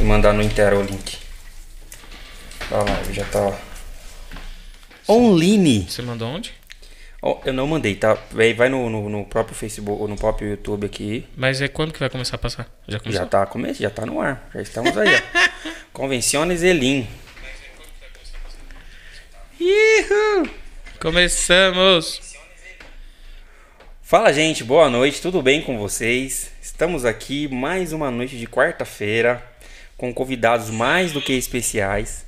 e 0.00 0.02
mandar 0.02 0.32
no 0.32 0.42
Inter 0.42 0.72
o 0.72 0.82
link. 0.82 1.18
Olha 2.70 2.90
lá, 2.90 3.02
já 3.12 3.24
tá. 3.26 3.58
Online. 5.06 5.86
Você 5.88 6.00
mandou 6.00 6.28
onde? 6.28 6.54
Oh, 7.20 7.38
eu 7.44 7.52
não 7.52 7.66
mandei, 7.66 7.94
tá? 7.94 8.16
Vai, 8.30 8.54
vai 8.54 8.70
no, 8.70 8.88
no, 8.88 9.10
no, 9.10 9.26
próprio 9.26 9.54
Facebook 9.54 10.00
ou 10.00 10.08
no 10.08 10.16
próprio 10.16 10.48
YouTube 10.48 10.86
aqui. 10.86 11.26
Mas 11.36 11.60
é 11.60 11.68
quando 11.68 11.92
que 11.92 12.00
vai 12.00 12.08
começar 12.08 12.36
a 12.36 12.38
passar? 12.38 12.66
Já 12.88 12.98
começou? 12.98 13.22
Já 13.22 13.28
tá 13.28 13.44
começando, 13.44 13.82
já 13.82 13.90
tá 13.90 14.06
no 14.06 14.20
ar. 14.20 14.48
Já 14.54 14.62
estamos 14.62 14.96
aí, 14.96 15.08
ó. 15.14 15.70
Convenciones 15.92 16.62
Elim. 16.62 17.06
Ihu! 19.60 20.48
Começamos! 20.98 22.30
Fala, 24.00 24.32
gente, 24.32 24.64
boa 24.64 24.88
noite, 24.88 25.20
tudo 25.20 25.42
bem 25.42 25.60
com 25.60 25.78
vocês? 25.78 26.50
Estamos 26.62 27.04
aqui 27.04 27.46
mais 27.48 27.92
uma 27.92 28.10
noite 28.10 28.38
de 28.38 28.46
quarta-feira 28.46 29.49
com 30.00 30.14
convidados 30.14 30.70
mais 30.70 31.12
do 31.12 31.20
que 31.20 31.34
especiais 31.34 32.24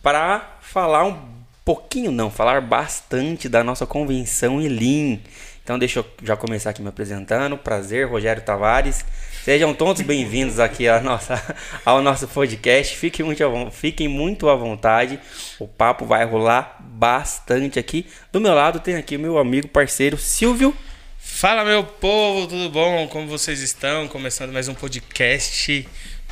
para 0.00 0.58
falar 0.60 1.04
um 1.04 1.18
pouquinho 1.64 2.12
não, 2.12 2.30
falar 2.30 2.60
bastante 2.60 3.48
da 3.48 3.64
nossa 3.64 3.84
convenção 3.84 4.62
Elim. 4.62 5.20
Então 5.64 5.76
deixa 5.76 5.98
eu 5.98 6.06
já 6.22 6.36
começar 6.36 6.70
aqui 6.70 6.80
me 6.80 6.88
apresentando. 6.88 7.58
Prazer, 7.58 8.08
Rogério 8.08 8.44
Tavares. 8.44 9.04
Sejam 9.42 9.74
todos 9.74 10.02
bem-vindos 10.02 10.60
aqui 10.60 10.86
à 10.86 11.00
nossa, 11.00 11.56
ao 11.84 12.00
nosso 12.00 12.28
podcast. 12.28 12.96
Fiquem 12.96 13.26
muito, 13.26 13.42
fiquem 13.72 14.06
muito 14.06 14.48
à 14.48 14.54
vontade. 14.54 15.18
O 15.58 15.66
papo 15.66 16.06
vai 16.06 16.24
rolar 16.24 16.76
bastante 16.78 17.76
aqui. 17.76 18.06
Do 18.30 18.40
meu 18.40 18.54
lado 18.54 18.78
tem 18.78 18.94
aqui 18.94 19.16
o 19.16 19.20
meu 19.20 19.36
amigo 19.36 19.66
parceiro 19.66 20.16
Silvio. 20.16 20.72
Fala 21.18 21.64
meu 21.64 21.82
povo, 21.82 22.46
tudo 22.46 22.70
bom? 22.70 23.08
Como 23.08 23.26
vocês 23.26 23.60
estão? 23.60 24.06
Começando 24.06 24.52
mais 24.52 24.68
um 24.68 24.74
podcast. 24.74 25.88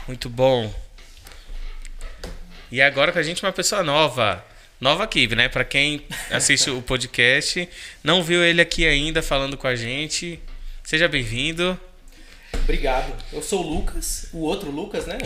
Muito 0.07 0.29
bom. 0.29 0.84
E 2.75 2.83
agora 2.83 3.13
com 3.13 3.21
a 3.21 3.23
gente 3.23 3.41
uma 3.41 3.53
pessoa 3.53 3.85
nova 3.85 4.45
nova 4.81 5.05
aqui, 5.05 5.33
né? 5.33 5.49
Para 5.49 5.65
quem 5.65 6.05
assiste 6.29 6.69
o 6.71 6.83
podcast, 6.83 7.69
não 8.03 8.21
viu 8.21 8.43
ele 8.43 8.61
aqui 8.61 8.85
ainda 8.85 9.23
falando 9.23 9.57
com 9.57 9.69
a 9.69 9.77
gente, 9.77 10.41
seja 10.83 11.07
bem-vindo. 11.07 11.79
Obrigado. 12.53 13.15
Eu 13.33 13.41
sou 13.41 13.65
o 13.65 13.75
Lucas, 13.75 14.29
o 14.33 14.39
outro 14.39 14.73
Lucas, 14.73 15.07
né? 15.07 15.19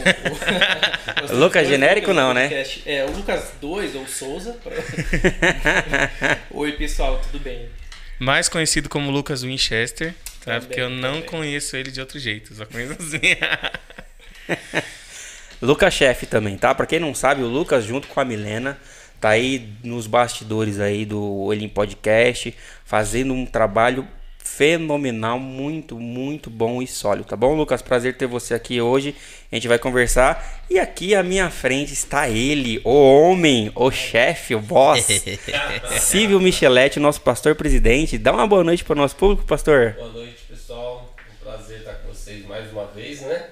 O, 1.31 1.33
o, 1.33 1.39
Lucas 1.39 1.67
genérico 1.67 2.13
não, 2.13 2.35
né? 2.35 2.51
É, 2.85 3.07
o 3.07 3.13
Lucas 3.13 3.53
2 3.63 3.95
ou 3.95 4.07
Souza. 4.07 4.55
Oi, 6.53 6.73
pessoal, 6.73 7.19
tudo 7.19 7.43
bem? 7.43 7.67
Mais 8.19 8.47
conhecido 8.51 8.91
como 8.91 9.11
Lucas 9.11 9.41
Winchester, 9.41 10.13
tá? 10.45 10.53
Também, 10.53 10.61
Porque 10.61 10.81
eu 10.83 10.91
não 10.91 11.23
também. 11.23 11.31
conheço 11.31 11.79
ele 11.79 11.91
de 11.91 11.99
outro 11.99 12.19
jeito, 12.19 12.55
só 12.55 12.67
conheço 12.67 12.93
assim. 12.93 13.21
Lucas 15.61 15.93
Chefe 15.95 16.27
também, 16.27 16.57
tá? 16.57 16.75
Pra 16.75 16.87
quem 16.87 17.01
não 17.01 17.15
sabe, 17.15 17.43
o 17.43 17.49
Lucas 17.49 17.85
junto 17.85 18.09
com 18.09 18.21
a 18.21 18.25
Milena 18.25 18.79
tá 19.21 19.31
aí 19.31 19.69
nos 19.83 20.07
bastidores 20.07 20.79
aí 20.79 21.05
do 21.05 21.23
Olim 21.43 21.69
Podcast, 21.69 22.55
fazendo 22.85 23.35
um 23.35 23.45
trabalho 23.45 24.07
fenomenal, 24.39 25.39
muito, 25.39 25.99
muito 25.99 26.49
bom 26.49 26.83
e 26.83 26.87
sólido, 26.87 27.29
tá 27.29 27.37
bom, 27.37 27.55
Lucas? 27.55 27.83
Prazer 27.83 28.17
ter 28.17 28.27
você 28.27 28.55
aqui 28.55 28.81
hoje. 28.81 29.15
A 29.53 29.55
gente 29.55 29.69
vai 29.69 29.79
conversar. 29.79 30.65
E 30.71 30.79
aqui 30.79 31.15
à 31.15 31.23
minha 31.23 31.51
frente 31.51 31.93
está 31.93 32.29
ele, 32.29 32.81
o 32.85 32.91
homem, 32.91 33.71
o 33.75 33.91
chefe, 33.91 34.55
o 34.55 34.61
boss, 34.61 35.07
Silvio 36.01 36.41
Micheletti, 36.41 36.99
nosso 36.99 37.21
pastor 37.21 37.55
presidente. 37.55 38.19
Dá 38.19 38.33
uma 38.33 38.47
boa 38.47 38.65
noite 38.65 38.85
para 38.85 38.95
o 38.95 38.97
nosso 38.97 39.17
público, 39.17 39.45
pastor. 39.45 39.93
Boa 39.93 40.13
noite, 40.13 40.39
pessoal. 40.49 41.15
Um 41.41 41.45
prazer 41.45 41.79
estar 41.81 41.95
com 41.95 42.09
vocês 42.09 42.45
mais 42.47 42.73
uma 42.73 42.87
vez, 42.87 43.21
né? 43.21 43.51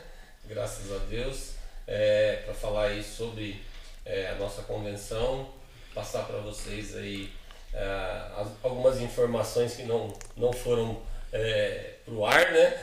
Graças 0.48 0.90
a 0.92 0.98
Deus. 1.10 1.56
É, 1.98 2.42
para 2.44 2.52
falar 2.52 2.88
aí 2.88 3.02
sobre 3.02 3.62
é, 4.04 4.28
a 4.28 4.34
nossa 4.34 4.60
convenção, 4.62 5.48
passar 5.94 6.24
para 6.24 6.36
vocês 6.40 6.94
aí 6.94 7.32
uh, 7.72 8.50
algumas 8.62 9.00
informações 9.00 9.74
que 9.74 9.84
não, 9.84 10.12
não 10.36 10.52
foram 10.52 11.00
é, 11.32 11.94
para 12.04 12.12
o 12.12 12.26
ar, 12.26 12.52
né? 12.52 12.76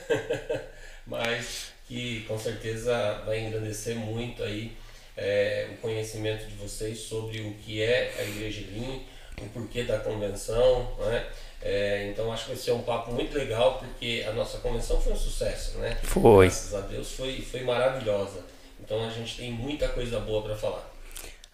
Mas 1.06 1.74
que 1.88 2.22
com 2.22 2.40
certeza 2.40 3.22
vai 3.24 3.42
engrandecer 3.42 3.96
muito 3.96 4.42
aí 4.42 4.76
é, 5.16 5.68
o 5.74 5.78
conhecimento 5.78 6.48
de 6.48 6.56
vocês 6.56 6.98
sobre 6.98 7.40
o 7.42 7.54
que 7.54 7.84
é 7.84 8.16
a 8.18 8.24
Igreja 8.24 8.62
Linha, 8.62 9.00
o 9.40 9.46
porquê 9.50 9.84
da 9.84 10.00
convenção, 10.00 10.96
né? 10.98 11.28
É, 11.62 12.10
então 12.10 12.34
acho 12.34 12.46
que 12.46 12.50
vai 12.50 12.60
ser 12.60 12.72
um 12.72 12.82
papo 12.82 13.12
muito 13.12 13.38
legal 13.38 13.78
porque 13.78 14.26
a 14.28 14.34
nossa 14.34 14.58
convenção 14.58 15.00
foi 15.00 15.14
um 15.14 15.18
sucesso, 15.18 15.78
né? 15.78 16.00
Foi. 16.02 16.48
Graças 16.48 16.74
a 16.74 16.82
Deus 16.82 17.12
foi, 17.12 17.42
foi 17.42 17.62
maravilhosa. 17.62 18.53
Então 18.84 19.08
a 19.08 19.10
gente 19.10 19.38
tem 19.38 19.52
muita 19.52 19.88
coisa 19.88 20.20
boa 20.20 20.42
para 20.42 20.56
falar. 20.56 20.92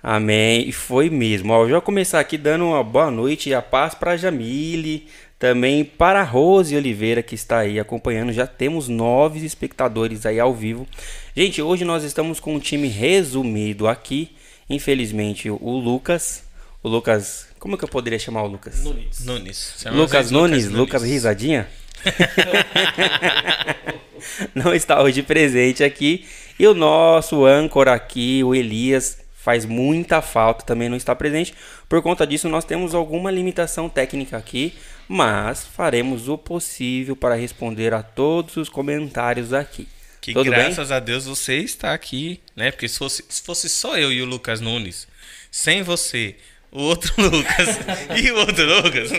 Amém. 0.02 0.68
E 0.68 0.72
foi 0.72 1.10
mesmo. 1.10 1.54
Ó, 1.54 1.64
eu 1.64 1.70
vou 1.70 1.82
começar 1.82 2.20
aqui 2.20 2.38
dando 2.38 2.66
uma 2.66 2.84
boa 2.84 3.12
noite 3.12 3.50
e 3.50 3.54
a 3.54 3.62
paz 3.62 3.94
para 3.94 4.18
Jamile, 4.18 5.08
também 5.38 5.86
para 5.86 6.22
a 6.22 6.24
Rose 6.24 6.76
Oliveira 6.76 7.22
que 7.22 7.36
está 7.36 7.60
aí 7.60 7.80
acompanhando. 7.80 8.34
Já 8.34 8.48
temos 8.48 8.88
nove 8.88 9.46
espectadores 9.46 10.26
aí 10.26 10.40
ao 10.40 10.54
vivo. 10.54 10.88
Gente, 11.36 11.62
hoje 11.62 11.86
nós 11.86 12.04
estamos 12.04 12.40
com 12.40 12.56
um 12.56 12.60
time 12.60 12.88
resumido 12.88 13.88
aqui. 13.88 14.36
Infelizmente, 14.68 15.50
o 15.50 15.78
Lucas, 15.78 16.44
o 16.82 16.90
Lucas, 16.90 17.48
como 17.60 17.76
é 17.76 17.78
que 17.78 17.84
eu 17.84 17.90
poderia 17.90 18.18
chamar 18.18 18.44
o 18.44 18.48
Lucas? 18.48 18.84
Nunes. 18.84 19.26
Nunes. 19.26 19.86
Lucas 19.92 20.32
Nunes, 20.32 20.66
Lucas, 20.66 20.80
Lucas 20.80 21.04
Risadinha. 21.04 21.68
Não 24.54 24.74
está 24.74 25.02
hoje 25.02 25.24
presente 25.24 25.84
aqui. 25.84 26.26
E 26.58 26.68
o 26.68 26.74
nosso 26.74 27.46
âncora 27.46 27.94
aqui, 27.94 28.44
o 28.44 28.54
Elias, 28.54 29.20
faz 29.34 29.66
muita 29.66 30.22
falta, 30.22 30.66
também 30.66 30.90
não 30.90 30.98
está 30.98 31.16
presente. 31.16 31.54
Por 31.88 32.02
conta 32.02 32.28
disso, 32.28 32.50
nós 32.50 32.66
temos 32.66 32.94
alguma 32.94 33.32
limitação 33.32 33.88
técnica 33.88 34.38
aqui, 34.38 34.74
mas 35.08 35.66
faremos 35.66 36.28
o 36.28 36.38
possível 36.38 37.16
para 37.16 37.36
responder 37.36 37.94
a 37.94 38.04
todos 38.04 38.58
os 38.58 38.68
comentários 38.68 39.54
aqui. 39.54 39.88
Que 40.22 40.34
Tudo 40.34 40.52
graças 40.52 40.90
bem? 40.90 40.98
a 40.98 41.00
Deus 41.00 41.26
você 41.26 41.56
está 41.58 41.94
aqui, 41.94 42.42
né? 42.56 42.72
Porque 42.72 42.90
se 42.90 43.00
fosse, 43.00 43.24
se 43.30 43.42
fosse 43.42 43.70
só 43.70 43.98
eu 43.98 44.12
e 44.12 44.22
o 44.22 44.26
Lucas 44.26 44.60
Nunes, 44.60 45.08
sem 45.50 45.82
você, 45.82 46.36
o 46.72 46.82
outro 46.84 47.14
Lucas 47.22 47.80
e 48.16 48.32
o 48.32 48.38
outro 48.38 48.66
Lucas, 48.82 49.12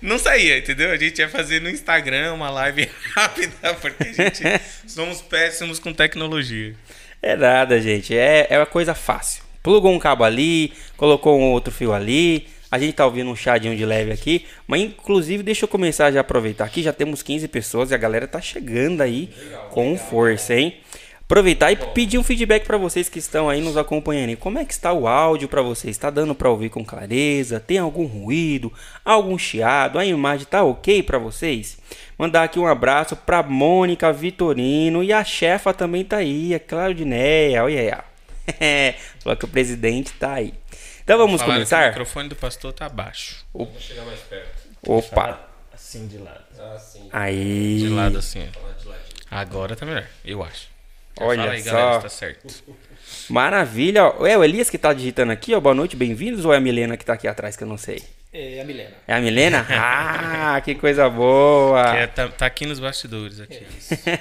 não 0.00 0.18
saía, 0.18 0.58
entendeu? 0.58 0.90
A 0.90 0.96
gente 0.96 1.18
ia 1.18 1.28
fazer 1.28 1.60
no 1.60 1.70
Instagram 1.70 2.34
uma 2.34 2.50
live 2.50 2.88
rápida, 3.14 3.74
porque 3.74 4.02
a 4.02 4.12
gente 4.12 4.42
somos 4.86 5.22
péssimos 5.22 5.78
com 5.78 5.92
tecnologia. 5.92 6.74
É 7.22 7.36
nada, 7.36 7.80
gente. 7.80 8.16
É, 8.16 8.46
é 8.50 8.58
uma 8.58 8.66
coisa 8.66 8.94
fácil. 8.94 9.42
Plugou 9.62 9.92
um 9.92 9.98
cabo 9.98 10.24
ali, 10.24 10.72
colocou 10.96 11.40
um 11.40 11.52
outro 11.52 11.72
fio 11.72 11.92
ali. 11.94 12.46
A 12.70 12.78
gente 12.78 12.92
tá 12.92 13.06
ouvindo 13.06 13.30
um 13.30 13.36
chadinho 13.36 13.74
de 13.74 13.86
leve 13.86 14.12
aqui. 14.12 14.44
Mas 14.66 14.82
inclusive, 14.82 15.42
deixa 15.42 15.64
eu 15.64 15.68
começar 15.68 16.12
já 16.12 16.18
a 16.18 16.20
aproveitar 16.20 16.66
aqui. 16.66 16.82
Já 16.82 16.92
temos 16.92 17.22
15 17.22 17.48
pessoas 17.48 17.90
e 17.90 17.94
a 17.94 17.96
galera 17.96 18.28
tá 18.28 18.42
chegando 18.42 19.00
aí 19.00 19.30
legal, 19.34 19.68
com 19.70 19.92
legal, 19.92 20.06
força, 20.06 20.54
hein? 20.54 20.76
Aproveitar 21.24 21.72
e 21.72 21.76
pedir 21.76 22.18
um 22.18 22.22
feedback 22.22 22.66
para 22.66 22.76
vocês 22.76 23.08
que 23.08 23.18
estão 23.18 23.48
aí 23.48 23.60
nos 23.60 23.78
acompanhando. 23.78 24.36
Como 24.36 24.58
é 24.58 24.64
que 24.64 24.74
está 24.74 24.92
o 24.92 25.08
áudio 25.08 25.48
para 25.48 25.62
vocês? 25.62 25.96
Está 25.96 26.10
dando 26.10 26.34
para 26.34 26.50
ouvir 26.50 26.68
com 26.68 26.84
clareza? 26.84 27.58
Tem 27.58 27.78
algum 27.78 28.04
ruído? 28.04 28.70
Algum 29.02 29.38
chiado? 29.38 29.98
A 29.98 30.04
imagem 30.04 30.46
tá 30.46 30.62
ok 30.62 31.02
para 31.02 31.16
vocês? 31.16 31.78
Mandar 32.18 32.44
aqui 32.44 32.58
um 32.58 32.66
abraço 32.66 33.16
para 33.16 33.42
Mônica 33.42 34.12
Vitorino 34.12 35.02
e 35.02 35.14
a 35.14 35.24
chefa 35.24 35.72
também 35.72 36.04
tá 36.04 36.18
aí, 36.18 36.54
a 36.54 36.60
Claudineia. 36.60 37.64
Olha 37.64 37.80
aí. 37.80 38.94
Falou 39.20 39.36
que 39.38 39.46
o 39.46 39.48
presidente 39.48 40.12
tá 40.12 40.34
aí. 40.34 40.52
Então 41.02 41.16
vamos 41.16 41.40
Falaram 41.40 41.60
começar? 41.60 41.84
o 41.84 41.88
microfone 41.88 42.28
do 42.28 42.36
pastor 42.36 42.72
tá 42.74 42.88
baixo. 42.88 43.44
Vou 43.52 43.70
chegar 43.78 44.04
mais 44.04 44.20
perto. 44.20 44.62
Opa. 44.86 45.40
Assim 45.72 46.06
de 46.06 46.18
lado. 46.18 46.44
Assim. 46.76 47.08
Aí. 47.10 47.78
De 47.78 47.88
lado 47.88 48.18
assim. 48.18 48.46
Agora 49.30 49.74
tá 49.74 49.86
melhor, 49.86 50.06
eu 50.22 50.42
acho. 50.42 50.73
Olha 51.20 51.42
Fala 51.42 51.52
aí, 51.52 51.62
só. 51.62 51.70
Galera, 51.70 52.00
tá 52.00 52.08
certo. 52.08 52.64
Maravilha. 53.28 54.00
É 54.00 54.36
o 54.36 54.44
Elias 54.44 54.68
que 54.68 54.78
tá 54.78 54.92
digitando 54.92 55.32
aqui, 55.32 55.54
ó. 55.54 55.60
Boa 55.60 55.74
noite, 55.74 55.96
bem-vindos. 55.96 56.44
Ou 56.44 56.52
é 56.52 56.56
a 56.56 56.60
Milena 56.60 56.96
que 56.96 57.04
tá 57.04 57.12
aqui 57.12 57.28
atrás, 57.28 57.56
que 57.56 57.62
eu 57.62 57.68
não 57.68 57.78
sei? 57.78 58.02
É 58.32 58.60
a 58.60 58.64
Milena. 58.64 58.90
É 59.06 59.14
a 59.14 59.20
Milena? 59.20 59.66
Ah, 60.46 60.60
que 60.60 60.74
coisa 60.74 61.08
boa. 61.08 61.96
É, 61.96 62.06
tá, 62.06 62.28
tá, 62.28 62.46
aqui 62.46 62.66
nos 62.66 62.78
bastidores. 62.78 63.40
Aqui. 63.40 63.64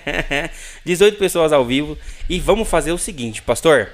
18 0.86 1.18
pessoas 1.18 1.52
ao 1.52 1.66
vivo. 1.66 1.98
E 2.30 2.40
vamos 2.40 2.70
fazer 2.70 2.92
o 2.92 2.98
seguinte, 2.98 3.42
pastor. 3.42 3.90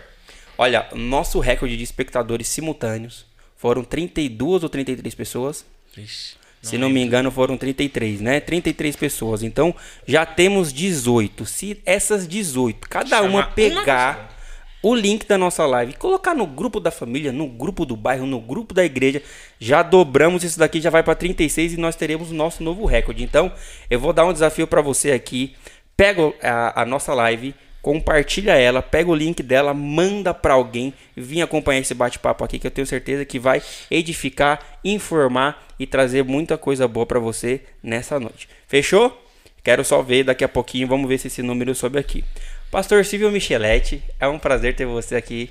Olha, 0.58 0.88
nosso 0.94 1.40
recorde 1.40 1.78
de 1.78 1.84
espectadores 1.84 2.48
simultâneos 2.48 3.26
foram 3.56 3.84
32 3.84 4.64
ou 4.64 4.70
33 4.70 5.16
pessoas. 5.16 5.66
Ixi, 5.98 6.36
não 6.62 6.70
Se 6.70 6.78
não 6.78 6.90
me 6.90 7.02
engano, 7.02 7.32
foram 7.32 7.58
33, 7.58 8.22
né? 8.22 8.40
33 8.40 8.96
pessoas. 8.96 9.44
Então, 9.44 9.74
já 10.06 10.26
temos 10.26 10.74
18. 10.74 11.46
Se 11.46 11.82
essas 11.86 12.28
18, 12.28 12.88
cada 12.90 13.22
uma 13.22 13.44
pegar 13.44 14.30
uma 14.34 14.40
o 14.82 14.96
link 14.96 15.28
da 15.28 15.38
nossa 15.38 15.66
live, 15.66 15.94
colocar 15.94 16.34
no 16.34 16.46
grupo 16.46 16.80
da 16.80 16.90
família, 16.90 17.32
no 17.32 17.48
grupo 17.48 17.86
do 17.86 17.96
bairro, 17.96 18.26
no 18.26 18.40
grupo 18.40 18.74
da 18.74 18.86
igreja, 18.86 19.22
já 19.60 19.84
dobramos 19.84 20.44
isso 20.44 20.58
daqui, 20.58 20.80
já 20.80 20.90
vai 20.90 21.04
para 21.04 21.16
36 21.16 21.74
e 21.74 21.78
nós 21.78 21.96
teremos 21.96 22.32
o 22.32 22.34
nosso 22.34 22.64
novo 22.64 22.86
recorde. 22.86 23.24
Então, 23.24 23.52
eu 23.90 24.00
vou 24.00 24.14
dar 24.14 24.26
um 24.26 24.34
desafio 24.34 24.68
para 24.68 24.82
você 24.82 25.12
aqui. 25.12 25.54
Pega 25.98 26.34
a, 26.42 26.84
a 26.84 26.86
nossa 26.86 27.14
live, 27.14 27.54
compartilha 27.82 28.54
ela, 28.54 28.82
pega 28.82 29.10
o 29.10 29.16
link 29.16 29.42
dela, 29.42 29.74
manda 29.74 30.34
para 30.34 30.54
alguém, 30.54 30.94
vim 31.16 31.42
acompanhar 31.42 31.80
esse 31.80 31.94
bate-papo 31.94 32.44
aqui 32.44 32.60
que 32.60 32.68
eu 32.68 32.72
tenho 32.72 32.88
certeza 32.88 33.26
que 33.26 33.40
vai 33.40 33.62
edificar, 33.90 34.60
informar 34.84 35.68
e 35.80 35.88
trazer 35.88 36.24
muita 36.24 36.58
coisa 36.58 36.88
boa 36.88 37.06
para 37.06 37.20
você 37.20 37.62
nessa 37.82 38.20
noite. 38.20 38.50
Fechou? 38.68 39.26
Quero 39.64 39.84
só 39.84 40.02
ver 40.02 40.24
daqui 40.24 40.44
a 40.44 40.50
pouquinho, 40.50 40.88
vamos 40.88 41.08
ver 41.08 41.18
se 41.18 41.28
esse 41.28 41.42
número 41.42 41.74
sobe 41.76 42.00
aqui. 42.00 42.24
Pastor 42.72 43.04
Silvio 43.04 43.32
Micheletti, 43.32 44.04
é 44.20 44.28
um 44.28 44.40
prazer 44.40 44.76
ter 44.76 44.86
você 44.86 45.16
aqui. 45.16 45.50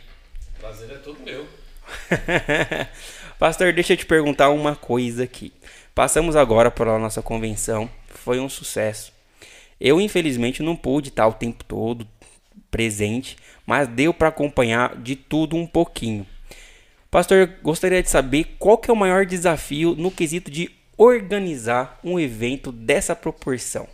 Prazer 0.60 0.90
é 0.90 0.96
todo 0.96 1.18
meu. 1.20 1.46
Pastor, 3.38 3.72
deixa 3.72 3.92
eu 3.92 3.96
te 3.96 4.06
perguntar 4.06 4.50
uma 4.50 4.74
coisa 4.74 5.24
aqui. 5.24 5.52
Passamos 5.94 6.36
agora 6.36 6.70
pela 6.70 6.98
nossa 6.98 7.22
convenção, 7.22 7.88
foi 8.08 8.38
um 8.38 8.48
sucesso. 8.48 9.12
Eu, 9.80 10.00
infelizmente, 10.00 10.62
não 10.62 10.74
pude 10.74 11.08
estar 11.08 11.26
o 11.26 11.32
tempo 11.32 11.64
todo 11.64 12.06
presente, 12.70 13.36
mas 13.66 13.88
deu 13.88 14.14
para 14.14 14.28
acompanhar 14.28 14.96
de 14.96 15.16
tudo 15.16 15.56
um 15.56 15.66
pouquinho. 15.66 16.26
Pastor, 17.10 17.54
gostaria 17.62 18.02
de 18.02 18.10
saber 18.10 18.56
qual 18.58 18.76
que 18.76 18.90
é 18.90 18.92
o 18.92 18.96
maior 18.96 19.24
desafio 19.24 19.94
no 19.94 20.10
quesito 20.10 20.50
de 20.50 20.70
organizar 20.96 21.98
um 22.04 22.20
evento 22.20 22.70
dessa 22.70 23.16
proporção. 23.16 23.88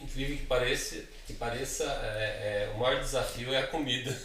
Incrível 0.00 0.36
que 0.36 0.46
pareça, 0.46 0.96
que 1.26 1.32
pareça 1.34 1.84
é, 1.84 2.24
é, 2.24 2.72
o 2.74 2.80
maior 2.80 3.00
desafio 3.00 3.52
é 3.52 3.58
a 3.58 3.66
comida. 3.66 4.16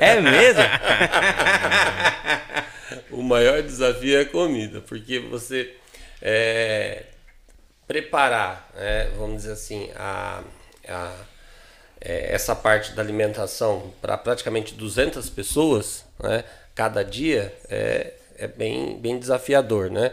É 0.00 0.20
mesmo? 0.20 0.62
o 3.10 3.22
maior 3.22 3.62
desafio 3.62 4.18
é 4.18 4.22
a 4.22 4.26
comida, 4.26 4.80
porque 4.80 5.20
você 5.20 5.76
é, 6.22 7.04
preparar, 7.86 8.68
né, 8.74 9.10
vamos 9.16 9.42
dizer 9.42 9.52
assim, 9.52 9.90
a, 9.94 10.42
a 10.88 11.14
é, 12.00 12.34
essa 12.34 12.54
parte 12.54 12.92
da 12.92 13.02
alimentação 13.02 13.92
para 14.00 14.16
praticamente 14.16 14.74
200 14.74 15.28
pessoas, 15.30 16.04
né, 16.18 16.44
cada 16.74 17.02
dia, 17.02 17.54
é, 17.68 18.12
é 18.38 18.46
bem, 18.46 18.98
bem 18.98 19.18
desafiador, 19.18 19.90
né? 19.90 20.12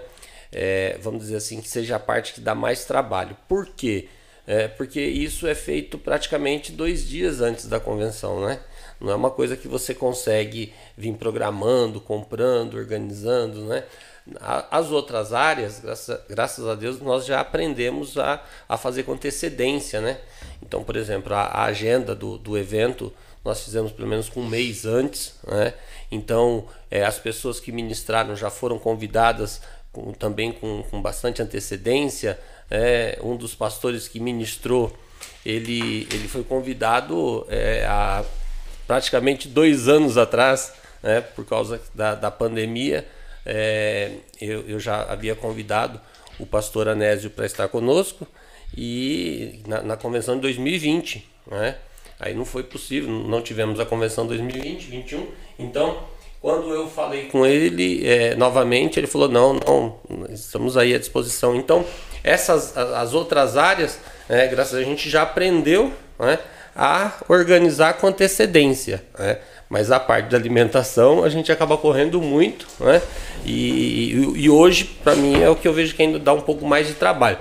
É, 0.51 0.97
vamos 1.01 1.23
dizer 1.23 1.37
assim, 1.37 1.61
que 1.61 1.67
seja 1.67 1.95
a 1.95 1.99
parte 1.99 2.33
que 2.33 2.41
dá 2.41 2.53
mais 2.53 2.85
trabalho. 2.85 3.35
Por 3.47 3.65
quê? 3.67 4.07
É, 4.45 4.67
porque 4.67 5.01
isso 5.01 5.47
é 5.47 5.55
feito 5.55 5.97
praticamente 5.97 6.71
dois 6.71 7.07
dias 7.07 7.41
antes 7.41 7.65
da 7.65 7.79
convenção, 7.79 8.45
né? 8.45 8.59
Não 8.99 9.11
é 9.11 9.15
uma 9.15 9.31
coisa 9.31 9.57
que 9.57 9.67
você 9.67 9.93
consegue 9.93 10.73
vir 10.97 11.13
programando, 11.15 11.99
comprando, 11.99 12.75
organizando, 12.75 13.65
né? 13.65 13.83
As 14.71 14.89
outras 14.89 15.33
áreas, 15.33 15.79
graças, 15.79 16.19
graças 16.29 16.65
a 16.65 16.75
Deus, 16.75 17.01
nós 17.01 17.25
já 17.25 17.41
aprendemos 17.41 18.17
a, 18.17 18.41
a 18.69 18.77
fazer 18.77 19.03
com 19.03 19.13
antecedência, 19.13 19.99
né? 19.99 20.19
Então, 20.73 20.83
por 20.83 20.95
exemplo, 20.95 21.35
a, 21.35 21.41
a 21.43 21.65
agenda 21.65 22.15
do, 22.15 22.35
do 22.35 22.57
evento 22.57 23.13
nós 23.45 23.63
fizemos 23.63 23.91
pelo 23.91 24.07
menos 24.07 24.31
um 24.35 24.43
mês 24.43 24.87
antes, 24.87 25.35
né? 25.47 25.71
Então, 26.09 26.65
é, 26.89 27.05
as 27.05 27.19
pessoas 27.19 27.59
que 27.59 27.71
ministraram 27.71 28.35
já 28.35 28.49
foram 28.49 28.79
convidadas 28.79 29.61
com, 29.91 30.11
também 30.13 30.51
com, 30.51 30.81
com 30.89 30.99
bastante 30.99 31.43
antecedência. 31.43 32.39
É, 32.71 33.19
um 33.21 33.35
dos 33.35 33.53
pastores 33.53 34.07
que 34.07 34.19
ministrou, 34.19 34.91
ele, 35.45 36.07
ele 36.11 36.27
foi 36.27 36.43
convidado 36.43 37.45
é, 37.49 37.85
há 37.87 38.25
praticamente 38.87 39.47
dois 39.47 39.87
anos 39.87 40.17
atrás, 40.17 40.73
né? 41.03 41.21
Por 41.21 41.45
causa 41.45 41.79
da, 41.93 42.15
da 42.15 42.31
pandemia 42.31 43.07
é, 43.45 44.13
eu, 44.41 44.67
eu 44.67 44.79
já 44.79 45.03
havia 45.03 45.35
convidado 45.35 46.01
o 46.39 46.47
pastor 46.47 46.87
Anésio 46.87 47.29
para 47.29 47.45
estar 47.45 47.67
conosco 47.67 48.27
e 48.75 49.61
na, 49.67 49.81
na, 49.81 49.97
convenção 49.97 50.35
de 50.35 50.41
2020, 50.41 51.27
né? 51.49 51.75
Aí 52.19 52.33
não 52.33 52.45
foi 52.45 52.63
possível, 52.63 53.09
não 53.09 53.41
tivemos 53.41 53.79
a 53.79 53.85
convenção 53.85 54.25
2020, 54.25 54.89
2021. 54.89 55.27
Então, 55.59 56.03
quando 56.41 56.73
eu 56.73 56.87
falei 56.89 57.25
com 57.25 57.45
ele 57.45 58.05
é, 58.07 58.35
novamente, 58.35 58.99
ele 58.99 59.07
falou: 59.07 59.29
não, 59.29 59.53
não, 59.53 59.99
estamos 60.29 60.75
aí 60.77 60.93
à 60.93 60.99
disposição. 60.99 61.55
Então, 61.55 61.85
essas 62.23 62.77
as 62.77 63.13
outras 63.13 63.57
áreas, 63.57 63.99
né, 64.27 64.47
graças 64.47 64.75
a 64.75 64.83
gente 64.83 65.09
já 65.09 65.21
aprendeu 65.21 65.91
né, 66.19 66.39
a 66.75 67.13
organizar 67.27 67.93
com 67.93 68.07
antecedência. 68.07 69.03
Né? 69.17 69.39
Mas 69.69 69.91
a 69.91 69.99
parte 69.99 70.29
da 70.29 70.37
alimentação 70.37 71.23
a 71.23 71.29
gente 71.29 71.51
acaba 71.51 71.77
correndo 71.77 72.21
muito, 72.21 72.67
né? 72.79 73.01
E, 73.45 74.13
e, 74.13 74.41
e 74.43 74.49
hoje, 74.49 74.83
para 75.03 75.15
mim, 75.15 75.41
é 75.41 75.49
o 75.49 75.55
que 75.55 75.67
eu 75.67 75.73
vejo 75.73 75.95
que 75.95 76.01
ainda 76.01 76.19
dá 76.19 76.31
um 76.31 76.41
pouco 76.41 76.65
mais 76.65 76.87
de 76.87 76.93
trabalho. 76.93 77.39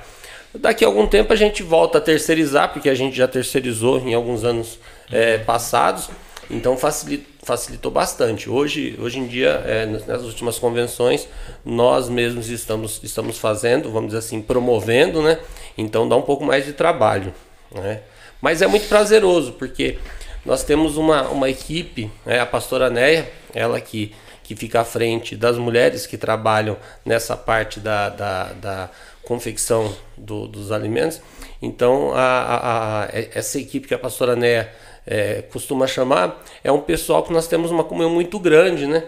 Daqui 0.54 0.84
a 0.84 0.88
algum 0.88 1.06
tempo 1.06 1.32
a 1.32 1.37
gente 1.37 1.62
volta 1.62 1.99
a 1.99 2.00
terceirizar, 2.00 2.72
porque 2.72 2.88
a 2.90 2.94
gente 2.94 3.16
já 3.16 3.26
terceirizou 3.26 3.99
em 3.99 4.12
alguns 4.12 4.44
anos 4.44 4.78
é, 5.10 5.38
passados, 5.38 6.10
então 6.50 6.76
facilitou, 6.76 7.90
bastante. 7.90 8.50
Hoje, 8.50 8.99
hoje 9.00 9.19
em 9.19 9.26
dia, 9.26 9.62
é, 9.64 9.87
nas 9.87 10.22
últimas 10.22 10.58
convenções, 10.58 11.26
nós 11.64 12.10
mesmos 12.10 12.50
estamos, 12.50 13.00
estamos 13.02 13.38
fazendo, 13.38 13.90
vamos 13.90 14.08
dizer 14.08 14.19
assim, 14.19 14.43
promovendo, 14.43 15.22
né? 15.22 15.38
Então 15.78 16.06
dá 16.06 16.16
um 16.16 16.22
pouco 16.22 16.44
mais 16.44 16.66
de 16.66 16.75
trabalho, 16.75 17.32
né? 17.70 18.00
Mas 18.40 18.60
é 18.60 18.66
muito 18.66 18.88
prazeroso, 18.88 19.52
porque 19.52 19.99
nós 20.44 20.64
temos 20.64 20.96
uma, 20.96 21.28
uma 21.28 21.49
equipe, 21.49 22.10
né, 22.26 22.40
a 22.40 22.46
pastora 22.46 22.90
Neia, 22.90 23.31
ela 23.54 23.81
que, 23.81 24.12
que 24.43 24.56
fica 24.56 24.81
à 24.81 24.84
frente 24.84 25.37
das 25.37 25.56
mulheres 25.56 26.06
que 26.06 26.19
trabalham 26.19 26.76
nessa 27.04 27.37
parte 27.37 27.78
da, 27.78 28.08
da, 28.08 28.44
da 28.52 28.90
confecção 29.24 29.94
do, 30.16 30.46
dos 30.46 30.72
alimentos. 30.72 31.20
Então, 31.60 32.12
a, 32.12 32.19
a, 32.19 33.04
a, 33.04 33.08
essa 33.34 33.58
equipe 33.58 33.86
que 33.86 33.94
a 33.94 33.98
pastora 33.98 34.34
Neia 34.34 34.72
é, 35.06 35.42
costuma 35.42 35.86
chamar 35.86 36.42
é 36.62 36.70
um 36.70 36.80
pessoal 36.80 37.22
que 37.22 37.32
nós 37.32 37.46
temos 37.46 37.70
uma 37.70 37.84
comunhão 37.84 38.10
muito 38.10 38.38
grande, 38.38 38.86
né? 38.86 39.04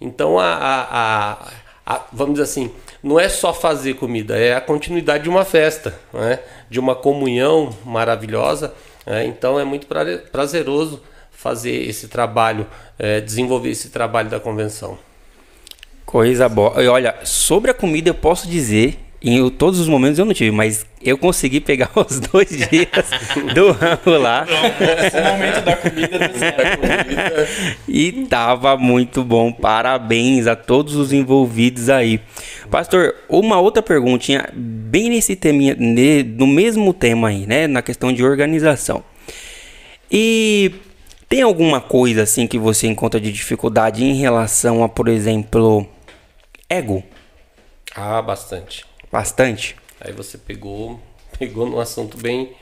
Então, 0.00 0.38
a, 0.38 1.38
vamos 2.12 2.34
dizer 2.34 2.44
assim, 2.44 2.72
não 3.02 3.18
é 3.18 3.28
só 3.28 3.54
fazer 3.54 3.94
comida, 3.94 4.36
é 4.36 4.54
a 4.54 4.60
continuidade 4.60 5.24
de 5.24 5.30
uma 5.30 5.44
festa, 5.44 5.98
né? 6.12 6.40
de 6.68 6.80
uma 6.80 6.94
comunhão 6.94 7.74
maravilhosa. 7.84 8.74
É, 9.06 9.24
então 9.24 9.58
é 9.60 9.64
muito 9.64 9.86
prazeroso 10.32 11.00
fazer 11.30 11.88
esse 11.88 12.08
trabalho, 12.08 12.66
é, 12.98 13.20
desenvolver 13.20 13.70
esse 13.70 13.90
trabalho 13.90 14.28
da 14.28 14.40
convenção. 14.40 14.98
Coisa 16.04 16.48
boa. 16.48 16.82
E 16.82 16.88
olha, 16.88 17.14
sobre 17.22 17.70
a 17.70 17.74
comida 17.74 18.10
eu 18.10 18.14
posso 18.14 18.48
dizer, 18.48 18.98
em 19.28 19.50
todos 19.50 19.80
os 19.80 19.88
momentos 19.88 20.20
eu 20.20 20.24
não 20.24 20.32
tive, 20.32 20.52
mas 20.52 20.86
eu 21.02 21.18
consegui 21.18 21.60
pegar 21.60 21.90
os 21.96 22.20
dois 22.20 22.48
dias 22.48 23.10
do 23.52 23.72
rango 23.72 24.10
lá. 24.18 24.46
Esse 25.04 25.20
momento 25.20 25.64
da 25.64 25.76
comida 25.76 26.18
do 26.18 27.92
E 27.92 28.12
tava 28.28 28.76
muito 28.76 29.24
bom. 29.24 29.50
Parabéns 29.50 30.46
a 30.46 30.54
todos 30.54 30.94
os 30.94 31.12
envolvidos 31.12 31.90
aí. 31.90 32.20
Pastor, 32.70 33.16
uma 33.28 33.58
outra 33.58 33.82
perguntinha, 33.82 34.48
bem 34.54 35.10
nesse 35.10 35.34
tema, 35.34 35.74
no 36.36 36.46
mesmo 36.46 36.94
tema 36.94 37.28
aí, 37.28 37.48
né? 37.48 37.66
Na 37.66 37.82
questão 37.82 38.12
de 38.12 38.24
organização. 38.24 39.02
E 40.08 40.72
tem 41.28 41.42
alguma 41.42 41.80
coisa 41.80 42.22
assim 42.22 42.46
que 42.46 42.60
você 42.60 42.86
encontra 42.86 43.20
de 43.20 43.32
dificuldade 43.32 44.04
em 44.04 44.14
relação 44.14 44.84
a, 44.84 44.88
por 44.88 45.08
exemplo, 45.08 45.84
ego? 46.70 47.02
Ah, 47.92 48.22
bastante. 48.22 48.85
Bastante? 49.10 49.76
Aí 50.00 50.12
você 50.12 50.36
pegou, 50.36 51.00
pegou 51.38 51.66
num 51.66 51.80
assunto 51.80 52.16
bem, 52.18 52.54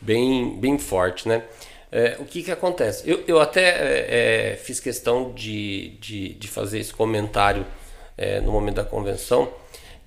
bem, 0.00 0.58
bem 0.58 0.78
forte, 0.78 1.28
né? 1.28 1.44
É, 1.90 2.16
o 2.18 2.24
que 2.24 2.42
que 2.42 2.50
acontece? 2.50 3.08
Eu, 3.08 3.22
eu 3.28 3.40
até 3.40 3.62
é, 3.62 4.52
é 4.52 4.56
fiz 4.56 4.80
questão 4.80 5.32
de, 5.32 5.90
de, 6.00 6.34
de 6.34 6.48
fazer 6.48 6.80
esse 6.80 6.92
comentário 6.92 7.64
é, 8.18 8.40
no 8.40 8.50
momento 8.50 8.76
da 8.76 8.84
convenção, 8.84 9.52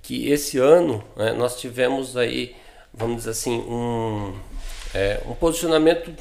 que 0.02 0.30
esse 0.30 0.58
ano 0.58 1.04
né, 1.16 1.32
nós 1.32 1.60
tivemos 1.60 2.18
aí, 2.18 2.56
vamos 2.94 3.18
dizer 3.18 3.32
assim, 3.32 3.60
um, 3.60 4.38
é, 4.94 5.22
um 5.26 5.34
posicionamento 5.34 6.14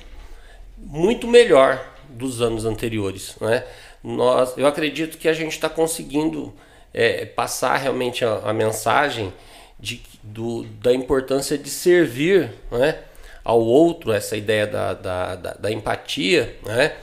muito 0.79 1.27
melhor 1.27 1.85
dos 2.09 2.41
anos 2.41 2.65
anteriores. 2.65 3.37
Né? 3.41 3.65
Nós, 4.03 4.57
eu 4.57 4.67
acredito 4.67 5.19
que 5.19 5.29
a 5.29 5.33
gente 5.33 5.53
está 5.53 5.69
conseguindo 5.69 6.55
é, 6.95 7.25
passar 7.25 7.77
realmente 7.77 8.25
a, 8.25 8.37
a 8.45 8.53
mensagem 8.53 9.33
de, 9.79 10.03
do, 10.23 10.65
da 10.81 10.93
importância 10.93 11.57
de 11.57 11.69
servir 11.69 12.53
né, 12.71 12.99
ao 13.45 13.61
outro, 13.61 14.13
essa 14.13 14.37
ideia 14.37 14.67
da, 14.67 14.95
da, 14.95 15.35
da, 15.35 15.53
da 15.55 15.73
empatia, 15.73 16.57
né, 16.65 16.97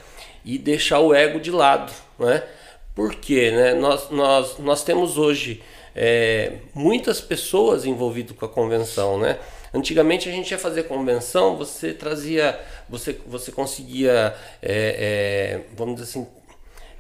e 0.43 0.57
deixar 0.57 0.99
o 0.99 1.13
ego 1.13 1.39
de 1.39 1.51
lado. 1.51 1.91
Né? 2.19 2.43
Por 2.95 3.15
quê? 3.15 3.51
Né? 3.51 3.73
Nós, 3.73 4.09
nós, 4.09 4.57
nós 4.59 4.83
temos 4.83 5.17
hoje 5.17 5.63
é, 5.95 6.53
muitas 6.73 7.21
pessoas 7.21 7.85
envolvidas 7.85 8.35
com 8.35 8.45
a 8.45 8.49
convenção. 8.49 9.17
Né? 9.17 9.37
Antigamente 9.73 10.27
a 10.27 10.31
gente 10.31 10.51
ia 10.51 10.59
fazer 10.59 10.83
convenção, 10.83 11.55
você 11.55 11.93
trazia, 11.93 12.59
você, 12.89 13.19
você 13.25 13.51
conseguia, 13.51 14.35
é, 14.61 15.61
é, 15.61 15.61
vamos 15.75 15.95
dizer 15.95 16.09
assim, 16.09 16.27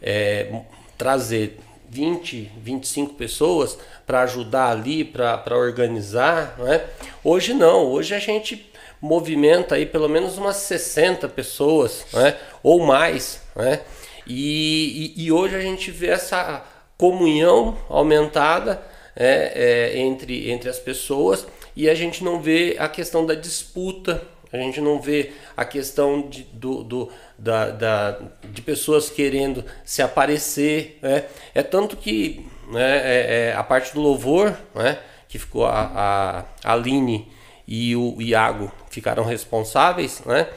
é, 0.01 0.61
trazer 0.97 1.59
20, 1.93 2.51
25 2.57 3.13
pessoas 3.13 3.77
para 4.05 4.23
ajudar 4.23 4.71
ali, 4.71 5.05
para 5.05 5.55
organizar. 5.55 6.55
Né? 6.57 6.83
Hoje 7.23 7.53
não, 7.53 7.85
hoje 7.85 8.15
a 8.15 8.19
gente 8.19 8.71
movimenta 8.99 9.75
aí 9.75 9.85
pelo 9.85 10.09
menos 10.09 10.37
umas 10.37 10.55
60 10.57 11.29
pessoas, 11.29 12.05
né? 12.11 12.35
ou 12.63 12.83
mais. 12.83 13.41
Né? 13.55 13.81
E, 14.25 15.13
e, 15.15 15.25
e 15.25 15.31
hoje 15.31 15.55
a 15.55 15.61
gente 15.61 15.91
vê 15.91 16.07
essa 16.07 16.65
comunhão 16.97 17.77
aumentada 17.87 18.81
é, 19.15 19.91
é, 19.93 19.99
entre, 19.99 20.49
entre 20.49 20.69
as 20.69 20.79
pessoas 20.79 21.45
e 21.75 21.87
a 21.87 21.93
gente 21.93 22.23
não 22.23 22.41
vê 22.41 22.75
a 22.79 22.87
questão 22.89 23.23
da 23.23 23.35
disputa, 23.35 24.21
a 24.53 24.57
gente 24.57 24.79
não 24.79 25.01
vê 25.01 25.31
a 25.57 25.65
questão 25.65 26.21
de, 26.29 26.43
do, 26.43 26.83
do 26.83 27.09
da, 27.37 27.71
da, 27.71 28.19
de 28.43 28.61
pessoas 28.61 29.09
querendo 29.09 29.65
se 29.83 30.01
aparecer. 30.01 30.99
Né? 31.01 31.25
É 31.55 31.63
tanto 31.63 31.97
que 31.97 32.45
né, 32.69 32.97
é, 33.03 33.49
é 33.49 33.55
a 33.55 33.63
parte 33.63 33.93
do 33.93 33.99
louvor, 33.99 34.55
né, 34.75 34.99
que 35.27 35.39
ficou 35.39 35.65
a, 35.65 36.45
a, 36.63 36.73
Aline 36.73 37.27
e 37.67 37.95
o 37.95 38.21
Iago 38.21 38.71
ficaram 38.89 39.23
responsáveis, 39.23 40.21
né? 40.25 40.47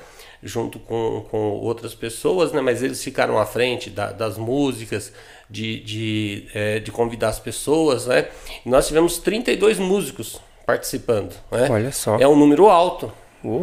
junto 0.43 0.79
com, 0.79 1.25
com 1.31 1.39
outras 1.53 1.95
pessoas, 1.95 2.53
né? 2.53 2.61
mas 2.61 2.83
eles 2.83 3.03
ficaram 3.03 3.39
à 3.39 3.47
frente 3.47 3.89
da, 3.89 4.13
das 4.13 4.37
músicas, 4.37 5.13
de, 5.49 5.81
de, 5.81 6.49
é, 6.53 6.79
de 6.79 6.93
convidar 6.93 7.29
as 7.29 7.41
pessoas. 7.41 8.07
Né? 8.07 8.29
E 8.65 8.69
nós 8.69 8.87
tivemos 8.87 9.17
32 9.19 9.79
músicos 9.79 10.39
participando. 10.67 11.35
Né? 11.51 11.69
Olha 11.71 11.93
só. 11.93 12.19
É 12.19 12.29
um 12.29 12.37
número 12.37 12.67
alto. 12.69 13.11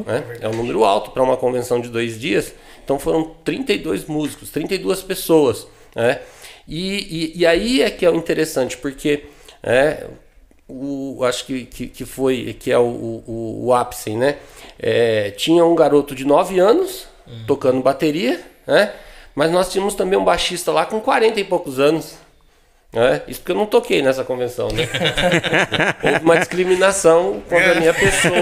Né? 0.05 0.37
É 0.41 0.47
um 0.47 0.53
número 0.53 0.83
alto 0.83 1.11
para 1.11 1.21
uma 1.21 1.37
convenção 1.37 1.79
de 1.79 1.89
dois 1.89 2.19
dias. 2.19 2.53
Então 2.83 2.97
foram 2.97 3.31
32 3.43 4.05
músicos, 4.05 4.49
32 4.49 5.01
pessoas. 5.01 5.67
Né? 5.95 6.19
E, 6.67 7.33
e, 7.35 7.39
e 7.39 7.45
aí 7.45 7.81
é 7.81 7.89
que 7.89 8.05
é 8.05 8.09
o 8.09 8.15
interessante, 8.15 8.77
porque 8.77 9.25
é, 9.61 10.07
o, 10.67 11.23
acho 11.23 11.45
que, 11.45 11.65
que, 11.65 11.87
que, 11.87 12.05
foi 12.05 12.55
que 12.59 12.71
é 12.71 12.77
o, 12.77 12.83
o, 13.27 13.65
o 13.65 13.73
ápice, 13.73 14.15
né? 14.15 14.37
É, 14.79 15.31
tinha 15.31 15.63
um 15.65 15.75
garoto 15.75 16.15
de 16.15 16.25
9 16.25 16.59
anos 16.59 17.07
uhum. 17.27 17.45
tocando 17.45 17.81
bateria, 17.81 18.41
né? 18.65 18.93
Mas 19.35 19.51
nós 19.51 19.71
tínhamos 19.71 19.95
também 19.95 20.17
um 20.17 20.23
baixista 20.23 20.71
lá 20.71 20.85
com 20.85 20.99
40 21.01 21.39
e 21.39 21.43
poucos 21.43 21.79
anos. 21.79 22.15
Né? 22.93 23.23
Isso 23.27 23.39
porque 23.39 23.51
eu 23.51 23.55
não 23.55 23.65
toquei 23.65 24.03
nessa 24.03 24.23
convenção, 24.23 24.67
né? 24.67 24.87
Houve 26.03 26.19
uma 26.23 26.37
discriminação 26.37 27.41
contra 27.49 27.71
a 27.71 27.75
minha 27.75 27.93
pessoa. 27.93 28.35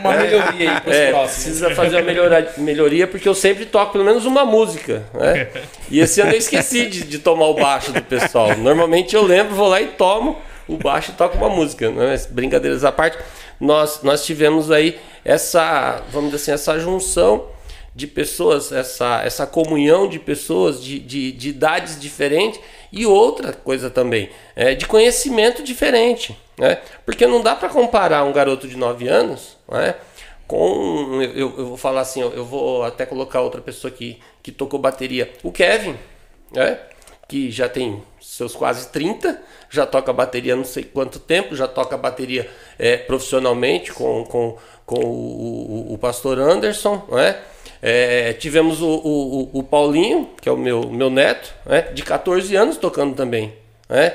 Uma 0.00 0.16
melhoria 0.16 0.72
aí 0.72 0.80
para 0.80 0.90
os 0.90 0.96
é, 0.96 1.10
próximos. 1.10 1.44
Precisa 1.44 1.70
fazer 1.76 1.96
uma 1.96 2.02
melhoria, 2.02 2.52
melhoria, 2.58 3.06
porque 3.06 3.28
eu 3.28 3.36
sempre 3.36 3.64
toco 3.66 3.92
pelo 3.92 4.04
menos 4.04 4.26
uma 4.26 4.44
música. 4.44 5.04
Né? 5.14 5.46
E 5.88 6.00
esse 6.00 6.20
ano 6.20 6.32
eu 6.32 6.38
esqueci 6.38 6.86
de, 6.86 7.04
de 7.04 7.20
tomar 7.20 7.46
o 7.46 7.54
baixo 7.54 7.92
do 7.92 8.02
pessoal. 8.02 8.56
Normalmente 8.58 9.14
eu 9.14 9.22
lembro, 9.22 9.54
vou 9.54 9.68
lá 9.68 9.80
e 9.80 9.86
tomo 9.86 10.36
o 10.66 10.76
baixo 10.76 11.12
e 11.12 11.14
toco 11.14 11.36
uma 11.36 11.48
música. 11.48 11.88
Né? 11.88 12.20
Brincadeiras 12.30 12.84
à 12.84 12.90
parte, 12.90 13.16
nós, 13.60 14.02
nós 14.02 14.26
tivemos 14.26 14.72
aí 14.72 14.98
essa, 15.24 16.02
vamos 16.10 16.32
dizer 16.32 16.42
assim, 16.42 16.52
essa 16.52 16.80
junção 16.80 17.46
de 17.94 18.06
pessoas, 18.08 18.72
essa, 18.72 19.22
essa 19.24 19.46
comunhão 19.46 20.08
de 20.08 20.18
pessoas 20.18 20.82
de, 20.82 20.98
de, 20.98 21.32
de 21.32 21.48
idades 21.48 21.98
diferentes 21.98 22.60
e 22.92 23.06
outra 23.06 23.52
coisa 23.52 23.90
também, 23.90 24.30
é, 24.56 24.74
de 24.74 24.86
conhecimento 24.86 25.62
diferente. 25.62 26.38
Né? 26.56 26.80
Porque 27.04 27.26
não 27.26 27.40
dá 27.40 27.54
para 27.54 27.68
comparar 27.68 28.24
um 28.24 28.32
garoto 28.32 28.66
de 28.66 28.76
9 28.76 29.08
anos 29.08 29.56
né, 29.68 29.94
com. 30.46 31.20
Eu, 31.22 31.54
eu, 31.58 31.66
vou 31.66 31.76
falar 31.76 32.00
assim, 32.00 32.20
eu, 32.20 32.44
vou 32.44 32.82
até 32.82 33.06
colocar 33.06 33.40
outra 33.40 33.60
pessoa 33.60 33.92
aqui 33.92 34.18
que 34.42 34.50
tocou 34.50 34.80
bateria. 34.80 35.32
O 35.42 35.52
Kevin, 35.52 35.96
né, 36.50 36.78
que 37.28 37.50
já 37.50 37.68
tem 37.68 38.02
seus 38.20 38.56
quase 38.56 38.88
30, 38.88 39.40
já 39.70 39.86
toca 39.86 40.12
bateria 40.12 40.56
não 40.56 40.64
sei 40.64 40.82
quanto 40.82 41.18
tempo, 41.18 41.54
já 41.54 41.68
toca 41.68 41.96
bateria 41.96 42.50
é, 42.78 42.96
profissionalmente 42.96 43.92
com, 43.92 44.24
com, 44.24 44.56
com 44.86 45.00
o, 45.04 45.90
o, 45.90 45.94
o 45.94 45.98
pastor 45.98 46.38
Anderson, 46.38 47.06
né? 47.10 47.38
É, 47.80 48.32
tivemos 48.32 48.82
o, 48.82 48.88
o, 48.88 49.50
o, 49.58 49.62
Paulinho, 49.62 50.30
que 50.40 50.48
é 50.48 50.52
o 50.52 50.56
meu, 50.56 50.90
meu 50.90 51.08
neto, 51.08 51.54
né? 51.64 51.82
de 51.82 52.02
14 52.02 52.54
anos 52.56 52.76
tocando 52.76 53.14
também. 53.14 53.52
Né? 53.88 54.14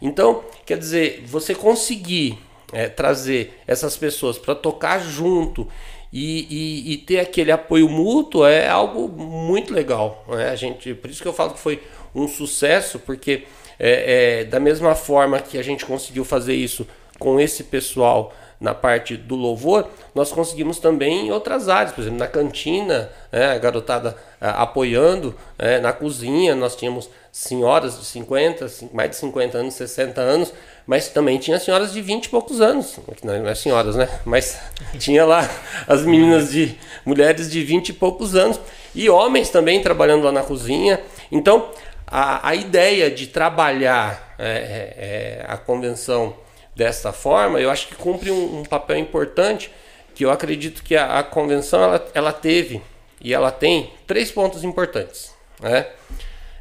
Então, 0.00 0.42
quer 0.64 0.78
dizer, 0.78 1.22
você 1.26 1.54
conseguir 1.54 2.38
é, 2.72 2.88
trazer 2.88 3.58
essas 3.66 3.96
pessoas 3.96 4.38
para 4.38 4.54
tocar 4.54 4.98
junto 4.98 5.68
e, 6.12 6.46
e, 6.50 6.92
e, 6.92 6.96
ter 6.98 7.20
aquele 7.20 7.52
apoio 7.52 7.88
mútuo 7.88 8.46
é 8.46 8.68
algo 8.68 9.08
muito 9.08 9.72
legal. 9.72 10.24
Né? 10.28 10.48
A 10.50 10.56
gente, 10.56 10.94
por 10.94 11.10
isso 11.10 11.22
que 11.22 11.28
eu 11.28 11.32
falo 11.32 11.52
que 11.52 11.60
foi 11.60 11.82
um 12.14 12.28
sucesso, 12.28 12.98
porque 12.98 13.44
é, 13.78 14.40
é, 14.40 14.44
da 14.44 14.60
mesma 14.60 14.94
forma 14.94 15.38
que 15.40 15.58
a 15.58 15.62
gente 15.62 15.84
conseguiu 15.84 16.24
fazer 16.24 16.54
isso 16.54 16.86
com 17.18 17.40
esse 17.40 17.64
pessoal 17.64 18.34
na 18.62 18.72
parte 18.72 19.16
do 19.16 19.34
louvor, 19.34 19.88
nós 20.14 20.30
conseguimos 20.30 20.78
também 20.78 21.26
em 21.26 21.32
outras 21.32 21.68
áreas, 21.68 21.92
por 21.92 22.00
exemplo, 22.00 22.20
na 22.20 22.28
cantina, 22.28 23.10
né, 23.32 23.50
a 23.50 23.58
garotada 23.58 24.16
a, 24.40 24.62
apoiando, 24.62 25.34
é, 25.58 25.80
na 25.80 25.92
cozinha, 25.92 26.54
nós 26.54 26.76
tínhamos 26.76 27.10
senhoras 27.32 27.98
de 27.98 28.04
50, 28.04 28.70
mais 28.92 29.10
de 29.10 29.16
50 29.16 29.58
anos, 29.58 29.74
60 29.74 30.20
anos, 30.20 30.52
mas 30.86 31.08
também 31.08 31.38
tinha 31.38 31.58
senhoras 31.58 31.92
de 31.92 32.00
20 32.00 32.26
e 32.26 32.28
poucos 32.28 32.60
anos, 32.60 33.00
não, 33.24 33.48
é 33.48 33.54
senhoras, 33.54 33.96
né? 33.96 34.08
Mas 34.24 34.60
tinha 34.96 35.24
lá 35.24 35.48
as 35.88 36.02
meninas 36.02 36.52
de 36.52 36.78
mulheres 37.04 37.50
de 37.50 37.64
20 37.64 37.88
e 37.88 37.92
poucos 37.92 38.36
anos 38.36 38.60
e 38.94 39.10
homens 39.10 39.50
também 39.50 39.82
trabalhando 39.82 40.22
lá 40.22 40.30
na 40.30 40.42
cozinha. 40.42 41.00
Então, 41.32 41.68
a, 42.06 42.48
a 42.48 42.54
ideia 42.54 43.10
de 43.10 43.26
trabalhar 43.26 44.34
é, 44.38 44.44
é, 44.44 45.40
é, 45.40 45.44
a 45.48 45.56
convenção 45.56 46.36
dessa 46.74 47.12
forma, 47.12 47.60
eu 47.60 47.70
acho 47.70 47.88
que 47.88 47.94
cumpre 47.94 48.30
um, 48.30 48.60
um 48.60 48.64
papel 48.64 48.96
importante, 48.98 49.70
que 50.14 50.24
eu 50.24 50.30
acredito 50.30 50.82
que 50.82 50.96
a, 50.96 51.18
a, 51.18 51.22
convenção 51.22 51.82
ela, 51.82 52.10
ela 52.14 52.32
teve 52.32 52.82
e 53.20 53.32
ela 53.32 53.50
tem 53.50 53.92
três 54.06 54.30
pontos 54.30 54.64
importantes. 54.64 55.32
Né? 55.60 55.86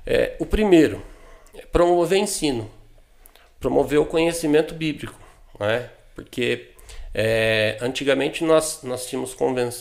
É, 0.05 0.35
o 0.39 0.45
primeiro, 0.45 1.01
é 1.53 1.65
promover 1.65 2.19
ensino, 2.19 2.69
promover 3.59 3.99
o 3.99 4.05
conhecimento 4.05 4.73
bíblico, 4.73 5.19
né? 5.59 5.89
porque 6.15 6.69
é, 7.13 7.77
antigamente 7.81 8.43
nós, 8.43 8.81
nós 8.83 9.05
tínhamos 9.05 9.35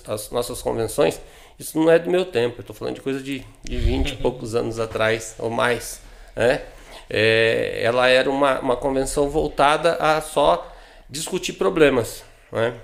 as 0.07 0.31
nossas 0.31 0.61
convenções 0.63 1.21
isso 1.61 1.79
não 1.79 1.91
é 1.91 1.99
do 1.99 2.09
meu 2.09 2.25
tempo, 2.25 2.57
eu 2.57 2.61
estou 2.63 2.75
falando 2.75 2.95
de 2.95 3.03
coisa 3.03 3.23
de, 3.23 3.45
de 3.63 3.77
20 3.77 4.13
e 4.13 4.17
poucos 4.17 4.55
anos 4.55 4.79
atrás, 4.81 5.35
ou 5.39 5.51
mais. 5.51 6.01
Né? 6.35 6.63
É, 7.11 7.81
ela 7.83 8.09
era 8.09 8.31
uma, 8.31 8.61
uma 8.61 8.77
convenção 8.77 9.29
voltada 9.29 9.95
a 9.95 10.21
só 10.21 10.73
discutir 11.09 11.55
problemas. 11.55 12.23
Né? 12.53 12.75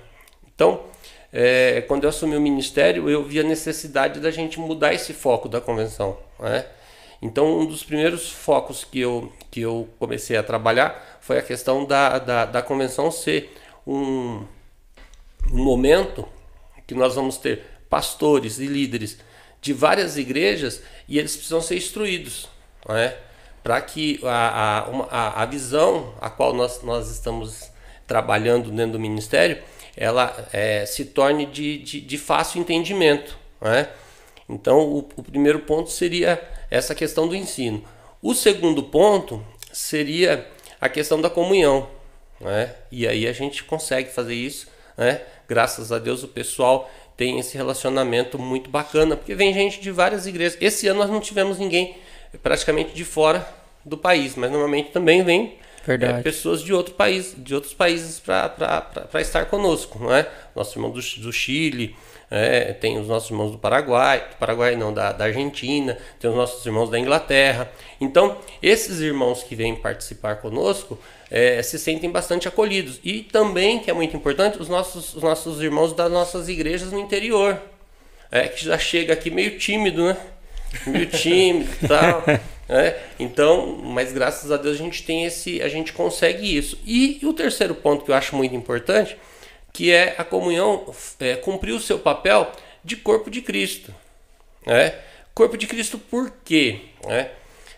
Então, 0.53 0.81
é, 1.31 1.81
quando 1.87 2.03
eu 2.03 2.09
assumi 2.09 2.35
o 2.35 2.41
ministério, 2.41 3.09
eu 3.09 3.23
vi 3.23 3.39
a 3.39 3.43
necessidade 3.43 4.19
da 4.19 4.29
gente 4.29 4.59
mudar 4.59 4.93
esse 4.93 5.13
foco 5.13 5.47
da 5.47 5.61
convenção. 5.61 6.17
Né? 6.39 6.65
Então, 7.21 7.59
um 7.59 7.65
dos 7.65 7.83
primeiros 7.83 8.29
focos 8.29 8.83
que 8.83 8.99
eu, 8.99 9.31
que 9.49 9.61
eu 9.61 9.87
comecei 9.97 10.35
a 10.35 10.43
trabalhar 10.43 11.19
foi 11.21 11.37
a 11.39 11.41
questão 11.41 11.85
da, 11.85 12.19
da, 12.19 12.45
da 12.45 12.61
convenção 12.61 13.09
ser 13.09 13.55
um, 13.85 14.43
um 15.51 15.63
momento 15.63 16.27
que 16.85 16.93
nós 16.93 17.15
vamos 17.15 17.37
ter 17.37 17.63
pastores 17.89 18.59
e 18.59 18.65
líderes 18.65 19.17
de 19.61 19.73
várias 19.73 20.17
igrejas 20.17 20.81
e 21.07 21.17
eles 21.17 21.35
precisam 21.35 21.61
ser 21.61 21.77
instruídos, 21.77 22.49
é? 22.89 23.26
Para 23.67 23.81
que 23.81 24.17
a, 24.23 24.87
a, 25.11 25.43
a, 25.43 25.45
visão 25.45 26.13
a 26.21 26.29
qual 26.29 26.53
nós, 26.53 26.81
nós 26.83 27.09
estamos 27.09 27.69
trabalhando 28.07 28.71
dentro 28.71 28.93
do 28.93 28.99
ministério 28.99 29.61
ela 29.97 30.47
é, 30.53 30.85
se 30.85 31.03
torne 31.03 31.45
de, 31.45 31.77
de, 31.79 31.99
de, 31.99 32.17
fácil 32.17 32.61
entendimento. 32.61 33.37
É? 33.61 33.89
Então, 34.47 34.79
o, 34.79 34.99
o 35.17 35.21
primeiro 35.21 35.59
ponto 35.59 35.89
seria 35.91 36.41
essa 36.71 36.95
questão 36.95 37.27
do 37.27 37.35
ensino. 37.35 37.83
O 38.21 38.33
segundo 38.33 38.83
ponto 38.83 39.45
seria 39.73 40.47
a 40.79 40.87
questão 40.87 41.19
da 41.19 41.29
comunhão. 41.29 41.89
Né? 42.39 42.73
E 42.89 43.05
aí 43.05 43.27
a 43.27 43.33
gente 43.33 43.65
consegue 43.65 44.09
fazer 44.09 44.35
isso. 44.35 44.69
Né? 44.95 45.19
Graças 45.45 45.91
a 45.91 45.99
Deus, 45.99 46.23
o 46.23 46.29
pessoal 46.29 46.89
tem 47.17 47.37
esse 47.37 47.57
relacionamento 47.57 48.39
muito 48.39 48.69
bacana, 48.69 49.17
porque 49.17 49.35
vem 49.35 49.53
gente 49.53 49.81
de 49.81 49.91
várias 49.91 50.25
igrejas. 50.25 50.57
Esse 50.61 50.87
ano 50.87 50.99
nós 50.99 51.09
não 51.09 51.19
tivemos 51.19 51.59
ninguém 51.59 51.97
praticamente 52.41 52.93
de 52.93 53.05
fora 53.05 53.47
do 53.83 53.97
país, 53.97 54.35
mas 54.35 54.51
normalmente 54.51 54.91
também 54.91 55.23
vem 55.23 55.57
é, 55.87 56.21
pessoas 56.21 56.61
de 56.61 56.73
outro 56.73 56.93
país, 56.93 57.33
de 57.37 57.55
outros 57.55 57.73
países 57.73 58.19
para 58.19 59.21
estar 59.21 59.45
conosco, 59.45 59.97
não 59.99 60.13
é? 60.13 60.27
Nossos 60.53 60.75
irmãos 60.75 60.91
do, 60.91 61.21
do 61.21 61.31
Chile, 61.31 61.95
é, 62.29 62.73
tem 62.73 62.99
os 62.99 63.07
nossos 63.07 63.29
irmãos 63.29 63.51
do 63.51 63.57
Paraguai, 63.57 64.19
do 64.19 64.35
Paraguai 64.35 64.75
não, 64.75 64.93
da, 64.93 65.13
da 65.13 65.25
Argentina, 65.25 65.97
tem 66.19 66.29
os 66.29 66.35
nossos 66.35 66.65
irmãos 66.65 66.89
da 66.89 66.99
Inglaterra. 66.99 67.71
Então, 68.01 68.37
esses 68.61 68.99
irmãos 68.99 69.43
que 69.43 69.55
vêm 69.55 69.75
participar 69.75 70.35
conosco 70.37 70.99
é, 71.31 71.61
se 71.63 71.79
sentem 71.79 72.09
bastante 72.09 72.47
acolhidos. 72.47 72.99
E 73.01 73.21
também, 73.21 73.79
que 73.79 73.89
é 73.89 73.93
muito 73.93 74.15
importante, 74.15 74.61
os 74.61 74.67
nossos, 74.67 75.15
os 75.15 75.23
nossos 75.23 75.61
irmãos 75.61 75.93
das 75.93 76.11
nossas 76.11 76.49
igrejas 76.49 76.91
no 76.91 76.99
interior, 76.99 77.57
é, 78.29 78.47
que 78.49 78.65
já 78.65 78.77
chega 78.77 79.13
aqui 79.13 79.31
meio 79.31 79.57
tímido, 79.57 80.05
né? 80.05 80.17
Meio 80.85 81.05
tímido 81.07 81.69
e 81.81 81.87
tal. 81.87 82.23
É, 82.69 82.99
então, 83.17 83.77
mas 83.81 84.11
graças 84.11 84.51
a 84.51 84.57
Deus 84.57 84.75
a 84.75 84.77
gente 84.77 85.03
tem 85.03 85.23
esse, 85.23 85.61
a 85.61 85.69
gente 85.69 85.93
consegue 85.93 86.57
isso. 86.57 86.77
E, 86.85 87.17
e 87.21 87.25
o 87.25 87.31
terceiro 87.31 87.73
ponto 87.73 88.03
que 88.03 88.11
eu 88.11 88.15
acho 88.15 88.35
muito 88.35 88.53
importante, 88.53 89.17
que 89.71 89.91
é 89.91 90.15
a 90.17 90.23
comunhão 90.25 90.93
é, 91.19 91.35
cumprir 91.37 91.71
o 91.71 91.79
seu 91.79 91.97
papel 91.97 92.51
de 92.83 92.97
corpo 92.97 93.29
de 93.29 93.41
Cristo. 93.41 93.93
Né? 94.65 94.93
Corpo 95.33 95.57
de 95.57 95.65
Cristo 95.65 95.97
por 95.97 96.29
quê? 96.43 96.81
Né? 97.05 97.31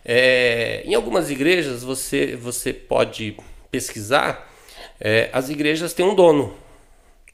É, 0.04 0.82
em 0.86 0.96
algumas 0.96 1.30
igrejas 1.30 1.84
você, 1.84 2.36
você 2.36 2.74
pode 2.74 3.38
pesquisar, 3.70 4.52
é, 5.00 5.30
as 5.32 5.50
igrejas 5.50 5.94
têm 5.94 6.06
um 6.06 6.16
dono. 6.16 6.56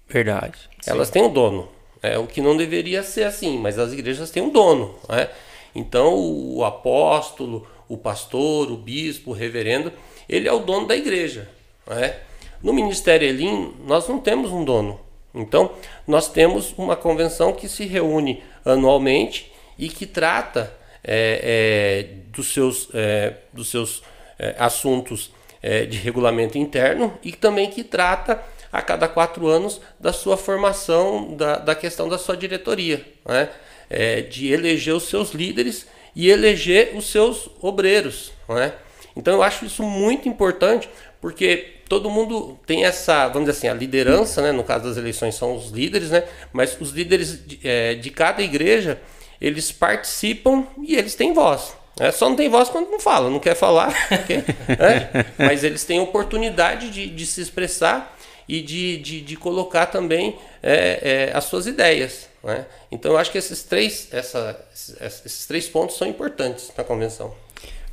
Verdade. 0.10 0.70
Elas 0.86 1.10
têm 1.10 1.24
um 1.24 1.32
dono. 1.32 1.70
É, 2.02 2.18
o 2.18 2.28
que 2.28 2.42
não 2.42 2.56
deveria 2.56 3.02
ser 3.02 3.24
assim, 3.24 3.58
mas 3.58 3.80
as 3.80 3.94
igrejas 3.94 4.30
têm 4.30 4.44
um 4.44 4.50
dono. 4.50 4.96
Né? 5.10 5.30
Então 5.76 6.16
o 6.16 6.64
apóstolo, 6.64 7.68
o 7.88 7.98
pastor, 7.98 8.72
o 8.72 8.78
bispo, 8.78 9.32
o 9.32 9.34
reverendo, 9.34 9.92
ele 10.28 10.48
é 10.48 10.54
o 10.54 10.60
dono 10.60 10.88
da 10.88 10.96
igreja. 10.96 11.50
Né? 11.86 12.18
No 12.64 12.74
Ministério 12.74 13.28
Elim, 13.28 13.74
nós 13.86 14.08
não 14.08 14.20
temos 14.20 14.52
um 14.52 14.64
dono. 14.64 15.00
Então, 15.34 15.72
nós 16.08 16.30
temos 16.30 16.74
uma 16.78 16.96
convenção 16.96 17.52
que 17.52 17.68
se 17.68 17.86
reúne 17.86 18.42
anualmente 18.64 19.52
e 19.78 19.90
que 19.90 20.06
trata 20.06 20.74
é, 21.04 21.42
é, 21.44 22.32
dos 22.32 22.54
seus, 22.54 22.88
é, 22.94 23.34
dos 23.52 23.70
seus 23.70 24.02
é, 24.40 24.56
assuntos 24.58 25.32
é, 25.62 25.86
de 25.86 25.98
regulamento 25.98 26.58
interno 26.58 27.14
e 27.22 27.34
também 27.34 27.70
que 27.70 27.84
trata 27.84 28.42
a 28.72 28.82
cada 28.82 29.08
quatro 29.08 29.48
anos 29.48 29.82
da 30.00 30.12
sua 30.12 30.38
formação, 30.38 31.36
da, 31.36 31.58
da 31.58 31.76
questão 31.76 32.10
da 32.10 32.18
sua 32.18 32.36
diretoria, 32.36 33.06
né? 33.26 33.50
É, 33.90 34.22
de 34.22 34.52
eleger 34.52 34.96
os 34.96 35.04
seus 35.04 35.32
líderes 35.32 35.88
e 36.16 36.30
eleger 36.30 36.96
os 36.96 37.10
seus 37.10 37.50
obreiros. 37.62 38.32
Né? 38.50 38.74
Então 39.16 39.34
eu 39.36 39.44
acho 39.44 39.66
isso 39.66 39.84
muito 39.84 40.28
importante 40.28 40.90
porque 41.22 41.74
todo 41.88 42.10
mundo 42.10 42.60
tem 42.66 42.84
essa, 42.86 43.28
vamos 43.28 43.48
dizer 43.48 43.58
assim, 43.58 43.68
a 43.68 43.74
liderança, 43.74 44.42
né? 44.42 44.52
no 44.52 44.64
caso 44.64 44.86
das 44.86 44.98
eleições 44.98 45.36
são 45.36 45.56
os 45.56 45.70
líderes, 45.72 46.10
né? 46.10 46.24
mas 46.52 46.78
os 46.80 46.92
líderes 46.92 47.46
de, 47.46 47.60
é, 47.64 47.96
de 47.96 48.10
cada 48.10 48.42
igreja 48.42 49.00
eles 49.40 49.72
participam 49.72 50.66
e 50.82 50.96
eles 50.96 51.16
têm 51.16 51.34
voz. 51.34 51.76
É, 52.00 52.12
só 52.12 52.28
não 52.28 52.36
tem 52.36 52.50
voz 52.50 52.68
quando 52.70 52.90
não 52.90 53.00
fala, 53.00 53.30
não 53.30 53.40
quer 53.40 53.56
falar, 53.56 53.94
porque, 54.10 54.34
é, 54.34 55.26
mas 55.38 55.64
eles 55.64 55.84
têm 55.86 56.00
oportunidade 56.00 56.90
de, 56.90 57.08
de 57.08 57.26
se 57.26 57.42
expressar 57.42 58.18
e 58.48 58.62
de, 58.62 58.98
de, 58.98 59.22
de 59.22 59.36
colocar 59.36 59.86
também 59.88 60.38
é, 60.62 61.30
é, 61.32 61.38
as 61.38 61.46
suas 61.46 61.68
ideias. 61.68 62.30
Né? 62.46 62.68
Então 62.92 63.12
eu 63.12 63.18
acho 63.18 63.32
que 63.32 63.40
esses 63.40 63.64
três, 63.64 64.08
essa, 64.12 64.56
esses 64.72 65.48
três 65.48 65.68
pontos 65.68 65.98
são 65.98 66.08
importantes 66.08 66.72
na 66.78 66.84
convenção. 66.84 67.34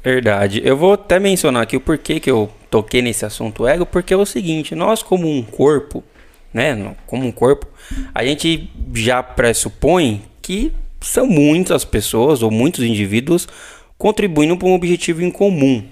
Verdade. 0.05 0.61
Eu 0.63 0.77
vou 0.77 0.93
até 0.93 1.19
mencionar 1.19 1.63
aqui 1.63 1.77
o 1.77 1.81
porquê 1.81 2.21
que 2.21 2.31
eu 2.31 2.51
toquei 2.71 3.01
nesse 3.01 3.25
assunto 3.25 3.67
ego, 3.67 3.87
porque 3.87 4.13
é 4.13 4.17
o 4.17 4.27
seguinte, 4.27 4.75
nós 4.75 5.03
como 5.03 5.27
um 5.27 5.43
corpo, 5.43 6.05
né, 6.53 6.95
como 7.07 7.25
um 7.25 7.33
corpo, 7.33 7.67
a 8.15 8.23
gente 8.25 8.71
já 8.93 9.23
pressupõe 9.23 10.23
que 10.43 10.71
são 11.01 11.27
muitas 11.27 11.85
pessoas 11.85 12.43
ou 12.43 12.51
muitos 12.51 12.85
indivíduos 12.85 13.49
contribuindo 13.97 14.57
para 14.57 14.69
um 14.69 14.75
objetivo 14.75 15.23
em 15.23 15.31
comum. 15.31 15.83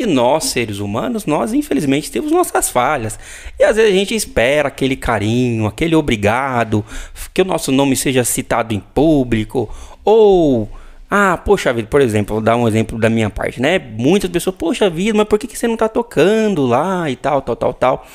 E 0.00 0.06
nós, 0.06 0.44
seres 0.44 0.78
humanos, 0.78 1.26
nós 1.26 1.52
infelizmente 1.52 2.10
temos 2.10 2.32
nossas 2.32 2.70
falhas. 2.70 3.18
E 3.58 3.64
às 3.64 3.76
vezes 3.76 3.92
a 3.92 3.94
gente 3.94 4.14
espera 4.14 4.68
aquele 4.68 4.96
carinho, 4.96 5.66
aquele 5.66 5.94
obrigado, 5.94 6.82
que 7.34 7.42
o 7.42 7.44
nosso 7.44 7.70
nome 7.70 7.94
seja 7.94 8.24
citado 8.24 8.72
em 8.72 8.80
público, 8.80 9.68
ou 10.02 10.70
ah, 11.10 11.36
poxa 11.36 11.70
vida, 11.70 11.86
por 11.86 12.00
exemplo, 12.00 12.36
vou 12.36 12.42
dar 12.42 12.56
um 12.56 12.66
exemplo 12.66 12.98
da 12.98 13.10
minha 13.10 13.28
parte, 13.28 13.60
né? 13.60 13.78
Muitas 13.78 14.30
pessoas, 14.30 14.56
poxa 14.56 14.88
vida, 14.88 15.18
mas 15.18 15.28
por 15.28 15.38
que, 15.38 15.46
que 15.46 15.58
você 15.58 15.68
não 15.68 15.76
tá 15.76 15.86
tocando 15.86 16.64
lá 16.64 17.10
e 17.10 17.16
tal, 17.16 17.42
tal, 17.42 17.56
tal, 17.56 17.74
tal. 17.74 18.06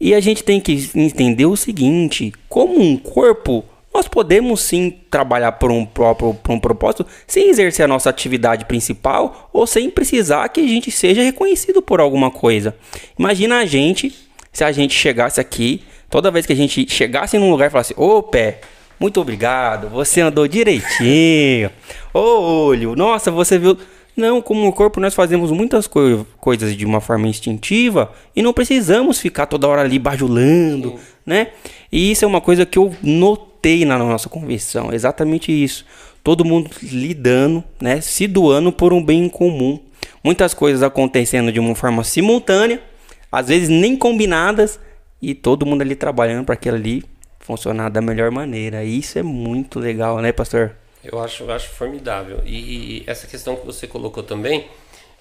E 0.00 0.14
a 0.14 0.20
gente 0.20 0.42
tem 0.42 0.58
que 0.58 0.90
entender 0.94 1.44
o 1.44 1.54
seguinte: 1.54 2.32
como 2.48 2.80
um 2.80 2.96
corpo, 2.96 3.62
nós 3.92 4.06
podemos 4.06 4.60
sim 4.60 4.98
trabalhar 5.10 5.52
por 5.52 5.70
um 5.70 5.84
próprio 5.84 6.34
por 6.34 6.52
um 6.52 6.60
propósito 6.60 7.06
sem 7.26 7.48
exercer 7.50 7.84
a 7.84 7.88
nossa 7.88 8.08
atividade 8.08 8.64
principal 8.64 9.50
ou 9.52 9.66
sem 9.66 9.90
precisar 9.90 10.48
que 10.48 10.60
a 10.60 10.66
gente 10.66 10.90
seja 10.90 11.22
reconhecido 11.22 11.82
por 11.82 12.00
alguma 12.00 12.30
coisa. 12.30 12.74
Imagina 13.18 13.58
a 13.58 13.66
gente 13.66 14.14
se 14.52 14.64
a 14.64 14.72
gente 14.72 14.94
chegasse 14.94 15.40
aqui, 15.40 15.82
toda 16.08 16.30
vez 16.30 16.46
que 16.46 16.52
a 16.52 16.56
gente 16.56 16.88
chegasse 16.88 17.38
num 17.38 17.50
lugar 17.50 17.66
e 17.66 17.70
falasse: 17.70 17.94
"Ô 17.96 18.22
pé, 18.22 18.60
muito 18.98 19.20
obrigado, 19.20 19.88
você 19.88 20.20
andou 20.20 20.46
direitinho. 20.46 21.70
Ô 22.12 22.66
olho, 22.66 22.94
nossa, 22.94 23.30
você 23.30 23.58
viu 23.58 23.76
não, 24.16 24.42
como 24.42 24.68
o 24.68 24.72
corpo 24.72 25.00
nós 25.00 25.14
fazemos 25.14 25.50
muitas 25.50 25.86
co 25.86 26.26
coisas 26.38 26.76
de 26.76 26.84
uma 26.84 27.00
forma 27.00 27.26
instintiva 27.26 28.12
e 28.36 28.42
não 28.42 28.52
precisamos 28.52 29.18
ficar 29.18 29.46
toda 29.46 29.66
hora 29.66 29.80
ali 29.80 29.98
bajulando, 29.98 30.96
né? 31.24 31.48
E 31.90 32.10
isso 32.10 32.24
é 32.24 32.28
uma 32.28 32.40
coisa 32.40 32.66
que 32.66 32.78
eu 32.78 32.94
notei 33.02 33.49
na 33.84 33.98
nossa 33.98 34.28
convenção, 34.28 34.92
exatamente 34.92 35.52
isso. 35.52 35.84
Todo 36.22 36.44
mundo 36.44 36.70
lidando, 36.82 37.64
né, 37.80 38.00
se 38.00 38.26
doando 38.26 38.72
por 38.72 38.92
um 38.92 39.02
bem 39.02 39.28
comum. 39.28 39.80
Muitas 40.22 40.52
coisas 40.52 40.82
acontecendo 40.82 41.52
de 41.52 41.58
uma 41.58 41.74
forma 41.74 42.04
simultânea, 42.04 42.82
às 43.30 43.48
vezes 43.48 43.68
nem 43.68 43.96
combinadas, 43.96 44.78
e 45.20 45.34
todo 45.34 45.66
mundo 45.66 45.82
ali 45.82 45.94
trabalhando 45.94 46.44
para 46.44 46.54
aquilo 46.54 46.76
ali 46.76 47.04
funcionar 47.38 47.88
da 47.90 48.00
melhor 48.00 48.30
maneira. 48.30 48.84
E 48.84 48.98
isso 48.98 49.18
é 49.18 49.22
muito 49.22 49.78
legal, 49.78 50.20
né, 50.20 50.32
pastor? 50.32 50.76
Eu 51.02 51.18
acho, 51.22 51.44
eu 51.44 51.52
acho 51.52 51.68
formidável. 51.70 52.42
E, 52.44 53.02
e 53.02 53.04
essa 53.06 53.26
questão 53.26 53.56
que 53.56 53.64
você 53.64 53.86
colocou 53.86 54.22
também, 54.22 54.66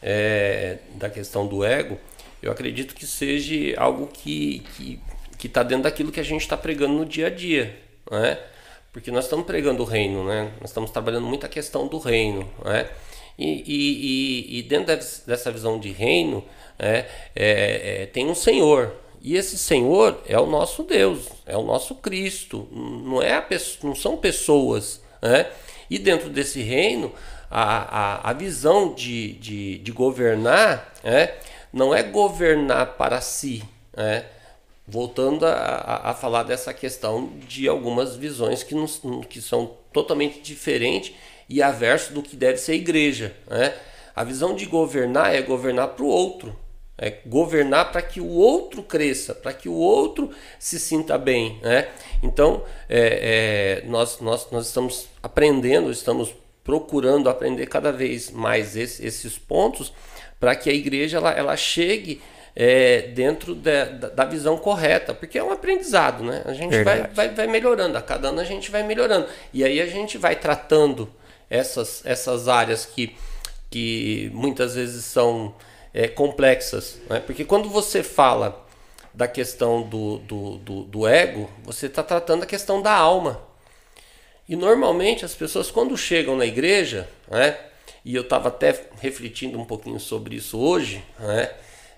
é, 0.01 0.77
da 0.95 1.09
questão 1.09 1.47
do 1.47 1.63
ego, 1.63 1.97
eu 2.41 2.51
acredito 2.51 2.93
que 2.93 3.05
seja 3.05 3.79
algo 3.79 4.07
que 4.07 4.63
que 5.39 5.47
está 5.47 5.63
dentro 5.63 5.83
daquilo 5.83 6.11
que 6.11 6.19
a 6.19 6.23
gente 6.23 6.41
está 6.41 6.57
pregando 6.57 6.93
no 6.93 7.05
dia 7.05 7.27
a 7.27 7.29
dia, 7.29 7.73
né? 8.09 8.37
Porque 8.91 9.11
nós 9.11 9.25
estamos 9.25 9.45
pregando 9.45 9.83
o 9.83 9.85
reino, 9.85 10.23
né? 10.25 10.51
Nós 10.59 10.69
estamos 10.71 10.91
trabalhando 10.91 11.25
muito 11.25 11.45
a 11.45 11.49
questão 11.49 11.87
do 11.87 11.99
reino, 11.99 12.49
né? 12.65 12.89
E, 13.37 13.63
e, 13.65 14.57
e, 14.57 14.59
e 14.59 14.63
dentro 14.63 14.97
dessa 15.25 15.51
visão 15.51 15.79
de 15.79 15.91
reino, 15.91 16.43
é, 16.77 17.05
é, 17.35 18.01
é, 18.03 18.05
tem 18.07 18.27
um 18.27 18.35
Senhor, 18.35 18.93
e 19.21 19.35
esse 19.35 19.57
Senhor 19.57 20.21
é 20.27 20.39
o 20.39 20.45
nosso 20.45 20.83
Deus, 20.83 21.27
é 21.45 21.55
o 21.55 21.63
nosso 21.63 21.95
Cristo, 21.95 22.67
não, 22.71 23.21
é 23.21 23.39
pessoa, 23.41 23.89
não 23.89 23.95
são 23.95 24.17
pessoas. 24.17 25.01
Né? 25.21 25.47
E 25.89 25.99
dentro 25.99 26.29
desse 26.29 26.61
reino, 26.61 27.11
a, 27.51 28.27
a, 28.27 28.29
a 28.29 28.33
visão 28.33 28.93
de, 28.93 29.33
de, 29.33 29.77
de 29.79 29.91
governar 29.91 30.93
né? 31.03 31.33
não 31.71 31.93
é 31.93 32.01
governar 32.03 32.97
para 32.97 33.19
si. 33.19 33.63
Né? 33.95 34.25
Voltando 34.89 35.45
a, 35.45 35.51
a, 35.51 36.11
a, 36.11 36.13
falar 36.13 36.43
dessa 36.43 36.73
questão 36.73 37.31
de 37.47 37.67
algumas 37.67 38.15
visões 38.15 38.63
que, 38.63 38.73
nos, 38.73 39.01
que 39.29 39.39
são 39.39 39.77
totalmente 39.93 40.41
diferentes 40.41 41.13
e 41.47 41.61
averso 41.61 42.13
do 42.13 42.23
que 42.23 42.35
deve 42.35 42.57
ser 42.57 42.73
igreja. 42.73 43.35
Né? 43.47 43.73
A 44.15 44.23
visão 44.23 44.55
de 44.55 44.65
governar 44.65 45.35
é 45.35 45.41
governar 45.41 45.89
para 45.89 46.03
o 46.03 46.07
outro. 46.07 46.55
É 46.97 47.19
governar 47.25 47.91
para 47.91 48.01
que 48.01 48.19
o 48.19 48.27
outro 48.27 48.83
cresça, 48.83 49.33
para 49.33 49.53
que 49.53 49.69
o 49.69 49.73
outro 49.73 50.31
se 50.57 50.79
sinta 50.79 51.17
bem. 51.17 51.59
Né? 51.61 51.87
Então, 52.21 52.63
é, 52.89 53.81
é, 53.83 53.87
nós, 53.87 54.19
nós, 54.19 54.49
nós 54.51 54.67
estamos 54.67 55.07
aprendendo, 55.23 55.91
estamos 55.91 56.35
procurando 56.63 57.29
aprender 57.29 57.67
cada 57.67 57.91
vez 57.91 58.29
mais 58.29 58.75
esse, 58.75 59.05
esses 59.05 59.37
pontos 59.37 59.93
para 60.39 60.55
que 60.55 60.69
a 60.69 60.73
igreja 60.73 61.17
ela, 61.17 61.31
ela 61.31 61.57
chegue 61.57 62.21
é, 62.55 63.01
dentro 63.13 63.55
da, 63.55 63.85
da, 63.85 64.25
visão 64.25 64.57
correta, 64.57 65.13
porque 65.13 65.37
é 65.37 65.43
um 65.43 65.51
aprendizado, 65.51 66.23
né? 66.23 66.41
A 66.45 66.53
gente 66.53 66.83
vai, 66.83 67.07
vai, 67.07 67.29
vai 67.29 67.47
melhorando, 67.47 67.97
a 67.97 68.01
cada 68.01 68.29
ano 68.29 68.39
a 68.39 68.43
gente 68.43 68.71
vai 68.71 68.83
melhorando. 68.83 69.27
E 69.53 69.63
aí 69.63 69.79
a 69.79 69.85
gente 69.85 70.17
vai 70.17 70.35
tratando 70.35 71.09
essas, 71.49 72.05
essas 72.05 72.47
áreas 72.47 72.85
que, 72.85 73.15
que 73.69 74.29
muitas 74.33 74.75
vezes 74.75 75.05
são 75.05 75.53
é, 75.93 76.07
complexas. 76.07 76.99
Né? 77.09 77.19
Porque 77.19 77.45
quando 77.45 77.69
você 77.69 78.03
fala 78.03 78.65
da 79.13 79.27
questão 79.27 79.81
do, 79.81 80.19
do, 80.19 80.57
do, 80.57 80.83
do 80.83 81.07
ego, 81.07 81.49
você 81.63 81.87
está 81.87 82.03
tratando 82.03 82.43
a 82.43 82.45
questão 82.45 82.81
da 82.81 82.93
alma. 82.93 83.41
E 84.47 84.55
normalmente 84.55 85.25
as 85.25 85.35
pessoas, 85.35 85.69
quando 85.69 85.95
chegam 85.97 86.35
na 86.35 86.45
igreja, 86.45 87.07
né, 87.29 87.57
e 88.03 88.15
eu 88.15 88.21
estava 88.21 88.47
até 88.49 88.87
refletindo 88.99 89.59
um 89.59 89.65
pouquinho 89.65 89.99
sobre 89.99 90.35
isso 90.35 90.57
hoje, 90.57 91.03
né, 91.19 91.51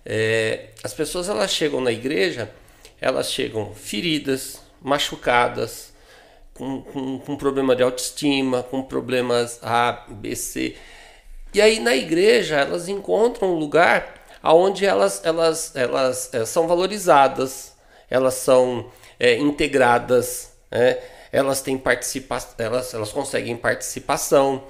é, 0.06 0.70
as 0.84 0.94
pessoas 0.94 1.30
elas 1.30 1.52
chegam 1.52 1.82
na 1.82 1.92
igreja, 1.92 2.52
elas 3.00 3.32
chegam 3.32 3.74
feridas, 3.74 4.62
machucadas, 4.82 5.94
com, 6.54 6.82
com, 6.82 7.20
com 7.20 7.36
problema 7.36 7.76
de 7.76 7.84
autoestima, 7.84 8.64
com 8.64 8.84
problemas 8.84 9.60
A, 9.62 10.06
B, 10.10 10.36
C. 10.36 10.76
E 11.54 11.62
aí 11.62 11.80
na 11.80 11.96
igreja 11.96 12.58
elas 12.58 12.88
encontram 12.88 13.54
um 13.54 13.60
lugar 13.60 14.22
onde 14.44 14.86
elas, 14.86 15.22
elas, 15.24 15.76
elas 15.76 16.34
é, 16.34 16.46
são 16.46 16.68
valorizadas, 16.68 17.74
elas 18.10 18.36
são 18.36 18.92
é, 19.20 19.38
integradas, 19.38 20.54
né? 20.70 20.98
elas 21.32 21.62
têm 21.62 21.78
participação, 21.78 22.54
elas, 22.58 22.94
elas 22.94 23.12
conseguem 23.12 23.56
participação. 23.56 24.64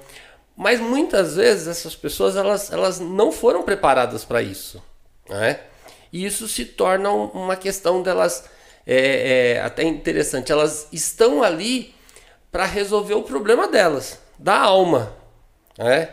Mas 0.56 0.78
muitas 0.80 1.36
vezes 1.36 1.66
essas 1.66 1.96
pessoas 1.96 2.36
elas, 2.36 2.70
elas 2.70 3.00
não 3.00 3.32
foram 3.32 3.62
preparadas 3.62 4.24
para 4.24 4.42
isso. 4.42 4.82
Né? 5.28 5.60
E 6.12 6.24
isso 6.24 6.46
se 6.46 6.64
torna 6.64 7.10
uma 7.10 7.56
questão 7.56 8.02
delas 8.02 8.44
é, 8.86 9.54
é 9.54 9.60
até 9.62 9.84
interessante, 9.84 10.50
elas 10.50 10.88
estão 10.92 11.42
ali 11.42 11.94
para 12.50 12.66
resolver 12.66 13.14
o 13.14 13.22
problema 13.22 13.68
delas, 13.68 14.18
da 14.38 14.58
alma, 14.58 15.16
né? 15.78 16.08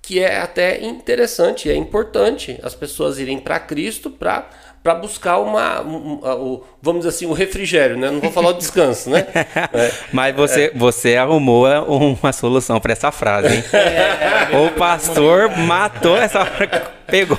que 0.00 0.20
é 0.20 0.38
até 0.38 0.82
interessante, 0.82 1.70
é 1.70 1.74
importante 1.74 2.58
as 2.62 2.74
pessoas 2.74 3.18
irem 3.18 3.38
para 3.38 3.58
Cristo 3.58 4.10
para 4.10 4.50
para 4.82 4.96
buscar 4.96 5.38
uma, 5.38 5.80
um, 5.80 6.20
um, 6.24 6.60
vamos 6.80 7.04
dizer 7.04 7.10
assim, 7.10 7.26
o 7.26 7.32
refrigério, 7.32 7.96
né? 7.96 8.10
Não 8.10 8.20
vou 8.20 8.32
falar 8.32 8.50
o 8.50 8.54
descanso, 8.54 9.10
né? 9.10 9.26
É. 9.72 9.92
Mas 10.12 10.34
você, 10.34 10.64
é. 10.64 10.70
você 10.74 11.16
arrumou 11.16 11.66
uma 12.20 12.32
solução 12.32 12.80
para 12.80 12.92
essa 12.92 13.12
frase, 13.12 13.54
hein? 13.54 13.64
É. 13.72 14.56
O 14.58 14.72
pastor 14.72 15.56
matou 15.56 16.16
essa 16.16 16.44
pegou. 17.06 17.38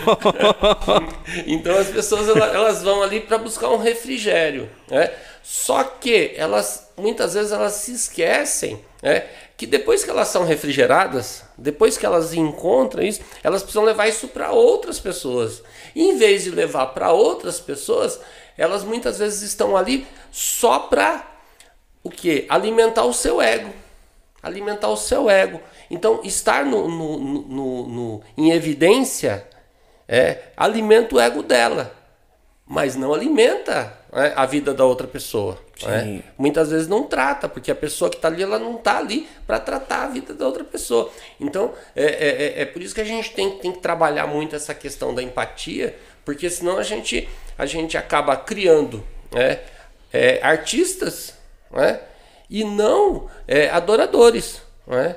Então 1.46 1.78
as 1.78 1.88
pessoas 1.88 2.30
elas 2.30 2.84
vão 2.84 3.02
ali 3.02 3.20
para 3.20 3.38
buscar 3.38 3.70
um 3.70 3.78
refrigério, 3.78 4.70
né? 4.90 5.10
Só 5.42 5.84
que 5.84 6.34
elas 6.38 6.92
muitas 6.96 7.34
vezes 7.34 7.52
elas 7.52 7.74
se 7.74 7.92
esquecem, 7.92 8.80
né? 9.02 9.24
Que 9.56 9.68
depois 9.68 10.04
que 10.04 10.10
elas 10.10 10.30
são 10.30 10.44
refrigeradas, 10.44 11.44
depois 11.58 11.98
que 11.98 12.06
elas 12.06 12.34
encontram 12.34 13.04
isso, 13.04 13.22
elas 13.44 13.62
precisam 13.62 13.84
levar 13.84 14.08
isso 14.08 14.28
para 14.28 14.52
outras 14.52 15.00
pessoas. 15.00 15.62
E 15.96 16.04
em 16.04 16.18
vez 16.18 16.44
de 16.44 16.50
levar 16.50 16.88
para 16.88 17.12
outras 17.12 17.60
pessoas, 17.60 18.20
elas 18.58 18.84
muitas 18.84 19.20
vezes 19.20 19.42
estão 19.42 19.78
ali 19.78 20.08
só 20.32 20.80
para 20.80 21.28
o 22.04 22.10
que? 22.10 22.46
Alimentar 22.50 23.06
o 23.06 23.14
seu 23.14 23.42
ego. 23.42 23.72
Alimentar 24.42 24.90
o 24.90 24.98
seu 24.98 25.30
ego. 25.30 25.62
Então, 25.90 26.20
estar 26.24 26.66
no, 26.66 26.88
no, 26.90 27.20
no, 27.20 27.88
no 27.88 28.22
em 28.38 28.52
evidência 28.52 29.48
é, 30.08 30.44
alimenta 30.58 31.16
o 31.16 31.20
ego 31.20 31.42
dela, 31.42 31.96
mas 32.66 32.96
não 32.96 33.14
alimenta 33.14 33.98
né, 34.12 34.34
a 34.36 34.46
vida 34.46 34.74
da 34.74 34.84
outra 34.84 35.08
pessoa. 35.08 35.58
Né? 35.82 36.22
Muitas 36.38 36.70
vezes 36.70 36.88
não 36.88 37.04
trata, 37.04 37.50
porque 37.50 37.72
a 37.72 37.76
pessoa 37.76 38.10
que 38.10 38.18
está 38.18 38.28
ali, 38.28 38.44
ela 38.44 38.60
não 38.60 38.76
está 38.76 38.98
ali 38.98 39.28
para 39.46 39.60
tratar 39.60 40.04
a 40.04 40.08
vida 40.08 40.34
da 40.34 40.46
outra 40.46 40.64
pessoa. 40.64 41.12
Então, 41.40 41.74
é, 41.96 42.04
é, 42.04 42.44
é, 42.60 42.62
é 42.62 42.66
por 42.66 42.82
isso 42.82 42.94
que 42.94 43.02
a 43.02 43.06
gente 43.06 43.32
tem, 43.32 43.58
tem 43.58 43.72
que 43.72 43.80
trabalhar 43.80 44.28
muito 44.28 44.56
essa 44.56 44.74
questão 44.74 45.14
da 45.14 45.22
empatia, 45.22 45.98
porque 46.24 46.50
senão 46.50 46.78
a 46.78 46.84
gente, 46.84 47.28
a 47.58 47.66
gente 47.66 47.98
acaba 47.98 48.36
criando 48.38 49.04
né, 49.32 49.60
é, 50.12 50.40
artistas 50.42 51.34
né, 51.72 52.00
e 52.50 52.64
não 52.64 53.30
é, 53.48 53.70
adoradores. 53.70 54.62
Né? 54.88 55.16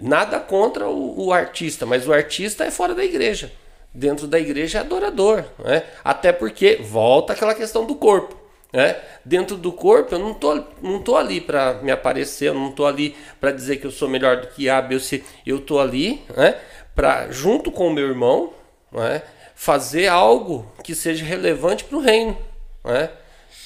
Nada 0.00 0.40
contra 0.40 0.88
o, 0.88 1.26
o 1.26 1.32
artista, 1.32 1.84
mas 1.84 2.08
o 2.08 2.12
artista 2.12 2.64
é 2.64 2.70
fora 2.70 2.94
da 2.94 3.04
igreja 3.04 3.52
dentro 3.92 4.26
da 4.26 4.38
igreja 4.38 4.78
é 4.78 4.80
adorador, 4.82 5.44
né? 5.58 5.82
Até 6.04 6.30
porque 6.30 6.76
volta 6.76 7.32
aquela 7.32 7.54
questão 7.54 7.84
do 7.84 7.96
corpo. 7.96 8.36
Né? 8.72 8.96
Dentro 9.24 9.56
do 9.56 9.72
corpo, 9.72 10.14
eu 10.14 10.18
não 10.18 10.34
tô, 10.34 10.62
não 10.82 11.02
tô 11.02 11.16
ali 11.16 11.40
para 11.40 11.74
me 11.74 11.90
aparecer, 11.90 12.48
eu 12.48 12.54
não 12.54 12.70
tô 12.70 12.84
ali 12.86 13.16
para 13.40 13.50
dizer 13.50 13.76
que 13.76 13.86
eu 13.86 13.90
sou 13.90 14.08
melhor 14.08 14.40
do 14.40 14.48
que 14.48 14.68
A, 14.68 14.80
B 14.82 14.94
ou 14.94 15.00
C. 15.00 15.24
Eu 15.46 15.60
tô 15.60 15.80
ali 15.80 16.22
né, 16.36 16.60
para, 16.94 17.30
junto 17.30 17.70
com 17.72 17.88
o 17.88 17.92
meu 17.92 18.06
irmão, 18.06 18.52
né, 18.92 19.22
fazer 19.54 20.08
algo 20.08 20.70
que 20.84 20.94
seja 20.94 21.24
relevante 21.24 21.84
para 21.84 21.96
o 21.96 22.00
reino. 22.00 22.36
Né? 22.84 23.10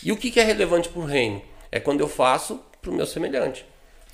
E 0.05 0.13
o 0.13 0.17
que, 0.17 0.31
que 0.31 0.41
é 0.41 0.45
relevante 0.45 0.89
para 0.89 1.01
o 1.01 1.05
reino? 1.05 1.43
É 1.71 1.81
quando 1.81 2.01
eu 2.01 2.09
faço 2.09 2.61
para 2.81 2.91
o 2.91 2.95
meu 2.95 3.07
semelhante. 3.07 3.67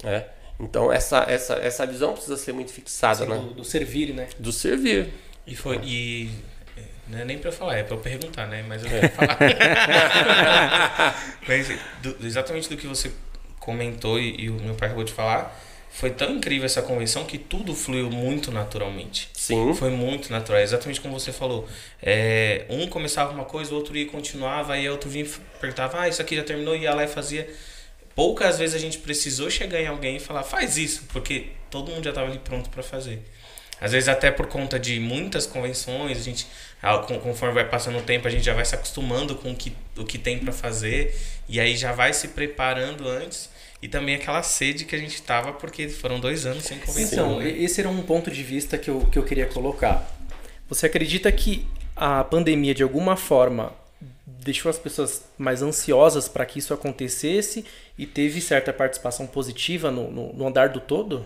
Né? 0.02 0.24
Então, 0.60 0.92
essa, 0.92 1.24
essa, 1.28 1.54
essa 1.54 1.86
visão 1.86 2.12
precisa 2.12 2.36
ser 2.36 2.52
muito 2.52 2.72
fixada. 2.72 3.24
Sim, 3.24 3.30
né? 3.30 3.36
do, 3.36 3.54
do 3.54 3.64
servir, 3.64 4.12
né? 4.12 4.28
Do 4.38 4.52
servir. 4.52 5.12
E 5.46 5.54
foi. 5.54 5.80
E 5.84 6.30
não 7.10 7.18
é 7.18 7.24
nem 7.24 7.38
para 7.38 7.50
falar, 7.50 7.78
é 7.78 7.82
para 7.82 7.96
eu 7.96 8.00
perguntar, 8.00 8.46
né? 8.46 8.64
Mas 8.66 8.82
eu 8.82 8.90
vou 8.90 9.00
falar. 9.10 9.38
Mas, 11.46 11.68
do, 12.02 12.26
exatamente 12.26 12.68
do 12.68 12.76
que 12.76 12.86
você 12.86 13.10
comentou 13.58 14.18
e, 14.18 14.44
e, 14.44 14.50
o 14.50 14.54
meu 14.54 14.74
pai 14.74 14.88
acabou 14.88 15.04
de 15.04 15.12
falar, 15.12 15.58
foi 15.90 16.10
tão 16.10 16.36
incrível 16.36 16.66
essa 16.66 16.82
convenção 16.82 17.24
que 17.24 17.38
tudo 17.38 17.74
fluiu 17.74 18.10
muito 18.10 18.52
naturalmente. 18.52 19.30
Sim. 19.32 19.74
Foi 19.74 19.90
muito 19.90 20.30
natural, 20.30 20.60
exatamente 20.60 21.00
como 21.00 21.18
você 21.18 21.32
falou. 21.32 21.66
É, 22.02 22.66
um 22.68 22.86
começava 22.88 23.32
uma 23.32 23.44
coisa, 23.44 23.72
o 23.72 23.76
outro 23.76 23.96
ia 23.96 24.06
continuava, 24.06 24.74
aí 24.74 24.88
outro 24.88 25.08
vinha 25.08 25.24
e 25.24 25.28
perguntava, 25.60 26.00
ah, 26.00 26.08
isso 26.08 26.20
aqui 26.20 26.36
já 26.36 26.44
terminou, 26.44 26.76
e 26.76 26.80
ia 26.82 26.94
lá 26.94 27.04
e 27.04 27.08
fazia. 27.08 27.48
Poucas 28.14 28.58
vezes 28.58 28.74
a 28.74 28.78
gente 28.78 28.98
precisou 28.98 29.48
chegar 29.48 29.80
em 29.80 29.86
alguém 29.86 30.16
e 30.16 30.20
falar, 30.20 30.42
faz 30.42 30.76
isso, 30.76 31.04
porque 31.12 31.48
todo 31.70 31.90
mundo 31.90 32.04
já 32.04 32.10
estava 32.10 32.28
ali 32.28 32.38
pronto 32.38 32.68
para 32.68 32.82
fazer. 32.82 33.22
Às 33.80 33.92
vezes 33.92 34.08
até 34.08 34.30
por 34.30 34.46
conta 34.46 34.78
de 34.78 34.98
muitas 34.98 35.46
convenções, 35.46 36.18
a 36.18 36.22
gente 36.22 36.46
conforme 37.20 37.54
vai 37.54 37.68
passando 37.68 37.98
o 37.98 38.02
tempo, 38.02 38.28
a 38.28 38.30
gente 38.30 38.44
já 38.44 38.54
vai 38.54 38.64
se 38.64 38.74
acostumando 38.74 39.34
com 39.34 39.50
o 39.50 39.56
que, 39.56 39.72
o 39.96 40.04
que 40.04 40.16
tem 40.16 40.38
para 40.38 40.52
fazer 40.52 41.16
e 41.48 41.58
aí 41.58 41.76
já 41.76 41.92
vai 41.92 42.12
se 42.12 42.28
preparando 42.28 43.08
antes. 43.08 43.50
E 43.80 43.86
também 43.86 44.16
aquela 44.16 44.42
sede 44.42 44.84
que 44.84 44.94
a 44.94 44.98
gente 44.98 45.22
tava, 45.22 45.52
porque 45.52 45.88
foram 45.88 46.18
dois 46.18 46.44
anos 46.46 46.64
sem 46.64 46.78
convenção. 46.78 47.32
Então, 47.32 47.38
né? 47.40 47.50
esse 47.50 47.80
era 47.80 47.88
um 47.88 48.02
ponto 48.02 48.30
de 48.30 48.42
vista 48.42 48.76
que 48.76 48.90
eu, 48.90 49.06
que 49.10 49.18
eu 49.18 49.24
queria 49.24 49.46
colocar. 49.46 50.08
Você 50.68 50.86
acredita 50.86 51.30
que 51.30 51.66
a 51.94 52.24
pandemia, 52.24 52.74
de 52.74 52.82
alguma 52.82 53.16
forma, 53.16 53.72
deixou 54.26 54.68
as 54.68 54.78
pessoas 54.78 55.24
mais 55.36 55.62
ansiosas 55.62 56.28
para 56.28 56.44
que 56.44 56.58
isso 56.58 56.74
acontecesse 56.74 57.64
e 57.96 58.04
teve 58.04 58.40
certa 58.40 58.72
participação 58.72 59.26
positiva 59.26 59.90
no, 59.90 60.10
no, 60.10 60.32
no 60.32 60.46
andar 60.46 60.70
do 60.70 60.80
todo? 60.80 61.24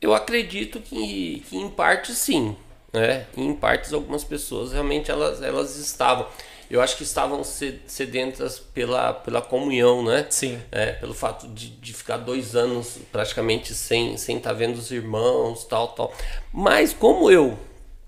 Eu 0.00 0.14
acredito 0.14 0.80
que, 0.80 1.42
que 1.48 1.56
em 1.56 1.68
parte 1.68 2.12
sim, 2.14 2.56
né? 2.92 3.26
Em 3.36 3.52
partes 3.54 3.92
algumas 3.92 4.24
pessoas 4.24 4.72
realmente 4.72 5.10
elas, 5.10 5.42
elas 5.42 5.76
estavam. 5.76 6.26
Eu 6.68 6.82
acho 6.82 6.96
que 6.96 7.04
estavam 7.04 7.44
sedentas 7.44 8.58
pela, 8.58 9.12
pela 9.12 9.40
comunhão, 9.40 10.02
né? 10.02 10.26
Sim. 10.28 10.60
É, 10.72 10.92
pelo 10.92 11.14
fato 11.14 11.46
de, 11.48 11.68
de 11.68 11.92
ficar 11.92 12.16
dois 12.16 12.56
anos 12.56 12.98
praticamente 13.12 13.72
sem 13.72 14.16
sem 14.16 14.38
estar 14.38 14.50
tá 14.50 14.56
vendo 14.56 14.76
os 14.76 14.90
irmãos, 14.90 15.64
tal, 15.64 15.88
tal. 15.88 16.12
Mas 16.52 16.92
como 16.92 17.30
eu 17.30 17.56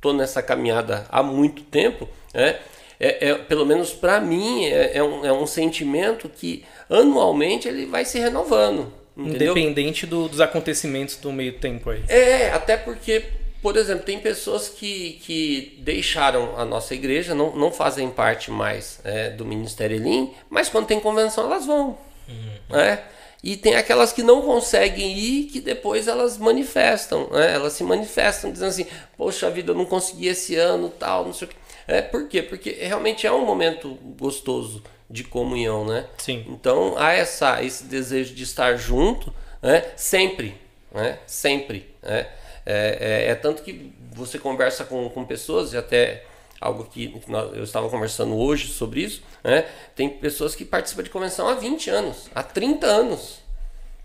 tô 0.00 0.12
nessa 0.12 0.42
caminhada 0.42 1.06
há 1.08 1.22
muito 1.22 1.62
tempo, 1.62 2.08
né? 2.34 2.58
É, 3.00 3.28
é, 3.28 3.34
pelo 3.34 3.64
menos 3.64 3.92
para 3.92 4.20
mim, 4.20 4.64
é, 4.64 4.96
é, 4.96 5.02
um, 5.02 5.24
é 5.24 5.32
um 5.32 5.46
sentimento 5.46 6.28
que 6.28 6.64
anualmente 6.90 7.68
ele 7.68 7.86
vai 7.86 8.04
se 8.04 8.18
renovando. 8.18 8.92
Entendeu? 9.16 9.52
Independente 9.52 10.06
do, 10.06 10.28
dos 10.28 10.40
acontecimentos 10.40 11.16
do 11.16 11.32
meio 11.32 11.54
tempo 11.54 11.90
aí. 11.90 12.02
É, 12.08 12.50
até 12.50 12.76
porque, 12.76 13.24
por 13.68 13.76
exemplo, 13.76 14.02
tem 14.02 14.18
pessoas 14.18 14.66
que, 14.66 15.20
que 15.22 15.78
deixaram 15.80 16.58
a 16.58 16.64
nossa 16.64 16.94
igreja, 16.94 17.34
não, 17.34 17.54
não 17.54 17.70
fazem 17.70 18.08
parte 18.08 18.50
mais 18.50 18.98
é, 19.04 19.28
do 19.28 19.44
Ministério 19.44 19.94
Elim, 19.94 20.32
mas 20.48 20.70
quando 20.70 20.86
tem 20.86 20.98
convenção 20.98 21.44
elas 21.44 21.66
vão. 21.66 21.98
Uhum. 22.26 22.58
Né? 22.70 23.04
E 23.44 23.58
tem 23.58 23.76
aquelas 23.76 24.10
que 24.10 24.22
não 24.22 24.40
conseguem 24.40 25.12
ir, 25.12 25.44
que 25.48 25.60
depois 25.60 26.08
elas 26.08 26.38
manifestam, 26.38 27.28
né? 27.30 27.52
elas 27.52 27.74
se 27.74 27.84
manifestam 27.84 28.50
dizendo 28.50 28.70
assim, 28.70 28.86
poxa 29.18 29.50
vida, 29.50 29.72
eu 29.72 29.76
não 29.76 29.84
consegui 29.84 30.28
esse 30.28 30.56
ano, 30.56 30.88
tal, 30.88 31.26
não 31.26 31.34
sei 31.34 31.46
o 31.46 31.50
que. 31.50 31.56
É, 31.86 32.00
por 32.00 32.26
quê? 32.26 32.40
Porque 32.40 32.70
realmente 32.70 33.26
é 33.26 33.32
um 33.32 33.44
momento 33.44 33.98
gostoso 34.18 34.82
de 35.10 35.24
comunhão, 35.24 35.84
né? 35.84 36.06
Sim. 36.16 36.42
Então 36.48 36.94
há 36.96 37.12
essa, 37.12 37.62
esse 37.62 37.84
desejo 37.84 38.34
de 38.34 38.44
estar 38.44 38.76
junto, 38.76 39.30
né? 39.60 39.84
Sempre, 39.94 40.56
né? 40.90 41.18
Sempre, 41.26 41.86
né? 42.02 42.28
É, 42.70 43.24
é, 43.28 43.30
é 43.30 43.34
tanto 43.34 43.62
que 43.62 43.90
você 44.12 44.38
conversa 44.38 44.84
com, 44.84 45.08
com 45.08 45.24
pessoas 45.24 45.72
e 45.72 45.78
até 45.78 46.24
algo 46.60 46.84
que 46.84 47.18
eu 47.54 47.64
estava 47.64 47.88
conversando 47.88 48.36
hoje 48.36 48.68
sobre 48.68 49.00
isso, 49.00 49.22
né? 49.42 49.64
Tem 49.94 50.08
pessoas 50.08 50.54
que 50.54 50.66
participam 50.66 51.02
de 51.02 51.08
convenção 51.08 51.48
há 51.48 51.54
20 51.54 51.88
anos, 51.88 52.28
há 52.34 52.42
30 52.42 52.86
anos, 52.86 53.38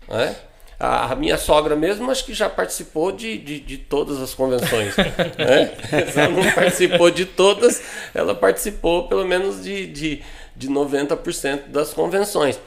né? 0.08 0.34
A 0.78 1.14
minha 1.14 1.38
sogra 1.38 1.76
mesmo 1.76 2.10
acho 2.10 2.24
que 2.24 2.34
já 2.34 2.50
participou 2.50 3.12
de, 3.12 3.38
de, 3.38 3.60
de 3.60 3.78
todas 3.78 4.20
as 4.20 4.34
convenções. 4.34 4.96
né? 5.38 5.72
ela 6.16 6.28
não 6.28 6.52
participou 6.52 7.10
de 7.10 7.24
todas, 7.24 7.82
ela 8.12 8.34
participou 8.34 9.08
pelo 9.08 9.24
menos 9.24 9.62
de, 9.62 9.86
de, 9.86 10.22
de 10.56 10.68
90% 10.68 11.68
das 11.68 11.92
convenções. 11.92 12.58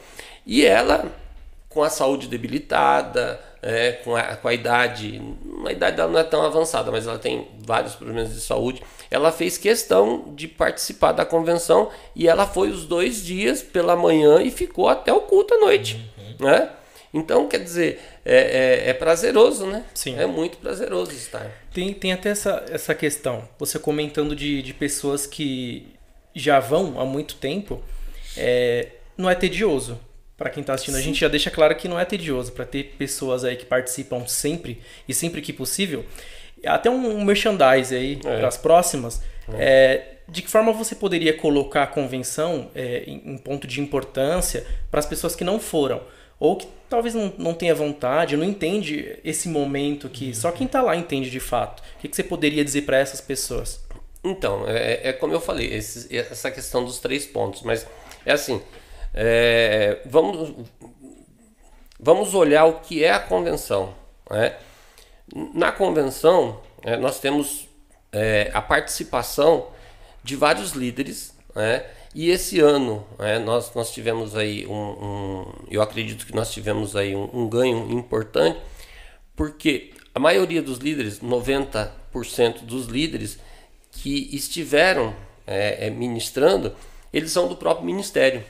E 0.46 0.64
ela, 0.64 1.04
com 1.68 1.82
a 1.82 1.90
saúde 1.90 2.28
debilitada, 2.28 3.38
é, 3.62 3.92
com, 3.92 4.14
a, 4.14 4.36
com 4.36 4.48
a 4.48 4.54
idade, 4.54 5.20
a 5.66 5.72
idade 5.72 5.96
dela 5.96 6.10
não 6.10 6.18
é 6.18 6.24
tão 6.24 6.42
avançada, 6.42 6.90
mas 6.90 7.06
ela 7.06 7.18
tem 7.18 7.48
vários 7.64 7.94
problemas 7.94 8.32
de 8.32 8.40
saúde, 8.40 8.82
ela 9.10 9.32
fez 9.32 9.58
questão 9.58 10.32
de 10.34 10.46
participar 10.46 11.12
da 11.12 11.24
convenção 11.24 11.90
e 12.14 12.28
ela 12.28 12.46
foi 12.46 12.70
os 12.70 12.84
dois 12.84 13.24
dias 13.24 13.62
pela 13.62 13.96
manhã 13.96 14.40
e 14.42 14.50
ficou 14.50 14.88
até 14.88 15.12
o 15.12 15.22
culto 15.22 15.54
à 15.54 15.58
noite. 15.58 16.00
Uhum. 16.18 16.46
Né? 16.46 16.70
Então, 17.12 17.48
quer 17.48 17.58
dizer, 17.58 18.00
é, 18.24 18.36
é, 18.36 18.90
é, 18.90 18.94
prazeroso, 18.94 19.66
né? 19.66 19.84
Sim. 19.94 20.16
É 20.18 20.26
muito 20.26 20.58
prazeroso 20.58 21.12
estar. 21.12 21.50
Tem, 21.72 21.92
tem 21.94 22.12
até 22.12 22.28
essa, 22.30 22.64
essa 22.70 22.94
questão, 22.94 23.48
você 23.58 23.78
comentando 23.78 24.36
de, 24.36 24.62
de 24.62 24.74
pessoas 24.74 25.26
que 25.26 25.86
já 26.34 26.60
vão 26.60 27.00
há 27.00 27.06
muito 27.06 27.36
tempo, 27.36 27.82
é, 28.36 28.88
não 29.16 29.28
é 29.28 29.34
tedioso. 29.34 29.98
Para 30.38 30.50
quem 30.50 30.60
está 30.60 30.74
assistindo, 30.74 30.94
Sim. 30.94 31.00
a 31.00 31.04
gente 31.04 31.20
já 31.20 31.28
deixa 31.28 31.50
claro 31.50 31.74
que 31.74 31.88
não 31.88 31.98
é 31.98 32.04
tedioso, 32.04 32.52
para 32.52 32.64
ter 32.64 32.94
pessoas 32.96 33.44
aí 33.44 33.56
que 33.56 33.66
participam 33.66 34.24
sempre 34.26 34.80
e 35.08 35.12
sempre 35.12 35.42
que 35.42 35.52
possível. 35.52 36.04
Até 36.64 36.88
um 36.88 37.24
merchandise 37.24 37.94
aí 37.94 38.20
é. 38.24 38.38
para 38.38 38.46
as 38.46 38.56
próximas. 38.56 39.20
É. 39.52 40.14
é 40.14 40.14
de 40.28 40.42
que 40.42 40.50
forma 40.50 40.72
você 40.72 40.94
poderia 40.94 41.32
colocar 41.32 41.84
a 41.84 41.86
convenção 41.86 42.70
é, 42.74 43.02
em, 43.06 43.32
em 43.32 43.38
ponto 43.38 43.66
de 43.66 43.80
importância 43.80 44.66
para 44.90 45.00
as 45.00 45.06
pessoas 45.06 45.34
que 45.34 45.42
não 45.42 45.58
foram? 45.58 46.02
Ou 46.38 46.56
que 46.56 46.68
talvez 46.88 47.14
não, 47.14 47.32
não 47.36 47.54
tenha 47.54 47.74
vontade, 47.74 48.36
não 48.36 48.44
entende 48.44 49.18
esse 49.24 49.48
momento 49.48 50.08
que 50.08 50.34
só 50.34 50.52
quem 50.52 50.66
está 50.66 50.82
lá 50.82 50.94
entende 50.94 51.30
de 51.30 51.40
fato. 51.40 51.80
O 51.80 52.00
que, 52.00 52.08
que 52.08 52.14
você 52.14 52.22
poderia 52.22 52.64
dizer 52.64 52.82
para 52.82 52.98
essas 52.98 53.20
pessoas? 53.20 53.80
Então, 54.22 54.64
é, 54.68 55.08
é 55.08 55.12
como 55.12 55.32
eu 55.32 55.40
falei, 55.40 55.72
esse, 55.72 56.14
essa 56.16 56.50
questão 56.50 56.84
dos 56.84 56.98
três 56.98 57.26
pontos, 57.26 57.62
mas 57.62 57.86
é 58.26 58.32
assim, 58.32 58.60
é, 59.14 60.00
vamos, 60.06 60.54
vamos 61.98 62.34
olhar 62.34 62.64
o 62.66 62.80
que 62.80 63.04
é 63.04 63.10
a 63.10 63.20
convenção. 63.20 63.94
Né? 64.30 64.56
Na 65.54 65.72
convenção, 65.72 66.60
é, 66.82 66.96
nós 66.96 67.20
temos 67.20 67.68
é, 68.12 68.50
a 68.54 68.62
participação 68.62 69.68
de 70.22 70.36
vários 70.36 70.72
líderes, 70.72 71.34
né? 71.54 71.84
e 72.14 72.30
esse 72.30 72.60
ano 72.60 73.06
né, 73.18 73.38
nós, 73.38 73.74
nós 73.74 73.92
tivemos 73.92 74.36
aí 74.36 74.66
um, 74.66 74.72
um, 74.72 75.52
eu 75.70 75.82
acredito 75.82 76.26
que 76.26 76.34
nós 76.34 76.52
tivemos 76.52 76.96
aí 76.96 77.14
um, 77.14 77.28
um 77.32 77.48
ganho 77.48 77.90
importante, 77.90 78.58
porque 79.36 79.92
a 80.14 80.18
maioria 80.18 80.60
dos 80.60 80.78
líderes, 80.78 81.20
90% 81.20 82.62
dos 82.62 82.86
líderes 82.86 83.38
que 83.90 84.34
estiveram 84.34 85.14
é, 85.46 85.86
é, 85.86 85.90
ministrando, 85.90 86.74
eles 87.12 87.30
são 87.30 87.48
do 87.48 87.56
próprio 87.56 87.86
ministério. 87.86 88.44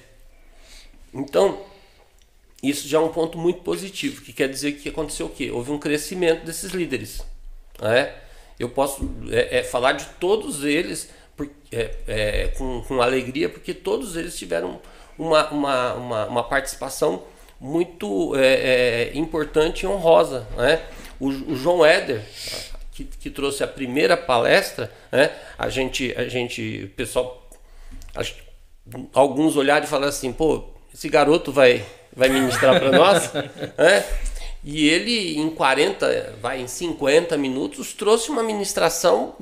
Então, 1.13 1.61
isso 2.63 2.89
já 2.89 2.99
é 2.99 3.01
um 3.01 3.09
ponto 3.09 3.39
muito 3.39 3.61
positivo, 3.61 4.23
que 4.23 4.33
quer 4.33 4.49
dizer 4.49 4.73
que 4.73 4.89
aconteceu 4.89 5.27
o 5.27 5.31
quê? 5.31 5.51
Houve 5.51 5.71
um 5.71 5.79
crescimento 5.79 6.45
desses 6.45 6.73
líderes. 6.73 7.23
Né? 7.81 8.13
Eu 8.59 8.69
posso 8.69 9.09
é, 9.31 9.59
é, 9.59 9.63
falar 9.63 9.93
de 9.93 10.05
todos 10.19 10.65
eles 10.65 11.11
por, 11.37 11.49
é, 11.71 11.95
é, 12.07 12.49
com, 12.59 12.83
com, 12.83 13.01
alegria, 13.01 13.49
porque 13.49 13.73
todos 13.73 14.17
eles 14.17 14.37
tiveram 14.37 14.81
uma, 15.17 15.49
uma, 15.51 15.95
uma, 15.95 16.27
uma 16.27 16.45
participação 16.45 17.23
muito 17.61 18.35
é, 18.37 19.11
é, 19.13 19.17
importante 19.17 19.83
e 19.83 19.87
honrosa. 19.87 20.47
Né? 20.57 20.83
O, 21.21 21.29
o 21.29 21.57
João 21.57 21.87
Éder, 21.87 22.25
que, 22.93 23.05
que, 23.05 23.31
trouxe 23.31 23.63
a 23.63 23.69
primeira 23.69 24.17
palestra, 24.17 24.93
né? 25.13 25.31
a 25.57 25.69
gente, 25.69 26.13
a 26.17 26.29
gente, 26.29 26.93
pessoal, 26.97 27.49
alguns 29.13 29.57
olharam 29.57 29.85
e 29.85 29.89
falaram 29.89 30.09
assim, 30.09 30.33
pô, 30.33 30.77
esse 30.99 31.09
garoto 31.09 31.53
vai, 31.53 31.87
vai 32.13 32.29
ministrar 32.29 32.77
para 32.77 32.91
nós, 32.91 33.33
né? 33.79 34.05
E 34.65 34.89
ele, 34.89 35.39
em 35.39 35.49
40, 35.49 36.35
vai, 36.43 36.61
em 36.61 36.67
50 36.67 37.37
minutos, 37.37 37.95
trouxe 37.95 38.29
uma 38.31 38.43
ministração 38.43 39.37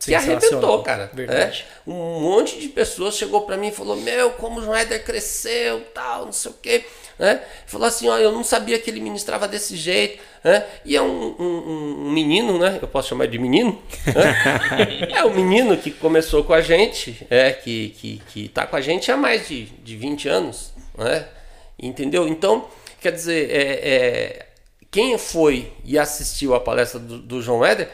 que 0.00 0.14
arrebentou, 0.14 0.82
cara. 0.82 1.10
Verdade. 1.12 1.66
É? 1.86 1.90
Um 1.90 2.20
monte 2.20 2.58
de 2.58 2.68
pessoas 2.68 3.18
chegou 3.18 3.42
para 3.42 3.58
mim 3.58 3.68
e 3.68 3.72
falou: 3.72 3.94
Meu, 3.96 4.30
como 4.30 4.58
o 4.58 4.74
Éder 4.74 5.04
cresceu, 5.04 5.82
tal, 5.92 6.24
não 6.24 6.32
sei 6.32 6.50
o 6.50 6.54
quê. 6.54 6.84
Né? 7.20 7.42
Falou 7.66 7.86
assim: 7.86 8.08
ó, 8.08 8.16
eu 8.16 8.32
não 8.32 8.42
sabia 8.42 8.78
que 8.78 8.88
ele 8.88 8.98
ministrava 8.98 9.46
desse 9.46 9.76
jeito. 9.76 10.22
Né? 10.42 10.64
E 10.86 10.96
é 10.96 11.02
um, 11.02 11.36
um, 11.38 12.06
um 12.06 12.10
menino, 12.10 12.58
né? 12.58 12.78
Eu 12.80 12.88
posso 12.88 13.10
chamar 13.10 13.26
de 13.26 13.38
menino? 13.38 13.78
Né? 14.06 15.08
é 15.14 15.22
um 15.26 15.34
menino 15.34 15.76
que 15.76 15.90
começou 15.90 16.42
com 16.42 16.54
a 16.54 16.62
gente, 16.62 17.26
é, 17.28 17.52
que, 17.52 17.90
que, 17.90 18.22
que 18.28 18.48
tá 18.48 18.66
com 18.66 18.74
a 18.74 18.80
gente 18.80 19.12
há 19.12 19.18
mais 19.18 19.46
de, 19.46 19.66
de 19.66 19.96
20 19.96 20.28
anos. 20.30 20.72
Né? 20.96 21.26
Entendeu? 21.78 22.26
Então, 22.26 22.66
quer 22.98 23.12
dizer, 23.12 23.50
é, 23.50 23.62
é, 23.82 24.46
quem 24.90 25.18
foi 25.18 25.70
e 25.84 25.98
assistiu 25.98 26.54
a 26.54 26.60
palestra 26.60 26.98
do, 26.98 27.18
do 27.18 27.42
João 27.42 27.62
Éder, 27.62 27.90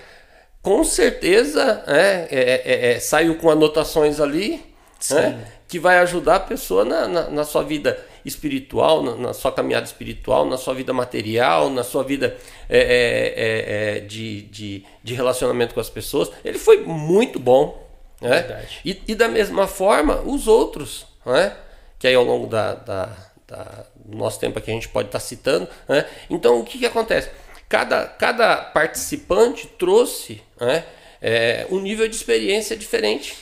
com 0.63 0.85
certeza 0.85 1.83
é, 1.89 2.29
é, 2.31 2.63
é, 2.65 2.93
é 2.93 3.01
saiu 3.01 3.35
com 3.35 3.51
anotações 3.51 4.21
ali 4.21 4.65
né, 5.11 5.47
que 5.67 5.81
vai 5.81 5.99
ajudar 5.99 6.37
a 6.37 6.41
pessoa 6.41 6.85
na, 6.85 7.09
na, 7.09 7.31
na 7.31 7.45
sua 7.45 7.65
vida 7.65 7.99
espiritual, 8.27 9.03
na, 9.03 9.15
na, 9.17 9.33
sua 9.33 9.53
caminhada 9.53 9.87
espiritual, 9.87 10.45
na 10.45 10.59
sua 10.59 10.75
vida 10.75 10.93
material, 10.93 11.71
na 11.71 11.85
sua 11.85 12.03
vida 12.03 12.37
é, 12.69 14.03
de, 14.07 14.43
de, 14.43 14.85
de, 15.03 15.15
relacionamento 15.15 15.73
com 15.73 15.81
as 15.81 15.89
pessoas. 15.89 16.31
Ele 16.45 16.59
foi 16.59 16.83
muito 16.83 17.39
bom. 17.39 17.87
Né? 18.21 18.67
E, 18.85 19.01
e, 19.09 19.15
da 19.15 19.29
mesma 19.29 19.67
forma, 19.67 20.21
os 20.23 20.49
outros. 20.49 21.07
Né? 21.25 21.57
que 21.99 22.07
aí 22.07 22.15
ao 22.15 22.25
longo 22.25 22.47
da, 22.47 22.75
da, 22.75 23.17
da, 23.47 23.87
do 23.95 24.17
nosso 24.17 24.39
tempo 24.39 24.59
aqui 24.59 24.71
a 24.71 24.75
gente 24.75 24.89
pode 24.89 25.09
estar 25.09 25.19
tá 25.19 25.25
citando. 25.25 25.69
Né? 25.89 26.07
Então, 26.29 26.61
o 26.61 26.65
que, 26.65 26.79
que 26.79 26.87
acontece? 26.87 27.31
Cada, 27.69 28.07
cada 28.07 28.57
participante 28.57 29.67
trouxe 29.67 30.41
né, 30.61 30.85
é, 31.21 31.67
um 31.71 31.81
nível 31.81 32.07
de 32.07 32.15
experiência 32.15 32.77
diferente. 32.77 33.37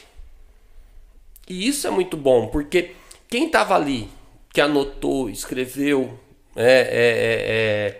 E 1.49 1.69
isso 1.69 1.87
é 1.87 1.91
muito 1.91 2.17
bom, 2.17 2.47
porque 2.47 2.93
quem 3.29 3.47
estava 3.47 3.75
ali, 3.75 4.09
que 4.55 4.61
anotou, 4.61 5.29
escreveu, 5.29 6.17
é, 6.55 7.99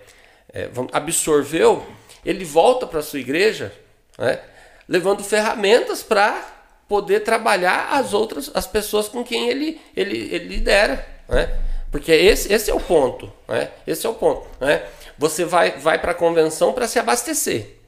é, 0.55 0.61
é, 0.61 0.63
é 0.63 0.71
absorveu, 0.93 1.85
ele 2.25 2.45
volta 2.45 2.87
para 2.87 3.01
a 3.01 3.03
sua 3.03 3.19
igreja 3.19 3.73
né, 4.17 4.41
levando 4.89 5.25
ferramentas 5.25 6.05
para 6.05 6.41
poder 6.89 7.25
trabalhar 7.25 7.89
as 7.91 8.15
outras 8.15 8.53
as 8.55 8.69
pessoas 8.69 9.09
com 9.09 9.25
quem 9.25 9.49
ele, 9.49 9.81
ele, 9.97 10.33
ele 10.33 10.47
lidera, 10.47 11.05
né? 11.29 11.59
Porque 11.91 12.13
esse, 12.13 12.53
esse 12.53 12.71
é 12.71 12.75
o 12.75 12.81
ponto, 12.81 13.33
né? 13.49 13.71
Esse 13.85 14.07
é 14.07 14.09
o 14.09 14.15
ponto, 14.15 14.47
né? 14.61 14.85
Você 15.19 15.45
vai, 15.45 15.73
vai 15.73 16.01
para 16.01 16.13
a 16.13 16.15
convenção 16.15 16.73
para 16.73 16.87
se 16.87 17.01
abastecer, 17.01 17.79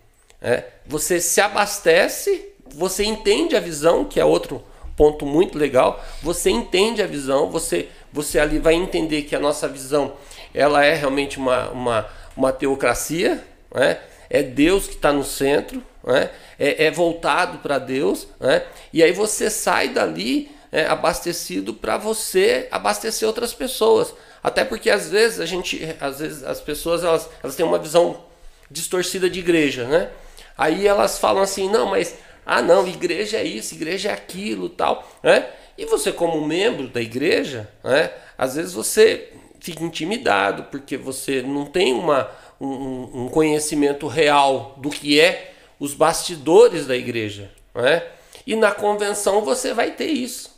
né? 0.40 0.64
Você 0.86 1.20
se 1.20 1.40
abastece, 1.40 2.52
você 2.74 3.04
entende 3.04 3.54
a 3.56 3.60
visão, 3.60 4.04
que 4.04 4.18
é 4.18 4.24
outro 4.24 4.64
ponto 4.96 5.26
muito 5.26 5.58
legal. 5.58 6.02
Você 6.22 6.50
entende 6.50 7.02
a 7.02 7.06
visão, 7.06 7.50
você, 7.50 7.88
você 8.16 8.38
ali 8.38 8.58
vai 8.58 8.72
entender 8.72 9.22
que 9.22 9.36
a 9.36 9.38
nossa 9.38 9.68
visão 9.68 10.14
ela 10.54 10.82
é 10.82 10.94
realmente 10.94 11.36
uma, 11.36 11.68
uma, 11.68 12.08
uma 12.34 12.50
teocracia, 12.50 13.44
né? 13.74 13.98
é 14.30 14.42
Deus 14.42 14.86
que 14.86 14.94
está 14.94 15.12
no 15.12 15.22
centro, 15.22 15.84
né? 16.02 16.30
é, 16.58 16.86
é 16.86 16.90
voltado 16.90 17.58
para 17.58 17.78
Deus, 17.78 18.26
né? 18.40 18.64
e 18.90 19.02
aí 19.02 19.12
você 19.12 19.50
sai 19.50 19.90
dali 19.90 20.50
é, 20.72 20.86
abastecido 20.86 21.74
para 21.74 21.98
você 21.98 22.68
abastecer 22.70 23.28
outras 23.28 23.52
pessoas. 23.52 24.14
Até 24.42 24.64
porque 24.64 24.88
às 24.88 25.10
vezes 25.10 25.38
a 25.38 25.44
gente, 25.44 25.78
às 26.00 26.18
vezes 26.18 26.42
as 26.42 26.60
pessoas 26.60 27.04
elas, 27.04 27.28
elas 27.42 27.54
têm 27.54 27.66
uma 27.66 27.78
visão 27.78 28.24
distorcida 28.70 29.28
de 29.28 29.40
igreja, 29.40 29.84
né? 29.84 30.08
Aí 30.56 30.86
elas 30.86 31.18
falam 31.18 31.42
assim, 31.42 31.68
não, 31.68 31.90
mas 31.90 32.14
ah 32.46 32.62
não, 32.62 32.88
igreja 32.88 33.36
é 33.36 33.44
isso, 33.44 33.74
igreja 33.74 34.08
é 34.08 34.12
aquilo, 34.12 34.70
tal, 34.70 35.06
né? 35.22 35.46
E 35.76 35.84
você 35.86 36.12
como 36.12 36.46
membro 36.46 36.88
da 36.88 37.00
igreja, 37.00 37.68
né? 37.84 38.10
Às 38.38 38.56
vezes 38.56 38.72
você 38.72 39.32
fica 39.60 39.82
intimidado 39.82 40.64
porque 40.64 40.96
você 40.96 41.42
não 41.42 41.66
tem 41.66 41.92
uma 41.92 42.30
um, 42.60 43.24
um 43.24 43.28
conhecimento 43.28 44.06
real 44.06 44.74
do 44.78 44.90
que 44.90 45.20
é 45.20 45.54
os 45.78 45.94
bastidores 45.94 46.86
da 46.86 46.96
igreja. 46.96 47.50
Né? 47.74 48.02
E 48.46 48.56
na 48.56 48.72
convenção 48.72 49.42
você 49.42 49.74
vai 49.74 49.92
ter 49.92 50.06
isso. 50.06 50.54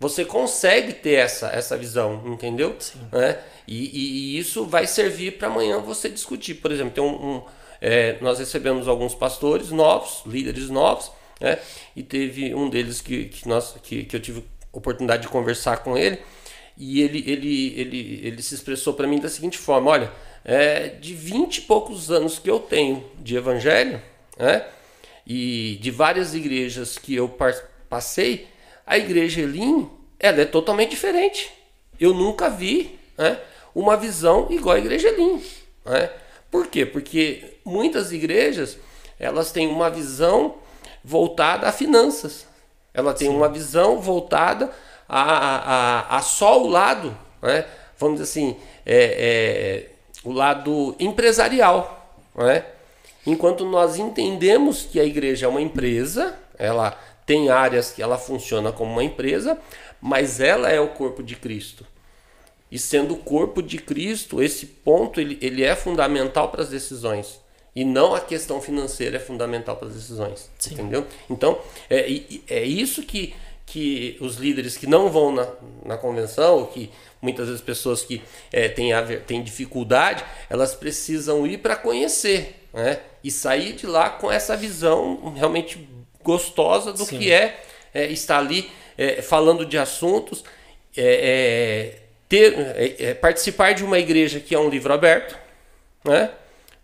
Você 0.00 0.24
consegue 0.24 0.92
ter 0.92 1.14
essa, 1.14 1.48
essa 1.48 1.76
visão, 1.76 2.22
entendeu? 2.26 2.76
Né? 3.10 3.38
E, 3.66 4.36
e, 4.36 4.38
isso 4.38 4.64
vai 4.64 4.86
servir 4.86 5.38
para 5.38 5.48
amanhã 5.48 5.80
você 5.80 6.08
discutir. 6.08 6.54
Por 6.54 6.70
exemplo, 6.70 6.92
tem 6.92 7.02
um, 7.02 7.36
um 7.36 7.42
é, 7.80 8.16
nós 8.20 8.38
recebemos 8.38 8.86
alguns 8.86 9.14
pastores 9.14 9.70
novos, 9.70 10.22
líderes 10.24 10.70
novos, 10.70 11.10
né? 11.40 11.58
e 11.94 12.02
teve 12.02 12.54
um 12.54 12.68
deles 12.68 13.00
que, 13.00 13.26
que, 13.26 13.48
nós, 13.48 13.74
que, 13.82 14.04
que 14.04 14.16
eu 14.16 14.20
tive 14.20 14.44
oportunidade 14.72 15.22
de 15.22 15.28
conversar 15.28 15.78
com 15.78 15.96
ele, 15.96 16.18
e 16.76 17.02
ele, 17.02 17.24
ele, 17.26 17.80
ele, 17.80 18.20
ele 18.24 18.42
se 18.42 18.54
expressou 18.54 18.94
para 18.94 19.06
mim 19.06 19.18
da 19.18 19.28
seguinte 19.28 19.58
forma: 19.58 19.90
olha, 19.90 20.12
é, 20.44 20.88
de 20.88 21.14
vinte 21.14 21.58
e 21.58 21.60
poucos 21.62 22.10
anos 22.10 22.38
que 22.38 22.48
eu 22.48 22.60
tenho 22.60 23.04
de 23.18 23.36
evangelho, 23.36 24.00
né? 24.38 24.64
E 25.26 25.78
de 25.82 25.90
várias 25.90 26.34
igrejas 26.34 26.96
que 26.96 27.14
eu 27.14 27.28
passei, 27.88 28.48
a 28.86 28.96
igreja 28.96 29.42
Elim, 29.42 29.90
ela 30.18 30.40
é 30.40 30.44
totalmente 30.46 30.90
diferente. 30.90 31.50
Eu 32.00 32.14
nunca 32.14 32.48
vi 32.48 32.98
né, 33.18 33.38
uma 33.74 33.96
visão 33.96 34.46
igual 34.50 34.76
à 34.76 34.78
igreja 34.78 35.08
Elim. 35.08 35.42
Né? 35.84 36.10
Por 36.50 36.68
quê? 36.68 36.86
Porque 36.86 37.44
muitas 37.62 38.10
igrejas, 38.10 38.78
elas 39.18 39.52
têm 39.52 39.68
uma 39.68 39.90
visão 39.90 40.56
voltada 41.08 41.66
a 41.66 41.72
finanças. 41.72 42.46
Ela 42.92 43.14
tem 43.14 43.30
Sim. 43.30 43.34
uma 43.34 43.48
visão 43.48 43.98
voltada 43.98 44.70
a, 45.08 45.22
a, 45.22 46.18
a, 46.18 46.20
só 46.20 46.62
o 46.62 46.68
lado, 46.68 47.16
né? 47.40 47.64
vamos 47.98 48.20
dizer 48.20 48.30
assim, 48.30 48.56
é, 48.84 49.86
é, 49.86 49.90
o 50.22 50.30
lado 50.30 50.94
empresarial. 51.00 52.14
Né? 52.34 52.62
Enquanto 53.26 53.64
nós 53.64 53.96
entendemos 53.96 54.84
que 54.84 55.00
a 55.00 55.04
igreja 55.04 55.46
é 55.46 55.48
uma 55.48 55.62
empresa, 55.62 56.38
ela 56.58 56.90
tem 57.24 57.48
áreas 57.48 57.90
que 57.90 58.02
ela 58.02 58.18
funciona 58.18 58.70
como 58.70 58.92
uma 58.92 59.02
empresa, 59.02 59.58
mas 60.02 60.40
ela 60.40 60.68
é 60.68 60.78
o 60.78 60.88
corpo 60.88 61.22
de 61.22 61.36
Cristo. 61.36 61.86
E 62.70 62.78
sendo 62.78 63.14
o 63.14 63.18
corpo 63.18 63.62
de 63.62 63.78
Cristo, 63.78 64.42
esse 64.42 64.66
ponto 64.66 65.18
ele, 65.22 65.38
ele 65.40 65.64
é 65.64 65.74
fundamental 65.74 66.50
para 66.50 66.60
as 66.60 66.68
decisões. 66.68 67.40
E 67.78 67.84
não 67.84 68.12
a 68.12 68.20
questão 68.20 68.60
financeira 68.60 69.18
é 69.18 69.20
fundamental 69.20 69.76
para 69.76 69.86
as 69.86 69.94
decisões. 69.94 70.50
Entendeu? 70.68 71.06
Então, 71.30 71.60
é, 71.88 72.12
é 72.48 72.64
isso 72.64 73.04
que, 73.04 73.32
que 73.64 74.18
os 74.20 74.34
líderes 74.34 74.76
que 74.76 74.84
não 74.84 75.08
vão 75.08 75.30
na, 75.30 75.46
na 75.84 75.96
convenção, 75.96 76.66
que 76.66 76.90
muitas 77.22 77.46
vezes 77.46 77.60
pessoas 77.62 78.02
que 78.02 78.20
é, 78.52 78.68
têm, 78.68 78.90
têm 79.28 79.44
dificuldade, 79.44 80.24
elas 80.50 80.74
precisam 80.74 81.46
ir 81.46 81.58
para 81.58 81.76
conhecer. 81.76 82.66
Né? 82.74 82.98
E 83.22 83.30
sair 83.30 83.74
de 83.74 83.86
lá 83.86 84.10
com 84.10 84.28
essa 84.28 84.56
visão 84.56 85.32
realmente 85.36 85.88
gostosa 86.24 86.92
do 86.92 87.06
que 87.06 87.30
é, 87.30 87.62
é, 87.94 88.06
estar 88.06 88.38
ali 88.38 88.68
é, 88.96 89.22
falando 89.22 89.64
de 89.64 89.78
assuntos, 89.78 90.42
é, 90.96 91.94
é, 91.94 91.98
ter, 92.28 92.54
é, 92.98 93.14
participar 93.14 93.72
de 93.72 93.84
uma 93.84 94.00
igreja 94.00 94.40
que 94.40 94.52
é 94.52 94.58
um 94.58 94.68
livro 94.68 94.92
aberto, 94.92 95.38
né? 96.04 96.32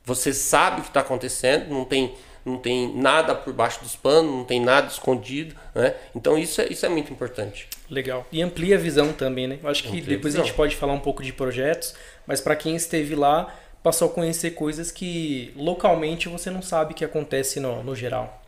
Você 0.05 0.33
sabe 0.35 0.81
o 0.81 0.83
que 0.83 0.91
está 0.91 1.01
acontecendo, 1.01 1.71
não 1.71 1.85
tem, 1.85 2.15
não 2.45 2.59
tem 2.59 2.95
nada 2.95 3.35
por 3.35 3.53
baixo 3.55 3.81
dos 3.83 3.97
panos, 3.97 4.31
não 4.31 4.45
tem 4.45 4.61
nada 4.61 4.89
escondido, 4.89 5.55
né? 5.75 5.95
Então 6.15 6.37
isso 6.39 6.61
é, 6.61 6.67
isso 6.71 6.85
é 6.85 6.89
muito 6.89 7.11
importante. 7.13 7.69
Legal. 7.91 8.27
E 8.31 8.43
amplia 8.43 8.77
a 8.77 8.79
visão 8.79 9.13
também, 9.13 9.47
né? 9.47 9.59
Eu 9.63 9.69
acho 9.69 9.83
que 9.83 9.89
Amplia 9.89 10.05
a 10.05 10.09
depois 10.09 10.35
a, 10.35 10.39
visão. 10.39 10.45
gente 10.47 10.55
pode 10.55 10.77
falar 10.77 10.93
um 10.93 11.01
pouco 11.01 11.23
de 11.23 11.33
projetos, 11.33 11.95
mas 12.27 12.41
para 12.41 12.55
quem 12.57 12.77
esteve 12.77 13.15
lá, 13.15 13.55
passou 13.83 14.09
a 14.09 14.11
conhecer 14.11 14.53
coisas 14.53 14.91
que 14.91 15.53
localmente 15.57 16.29
você 16.29 16.51
não 16.51 16.63
sabe 16.63 16.95
que 16.95 17.05
acontece 17.05 17.61
no, 17.61 17.83
no 17.83 17.95
geral. 17.95 18.43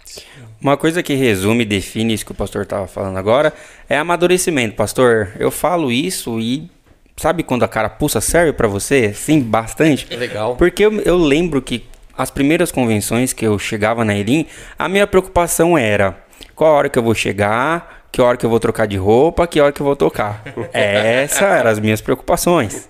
Uma 0.60 0.76
coisa 0.76 1.02
que 1.02 1.14
resume 1.14 1.62
e 1.62 1.66
define 1.66 2.14
isso 2.14 2.24
que 2.24 2.32
o 2.32 2.34
pastor 2.34 2.62
estava 2.62 2.86
falando 2.86 3.18
agora 3.18 3.52
é 3.88 3.98
amadurecimento. 3.98 4.76
Pastor, 4.76 5.32
eu 5.38 5.50
falo 5.50 5.90
isso 5.90 6.38
e 6.40 6.70
sabe 7.16 7.42
quando 7.42 7.64
a 7.64 7.68
carapuça 7.68 8.20
serve 8.20 8.52
para 8.52 8.68
você? 8.68 9.12
Sim, 9.14 9.40
bastante. 9.40 10.14
Legal. 10.14 10.56
Porque 10.56 10.84
eu, 10.84 11.00
eu 11.00 11.16
lembro 11.16 11.62
que 11.62 11.84
as 12.16 12.30
primeiras 12.30 12.70
convenções 12.70 13.32
que 13.32 13.46
eu 13.46 13.58
chegava 13.58 14.04
na 14.04 14.14
Elim, 14.14 14.46
a 14.78 14.88
minha 14.88 15.06
preocupação 15.06 15.76
era 15.76 16.18
qual 16.54 16.72
hora 16.72 16.88
que 16.88 16.98
eu 16.98 17.02
vou 17.02 17.14
chegar, 17.14 18.06
que 18.10 18.22
hora 18.22 18.36
que 18.36 18.46
eu 18.46 18.50
vou 18.50 18.58
trocar 18.58 18.86
de 18.86 18.96
roupa, 18.96 19.46
que 19.46 19.60
hora 19.60 19.72
que 19.72 19.80
eu 19.80 19.86
vou 19.86 19.96
tocar. 19.96 20.42
Essas 20.72 21.42
eram 21.42 21.70
as 21.70 21.78
minhas 21.78 22.00
preocupações. 22.00 22.88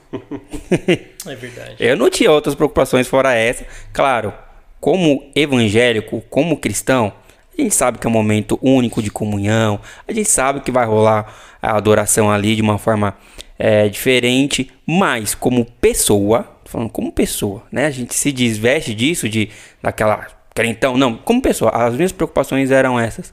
É 1.27 1.35
verdade. 1.35 1.75
Eu 1.81 1.97
não 1.97 2.09
tinha 2.09 2.31
outras 2.31 2.55
preocupações 2.55 3.09
fora 3.09 3.35
essa. 3.35 3.67
Claro, 3.93 4.33
como 4.81 5.29
evangélico, 5.35 6.21
como 6.31 6.57
cristão, 6.57 7.13
a 7.59 7.61
gente 7.61 7.75
sabe 7.75 7.99
que 7.99 8.07
é 8.07 8.11
um 8.11 8.13
momento 8.13 8.59
único 8.63 9.03
de 9.03 9.11
comunhão. 9.11 9.81
A 10.07 10.13
gente 10.13 10.29
sabe 10.29 10.61
que 10.61 10.71
vai 10.71 10.87
rolar 10.87 11.35
a 11.61 11.77
adoração 11.77 12.31
ali 12.31 12.55
de 12.55 12.63
uma 12.63 12.79
forma 12.79 13.17
é, 13.59 13.89
diferente. 13.89 14.71
Mas 14.87 15.35
como 15.35 15.65
pessoa, 15.65 16.49
falando 16.65 16.91
como 16.91 17.13
pessoa, 17.13 17.63
né? 17.71 17.87
A 17.87 17.91
gente 17.91 18.15
se 18.15 18.33
desveste 18.33 18.95
disso, 18.95 19.29
de 19.29 19.49
daquela 19.83 20.27
crentão. 20.55 20.97
Não, 20.97 21.17
como 21.17 21.43
pessoa. 21.43 21.71
As 21.71 21.95
minhas 21.95 22.13
preocupações 22.13 22.71
eram 22.71 22.99
essas. 22.99 23.33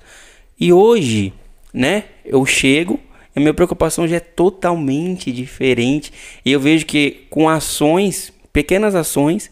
E 0.59 0.71
hoje, 0.71 1.33
né? 1.73 2.05
Eu 2.25 2.45
chego 2.45 2.99
e 3.35 3.39
a 3.39 3.41
minha 3.41 3.53
preocupação 3.53 4.07
já 4.07 4.17
é 4.17 4.19
totalmente 4.19 5.31
diferente. 5.31 6.11
E 6.45 6.51
eu 6.51 6.59
vejo 6.59 6.85
que 6.85 7.25
com 7.29 7.49
ações, 7.49 8.31
pequenas 8.51 8.95
ações, 8.95 9.49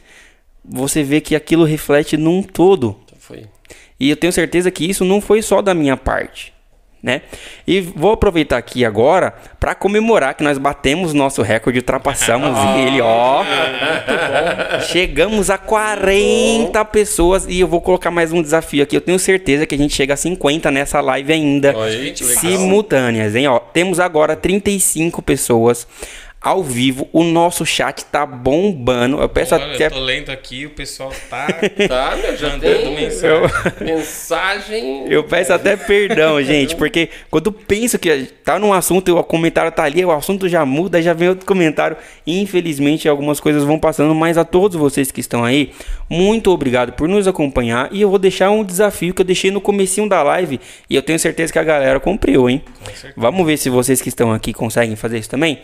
você 0.64 1.04
vê 1.04 1.20
que 1.20 1.36
aquilo 1.36 1.64
reflete 1.64 2.16
num 2.16 2.44
todo. 2.44 2.96
Foi. 3.18 3.46
E 4.00 4.10
eu 4.10 4.16
tenho 4.16 4.32
certeza 4.34 4.70
que 4.72 4.88
isso 4.88 5.04
não 5.04 5.20
foi 5.20 5.42
só 5.42 5.62
da 5.62 5.74
minha 5.74 5.98
parte, 5.98 6.54
né? 7.02 7.22
E 7.68 7.82
vou 7.82 8.14
aproveitar 8.14 8.58
aqui 8.58 8.86
agora 8.86 9.34
para 9.60 9.74
comemorar 9.74 10.36
que 10.36 10.44
nós 10.44 10.58
batemos 10.58 11.14
nosso 11.14 11.42
recorde, 11.42 11.80
ultrapassamos 11.80 12.58
ele, 12.78 13.02
ó. 13.02 13.44
Chegamos 14.92 15.50
a 15.50 15.58
40 15.58 16.84
pessoas 16.86 17.46
e 17.48 17.60
eu 17.60 17.68
vou 17.68 17.82
colocar 17.82 18.12
mais 18.12 18.32
um 18.32 18.42
desafio 18.42 18.84
aqui. 18.84 18.96
Eu 18.96 19.02
tenho 19.02 19.18
certeza 19.18 19.66
que 19.66 19.76
a 19.76 19.78
gente 19.78 19.96
chega 19.96 20.14
a 20.14 20.18
50 20.18 20.70
nessa 20.70 21.02
live 21.02 21.34
ainda 21.34 21.74
simultâneas, 22.14 23.36
hein? 23.36 23.48
Ó, 23.48 23.60
temos 23.60 24.00
agora 24.00 24.36
35 24.36 25.22
pessoas 25.22 25.88
ao 26.42 26.64
vivo. 26.64 27.08
O 27.14 27.24
nosso 27.24 27.64
chat 27.66 28.04
tá 28.06 28.26
bombando. 28.26 29.22
Eu 29.22 29.30
peço 29.30 29.54
Olha, 29.54 29.76
até 29.76 29.86
eu 29.86 29.92
tô 29.92 30.00
lendo 30.00 30.32
aqui, 30.32 30.66
o 30.66 30.72
pessoal 30.72 31.14
tá 31.30 31.46
Tá, 31.88 32.16
meu, 32.16 32.36
já 32.36 32.50
mandando 32.50 32.76
tem 32.78 32.96
mensagem. 32.96 33.50
mensagem. 33.80 35.06
Eu 35.08 35.24
peço 35.24 35.54
até 35.54 35.78
perdão, 35.78 36.42
gente, 36.44 36.76
porque 36.76 37.10
quando 37.30 37.48
eu 37.48 37.52
penso 37.54 38.00
que 38.00 38.24
tá 38.44 38.58
num 38.58 38.74
assunto 38.74 39.08
e 39.10 39.12
o 39.12 39.24
comentário 39.24 39.72
tá 39.72 39.84
ali, 39.84 40.04
o 40.04 40.12
assunto 40.12 40.50
já 40.50 40.66
muda, 40.66 41.00
já 41.00 41.14
vem 41.14 41.30
outro 41.30 41.46
comentário. 41.46 41.96
Infelizmente, 42.26 43.08
algumas 43.08 43.40
coisas 43.40 43.64
vão 43.64 43.78
passando, 43.78 44.16
mas 44.16 44.38
a 44.38 44.44
todos 44.44 44.76
vocês 44.76 45.12
que 45.12 45.20
estão 45.20 45.44
aí, 45.46 45.72
muito 46.10 46.50
obrigado 46.52 46.94
por 46.94 47.08
nos 47.08 47.28
acompanhar. 47.28 47.88
E 47.92 48.02
eu 48.02 48.10
vou 48.10 48.18
deixar 48.18 48.50
um 48.50 48.64
desafio 48.64 49.14
que 49.14 49.22
eu 49.22 49.26
deixei 49.26 49.52
no 49.52 49.62
comecinho 49.62 50.10
da 50.10 50.24
live 50.24 50.60
e 50.90 50.96
eu 50.96 51.04
tenho 51.04 51.20
certeza 51.20 51.54
que 51.54 51.60
a 51.60 51.64
galera 51.64 52.00
cumpriu, 52.00 52.50
hein? 52.50 52.64
Vamos 53.16 53.46
ver 53.46 53.58
se 53.58 53.70
vocês 53.70 54.02
que 54.02 54.10
estão 54.10 54.34
aqui 54.34 54.54
conseguem 54.54 54.96
fazer 54.96 55.20
isso 55.20 55.30
também. 55.30 55.60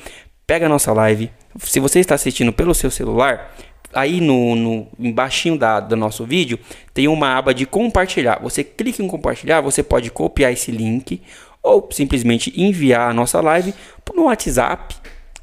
Pega 0.47 0.65
a 0.65 0.69
nossa 0.69 0.93
live. 0.93 1.29
Se 1.60 1.77
você 1.77 1.99
está 1.99 2.15
assistindo 2.15 2.53
pelo 2.53 2.73
seu 2.73 2.89
celular, 2.89 3.53
aí 3.93 4.21
no, 4.21 4.55
no 4.55 4.88
embaixinho 4.97 5.57
da, 5.57 5.81
do 5.81 5.97
nosso 5.97 6.25
vídeo 6.25 6.57
tem 6.93 7.05
uma 7.10 7.38
aba 7.38 7.53
de 7.53 7.65
compartilhar. 7.65 8.39
Você 8.41 8.63
clica 8.63 9.03
em 9.03 9.10
compartilhar, 9.10 9.60
você 9.60 9.83
pode 9.83 10.10
copiar 10.10 10.53
esse 10.53 10.71
link 10.71 11.21
ou 11.62 11.89
simplesmente 11.91 12.53
enviar 12.55 13.10
a 13.10 13.13
nossa 13.13 13.41
live 13.41 13.73
no 14.15 14.23
WhatsApp, 14.23 14.95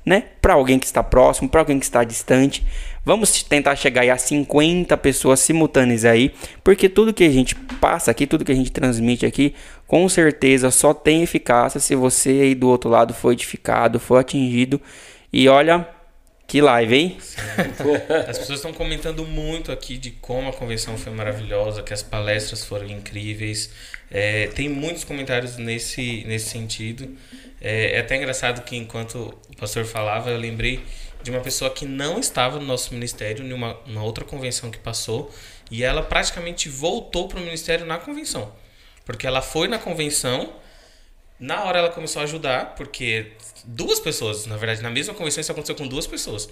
né? 0.07 0.25
Para 0.41 0.55
alguém 0.55 0.79
que 0.79 0.87
está 0.87 1.03
próximo, 1.03 1.51
para 1.51 1.61
alguém 1.61 1.79
que 1.79 1.85
está 1.85 2.03
distante. 2.03 2.65
Vamos 3.05 3.43
tentar 3.43 3.77
chegar 3.77 4.01
aí 4.01 4.11
a 4.11 4.17
50 4.17 4.97
pessoas 4.97 5.41
simultâneas 5.41 6.05
aí, 6.07 6.35
porque 6.63 6.89
tudo 6.89 7.13
que 7.13 7.25
a 7.25 7.31
gente 7.31 7.55
passa 7.55 8.11
aqui, 8.11 8.27
tudo 8.27 8.45
que 8.45 8.53
a 8.53 8.55
gente 8.55 8.73
transmite 8.73 9.27
aqui, 9.27 9.55
com 9.87 10.09
certeza 10.09 10.71
só 10.71 10.95
tem 10.95 11.23
eficácia 11.23 11.79
se 11.79 11.95
você 11.95 12.31
aí 12.31 12.55
do 12.55 12.69
outro 12.69 12.89
lado 12.89 13.13
foi 13.13 13.35
edificado, 13.35 14.01
foi 14.01 14.21
atingido. 14.21 14.81
E 15.31 15.49
olha, 15.49 15.87
que 16.47 16.61
live, 16.61 16.95
hein? 16.95 17.19
As 18.29 18.39
pessoas 18.39 18.59
estão 18.59 18.73
comentando 18.73 19.27
muito 19.27 19.71
aqui 19.71 19.99
de 19.99 20.11
como 20.11 20.49
a 20.49 20.53
convenção 20.53 20.97
foi 20.97 21.13
maravilhosa, 21.13 21.83
que 21.83 21.93
as 21.93 22.03
palestras 22.03 22.65
foram 22.65 22.87
incríveis. 22.87 23.71
É, 24.11 24.47
tem 24.49 24.69
muitos 24.69 25.05
comentários 25.05 25.57
nesse, 25.57 26.23
nesse 26.27 26.51
sentido. 26.51 27.17
É, 27.61 27.97
é 27.97 28.01
até 28.01 28.17
engraçado 28.17 28.63
que 28.63 28.77
enquanto 28.77 29.35
o 29.51 29.57
pastor 29.57 29.85
falava, 29.85 30.31
eu 30.31 30.39
lembrei 30.39 30.81
de 31.25 31.31
uma 31.31 31.41
pessoa 31.41 31.71
que 31.71 31.87
não 31.87 32.19
estava 32.19 32.61
no 32.61 32.67
nosso 32.67 32.93
ministério, 32.93 33.43
em 33.45 33.53
uma, 33.53 33.79
uma 33.87 34.03
outra 34.05 34.27
convenção 34.27 34.71
que 34.71 34.79
passou, 34.79 35.33
e 35.71 35.83
ela 35.83 36.03
praticamente 36.03 36.69
voltou 36.69 37.27
para 37.27 37.41
o 37.41 37.43
ministério 37.43 37.87
na 37.87 37.97
convenção. 37.97 38.53
Porque 39.07 39.27
ela 39.27 39.41
foi 39.41 39.67
na 39.67 39.79
convenção, 39.79 40.53
na 41.41 41.65
hora 41.65 41.79
ela 41.79 41.89
começou 41.89 42.21
a 42.21 42.25
ajudar, 42.25 42.75
porque 42.75 43.33
duas 43.65 43.99
pessoas, 43.99 44.45
na 44.45 44.59
verdade, 44.59 44.83
na 44.83 44.91
mesma 44.91 45.15
convenção 45.15 45.41
isso 45.41 45.51
aconteceu 45.51 45.75
com 45.75 45.89
duas 45.89 46.07
pessoas. 46.07 46.47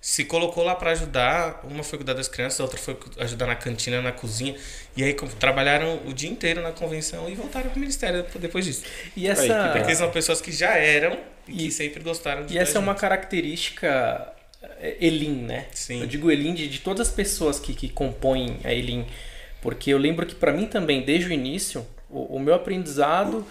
Se 0.00 0.24
colocou 0.24 0.64
lá 0.64 0.74
para 0.74 0.92
ajudar, 0.92 1.60
uma 1.64 1.82
foi 1.82 1.98
cuidar 1.98 2.14
das 2.14 2.28
crianças, 2.28 2.60
a 2.60 2.62
outra 2.62 2.78
foi 2.78 2.96
ajudar 3.18 3.46
na 3.46 3.54
cantina, 3.54 4.00
na 4.00 4.12
cozinha, 4.12 4.56
e 4.96 5.04
aí 5.04 5.14
trabalharam 5.38 6.00
o 6.06 6.14
dia 6.14 6.30
inteiro 6.30 6.62
na 6.62 6.72
convenção 6.72 7.28
e 7.28 7.34
voltaram 7.34 7.68
para 7.68 7.76
o 7.76 7.80
ministério 7.80 8.24
depois 8.38 8.64
disso. 8.64 8.84
E 9.14 9.28
essa, 9.28 9.42
Porque 9.72 9.94
são 9.94 10.10
pessoas 10.10 10.40
que 10.40 10.50
já 10.50 10.76
eram 10.78 11.33
e 11.48 11.56
que 11.56 11.70
sempre 11.70 12.02
gostaram 12.02 12.46
de 12.46 12.54
e 12.54 12.58
essa 12.58 12.78
é 12.78 12.80
uma 12.80 12.94
característica 12.94 14.32
é, 14.80 14.96
Elim, 15.00 15.42
né? 15.42 15.66
Sim. 15.72 16.00
Eu 16.00 16.06
digo 16.06 16.30
Elim 16.30 16.54
de, 16.54 16.68
de 16.68 16.80
todas 16.80 17.08
as 17.08 17.14
pessoas 17.14 17.58
que, 17.58 17.74
que 17.74 17.88
compõem 17.88 18.58
a 18.64 18.72
Elim. 18.72 19.06
Porque 19.60 19.90
eu 19.90 19.98
lembro 19.98 20.26
que 20.26 20.34
para 20.34 20.52
mim 20.52 20.66
também, 20.66 21.02
desde 21.02 21.30
o 21.30 21.32
início, 21.32 21.86
o, 22.10 22.36
o 22.36 22.40
meu 22.40 22.54
aprendizado 22.54 23.46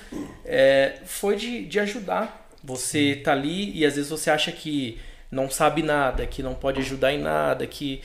é, 0.45 0.99
foi 1.05 1.35
de, 1.35 1.65
de 1.65 1.79
ajudar. 1.79 2.49
Você 2.63 3.19
tá 3.23 3.31
ali 3.31 3.77
e 3.77 3.85
às 3.85 3.95
vezes 3.95 4.09
você 4.09 4.29
acha 4.29 4.51
que 4.51 4.99
não 5.29 5.49
sabe 5.49 5.81
nada, 5.81 6.25
que 6.25 6.43
não 6.43 6.53
pode 6.53 6.79
ajudar 6.79 7.11
em 7.11 7.19
nada, 7.19 7.65
que 7.65 8.01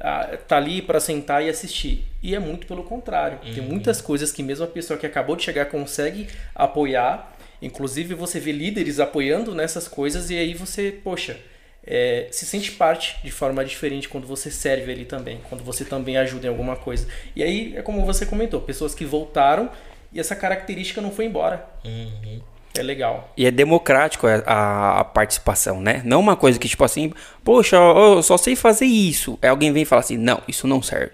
ah, 0.00 0.36
tá 0.48 0.56
ali 0.56 0.82
para 0.82 0.98
sentar 0.98 1.44
e 1.44 1.48
assistir. 1.48 2.04
E 2.22 2.34
é 2.34 2.38
muito 2.38 2.66
pelo 2.66 2.82
contrário. 2.82 3.38
Tem 3.38 3.62
muitas 3.62 4.00
coisas 4.00 4.32
que 4.32 4.42
mesmo 4.42 4.64
a 4.64 4.68
pessoa 4.68 4.98
que 4.98 5.06
acabou 5.06 5.36
de 5.36 5.44
chegar 5.44 5.66
consegue 5.66 6.26
apoiar. 6.54 7.31
Inclusive 7.62 8.14
você 8.14 8.38
vê 8.40 8.52
líderes 8.52 8.98
apoiando 9.00 9.54
nessas 9.54 9.86
coisas 9.88 10.28
e 10.30 10.36
aí 10.36 10.52
você, 10.52 10.90
poxa, 11.02 11.38
é, 11.86 12.26
se 12.30 12.44
sente 12.44 12.72
parte 12.72 13.16
de 13.24 13.30
forma 13.30 13.64
diferente 13.64 14.08
quando 14.08 14.26
você 14.26 14.50
serve 14.50 14.92
ali 14.92 15.04
também, 15.04 15.40
quando 15.48 15.62
você 15.64 15.84
também 15.84 16.16
ajuda 16.16 16.46
em 16.46 16.50
alguma 16.50 16.76
coisa. 16.76 17.06
E 17.36 17.42
aí 17.42 17.74
é 17.76 17.82
como 17.82 18.04
você 18.04 18.26
comentou, 18.26 18.60
pessoas 18.60 18.94
que 18.94 19.04
voltaram 19.04 19.70
e 20.12 20.20
essa 20.20 20.34
característica 20.36 21.00
não 21.00 21.10
foi 21.10 21.24
embora. 21.26 21.64
Uhum. 21.84 22.40
É 22.76 22.82
legal. 22.82 23.32
E 23.36 23.44
é 23.46 23.50
democrático 23.50 24.26
a, 24.26 24.42
a- 24.46 25.00
a 25.00 25.04
participação, 25.04 25.80
né? 25.80 26.00
Não 26.04 26.20
uma 26.20 26.34
coisa 26.36 26.58
que, 26.58 26.66
tipo 26.68 26.82
assim, 26.84 27.12
poxa, 27.44 27.76
eu 27.76 28.22
só 28.22 28.36
sei 28.38 28.56
fazer 28.56 28.86
isso. 28.86 29.38
Aí 29.42 29.48
alguém 29.48 29.72
vem 29.72 29.82
e 29.82 29.86
fala 29.86 30.00
assim, 30.00 30.16
não, 30.16 30.40
isso 30.48 30.66
não 30.66 30.80
serve. 30.82 31.12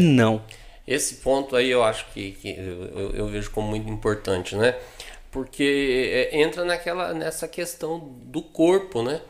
Não. 0.00 0.42
Esse 0.88 1.16
ponto 1.16 1.56
aí 1.56 1.70
eu 1.70 1.82
acho 1.84 2.06
que, 2.12 2.32
que 2.32 2.48
eu- 2.50 3.10
eu 3.14 3.26
vejo 3.28 3.50
como 3.50 3.68
muito 3.68 3.88
importante, 3.90 4.54
né? 4.56 4.74
Porque 5.34 6.30
é, 6.32 6.40
entra 6.40 6.64
naquela, 6.64 7.12
nessa 7.12 7.48
questão 7.48 7.98
do 7.98 8.40
corpo, 8.40 9.02
né? 9.02 9.20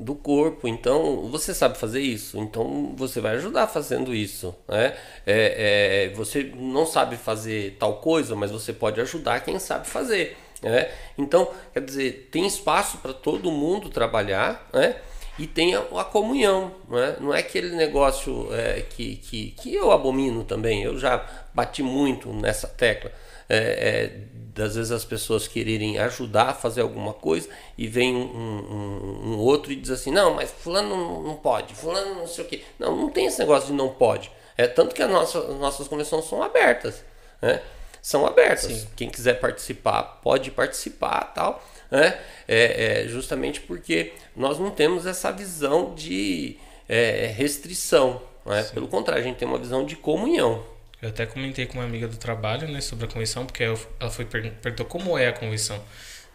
do 0.00 0.16
corpo. 0.16 0.66
Então, 0.66 1.28
você 1.30 1.54
sabe 1.54 1.78
fazer 1.78 2.00
isso, 2.00 2.36
então 2.38 2.92
você 2.96 3.20
vai 3.20 3.36
ajudar 3.36 3.68
fazendo 3.68 4.12
isso. 4.12 4.52
Né? 4.66 4.96
É, 5.24 6.08
é, 6.10 6.14
você 6.16 6.52
não 6.56 6.84
sabe 6.84 7.16
fazer 7.16 7.76
tal 7.78 7.98
coisa, 7.98 8.34
mas 8.34 8.50
você 8.50 8.72
pode 8.72 9.00
ajudar 9.00 9.44
quem 9.44 9.56
sabe 9.60 9.86
fazer. 9.86 10.36
Né? 10.60 10.90
Então, 11.16 11.48
quer 11.72 11.84
dizer, 11.84 12.28
tem 12.32 12.44
espaço 12.44 12.98
para 12.98 13.12
todo 13.12 13.52
mundo 13.52 13.88
trabalhar, 13.90 14.68
né? 14.72 14.96
E 15.38 15.46
tem 15.46 15.74
a, 15.74 15.80
a 15.80 16.04
comunhão. 16.04 16.72
Não 16.88 16.98
é, 16.98 17.16
não 17.20 17.34
é 17.34 17.40
aquele 17.40 17.74
negócio 17.74 18.48
é, 18.52 18.82
que, 18.82 19.16
que, 19.16 19.50
que 19.52 19.74
eu 19.74 19.90
abomino 19.90 20.44
também, 20.44 20.82
eu 20.82 20.98
já 20.98 21.24
bati 21.52 21.82
muito 21.82 22.32
nessa 22.32 22.68
tecla. 22.68 23.10
É, 23.48 23.56
é, 23.56 24.34
das 24.54 24.76
vezes 24.76 24.92
as 24.92 25.04
pessoas 25.04 25.48
quererem 25.48 25.98
ajudar 25.98 26.50
a 26.50 26.54
fazer 26.54 26.80
alguma 26.80 27.12
coisa 27.12 27.48
e 27.76 27.88
vem 27.88 28.14
um, 28.14 28.20
um, 28.22 29.32
um 29.32 29.38
outro 29.38 29.72
e 29.72 29.76
diz 29.76 29.90
assim, 29.90 30.12
não, 30.12 30.34
mas 30.34 30.50
fulano 30.50 30.96
não, 30.96 31.22
não, 31.22 31.34
pode, 31.34 31.74
fulano 31.74 32.14
não 32.14 32.26
sei 32.26 32.44
o 32.44 32.48
que. 32.48 32.64
Não, 32.78 32.96
não 32.96 33.10
tem 33.10 33.26
esse 33.26 33.38
negócio 33.40 33.66
de 33.66 33.72
não 33.74 33.88
pode. 33.88 34.30
É 34.56 34.68
tanto 34.68 34.94
que 34.94 35.02
as 35.02 35.10
nossas 35.10 35.88
convenções 35.88 36.24
são 36.26 36.40
abertas. 36.42 37.04
Né? 37.42 37.60
São 38.00 38.24
abertas. 38.24 38.70
Sim. 38.70 38.88
Quem 38.94 39.10
quiser 39.10 39.40
participar, 39.40 40.20
pode 40.22 40.52
participar 40.52 41.32
tal 41.34 41.62
né? 41.90 42.18
É, 42.46 43.02
é, 43.02 43.08
justamente 43.08 43.60
porque 43.60 44.12
nós 44.36 44.58
não 44.58 44.70
temos 44.70 45.06
essa 45.06 45.30
visão 45.30 45.94
de 45.94 46.56
é, 46.88 47.32
restrição. 47.36 48.22
Né? 48.44 48.62
Pelo 48.74 48.88
contrário, 48.88 49.22
a 49.22 49.26
gente 49.26 49.36
tem 49.36 49.48
uma 49.48 49.58
visão 49.58 49.84
de 49.84 49.96
comunhão. 49.96 50.64
Eu 51.00 51.10
até 51.10 51.26
comentei 51.26 51.66
com 51.66 51.74
uma 51.74 51.84
amiga 51.84 52.08
do 52.08 52.16
trabalho 52.16 52.66
né, 52.68 52.80
sobre 52.80 53.04
a 53.04 53.08
convenção, 53.08 53.44
porque 53.44 53.62
ela 53.62 54.10
foi 54.10 54.24
perguntou 54.24 54.86
como 54.86 55.18
é 55.18 55.28
a 55.28 55.32
convenção. 55.32 55.76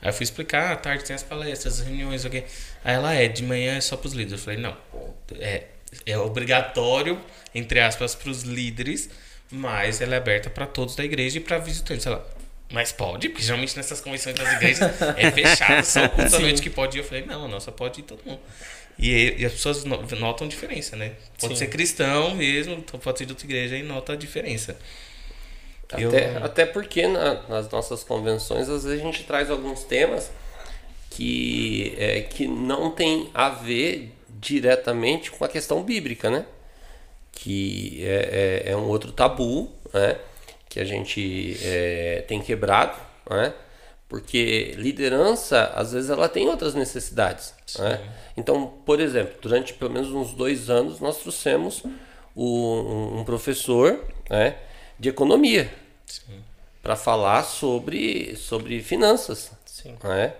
Aí 0.02 0.10
eu 0.10 0.14
fui 0.14 0.24
explicar, 0.24 0.72
à 0.72 0.76
tarde 0.76 1.04
tem 1.04 1.16
as 1.16 1.24
palestras, 1.24 1.80
as 1.80 1.86
reuniões, 1.86 2.24
ok. 2.24 2.45
Aí 2.84 2.95
ela 2.95 3.14
é, 3.14 3.28
de 3.28 3.43
manhã 3.43 3.76
é 3.76 3.82
só 3.82 3.97
para 3.97 4.08
os 4.08 4.14
líderes. 4.14 4.39
Eu 4.39 4.45
falei, 4.45 4.60
não, 4.60 4.78
é, 5.39 5.64
é 6.06 6.18
obrigatório, 6.18 7.20
entre 7.54 7.80
aspas, 7.80 8.16
para 8.16 8.30
os 8.30 8.43
líderes, 8.43 9.10
mas 9.52 10.02
ela 10.02 10.16
é 10.16 10.18
aberta 10.18 10.50
para 10.50 10.66
todos 10.66 10.95
da 10.95 11.04
igreja 11.04 11.38
e 11.38 11.41
para 11.41 11.58
visitantes. 11.58 12.06
Ela, 12.06 12.26
mas 12.72 12.91
pode, 12.91 13.30
porque 13.30 13.43
geralmente 13.43 13.76
nessas 13.76 13.99
convenções 13.99 14.36
das 14.36 14.53
igrejas 14.53 14.91
é 15.17 15.32
fechado, 15.32 15.84
só 15.84 16.05
o 16.05 16.09
culto 16.09 16.36
à 16.36 16.39
noite 16.39 16.61
que 16.61 16.70
pode 16.70 16.97
ir. 16.97 17.01
Eu 17.01 17.03
falei, 17.03 17.26
não, 17.26 17.45
a 17.45 17.47
nossa 17.47 17.72
pode 17.72 18.01
ir 18.01 18.03
todo 18.03 18.22
mundo. 18.24 18.39
E, 18.97 19.36
e 19.39 19.45
as 19.45 19.53
pessoas 19.53 19.84
notam 19.86 20.47
diferença, 20.47 20.95
né? 20.95 21.13
Pode 21.39 21.53
Sim. 21.53 21.59
ser 21.59 21.67
cristão 21.67 22.36
mesmo, 22.36 22.82
pode 22.82 23.17
ser 23.17 23.26
de 23.26 23.32
outra 23.32 23.45
igreja 23.47 23.76
e 23.78 23.82
nota 23.82 24.13
a 24.13 24.15
diferença. 24.15 24.78
Até, 25.91 26.03
eu... 26.38 26.43
até 26.43 26.65
porque 26.65 27.07
na, 27.07 27.41
nas 27.47 27.70
nossas 27.72 28.03
convenções, 28.03 28.70
às 28.70 28.84
vezes 28.84 28.99
a 28.99 29.03
gente 29.03 29.24
traz 29.24 29.49
alguns 29.49 29.84
temas 29.84 30.30
que, 31.09 31.95
é, 31.97 32.22
que 32.22 32.47
não 32.47 32.91
tem 32.91 33.32
a 33.34 33.49
ver 33.49 34.13
diretamente 34.30 35.32
com 35.32 35.43
a 35.43 35.47
questão 35.47 35.82
bíblica, 35.82 36.30
né? 36.30 36.45
Que 37.32 38.03
é, 38.03 38.63
é, 38.65 38.72
é 38.72 38.78
um 38.78 38.88
outro 38.88 39.11
tabu, 39.11 39.72
né? 39.93 40.17
Que 40.80 40.82
a 40.82 40.86
gente 40.86 41.57
é, 41.61 42.23
tem 42.27 42.41
quebrado, 42.41 42.97
né? 43.30 43.53
porque 44.07 44.73
liderança 44.77 45.71
às 45.75 45.91
vezes 45.91 46.09
ela 46.09 46.30
tem 46.30 46.47
outras 46.47 46.73
necessidades. 46.73 47.53
Né? 47.77 48.01
Então, 48.38 48.67
por 48.86 48.99
exemplo, 49.01 49.36
durante 49.41 49.73
pelo 49.73 49.91
menos 49.91 50.09
uns 50.11 50.34
dois 50.34 50.69
anos 50.69 50.99
nós 51.01 51.17
trouxemos 51.17 51.84
o, 52.34 53.17
um 53.19 53.23
professor 53.25 54.03
né, 54.30 54.55
de 54.97 55.09
economia 55.09 55.69
para 56.82 56.95
falar 56.95 57.43
sobre, 57.43 58.36
sobre 58.38 58.82
finanças. 58.82 59.51
Né? 60.03 60.34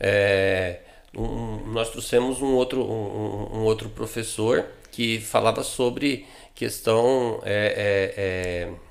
É, 0.00 0.80
um, 1.14 1.66
nós 1.66 1.90
trouxemos 1.90 2.40
um 2.40 2.54
outro, 2.54 2.82
um, 2.82 3.58
um, 3.58 3.64
outro 3.64 3.90
professor 3.90 4.64
que 4.90 5.20
falava 5.20 5.62
sobre 5.62 6.26
questão 6.54 7.40
é, 7.44 8.14
é, 8.16 8.68
é 8.70 8.85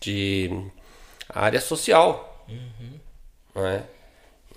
de 0.00 0.50
área 1.28 1.60
social. 1.60 2.44
Uhum. 2.48 3.62
Né? 3.62 3.84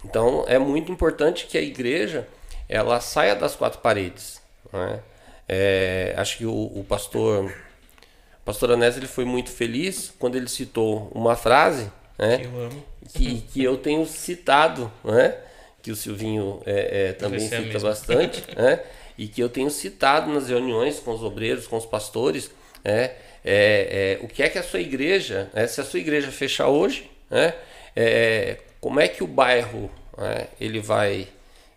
Então 0.04 0.46
é 0.48 0.58
muito 0.58 0.92
importante 0.92 1.48
que 1.48 1.58
a 1.58 1.62
igreja 1.62 2.28
ela 2.68 3.00
saia 3.02 3.36
das 3.36 3.56
quatro 3.56 3.80
paredes. 3.80 4.42
Né? 4.72 5.00
É, 5.48 6.14
acho 6.18 6.38
que 6.38 6.46
o, 6.46 6.52
o 6.54 6.86
pastor 6.88 7.46
o 7.46 8.46
pastor 8.46 8.72
Anés 8.72 8.98
ele 8.98 9.08
foi 9.08 9.26
muito 9.26 9.50
feliz 9.50 10.14
quando 10.18 10.36
ele 10.36 10.48
citou 10.48 11.12
uma 11.14 11.36
frase 11.36 11.92
né? 12.18 12.38
que, 12.38 12.46
eu. 12.46 12.70
Que, 13.14 13.42
que 13.42 13.64
eu 13.64 13.78
tenho 13.78 14.06
citado, 14.06 14.92
né? 15.04 15.38
que 15.82 15.92
o 15.92 15.96
Silvinho 15.96 16.62
é, 16.66 17.10
é, 17.10 17.14
também 17.14 17.40
cita 17.40 17.80
bastante, 17.80 18.44
né? 18.56 18.82
e 19.18 19.28
que 19.28 19.42
eu 19.42 19.50
tenho 19.50 19.70
citado 19.70 20.32
nas 20.32 20.50
reuniões 20.50 21.00
com 21.00 21.12
os 21.12 21.24
obreiros, 21.24 21.68
com 21.68 21.78
os 21.78 21.86
pastores, 21.86 22.52
né? 22.84 23.12
É, 23.44 24.18
é, 24.22 24.26
o 24.26 24.28
que 24.28 24.44
é 24.44 24.50
que 24.50 24.58
a 24.58 24.64
sua 24.64 24.80
igreja, 24.80 25.50
né, 25.54 25.68
se 25.68 25.80
a 25.80 25.84
sua 25.84 26.00
igreja 26.00 26.32
fechar 26.32 26.68
hoje, 26.68 27.10
né, 27.30 27.54
é, 27.96 28.58
como 28.80 29.00
é 29.00 29.08
que 29.08 29.24
o 29.24 29.28
bairro 29.28 29.90
né, 30.18 30.48
ele 30.60 30.80
vai 30.80 31.28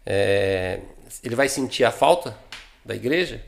é, 0.04 0.80
ele 1.22 1.34
vai 1.34 1.48
sentir 1.48 1.84
a 1.84 1.90
falta 1.90 2.36
da 2.84 2.94
igreja? 2.94 3.40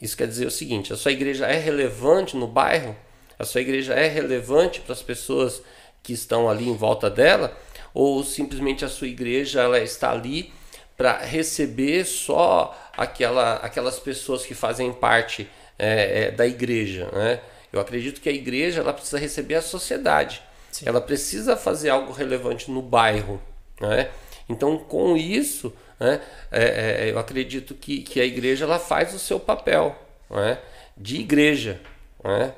Isso 0.00 0.16
quer 0.16 0.26
dizer 0.26 0.46
o 0.46 0.50
seguinte: 0.50 0.92
a 0.92 0.96
sua 0.96 1.12
igreja 1.12 1.46
é 1.46 1.58
relevante 1.58 2.36
no 2.36 2.46
bairro, 2.46 2.96
a 3.38 3.44
sua 3.44 3.60
igreja 3.60 3.94
é 3.94 4.08
relevante 4.08 4.80
para 4.80 4.92
as 4.92 5.02
pessoas 5.02 5.62
que 6.02 6.12
estão 6.12 6.48
ali 6.48 6.68
em 6.68 6.76
volta 6.76 7.08
dela, 7.08 7.56
ou 7.92 8.22
simplesmente 8.22 8.84
a 8.84 8.88
sua 8.88 9.08
igreja 9.08 9.62
ela 9.62 9.80
está 9.80 10.12
ali 10.12 10.52
para 10.96 11.18
receber 11.18 12.04
só 12.04 12.78
aquela, 12.96 13.56
aquelas 13.56 13.98
pessoas 13.98 14.44
que 14.44 14.54
fazem 14.54 14.92
parte 14.92 15.48
é, 15.78 16.24
é, 16.24 16.30
da 16.30 16.46
igreja. 16.46 17.08
Né? 17.12 17.40
Eu 17.72 17.80
acredito 17.80 18.20
que 18.20 18.28
a 18.28 18.32
igreja 18.32 18.80
ela 18.80 18.92
precisa 18.92 19.18
receber 19.18 19.56
a 19.56 19.62
sociedade. 19.62 20.42
Sim. 20.70 20.84
Ela 20.88 21.00
precisa 21.00 21.56
fazer 21.56 21.90
algo 21.90 22.12
relevante 22.12 22.70
no 22.70 22.82
bairro. 22.82 23.40
Né? 23.80 24.10
Então, 24.48 24.78
com 24.78 25.16
isso, 25.16 25.72
né, 25.98 26.20
é, 26.50 27.06
é, 27.06 27.10
eu 27.10 27.18
acredito 27.18 27.74
que, 27.74 28.02
que 28.02 28.20
a 28.20 28.24
igreja 28.24 28.64
ela 28.64 28.78
faz 28.78 29.14
o 29.14 29.18
seu 29.18 29.40
papel 29.40 29.96
né, 30.30 30.58
de 30.96 31.20
igreja. 31.20 31.80
Né? 32.22 32.52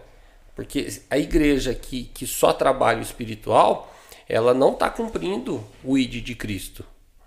Porque 0.54 0.88
a 1.10 1.18
igreja 1.18 1.74
que, 1.74 2.04
que 2.04 2.26
só 2.26 2.52
trabalha 2.52 2.98
o 2.98 3.02
espiritual, 3.02 3.94
ela 4.28 4.54
não 4.54 4.72
está 4.72 4.90
cumprindo 4.90 5.62
o 5.84 5.96
ID 5.96 6.24
de 6.24 6.34
Cristo. 6.34 6.84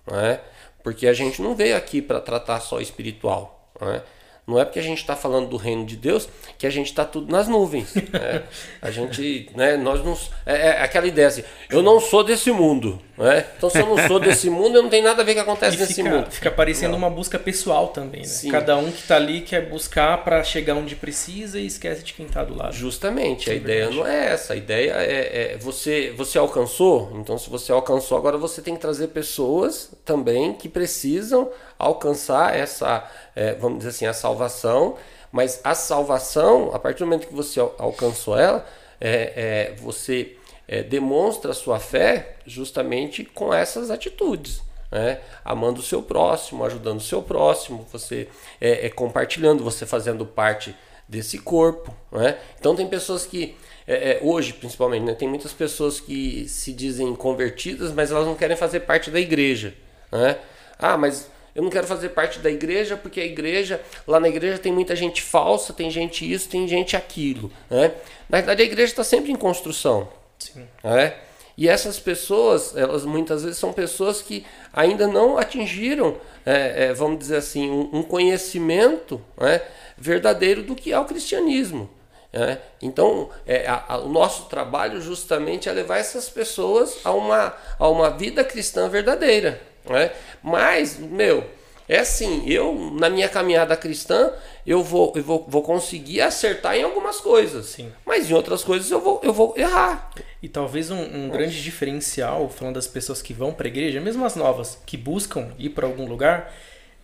Né? 0.09 0.39
Porque 0.83 1.07
a 1.07 1.13
gente 1.13 1.41
não 1.41 1.55
veio 1.55 1.77
aqui 1.77 2.01
para 2.01 2.19
tratar 2.19 2.59
só 2.59 2.79
espiritual. 2.81 3.71
Né? 3.79 4.01
Não 4.49 4.59
é 4.59 4.65
porque 4.65 4.79
a 4.79 4.83
gente 4.83 4.97
está 4.97 5.15
falando 5.15 5.49
do 5.49 5.57
reino 5.57 5.85
de 5.85 5.95
Deus 5.95 6.27
que 6.57 6.65
a 6.65 6.69
gente 6.69 6.87
está 6.87 7.05
tudo 7.05 7.31
nas 7.31 7.47
nuvens. 7.47 7.93
Né? 7.93 8.43
A 8.81 8.89
gente, 8.91 9.49
né, 9.55 9.77
nós 9.77 10.03
não. 10.03 10.17
É, 10.45 10.69
é, 10.69 10.81
aquela 10.81 11.05
ideia 11.05 11.27
assim, 11.27 11.43
eu 11.69 11.81
não 11.81 11.99
sou 11.99 12.23
desse 12.23 12.51
mundo. 12.51 12.99
Né? 13.17 13.45
Então, 13.57 13.69
se 13.69 13.79
eu 13.79 13.85
não 13.85 14.07
sou 14.07 14.19
desse 14.19 14.49
mundo, 14.51 14.77
eu 14.77 14.83
não 14.83 14.89
tem 14.89 15.01
nada 15.01 15.21
a 15.21 15.25
ver 15.25 15.35
com 15.35 15.41
o 15.41 15.43
que 15.43 15.49
acontece 15.49 15.75
e 15.75 15.79
nesse 15.79 15.95
fica, 15.95 16.09
mundo. 16.09 16.31
Fica 16.31 16.51
parecendo 16.51 16.91
não. 16.91 16.97
uma 16.97 17.09
busca 17.09 17.37
pessoal 17.37 17.89
também. 17.89 18.21
Né? 18.21 18.51
Cada 18.51 18.77
um 18.77 18.91
que 18.91 18.99
está 19.01 19.17
ali 19.17 19.41
quer 19.41 19.69
buscar 19.69 20.23
para 20.23 20.43
chegar 20.43 20.75
onde 20.75 20.95
precisa 20.95 21.59
e 21.59 21.65
esquece 21.65 22.03
de 22.03 22.13
quem 22.13 22.25
está 22.25 22.43
do 22.43 22.55
lado. 22.55 22.73
Justamente, 22.73 23.49
a 23.49 23.53
é 23.53 23.57
ideia 23.57 23.87
verdade. 23.87 23.97
não 23.97 24.07
é 24.07 24.33
essa. 24.33 24.53
A 24.53 24.55
ideia 24.55 24.93
é, 24.93 25.53
é, 25.53 25.57
você, 25.57 26.13
você 26.15 26.37
alcançou, 26.37 27.11
então 27.15 27.37
se 27.37 27.49
você 27.49 27.71
alcançou, 27.71 28.17
agora 28.17 28.37
você 28.37 28.61
tem 28.61 28.73
que 28.73 28.81
trazer 28.81 29.07
pessoas 29.09 29.91
também 30.05 30.53
que 30.53 30.69
precisam 30.69 31.49
alcançar 31.79 32.55
essa 32.55 33.09
é, 33.35 33.53
vamos 33.53 33.79
dizer 33.79 33.91
assim, 33.91 34.05
a 34.05 34.13
salvação, 34.13 34.97
mas 35.31 35.61
a 35.63 35.73
salvação, 35.73 36.75
a 36.75 36.79
partir 36.79 36.99
do 36.99 37.05
momento 37.05 37.27
que 37.27 37.33
você 37.33 37.59
alcançou 37.59 38.37
ela, 38.37 38.67
é, 38.99 39.71
é, 39.71 39.75
você 39.77 40.35
é, 40.67 40.83
demonstra 40.83 41.51
a 41.51 41.53
sua 41.53 41.79
fé 41.79 42.35
justamente 42.45 43.23
com 43.23 43.53
essas 43.53 43.89
atitudes. 43.89 44.61
Né? 44.91 45.21
Amando 45.45 45.79
o 45.79 45.83
seu 45.83 46.01
próximo, 46.01 46.65
ajudando 46.65 46.97
o 46.97 47.03
seu 47.03 47.21
próximo, 47.21 47.87
você 47.91 48.27
é, 48.59 48.87
é 48.87 48.89
compartilhando, 48.89 49.63
você 49.63 49.85
fazendo 49.85 50.25
parte 50.25 50.75
desse 51.07 51.37
corpo. 51.37 51.95
Né? 52.11 52.37
Então 52.59 52.75
tem 52.75 52.87
pessoas 52.87 53.25
que 53.25 53.55
é, 53.87 54.19
hoje 54.21 54.53
principalmente, 54.53 55.03
né, 55.03 55.13
tem 55.15 55.27
muitas 55.27 55.53
pessoas 55.53 55.99
que 55.99 56.47
se 56.47 56.73
dizem 56.73 57.15
convertidas, 57.15 57.91
mas 57.91 58.11
elas 58.11 58.25
não 58.25 58.35
querem 58.35 58.57
fazer 58.57 58.81
parte 58.81 59.09
da 59.09 59.19
igreja. 59.19 59.73
Né? 60.11 60.37
Ah, 60.77 60.97
mas 60.97 61.29
eu 61.59 61.63
não 61.63 61.69
quero 61.69 61.85
fazer 61.85 62.09
parte 62.09 62.39
da 62.39 62.49
igreja 62.49 62.95
porque 62.95 63.19
a 63.19 63.25
igreja, 63.25 63.81
lá 64.07 64.17
na 64.17 64.29
igreja 64.29 64.57
tem 64.57 64.71
muita 64.71 64.95
gente 64.95 65.21
falsa, 65.21 65.73
tem 65.73 65.91
gente 65.91 66.29
isso, 66.29 66.47
tem 66.47 66.65
gente 66.65 66.95
aquilo. 66.95 67.51
Né? 67.69 67.91
Na 68.29 68.37
verdade, 68.37 68.61
a 68.61 68.65
igreja 68.65 68.93
está 68.93 69.03
sempre 69.03 69.29
em 69.29 69.35
construção. 69.35 70.07
Sim. 70.37 70.65
Né? 70.81 71.13
E 71.57 71.67
essas 71.67 71.99
pessoas, 71.99 72.77
elas 72.77 73.03
muitas 73.03 73.43
vezes 73.43 73.57
são 73.57 73.73
pessoas 73.73 74.21
que 74.21 74.45
ainda 74.71 75.05
não 75.05 75.37
atingiram, 75.37 76.15
é, 76.45 76.85
é, 76.85 76.93
vamos 76.93 77.19
dizer 77.19 77.35
assim, 77.35 77.69
um, 77.69 77.89
um 77.91 78.03
conhecimento 78.03 79.21
né, 79.37 79.61
verdadeiro 79.97 80.63
do 80.63 80.75
que 80.75 80.93
é 80.93 80.99
o 80.99 81.03
cristianismo. 81.03 81.89
Né? 82.31 82.57
Então, 82.81 83.31
é, 83.45 83.67
a, 83.67 83.83
a, 83.85 83.97
o 83.97 84.07
nosso 84.07 84.45
trabalho 84.45 85.01
justamente 85.01 85.67
é 85.67 85.73
levar 85.73 85.97
essas 85.97 86.29
pessoas 86.29 86.99
a 87.03 87.11
uma, 87.11 87.53
a 87.77 87.89
uma 87.89 88.11
vida 88.11 88.45
cristã 88.45 88.87
verdadeira. 88.87 89.67
Né? 89.85 90.11
Mas, 90.43 90.97
meu, 90.97 91.49
é 91.87 91.99
assim, 91.99 92.43
eu, 92.47 92.91
na 92.99 93.09
minha 93.09 93.27
caminhada 93.27 93.75
cristã, 93.75 94.31
eu 94.65 94.83
vou, 94.83 95.13
eu 95.15 95.23
vou, 95.23 95.45
vou 95.47 95.63
conseguir 95.63 96.21
acertar 96.21 96.75
em 96.75 96.83
algumas 96.83 97.19
coisas. 97.19 97.65
Sim. 97.67 97.91
Mas 98.05 98.29
em 98.29 98.33
outras 98.33 98.63
coisas 98.63 98.91
eu 98.91 99.01
vou, 99.01 99.19
eu 99.23 99.33
vou 99.33 99.53
errar. 99.57 100.11
E 100.41 100.47
talvez 100.47 100.91
um, 100.91 101.01
um 101.01 101.29
grande 101.29 101.61
diferencial, 101.61 102.47
falando 102.49 102.75
das 102.75 102.87
pessoas 102.87 103.21
que 103.21 103.33
vão 103.33 103.53
para 103.53 103.67
a 103.67 103.69
igreja, 103.69 103.99
mesmo 103.99 104.23
as 104.25 104.35
novas, 104.35 104.77
que 104.85 104.95
buscam 104.95 105.51
ir 105.57 105.69
para 105.69 105.87
algum 105.87 106.05
lugar, 106.05 106.53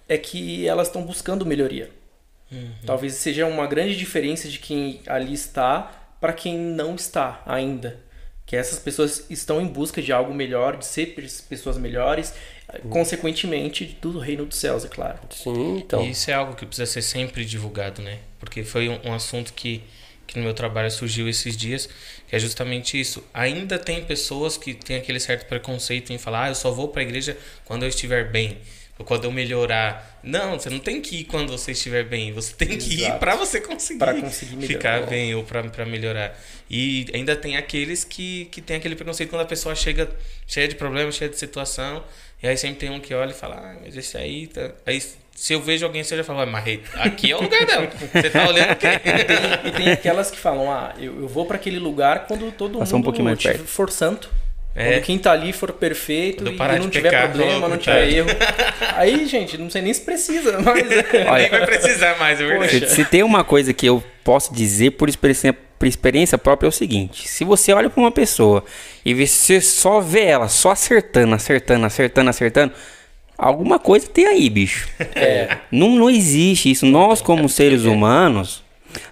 é 0.07 0.17
que 0.17 0.67
elas 0.67 0.87
estão 0.87 1.01
buscando 1.01 1.45
melhoria. 1.45 1.89
Talvez 2.85 3.15
seja 3.15 3.45
uma 3.47 3.67
grande 3.67 3.97
diferença 3.97 4.47
de 4.47 4.59
quem 4.59 5.01
ali 5.07 5.33
está 5.33 5.91
para 6.21 6.31
quem 6.31 6.57
não 6.57 6.95
está 6.95 7.41
ainda. 7.45 7.99
Que 8.45 8.55
essas 8.55 8.79
pessoas 8.79 9.25
estão 9.29 9.59
em 9.59 9.65
busca 9.65 10.01
de 10.01 10.13
algo 10.13 10.33
melhor, 10.33 10.77
de 10.77 10.85
ser 10.85 11.07
pes- 11.07 11.41
pessoas 11.41 11.77
melhores, 11.77 12.33
consequentemente 12.89 13.97
do 14.01 14.17
reino 14.19 14.45
dos 14.45 14.57
céus, 14.57 14.85
é 14.85 14.87
claro. 14.87 15.19
Sim, 15.29 15.77
então. 15.77 16.03
E 16.03 16.11
isso 16.11 16.29
é 16.29 16.33
algo 16.33 16.55
que 16.55 16.65
precisa 16.65 16.85
ser 16.85 17.01
sempre 17.01 17.45
divulgado, 17.45 18.01
né? 18.01 18.19
Porque 18.39 18.63
foi 18.63 18.89
um, 18.89 18.99
um 19.05 19.13
assunto 19.13 19.53
que, 19.53 19.83
que 20.27 20.37
no 20.37 20.43
meu 20.43 20.53
trabalho 20.53 20.89
surgiu 20.91 21.27
esses 21.29 21.55
dias, 21.55 21.87
que 22.27 22.35
é 22.35 22.39
justamente 22.39 22.99
isso. 22.99 23.23
Ainda 23.33 23.77
tem 23.77 24.03
pessoas 24.03 24.57
que 24.57 24.73
têm 24.73 24.97
aquele 24.97 25.19
certo 25.19 25.47
preconceito 25.47 26.11
em 26.13 26.17
falar, 26.17 26.45
ah, 26.45 26.49
eu 26.49 26.55
só 26.55 26.71
vou 26.71 26.87
para 26.89 27.01
a 27.01 27.03
igreja 27.03 27.37
quando 27.63 27.83
eu 27.83 27.89
estiver 27.89 28.31
bem, 28.31 28.57
ou 28.97 29.05
quando 29.05 29.25
eu 29.25 29.31
melhorar. 29.31 30.19
Não, 30.23 30.57
você 30.59 30.69
não 30.69 30.79
tem 30.79 31.01
que 31.01 31.17
ir 31.17 31.23
quando 31.25 31.51
você 31.51 31.73
estiver 31.73 32.03
bem, 32.05 32.31
você 32.31 32.53
tem 32.53 32.77
que 32.77 33.03
ir 33.03 33.11
para 33.19 33.35
você 33.35 33.59
conseguir, 33.61 33.99
Pra 33.99 34.13
conseguir 34.13 34.55
melhorar. 34.55 34.73
ficar 34.73 35.05
bem 35.07 35.35
ou 35.35 35.43
para 35.43 35.85
melhorar. 35.85 36.39
E 36.69 37.05
ainda 37.13 37.35
tem 37.35 37.57
aqueles 37.57 38.03
que, 38.03 38.45
que 38.45 38.61
tem 38.61 38.77
aquele 38.77 38.95
preconceito 38.95 39.29
quando 39.29 39.41
a 39.43 39.45
pessoa 39.45 39.75
chega 39.75 40.09
cheia 40.47 40.67
de 40.67 40.75
problemas, 40.75 41.15
cheia 41.15 41.29
de 41.29 41.37
situação, 41.37 42.03
e 42.45 42.47
aí 42.47 42.55
sempre 42.55 42.77
tem 42.77 42.91
um 42.91 42.99
que 42.99 43.11
olha 43.11 43.31
e 43.31 43.33
fala, 43.33 43.55
ah, 43.55 43.75
mas 43.83 43.97
esse 43.97 44.15
aí 44.15 44.45
tá. 44.45 44.69
Aí 44.85 45.01
se 45.33 45.51
eu 45.51 45.59
vejo 45.59 45.83
alguém, 45.83 46.03
você 46.03 46.15
já 46.15 46.23
fala, 46.23 46.45
mas 46.45 46.79
aqui 46.93 47.31
é 47.31 47.35
o 47.35 47.41
lugar 47.41 47.65
dela. 47.65 47.89
Você 48.13 48.29
tá 48.29 48.47
olhando 48.47 48.71
o 48.71 48.75
quê? 48.75 48.87
E 49.65 49.71
tem 49.71 49.91
aquelas 49.91 50.29
que 50.29 50.37
falam, 50.37 50.71
ah, 50.71 50.93
eu, 50.99 51.21
eu 51.21 51.27
vou 51.27 51.47
para 51.47 51.55
aquele 51.55 51.79
lugar 51.79 52.27
quando 52.27 52.51
todo 52.51 52.77
Passar 52.77 52.97
um 52.97 52.99
mundo 52.99 53.35
perto. 53.35 53.65
for 53.65 53.89
santo. 53.89 54.29
É. 54.75 54.91
Quando 54.91 55.03
quem 55.05 55.17
tá 55.17 55.31
ali 55.31 55.53
for 55.53 55.71
perfeito 55.73 56.43
Quando 56.43 56.53
e 56.53 56.55
parar 56.55 56.77
não 56.77 56.87
tiver 56.87 57.09
pecar, 57.09 57.29
problema, 57.29 57.53
falou, 57.53 57.69
não 57.69 57.77
tiver 57.77 58.09
erro. 58.13 58.29
Aí, 58.93 59.25
gente, 59.25 59.57
não 59.57 59.71
sei 59.71 59.81
nem 59.81 59.91
se 59.91 60.01
precisa, 60.01 60.59
mas... 60.61 60.83
Nem 60.87 61.49
vai 61.49 61.65
precisar 61.65 62.19
mais, 62.19 62.39
é 62.39 62.45
verdade. 62.45 62.89
Se, 62.89 62.95
se 62.97 63.05
tem 63.05 63.23
uma 63.23 63.43
coisa 63.43 63.73
que 63.73 63.87
eu 63.87 64.03
posso 64.23 64.53
dizer 64.53 64.91
por 64.91 65.09
experiência, 65.09 65.51
por 65.85 65.87
experiência 65.87 66.37
própria 66.37 66.67
é 66.67 66.69
o 66.69 66.71
seguinte: 66.71 67.27
se 67.27 67.43
você 67.43 67.71
olha 67.71 67.89
para 67.89 68.01
uma 68.01 68.11
pessoa 68.11 68.63
e 69.05 69.13
você 69.13 69.61
só 69.61 69.99
vê 69.99 70.25
ela 70.25 70.47
só 70.47 70.71
acertando, 70.71 71.35
acertando, 71.35 71.85
acertando, 71.85 72.29
acertando, 72.29 72.73
alguma 73.37 73.77
coisa 73.77 74.07
tem 74.07 74.25
aí, 74.25 74.49
bicho. 74.49 74.89
É. 75.15 75.57
Não, 75.71 75.95
não 75.95 76.09
existe 76.09 76.71
isso. 76.71 76.85
Nós, 76.85 77.21
como 77.21 77.47
seres 77.47 77.83
humanos, 77.83 78.63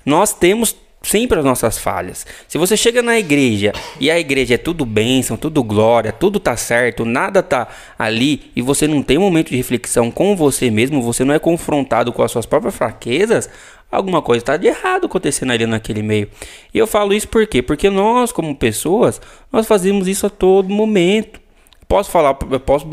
nós 0.06 0.34
temos 0.34 0.76
sempre 1.04 1.38
as 1.38 1.45
nossas 1.45 1.78
falhas. 1.78 2.26
Se 2.47 2.58
você 2.58 2.78
chega 2.78 3.01
na 3.01 3.20
igreja 3.20 3.74
e 3.99 4.10
a 4.10 4.18
igreja 4.18 4.56
é 4.56 4.58
tudo 4.58 4.86
bênção, 4.86 5.36
tudo 5.36 5.62
glória, 5.62 6.12
tudo 6.12 6.39
tá 6.39 6.56
certo, 6.56 7.06
nada 7.06 7.43
tá 7.43 7.68
ali 7.99 8.51
e 8.56 8.62
você 8.62 8.88
não 8.88 9.04
tem 9.04 9.18
um 9.18 9.22
momento 9.22 9.49
de 9.49 9.58
reflexão 9.58 10.10
com 10.10 10.36
você 10.36 10.72
mesmo, 10.72 11.01
você 11.01 11.24
não 11.24 11.34
é 11.34 11.39
confrontado 11.39 12.12
com 12.14 12.24
as 12.24 12.32
suas 12.32 12.45
próprias 12.45 12.74
fraquezas, 12.74 13.49
alguma 13.91 14.22
coisa 14.22 14.41
está 14.41 14.58
de 14.58 14.68
errado 14.68 15.06
acontecendo 15.06 15.51
ali 15.51 15.66
naquele 15.68 16.01
meio. 16.01 16.30
E 16.74 16.78
eu 16.78 16.88
falo 16.88 17.14
isso 17.14 17.28
por 17.28 17.45
quê? 17.45 17.62
Porque 17.62 17.89
nós, 17.89 18.32
como 18.32 18.56
pessoas, 18.56 19.22
nós 19.51 19.68
fazemos 19.68 20.08
isso 20.08 20.26
a 20.26 20.30
todo 20.30 20.70
momento. 20.70 21.39
Posso 21.88 22.10
falar, 22.10 22.34
posso 22.34 22.88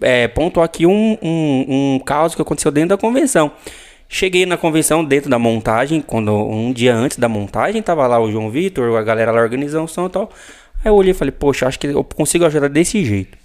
é, 0.00 0.28
pontuar 0.28 0.64
aqui 0.64 0.86
um, 0.86 1.18
um, 1.20 1.94
um 1.96 1.98
caso 1.98 2.36
que 2.36 2.42
aconteceu 2.42 2.70
dentro 2.70 2.90
da 2.90 2.96
convenção. 2.96 3.52
Cheguei 4.08 4.46
na 4.46 4.56
convenção 4.56 5.04
dentro 5.04 5.28
da 5.28 5.38
montagem, 5.38 6.00
quando 6.00 6.34
um 6.34 6.72
dia 6.72 6.94
antes 6.94 7.18
da 7.18 7.28
montagem, 7.28 7.82
tava 7.82 8.06
lá 8.06 8.18
o 8.18 8.30
João 8.30 8.50
Vitor, 8.50 8.96
a 8.96 9.02
galera 9.02 9.30
lá 9.30 9.42
organizando 9.42 9.84
o 9.84 9.88
som 9.88 10.06
e 10.06 10.10
tal. 10.10 10.30
Aí 10.82 10.90
eu 10.90 10.94
olhei 10.94 11.10
e 11.10 11.14
falei, 11.14 11.32
poxa, 11.32 11.66
acho 11.66 11.78
que 11.78 11.88
eu 11.88 12.02
consigo 12.02 12.44
ajudar 12.46 12.68
desse 12.68 13.04
jeito. 13.04 13.36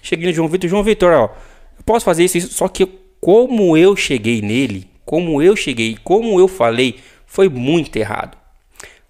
Cheguei 0.00 0.28
no 0.28 0.32
João 0.32 0.48
Vitor, 0.48 0.70
João 0.70 0.82
Vitor, 0.82 1.12
ó, 1.12 1.24
eu 1.24 1.84
posso 1.84 2.04
fazer 2.04 2.24
isso, 2.24 2.38
isso, 2.38 2.54
só 2.54 2.66
que 2.66 2.86
como 3.20 3.76
eu 3.76 3.94
cheguei 3.94 4.40
nele, 4.40 4.88
como 5.04 5.42
eu 5.42 5.54
cheguei, 5.54 5.98
como 6.02 6.38
eu 6.40 6.48
falei, 6.48 7.00
foi 7.26 7.48
muito 7.48 7.96
errado. 7.96 8.38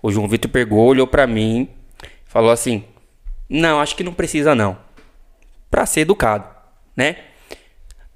O 0.03 0.11
João 0.11 0.27
Vitor 0.27 0.51
pegou, 0.51 0.87
olhou 0.87 1.07
pra 1.07 1.27
mim, 1.27 1.69
falou 2.25 2.51
assim: 2.51 2.85
Não, 3.49 3.81
acho 3.81 3.97
que 3.97 4.05
não 4.05 4.13
precisa 4.13 4.55
não. 4.55 4.77
Pra 5.71 5.87
ser 5.87 6.01
educado, 6.01 6.49
né? 6.97 7.17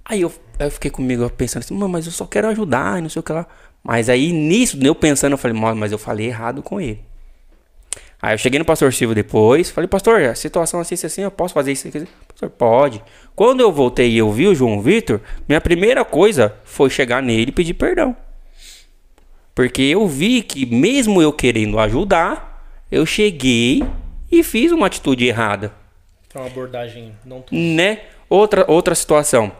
Aí 0.05 0.23
eu, 0.23 0.33
aí 0.63 0.67
eu 0.69 0.71
fiquei 0.71 0.91
comigo 0.91 1.29
pensando 1.31 1.63
assim, 1.63 1.75
"Mano, 1.75 1.89
mas 1.89 2.07
eu 2.07 2.13
só 2.13 2.27
quero 2.27 2.49
ajudar 2.49 2.99
e 2.99 3.03
não 3.03 3.09
sei 3.09 3.21
o 3.21 3.23
que 3.23 3.33
lá. 3.33 3.47
Mas 3.83 4.09
aí 4.09 4.33
nisso, 4.33 4.79
eu 4.83 4.95
pensando, 4.95 5.33
eu 5.33 5.39
falei, 5.39 5.59
"Mano, 5.59 5.77
mas 5.77 5.93
eu 5.93 5.99
falei 5.99 6.27
errado 6.27 6.63
com 6.63 6.81
ele. 6.81 7.01
Aí 8.23 8.35
eu 8.35 8.39
cheguei 8.39 8.59
no 8.59 8.65
pastor 8.67 8.93
Silva 8.93 9.15
depois, 9.15 9.71
falei, 9.71 9.89
pastor, 9.89 10.21
a 10.23 10.35
situação 10.35 10.79
assim, 10.79 10.95
assim, 10.95 11.07
assim, 11.07 11.23
eu 11.23 11.31
posso 11.31 11.55
fazer 11.55 11.73
isso 11.73 11.89
aqui? 11.89 12.07
Pastor, 12.29 12.51
pode. 12.51 13.03
Quando 13.35 13.61
eu 13.61 13.73
voltei 13.73 14.11
e 14.11 14.19
eu 14.19 14.31
vi 14.31 14.47
o 14.47 14.55
João 14.55 14.83
Vitor, 14.83 15.21
minha 15.49 15.61
primeira 15.61 16.05
coisa 16.05 16.55
foi 16.63 16.91
chegar 16.91 17.23
nele 17.23 17.49
e 17.49 17.53
pedir 17.53 17.73
perdão. 17.73 18.15
Porque 19.55 19.81
eu 19.81 20.07
vi 20.07 20.43
que 20.43 20.67
mesmo 20.67 21.23
eu 21.23 21.33
querendo 21.33 21.79
ajudar, 21.79 22.63
eu 22.93 23.07
cheguei 23.07 23.83
e 24.31 24.43
fiz 24.43 24.71
uma 24.71 24.87
atitude 24.87 25.25
errada 25.27 25.73
Então, 26.29 26.43
uma 26.43 26.49
abordagem 26.49 27.15
não 27.25 27.43
né? 27.51 28.03
Outra, 28.29 28.65
outra 28.69 28.95
situação. 28.95 29.51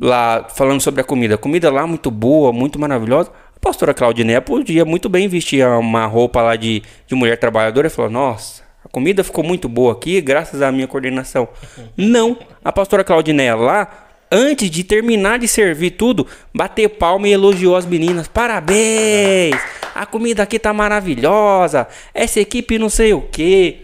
Lá, 0.00 0.46
falando 0.48 0.80
sobre 0.80 1.02
a 1.02 1.04
comida. 1.04 1.34
A 1.34 1.38
comida 1.38 1.70
lá 1.70 1.86
muito 1.86 2.10
boa, 2.10 2.52
muito 2.52 2.78
maravilhosa. 2.78 3.30
A 3.54 3.60
pastora 3.60 3.92
Claudiné 3.92 4.40
podia 4.40 4.84
muito 4.84 5.10
bem 5.10 5.28
vestir 5.28 5.66
uma 5.66 6.06
roupa 6.06 6.40
lá 6.40 6.56
de, 6.56 6.82
de 7.06 7.14
mulher 7.14 7.36
trabalhadora 7.36 7.88
e 7.88 7.90
falou: 7.90 8.10
Nossa, 8.10 8.62
a 8.82 8.88
comida 8.88 9.22
ficou 9.22 9.44
muito 9.44 9.68
boa 9.68 9.92
aqui, 9.92 10.18
graças 10.22 10.62
à 10.62 10.72
minha 10.72 10.86
coordenação. 10.86 11.46
Não. 11.94 12.38
A 12.64 12.72
pastora 12.72 13.04
Claudiné 13.04 13.54
lá, 13.54 14.08
antes 14.32 14.70
de 14.70 14.82
terminar 14.82 15.38
de 15.38 15.46
servir 15.46 15.90
tudo, 15.90 16.26
bateu 16.54 16.88
palma 16.88 17.28
e 17.28 17.32
elogiou 17.32 17.76
as 17.76 17.84
meninas. 17.84 18.26
Parabéns! 18.26 19.56
A 19.94 20.06
comida 20.06 20.42
aqui 20.42 20.58
tá 20.58 20.72
maravilhosa. 20.72 21.86
Essa 22.14 22.40
equipe 22.40 22.78
não 22.78 22.88
sei 22.88 23.12
o 23.12 23.20
que. 23.20 23.82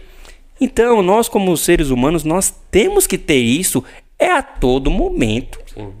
Então, 0.59 1.03
nós 1.03 1.29
como 1.29 1.55
seres 1.55 1.91
humanos, 1.91 2.23
nós 2.23 2.51
temos 2.71 3.05
que 3.05 3.19
ter 3.19 3.37
isso 3.37 3.83
é 4.17 4.31
a 4.31 4.41
todo 4.41 4.89
momento. 4.89 5.59
Sim, 5.71 5.93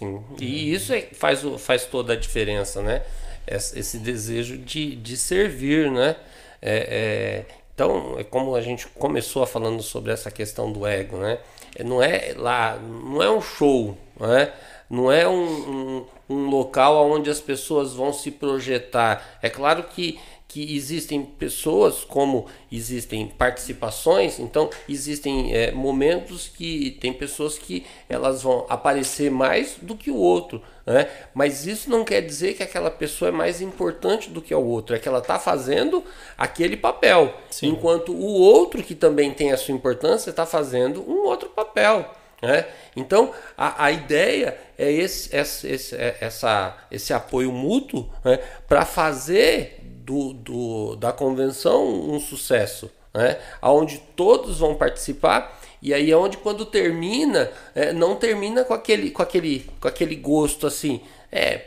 sim. 0.00 0.22
E 0.40 0.72
isso 0.72 0.92
é, 0.92 1.02
faz, 1.12 1.42
faz 1.58 1.86
toda 1.86 2.14
a 2.14 2.16
diferença, 2.16 2.82
né? 2.82 3.02
Esse, 3.46 3.78
esse 3.78 3.98
desejo 3.98 4.58
de, 4.58 4.96
de 4.96 5.16
servir, 5.16 5.90
né? 5.90 6.16
É, 6.60 7.44
é, 7.48 7.54
então, 7.74 8.16
é 8.18 8.24
como 8.24 8.54
a 8.54 8.60
gente 8.60 8.86
começou 8.88 9.46
falando 9.46 9.82
sobre 9.82 10.12
essa 10.12 10.30
questão 10.30 10.72
do 10.72 10.86
ego, 10.86 11.16
né? 11.16 11.38
É, 11.76 11.84
Não 11.84 12.02
é 12.02 12.34
lá, 12.36 12.76
não 12.76 13.22
é 13.22 13.30
um 13.30 13.40
show, 13.40 13.96
né? 14.18 14.52
Não 14.88 15.10
é 15.10 15.26
um, 15.28 15.34
um, 15.34 16.06
um 16.28 16.50
local 16.50 17.10
onde 17.10 17.30
as 17.30 17.40
pessoas 17.40 17.94
vão 17.94 18.12
se 18.12 18.30
projetar. 18.30 19.38
É 19.40 19.48
claro 19.48 19.84
que 19.84 20.18
que 20.50 20.74
existem 20.74 21.22
pessoas, 21.22 22.02
como 22.02 22.46
existem 22.72 23.28
participações, 23.28 24.40
então 24.40 24.68
existem 24.88 25.54
é, 25.54 25.70
momentos 25.70 26.48
que 26.48 26.98
tem 27.00 27.12
pessoas 27.12 27.56
que 27.56 27.86
elas 28.08 28.42
vão 28.42 28.66
aparecer 28.68 29.30
mais 29.30 29.76
do 29.80 29.94
que 29.94 30.10
o 30.10 30.16
outro, 30.16 30.60
né? 30.84 31.08
Mas 31.32 31.68
isso 31.68 31.88
não 31.88 32.04
quer 32.04 32.20
dizer 32.22 32.54
que 32.54 32.64
aquela 32.64 32.90
pessoa 32.90 33.28
é 33.28 33.32
mais 33.32 33.60
importante 33.60 34.28
do 34.28 34.42
que 34.42 34.52
o 34.52 34.60
outro, 34.60 34.96
é 34.96 34.98
que 34.98 35.06
ela 35.06 35.20
está 35.20 35.38
fazendo 35.38 36.02
aquele 36.36 36.76
papel, 36.76 37.32
enquanto 37.62 38.12
o 38.12 38.40
outro 38.40 38.82
que 38.82 38.96
também 38.96 39.32
tem 39.32 39.52
a 39.52 39.56
sua 39.56 39.72
importância 39.72 40.30
está 40.30 40.44
fazendo 40.44 41.08
um 41.08 41.28
outro 41.28 41.48
papel. 41.50 42.10
Né? 42.42 42.66
Então 42.96 43.32
a, 43.56 43.84
a 43.84 43.92
ideia 43.92 44.56
é 44.78 44.90
esse, 44.90 45.34
esse, 45.36 45.68
esse, 45.68 45.94
é- 45.94 46.16
essa, 46.20 46.76
esse 46.90 47.12
apoio 47.12 47.52
mútuo 47.52 48.08
né? 48.24 48.38
para 48.66 48.84
fazer 48.86 49.79
do, 50.10 50.32
do, 50.32 50.96
da 50.96 51.12
convenção 51.12 51.86
um 51.86 52.18
sucesso, 52.18 52.90
né? 53.14 53.38
onde 53.62 53.98
todos 54.16 54.58
vão 54.58 54.74
participar 54.74 55.60
e 55.80 55.94
aí 55.94 56.10
é 56.10 56.16
onde 56.16 56.36
quando 56.36 56.66
termina 56.66 57.50
é, 57.76 57.92
não 57.92 58.16
termina 58.16 58.64
com 58.64 58.74
aquele, 58.74 59.12
com, 59.12 59.22
aquele, 59.22 59.70
com 59.78 59.86
aquele 59.86 60.16
gosto 60.16 60.66
assim, 60.66 61.00
é, 61.30 61.62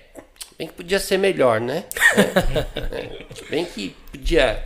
bem 0.57 0.67
que 0.67 0.73
podia 0.73 0.99
ser 0.99 1.17
melhor, 1.17 1.61
né? 1.61 1.85
É, 2.15 2.97
é, 2.97 3.25
bem 3.49 3.63
que 3.63 3.95
podia 4.11 4.61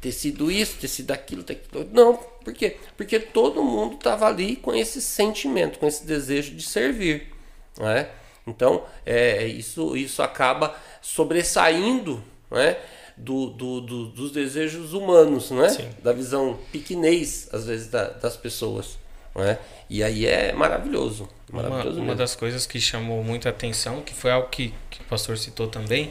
ter 0.00 0.12
sido 0.12 0.48
isso, 0.48 0.76
ter 0.80 0.88
sido 0.88 1.10
aquilo, 1.10 1.42
ter 1.42 1.54
aquilo. 1.54 1.88
Não, 1.92 2.14
por 2.14 2.54
quê? 2.54 2.76
Porque 2.96 3.18
todo 3.18 3.62
mundo 3.62 3.96
estava 3.96 4.28
ali 4.28 4.54
com 4.54 4.72
esse 4.72 5.02
sentimento, 5.02 5.80
com 5.80 5.86
esse 5.86 6.06
desejo 6.06 6.54
de 6.54 6.62
servir. 6.62 7.34
Né? 7.76 8.08
Então, 8.46 8.84
é, 9.04 9.44
isso, 9.46 9.96
isso 9.96 10.22
acaba 10.22 10.76
sobressaindo 11.02 12.22
né? 12.50 12.76
Do, 13.16 13.46
do, 13.50 13.80
do- 13.80 14.06
dos 14.08 14.30
desejos 14.30 14.92
humanos, 14.92 15.50
né? 15.50 15.68
Sim. 15.70 15.88
da 16.02 16.12
visão 16.12 16.58
pequenez, 16.72 17.48
às 17.52 17.66
vezes, 17.66 17.88
da- 17.88 18.10
das 18.10 18.36
pessoas. 18.36 18.98
né? 19.34 19.58
E 19.88 20.02
aí 20.02 20.26
é 20.26 20.52
maravilhoso. 20.52 21.28
Uma, 21.52 21.62
maravilhoso 21.62 21.98
uma 21.98 22.06
mesmo. 22.06 22.18
das 22.18 22.34
coisas 22.34 22.66
que 22.66 22.80
chamou 22.80 23.22
muita 23.22 23.48
atenção, 23.50 24.00
que 24.02 24.12
foi 24.14 24.30
algo 24.30 24.48
que, 24.48 24.72
que 24.90 25.00
o 25.00 25.04
pastor 25.04 25.36
citou 25.38 25.66
também, 25.68 26.10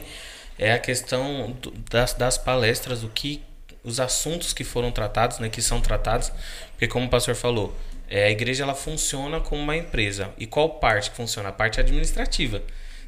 é 0.58 0.72
a 0.72 0.78
questão 0.78 1.54
do- 1.60 1.70
das, 1.90 2.14
das 2.14 2.38
palestras, 2.38 3.02
o 3.04 3.08
que 3.08 3.42
os 3.84 4.00
assuntos 4.00 4.52
que 4.52 4.64
foram 4.64 4.90
tratados, 4.90 5.38
né, 5.38 5.48
que 5.48 5.60
são 5.62 5.80
tratados, 5.80 6.32
porque 6.72 6.88
como 6.88 7.06
o 7.06 7.08
pastor 7.10 7.34
falou, 7.36 7.74
é, 8.08 8.24
a 8.26 8.30
igreja 8.30 8.62
ela 8.64 8.74
funciona 8.74 9.40
como 9.40 9.60
uma 9.62 9.76
empresa. 9.76 10.30
E 10.38 10.46
qual 10.46 10.70
parte 10.80 11.10
que 11.10 11.16
funciona? 11.16 11.48
A 11.50 11.52
parte 11.52 11.78
administrativa. 11.80 12.62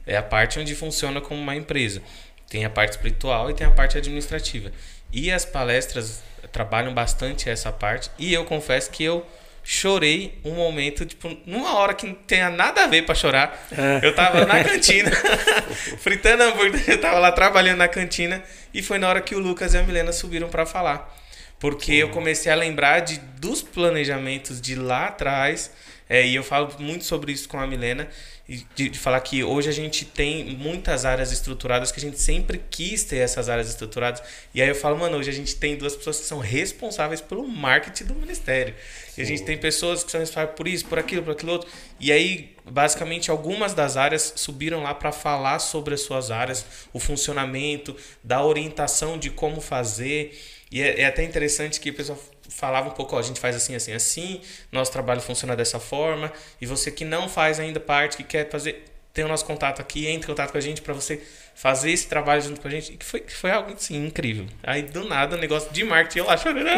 É 0.06 0.16
a 0.16 0.22
parte 0.22 0.58
onde 0.58 0.74
funciona 0.74 1.20
como 1.20 1.40
uma 1.40 1.54
empresa. 1.54 2.00
Tem 2.48 2.64
a 2.64 2.70
parte 2.70 2.92
espiritual 2.92 3.50
e 3.50 3.54
tem 3.54 3.66
a 3.66 3.70
parte 3.70 3.98
administrativa. 3.98 4.72
E 5.12 5.30
as 5.30 5.44
palestras 5.44 6.22
trabalham 6.52 6.94
bastante 6.94 7.48
essa 7.48 7.70
parte. 7.70 8.10
E 8.18 8.32
eu 8.32 8.44
confesso 8.44 8.90
que 8.90 9.04
eu 9.04 9.26
chorei 9.62 10.38
um 10.44 10.54
momento, 10.54 11.04
tipo, 11.04 11.36
numa 11.44 11.74
hora 11.74 11.92
que 11.92 12.06
não 12.06 12.14
tenha 12.14 12.48
nada 12.48 12.84
a 12.84 12.86
ver 12.86 13.04
pra 13.04 13.14
chorar. 13.14 13.68
Eu 14.02 14.14
tava 14.14 14.46
na 14.46 14.64
cantina, 14.64 15.10
fritando 16.00 16.42
hambúrguer, 16.42 16.82
eu 16.88 16.98
tava 16.98 17.18
lá 17.18 17.30
trabalhando 17.30 17.78
na 17.78 17.88
cantina 17.88 18.42
e 18.72 18.82
foi 18.82 18.98
na 18.98 19.08
hora 19.08 19.20
que 19.20 19.34
o 19.34 19.38
Lucas 19.38 19.74
e 19.74 19.78
a 19.78 19.82
Milena 19.82 20.10
subiram 20.10 20.48
pra 20.48 20.64
falar. 20.64 21.14
Porque 21.60 21.92
eu 21.92 22.08
comecei 22.10 22.50
a 22.50 22.54
lembrar 22.54 23.00
de, 23.00 23.18
dos 23.38 23.62
planejamentos 23.62 24.58
de 24.60 24.74
lá 24.74 25.08
atrás, 25.08 25.70
é, 26.08 26.26
e 26.26 26.34
eu 26.34 26.42
falo 26.42 26.72
muito 26.78 27.04
sobre 27.04 27.32
isso 27.32 27.46
com 27.48 27.58
a 27.58 27.66
Milena, 27.66 28.08
de, 28.48 28.88
de 28.88 28.98
falar 28.98 29.20
que 29.20 29.44
hoje 29.44 29.68
a 29.68 29.72
gente 29.72 30.06
tem 30.06 30.56
muitas 30.56 31.04
áreas 31.04 31.30
estruturadas, 31.30 31.92
que 31.92 31.98
a 31.98 32.00
gente 32.00 32.18
sempre 32.18 32.58
quis 32.70 33.04
ter 33.04 33.18
essas 33.18 33.50
áreas 33.50 33.68
estruturadas. 33.68 34.22
E 34.54 34.62
aí 34.62 34.68
eu 34.68 34.74
falo, 34.74 34.96
mano, 34.96 35.18
hoje 35.18 35.28
a 35.28 35.34
gente 35.34 35.54
tem 35.56 35.76
duas 35.76 35.94
pessoas 35.94 36.20
que 36.20 36.24
são 36.24 36.38
responsáveis 36.38 37.20
pelo 37.20 37.46
marketing 37.46 38.04
do 38.04 38.14
ministério. 38.14 38.74
E 39.18 39.20
a 39.20 39.24
gente 39.24 39.42
tem 39.42 39.58
pessoas 39.58 40.02
que 40.02 40.10
são 40.10 40.20
responsáveis 40.20 40.56
por 40.56 40.66
isso, 40.66 40.86
por 40.86 40.98
aquilo, 40.98 41.22
por 41.22 41.32
aquilo 41.32 41.52
outro. 41.52 41.68
E 42.00 42.10
aí, 42.10 42.56
basicamente, 42.64 43.30
algumas 43.30 43.74
das 43.74 43.98
áreas 43.98 44.32
subiram 44.36 44.82
lá 44.82 44.94
para 44.94 45.12
falar 45.12 45.58
sobre 45.58 45.92
as 45.92 46.00
suas 46.00 46.30
áreas, 46.30 46.64
o 46.90 46.98
funcionamento, 46.98 47.94
da 48.24 48.42
orientação 48.42 49.18
de 49.18 49.28
como 49.28 49.60
fazer. 49.60 50.40
E 50.72 50.80
é, 50.80 51.02
é 51.02 51.04
até 51.04 51.22
interessante 51.22 51.78
que 51.78 51.90
o 51.90 51.94
pessoal 51.94 52.18
falava 52.58 52.88
um 52.88 52.92
pouco, 52.92 53.14
ó, 53.14 53.20
a 53.20 53.22
gente 53.22 53.38
faz 53.38 53.54
assim, 53.54 53.76
assim, 53.76 53.92
assim, 53.92 54.40
nosso 54.72 54.90
trabalho 54.90 55.20
funciona 55.20 55.54
dessa 55.54 55.78
forma, 55.78 56.32
e 56.60 56.66
você 56.66 56.90
que 56.90 57.04
não 57.04 57.28
faz 57.28 57.60
ainda 57.60 57.78
parte, 57.78 58.16
que 58.16 58.24
quer 58.24 58.50
fazer, 58.50 58.84
tem 59.14 59.24
o 59.24 59.28
nosso 59.28 59.44
contato 59.44 59.80
aqui, 59.80 60.08
entre 60.08 60.24
em 60.24 60.26
contato 60.26 60.50
com 60.50 60.58
a 60.58 60.60
gente 60.60 60.82
para 60.82 60.92
você 60.92 61.22
fazer 61.54 61.92
esse 61.92 62.08
trabalho 62.08 62.42
junto 62.42 62.60
com 62.60 62.66
a 62.66 62.70
gente, 62.72 62.94
e 62.94 62.96
que 62.96 63.04
foi, 63.04 63.20
que 63.20 63.32
foi 63.32 63.52
algo 63.52 63.72
assim, 63.72 64.04
incrível. 64.04 64.44
Aí 64.60 64.82
do 64.82 65.04
nada, 65.04 65.36
o 65.36 65.38
negócio 65.38 65.72
de 65.72 65.84
marketing, 65.84 66.18
eu 66.18 66.24
lá 66.24 66.36
chorando. 66.36 66.66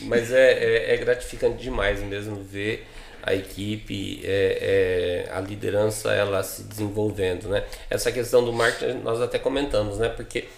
Mas 0.00 0.32
é, 0.32 0.52
é, 0.52 0.94
é 0.94 0.96
gratificante 0.96 1.62
demais 1.62 2.02
mesmo 2.02 2.42
ver 2.42 2.88
a 3.22 3.34
equipe, 3.34 4.20
é, 4.24 5.26
é, 5.28 5.32
a 5.32 5.40
liderança 5.40 6.12
ela 6.12 6.42
se 6.42 6.64
desenvolvendo, 6.64 7.48
né? 7.48 7.64
Essa 7.88 8.10
questão 8.10 8.44
do 8.44 8.52
marketing 8.52 8.98
nós 8.98 9.20
até 9.20 9.38
comentamos, 9.38 9.98
né? 9.98 10.08
Porque 10.08 10.48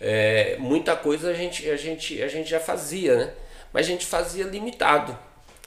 é, 0.00 0.56
muita 0.58 0.94
coisa 0.94 1.30
a 1.30 1.34
gente, 1.34 1.68
a, 1.70 1.76
gente, 1.76 2.22
a 2.22 2.28
gente 2.28 2.48
já 2.48 2.60
fazia, 2.60 3.16
né? 3.16 3.30
Mas 3.72 3.86
a 3.86 3.88
gente 3.88 4.06
fazia 4.06 4.44
limitado, 4.44 5.16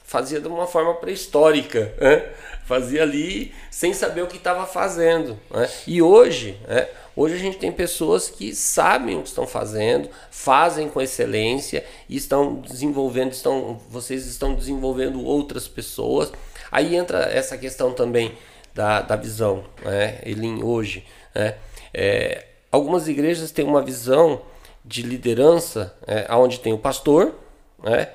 fazia 0.04 0.40
de 0.40 0.48
uma 0.48 0.66
forma 0.66 0.94
pré-histórica, 0.94 1.94
né? 2.00 2.28
fazia 2.64 3.02
ali 3.02 3.52
sem 3.70 3.92
saber 3.92 4.22
o 4.22 4.26
que 4.26 4.36
estava 4.36 4.66
fazendo. 4.66 5.38
Né? 5.50 5.68
E 5.86 6.02
hoje, 6.02 6.58
né? 6.66 6.88
hoje 7.14 7.34
a 7.34 7.38
gente 7.38 7.58
tem 7.58 7.70
pessoas 7.70 8.28
que 8.28 8.54
sabem 8.54 9.16
o 9.16 9.22
que 9.22 9.28
estão 9.28 9.46
fazendo, 9.46 10.08
fazem 10.30 10.88
com 10.88 11.00
excelência 11.00 11.84
e 12.08 12.16
estão 12.16 12.56
desenvolvendo, 12.56 13.32
estão, 13.32 13.80
vocês 13.88 14.26
estão 14.26 14.54
desenvolvendo 14.54 15.24
outras 15.24 15.68
pessoas. 15.68 16.32
Aí 16.70 16.94
entra 16.94 17.30
essa 17.32 17.58
questão 17.58 17.92
também 17.92 18.36
da, 18.74 19.02
da 19.02 19.16
visão, 19.16 19.64
né? 19.84 20.20
Elin, 20.24 20.62
hoje. 20.62 21.04
Né? 21.34 21.56
É, 21.92 22.44
algumas 22.70 23.08
igrejas 23.08 23.50
têm 23.50 23.64
uma 23.64 23.82
visão 23.82 24.42
de 24.84 25.02
liderança, 25.02 25.94
é, 26.06 26.26
onde 26.34 26.60
tem 26.60 26.72
o 26.72 26.78
pastor, 26.78 27.34
né? 27.82 28.08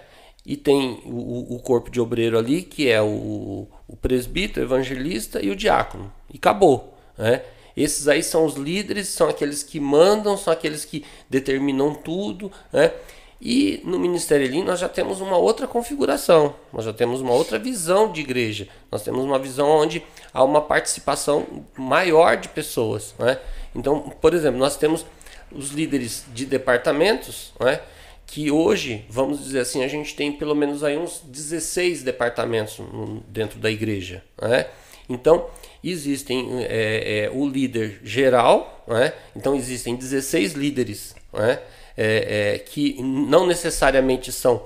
e 0.45 0.55
tem 0.55 1.01
o, 1.05 1.55
o 1.55 1.59
corpo 1.59 1.89
de 1.89 1.99
obreiro 1.99 2.37
ali, 2.37 2.61
que 2.61 2.89
é 2.89 3.01
o, 3.01 3.67
o 3.87 3.95
presbítero, 3.95 4.65
evangelista 4.65 5.43
e 5.43 5.49
o 5.49 5.55
diácono. 5.55 6.11
E 6.31 6.37
acabou. 6.37 6.93
Né? 7.17 7.41
Esses 7.75 8.07
aí 8.07 8.21
são 8.21 8.45
os 8.45 8.55
líderes, 8.55 9.09
são 9.09 9.27
aqueles 9.27 9.63
que 9.63 9.79
mandam, 9.79 10.37
são 10.37 10.53
aqueles 10.53 10.85
que 10.85 11.03
determinam 11.29 11.93
tudo. 11.93 12.51
Né? 12.71 12.91
E 13.41 13.81
no 13.83 13.99
Ministério 13.99 14.45
Elim 14.45 14.63
nós 14.63 14.79
já 14.79 14.87
temos 14.87 15.19
uma 15.19 15.37
outra 15.37 15.67
configuração, 15.67 16.55
nós 16.71 16.85
já 16.85 16.93
temos 16.93 17.21
uma 17.21 17.33
outra 17.33 17.59
visão 17.59 18.11
de 18.11 18.21
igreja. 18.21 18.67
Nós 18.91 19.01
temos 19.01 19.25
uma 19.25 19.37
visão 19.37 19.67
onde 19.67 20.03
há 20.33 20.43
uma 20.43 20.61
participação 20.61 21.45
maior 21.75 22.37
de 22.37 22.49
pessoas. 22.49 23.13
Né? 23.19 23.39
Então, 23.75 23.99
por 24.21 24.33
exemplo, 24.33 24.59
nós 24.59 24.77
temos 24.77 25.05
os 25.51 25.69
líderes 25.69 26.25
de 26.33 26.45
departamentos, 26.45 27.53
né? 27.59 27.81
que 28.25 28.49
hoje, 28.49 29.05
vamos 29.09 29.43
dizer 29.43 29.59
assim, 29.59 29.83
a 29.83 29.87
gente 29.87 30.15
tem 30.15 30.31
pelo 30.31 30.55
menos 30.55 30.83
aí 30.83 30.97
uns 30.97 31.21
16 31.23 32.01
departamentos 32.01 32.79
dentro 33.27 33.59
da 33.59 33.69
igreja. 33.69 34.23
Né? 34.41 34.65
Então, 35.07 35.47
existem 35.83 36.63
é, 36.63 37.25
é, 37.25 37.31
o 37.31 37.47
líder 37.47 37.99
geral, 38.03 38.83
né? 38.87 39.13
então 39.35 39.55
existem 39.55 39.95
16 39.95 40.53
líderes 40.53 41.15
né? 41.31 41.59
é, 41.95 42.59
que 42.65 43.01
não 43.01 43.45
necessariamente 43.45 44.31
são 44.31 44.65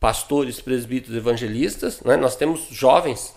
pastores, 0.00 0.60
presbíteros, 0.60 1.16
evangelistas. 1.16 2.00
Né? 2.00 2.16
Nós 2.16 2.36
temos 2.36 2.66
jovens, 2.70 3.32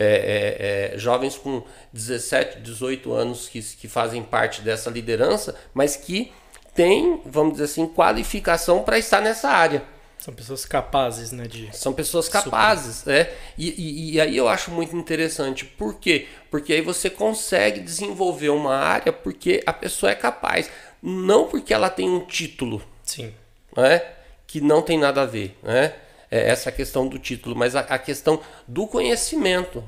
né? 0.00 0.98
jovens 0.98 1.36
com 1.36 1.62
17, 1.92 2.60
18 2.60 3.12
anos 3.12 3.48
que, 3.48 3.60
que 3.60 3.88
fazem 3.88 4.22
parte 4.22 4.62
dessa 4.62 4.90
liderança, 4.90 5.54
mas 5.74 5.96
que 5.96 6.32
tem, 6.74 7.20
vamos 7.26 7.52
dizer 7.52 7.64
assim, 7.64 7.86
qualificação 7.86 8.82
para 8.82 8.98
estar 8.98 9.20
nessa 9.20 9.48
área. 9.48 9.82
São 10.20 10.34
pessoas 10.34 10.66
capazes, 10.66 11.32
né? 11.32 11.44
De... 11.46 11.74
São 11.74 11.94
pessoas 11.94 12.28
capazes, 12.28 13.04
né? 13.06 13.30
E, 13.56 13.68
e, 13.70 14.14
e, 14.14 14.20
aí 14.20 14.36
eu 14.36 14.48
acho 14.48 14.70
muito 14.70 14.94
interessante. 14.94 15.64
Por 15.64 15.94
quê? 15.94 16.28
Porque 16.50 16.74
aí 16.74 16.82
você 16.82 17.08
consegue 17.08 17.80
desenvolver 17.80 18.50
uma 18.50 18.76
área 18.76 19.14
porque 19.14 19.62
a 19.64 19.72
pessoa 19.72 20.12
é 20.12 20.14
capaz. 20.14 20.70
Não 21.02 21.48
porque 21.48 21.72
ela 21.72 21.88
tem 21.88 22.08
um 22.08 22.20
título. 22.20 22.82
Sim. 23.02 23.32
Né? 23.74 24.02
Que 24.46 24.60
não 24.60 24.82
tem 24.82 24.98
nada 24.98 25.22
a 25.22 25.26
ver, 25.26 25.56
né? 25.62 25.94
É 26.30 26.48
essa 26.48 26.70
questão 26.70 27.08
do 27.08 27.18
título, 27.18 27.56
mas 27.56 27.74
a, 27.74 27.80
a 27.80 27.98
questão 27.98 28.40
do 28.66 28.86
conhecimento. 28.86 29.82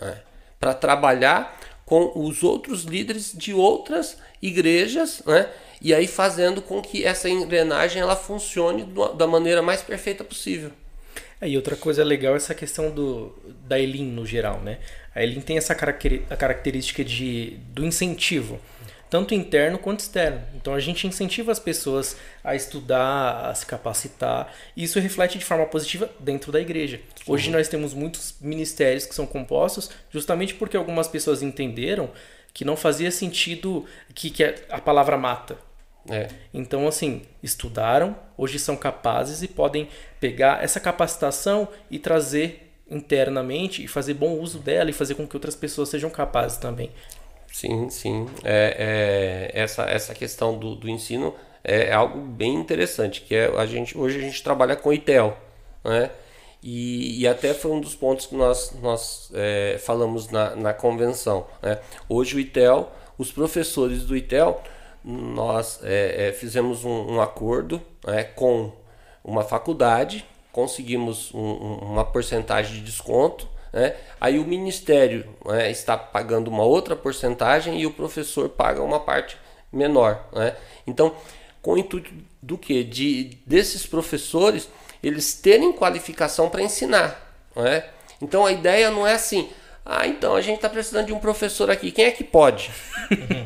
Né? 0.00 0.20
Para 0.58 0.74
trabalhar 0.74 1.58
com 1.84 2.12
os 2.14 2.44
outros 2.44 2.84
líderes 2.84 3.32
de 3.34 3.52
outras 3.52 4.18
igrejas, 4.40 5.22
né? 5.26 5.50
e 5.80 5.92
aí 5.92 6.06
fazendo 6.06 6.62
com 6.62 6.80
que 6.80 7.04
essa 7.04 7.28
engrenagem 7.28 8.00
ela 8.00 8.14
funcione 8.14 8.86
da 9.16 9.26
maneira 9.26 9.60
mais 9.62 9.82
perfeita 9.82 10.22
possível. 10.22 10.70
É, 11.40 11.48
e 11.48 11.56
outra 11.56 11.74
coisa 11.74 12.04
legal 12.04 12.34
é 12.34 12.36
essa 12.36 12.54
questão 12.54 12.90
do, 12.90 13.34
da 13.66 13.78
Elin 13.78 14.04
no 14.04 14.26
geral, 14.26 14.60
né? 14.60 14.78
A 15.14 15.22
Elin 15.22 15.40
tem 15.40 15.56
essa 15.56 15.74
característica 15.74 17.02
de, 17.02 17.56
do 17.70 17.84
incentivo, 17.84 18.60
tanto 19.10 19.34
interno 19.34 19.76
quanto 19.76 20.00
externo. 20.00 20.40
Então 20.54 20.72
a 20.72 20.80
gente 20.80 21.06
incentiva 21.06 21.50
as 21.50 21.58
pessoas 21.58 22.16
a 22.42 22.54
estudar, 22.54 23.50
a 23.50 23.54
se 23.54 23.66
capacitar, 23.66 24.54
e 24.76 24.84
isso 24.84 25.00
reflete 25.00 25.36
de 25.36 25.44
forma 25.44 25.66
positiva 25.66 26.08
dentro 26.20 26.52
da 26.52 26.60
igreja. 26.60 27.00
Hoje 27.26 27.50
nós 27.50 27.68
temos 27.68 27.92
muitos 27.92 28.36
ministérios 28.40 29.04
que 29.04 29.14
são 29.14 29.26
compostos 29.26 29.90
justamente 30.10 30.54
porque 30.54 30.76
algumas 30.76 31.08
pessoas 31.08 31.42
entenderam 31.42 32.10
que 32.54 32.64
não 32.64 32.76
fazia 32.76 33.10
sentido 33.10 33.84
que, 34.14 34.30
que 34.30 34.44
a 34.70 34.80
palavra 34.80 35.16
mata. 35.16 35.58
É. 36.08 36.28
Então, 36.52 36.88
assim, 36.88 37.22
estudaram, 37.42 38.16
hoje 38.36 38.58
são 38.58 38.76
capazes 38.76 39.42
e 39.42 39.48
podem 39.48 39.88
pegar 40.18 40.62
essa 40.62 40.80
capacitação 40.80 41.68
e 41.90 41.98
trazer 41.98 42.72
internamente 42.90 43.84
e 43.84 43.88
fazer 43.88 44.14
bom 44.14 44.32
uso 44.32 44.58
dela 44.58 44.90
e 44.90 44.92
fazer 44.92 45.14
com 45.14 45.26
que 45.26 45.36
outras 45.36 45.54
pessoas 45.54 45.88
sejam 45.88 46.10
capazes 46.10 46.58
também. 46.58 46.90
Sim, 47.50 47.88
sim. 47.90 48.26
É, 48.44 49.50
é, 49.54 49.60
essa, 49.60 49.82
essa 49.84 50.14
questão 50.14 50.56
do, 50.56 50.74
do 50.74 50.88
ensino 50.88 51.34
é 51.62 51.92
algo 51.92 52.20
bem 52.20 52.54
interessante, 52.54 53.20
que 53.20 53.34
é 53.34 53.46
a 53.56 53.66
gente, 53.66 53.96
hoje 53.96 54.18
a 54.18 54.22
gente 54.22 54.42
trabalha 54.42 54.76
com 54.76 54.92
ITEL, 54.92 55.36
né? 55.84 56.10
E, 56.62 57.22
e, 57.22 57.26
até 57.26 57.54
foi 57.54 57.70
um 57.70 57.80
dos 57.80 57.94
pontos 57.94 58.26
que 58.26 58.34
nós, 58.34 58.74
nós 58.82 59.30
é, 59.34 59.78
falamos 59.80 60.28
na, 60.28 60.54
na 60.54 60.74
convenção. 60.74 61.46
Né? 61.62 61.78
Hoje 62.06 62.36
o 62.36 62.38
ITEL, 62.40 62.90
os 63.16 63.32
professores 63.32 64.04
do 64.04 64.14
ITEL, 64.14 64.62
nós 65.02 65.80
é, 65.82 66.28
é, 66.28 66.32
fizemos 66.32 66.84
um, 66.84 67.14
um 67.14 67.20
acordo 67.20 67.80
né, 68.06 68.24
com 68.24 68.72
uma 69.24 69.42
faculdade, 69.42 70.26
conseguimos 70.52 71.32
um, 71.34 71.40
uma 71.40 72.04
porcentagem 72.04 72.74
de 72.74 72.82
desconto. 72.82 73.48
Né? 73.72 73.94
Aí 74.20 74.38
o 74.38 74.44
ministério 74.44 75.26
né, 75.44 75.70
está 75.70 75.96
pagando 75.96 76.48
uma 76.48 76.64
outra 76.64 76.96
porcentagem 76.96 77.80
e 77.80 77.86
o 77.86 77.92
professor 77.92 78.48
paga 78.48 78.82
uma 78.82 79.00
parte 79.00 79.36
menor. 79.72 80.28
Né? 80.32 80.56
Então, 80.86 81.14
com 81.62 81.74
o 81.74 81.78
intuito 81.78 82.12
do 82.42 82.56
que? 82.56 82.82
De 82.82 83.38
desses 83.46 83.86
professores 83.86 84.68
eles 85.02 85.34
terem 85.34 85.72
qualificação 85.72 86.48
para 86.48 86.62
ensinar. 86.62 87.48
Não 87.54 87.66
é? 87.66 87.88
Então 88.20 88.44
a 88.44 88.52
ideia 88.52 88.90
não 88.90 89.06
é 89.06 89.14
assim, 89.14 89.48
ah, 89.84 90.06
então 90.06 90.36
a 90.36 90.40
gente 90.40 90.56
está 90.56 90.68
precisando 90.68 91.06
de 91.06 91.12
um 91.12 91.18
professor 91.18 91.70
aqui. 91.70 91.90
Quem 91.90 92.04
é 92.04 92.10
que 92.10 92.22
pode? 92.22 92.70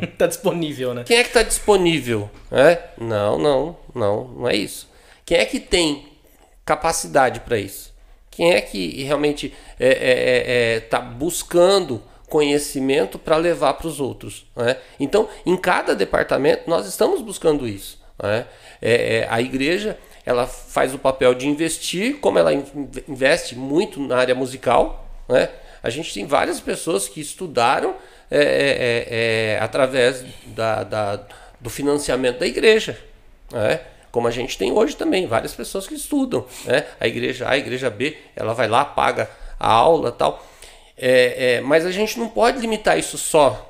Está 0.02 0.26
disponível, 0.28 0.92
né? 0.92 1.04
Quem 1.04 1.16
é 1.16 1.22
que 1.22 1.28
está 1.28 1.42
disponível? 1.42 2.28
É? 2.50 2.82
Não, 2.98 3.38
não, 3.38 3.76
não, 3.94 4.24
não 4.28 4.48
é 4.48 4.56
isso. 4.56 4.88
Quem 5.24 5.38
é 5.38 5.44
que 5.44 5.60
tem 5.60 6.08
capacidade 6.64 7.40
para 7.40 7.56
isso? 7.56 7.93
Quem 8.34 8.52
é 8.52 8.60
que 8.60 9.02
realmente 9.02 9.46
está 9.46 9.54
é, 9.78 9.88
é, 9.88 10.76
é, 10.76 10.80
tá 10.80 11.00
buscando 11.00 12.02
conhecimento 12.28 13.18
para 13.18 13.36
levar 13.36 13.74
para 13.74 13.86
os 13.86 14.00
outros? 14.00 14.46
Né? 14.56 14.76
Então, 14.98 15.28
em 15.46 15.56
cada 15.56 15.94
departamento, 15.94 16.68
nós 16.68 16.86
estamos 16.86 17.20
buscando 17.20 17.66
isso. 17.66 18.02
Né? 18.22 18.46
a 19.28 19.40
igreja 19.40 19.98
ela 20.24 20.46
faz 20.46 20.94
o 20.94 20.98
papel 20.98 21.34
de 21.34 21.46
investir, 21.46 22.18
como 22.20 22.38
ela 22.38 22.52
investe 23.08 23.56
muito 23.56 24.00
na 24.00 24.16
área 24.16 24.34
musical. 24.34 25.06
Né? 25.28 25.50
A 25.82 25.90
gente 25.90 26.14
tem 26.14 26.26
várias 26.26 26.60
pessoas 26.60 27.08
que 27.08 27.20
estudaram 27.20 27.94
é, 28.30 28.38
é, 28.38 29.06
é, 29.10 29.58
através 29.60 30.24
da, 30.46 30.82
da, 30.82 31.20
do 31.60 31.68
financiamento 31.68 32.38
da 32.38 32.46
igreja. 32.46 32.98
Né? 33.52 33.80
Como 34.14 34.28
a 34.28 34.30
gente 34.30 34.56
tem 34.56 34.70
hoje 34.70 34.94
também, 34.94 35.26
várias 35.26 35.54
pessoas 35.54 35.88
que 35.88 35.94
estudam. 35.96 36.46
Né? 36.64 36.86
A 37.00 37.08
igreja 37.08 37.48
A, 37.48 37.50
a 37.50 37.58
igreja 37.58 37.90
B, 37.90 38.16
ela 38.36 38.54
vai 38.54 38.68
lá, 38.68 38.84
paga 38.84 39.28
a 39.58 39.68
aula 39.68 40.12
tal. 40.12 40.40
É, 40.96 41.56
é, 41.56 41.60
mas 41.60 41.84
a 41.84 41.90
gente 41.90 42.16
não 42.20 42.28
pode 42.28 42.60
limitar 42.60 42.96
isso 42.96 43.18
só 43.18 43.68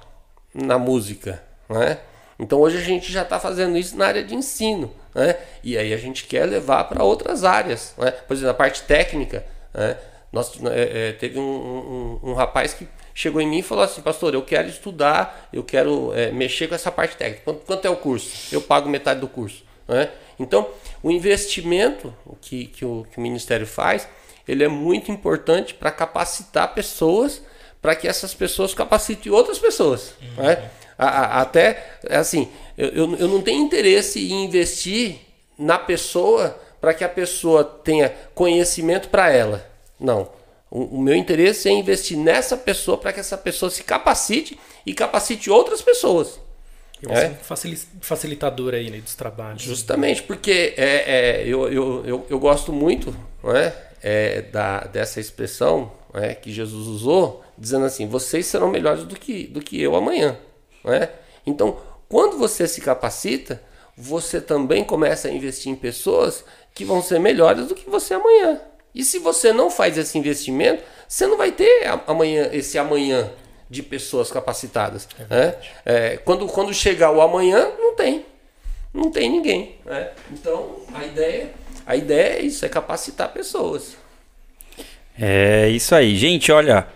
na 0.53 0.79
música. 0.79 1.43
Né? 1.67 1.97
Então 2.39 2.61
hoje 2.61 2.77
a 2.77 2.83
gente 2.83 3.11
já 3.11 3.23
está 3.23 3.41
fazendo 3.41 3.79
isso 3.79 3.97
na 3.97 4.05
área 4.05 4.23
de 4.23 4.35
ensino. 4.35 4.93
Né? 5.15 5.35
E 5.63 5.79
aí 5.79 5.95
a 5.95 5.97
gente 5.97 6.27
quer 6.27 6.45
levar 6.45 6.85
para 6.85 7.03
outras 7.03 7.43
áreas. 7.43 7.95
Né? 7.97 8.11
Por 8.11 8.35
exemplo, 8.35 8.51
a 8.51 8.55
parte 8.55 8.83
técnica. 8.83 9.47
Né? 9.73 9.97
Nós, 10.31 10.53
é, 10.67 11.09
é, 11.09 11.13
teve 11.13 11.39
um, 11.39 12.21
um, 12.23 12.31
um, 12.31 12.35
rapaz 12.35 12.75
que 12.75 12.87
chegou 13.15 13.41
em 13.41 13.47
mim 13.47 13.61
e 13.61 13.63
falou 13.63 13.83
assim, 13.83 14.03
pastor, 14.03 14.35
eu 14.35 14.43
quero 14.43 14.69
estudar, 14.69 15.49
eu 15.51 15.65
quero 15.65 16.13
é, 16.15 16.31
mexer 16.31 16.69
com 16.69 16.75
essa 16.75 16.93
parte 16.93 17.17
técnica. 17.17 17.41
Quanto, 17.47 17.61
quanto, 17.61 17.87
é 17.87 17.89
o 17.89 17.97
curso? 17.97 18.55
Eu 18.55 18.61
pago 18.61 18.91
metade 18.91 19.21
do 19.21 19.29
curso. 19.29 19.65
Né? 19.89 20.11
Então, 20.39 20.68
o 21.03 21.11
investimento 21.11 22.14
que, 22.41 22.66
que, 22.66 22.85
o, 22.85 23.07
que 23.11 23.18
o 23.18 23.20
Ministério 23.20 23.66
faz, 23.66 24.09
ele 24.47 24.64
é 24.64 24.68
muito 24.68 25.11
importante 25.11 25.74
para 25.74 25.91
capacitar 25.91 26.74
pessoas, 26.74 27.43
para 27.80 27.95
que 27.95 28.09
essas 28.09 28.35
pessoas 28.35 28.74
capacitem 28.74 29.32
outras 29.32 29.59
pessoas. 29.59 30.14
Uhum. 30.20 30.43
Né? 30.43 30.70
A, 30.99 31.09
a, 31.09 31.41
até, 31.43 31.99
assim, 32.11 32.49
eu, 32.76 32.89
eu, 32.89 33.16
eu 33.16 33.28
não 33.28 33.43
tenho 33.43 33.62
interesse 33.62 34.32
em 34.32 34.45
investir 34.45 35.18
na 35.59 35.78
pessoa 35.78 36.59
para 36.80 36.93
que 36.93 37.05
a 37.05 37.09
pessoa 37.09 37.64
tenha 37.64 38.14
conhecimento 38.35 39.09
para 39.09 39.32
ela. 39.32 39.66
Não. 39.99 40.28
O, 40.70 40.97
o, 40.97 41.01
meu 41.01 41.14
interesse 41.14 41.68
é 41.68 41.72
investir 41.72 42.18
nessa 42.18 42.57
pessoa 42.57 42.99
para 42.99 43.12
que 43.12 43.20
essa 43.20 43.39
pessoa 43.39 43.70
se 43.70 43.85
capacite 43.85 44.59
e 44.85 44.93
capacite 44.93 45.51
outras 45.51 45.80
pessoas. 45.80 46.41
E 47.03 47.07
você 47.07 47.27
é 47.27 47.31
um 47.31 48.01
facilitador 48.01 48.75
aí 48.75 48.91
né, 48.91 48.99
dos 48.99 49.15
trabalhos. 49.15 49.63
Justamente, 49.63 50.23
porque 50.23 50.75
é, 50.77 51.43
é, 51.43 51.43
eu, 51.47 51.71
eu, 51.71 52.07
eu, 52.07 52.27
eu, 52.31 52.39
gosto 52.39 52.73
muito 52.73 53.15
não 53.43 53.55
é, 53.55 54.43
da, 54.43 54.81
dessa 54.81 55.21
expressão 55.21 55.93
é, 56.15 56.35
que 56.35 56.53
Jesus 56.53 56.87
usou, 56.87 57.45
dizendo 57.59 57.85
assim: 57.85 58.07
vocês 58.07 58.47
serão 58.47 58.69
melhores 58.71 59.05
do 59.05 59.17
que, 59.17 59.47
do 59.47 59.61
que 59.61 59.81
eu 59.81 59.97
amanhã. 59.97 60.39
Não 60.83 60.93
é? 60.93 61.11
Então, 61.47 61.79
quando 62.09 62.39
você 62.39 62.67
se 62.67 62.81
capacita, 62.81 63.61
você 63.97 64.41
também 64.41 64.85
começa 64.85 65.29
a 65.29 65.33
investir 65.33 65.71
em 65.71 65.77
pessoas 65.77 66.45
que 66.75 66.85
vão 66.85 67.03
ser 67.03 67.19
melhores 67.21 67.67
do 67.67 67.75
que 67.75 67.89
você 67.89 68.15
amanhã. 68.15 68.61
E 68.95 69.05
se 69.05 69.19
você 69.19 69.53
não 69.53 69.71
faz 69.71 69.99
esse 69.99 70.17
investimento, 70.17 70.83
você 71.09 71.27
não 71.27 71.37
vai 71.37 71.53
ter 71.53 71.87
amanhã 72.07 72.49
esse 72.53 72.79
amanhã 72.79 73.31
de 73.69 73.83
pessoas 73.83 74.31
capacitadas. 74.31 75.09
É 75.19 75.35
né? 75.35 75.55
é, 75.85 76.17
quando, 76.19 76.47
quando 76.47 76.73
chegar 76.73 77.11
o 77.11 77.21
amanhã, 77.21 77.71
não 77.79 77.95
tem. 77.95 78.27
Não 78.93 79.11
tem 79.11 79.31
ninguém. 79.31 79.77
Né? 79.85 80.11
Então, 80.33 80.77
a 80.95 81.05
ideia, 81.05 81.51
a 81.87 81.97
ideia 81.97 82.39
é 82.39 82.43
isso, 82.43 82.65
é 82.65 82.69
capacitar 82.69 83.33
pessoas. 83.33 83.97
É 85.21 85.69
isso 85.69 85.95
aí. 85.95 86.17
Gente, 86.17 86.51
olha, 86.51 86.87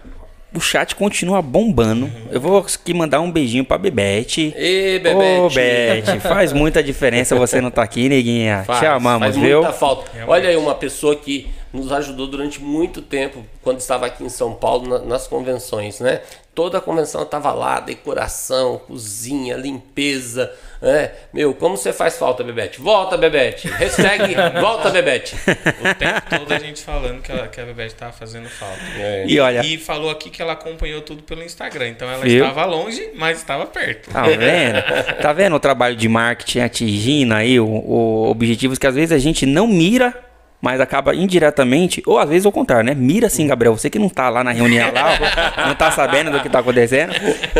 o 0.54 0.60
chat 0.60 0.94
continua 0.96 1.42
bombando. 1.42 2.06
Uhum. 2.06 2.28
Eu 2.30 2.40
vou 2.40 2.58
aqui 2.58 2.94
mandar 2.94 3.20
um 3.20 3.30
beijinho 3.30 3.64
pra 3.64 3.76
Bebete. 3.76 4.52
Ê, 4.56 4.98
Bebete. 4.98 5.40
Ô, 5.40 5.50
Bete, 5.50 6.20
faz 6.20 6.52
muita 6.52 6.82
diferença 6.82 7.36
você 7.36 7.60
não 7.60 7.70
tá 7.70 7.82
aqui, 7.82 8.08
neguinha. 8.08 8.64
Faz, 8.64 8.80
Te 8.80 8.86
amamos, 8.86 9.20
faz 9.20 9.36
viu? 9.36 9.62
Muita 9.62 9.72
falta. 9.72 10.10
Olha 10.26 10.48
aí 10.48 10.56
uma 10.56 10.74
pessoa 10.74 11.14
que 11.14 11.48
nos 11.72 11.92
ajudou 11.92 12.26
durante 12.26 12.62
muito 12.62 13.02
tempo 13.02 13.44
quando 13.62 13.80
estava 13.80 14.06
aqui 14.06 14.24
em 14.24 14.28
São 14.28 14.54
Paulo 14.54 14.88
na, 14.88 14.98
nas 15.00 15.26
convenções, 15.26 16.00
né? 16.00 16.22
Toda 16.58 16.78
a 16.78 16.80
convenção 16.80 17.22
estava 17.22 17.52
lá, 17.52 17.78
decoração, 17.78 18.78
cozinha, 18.78 19.56
limpeza, 19.56 20.52
né? 20.82 21.12
Meu, 21.32 21.54
como 21.54 21.76
você 21.76 21.92
faz 21.92 22.18
falta, 22.18 22.42
Bebete? 22.42 22.80
Volta, 22.80 23.16
Bebete! 23.16 23.68
Hashtag 23.68 24.34
volta, 24.60 24.90
Bebete! 24.90 25.36
O 25.36 25.94
tempo 25.94 26.20
todo 26.28 26.52
a 26.52 26.58
gente 26.58 26.82
falando 26.82 27.22
que 27.22 27.30
a, 27.30 27.46
que 27.46 27.60
a 27.60 27.64
Bebete 27.64 27.94
estava 27.94 28.10
fazendo 28.10 28.48
falta. 28.48 28.80
É. 28.98 29.24
E 29.28 29.38
olha... 29.38 29.64
E 29.64 29.78
falou 29.78 30.10
aqui 30.10 30.30
que 30.30 30.42
ela 30.42 30.54
acompanhou 30.54 31.00
tudo 31.00 31.22
pelo 31.22 31.44
Instagram, 31.44 31.90
então 31.90 32.10
ela 32.10 32.24
Viu? 32.24 32.44
estava 32.44 32.64
longe, 32.64 33.08
mas 33.14 33.38
estava 33.38 33.64
perto. 33.64 34.10
Tá 34.10 34.22
vendo? 34.24 34.82
tá 35.22 35.32
vendo 35.32 35.54
o 35.54 35.60
trabalho 35.60 35.94
de 35.94 36.08
marketing 36.08 36.58
atingindo 36.58 37.34
aí 37.34 37.60
o, 37.60 37.68
o 37.68 38.28
objetivos 38.28 38.80
que 38.80 38.86
às 38.88 38.96
vezes 38.96 39.12
a 39.12 39.18
gente 39.18 39.46
não 39.46 39.68
mira 39.68 40.27
mas 40.60 40.80
acaba 40.80 41.14
indiretamente, 41.14 42.02
ou 42.04 42.18
às 42.18 42.28
vezes 42.28 42.44
ao 42.44 42.50
contrário, 42.50 42.84
né? 42.84 42.94
Mira 42.94 43.28
assim, 43.28 43.46
Gabriel, 43.46 43.76
você 43.76 43.88
que 43.88 43.98
não 43.98 44.08
tá 44.08 44.28
lá 44.28 44.42
na 44.42 44.50
reunião 44.50 44.92
lá, 44.92 45.18
não 45.68 45.74
tá 45.74 45.90
sabendo 45.90 46.32
do 46.32 46.40
que 46.40 46.48
tá 46.48 46.58
acontecendo, 46.58 47.12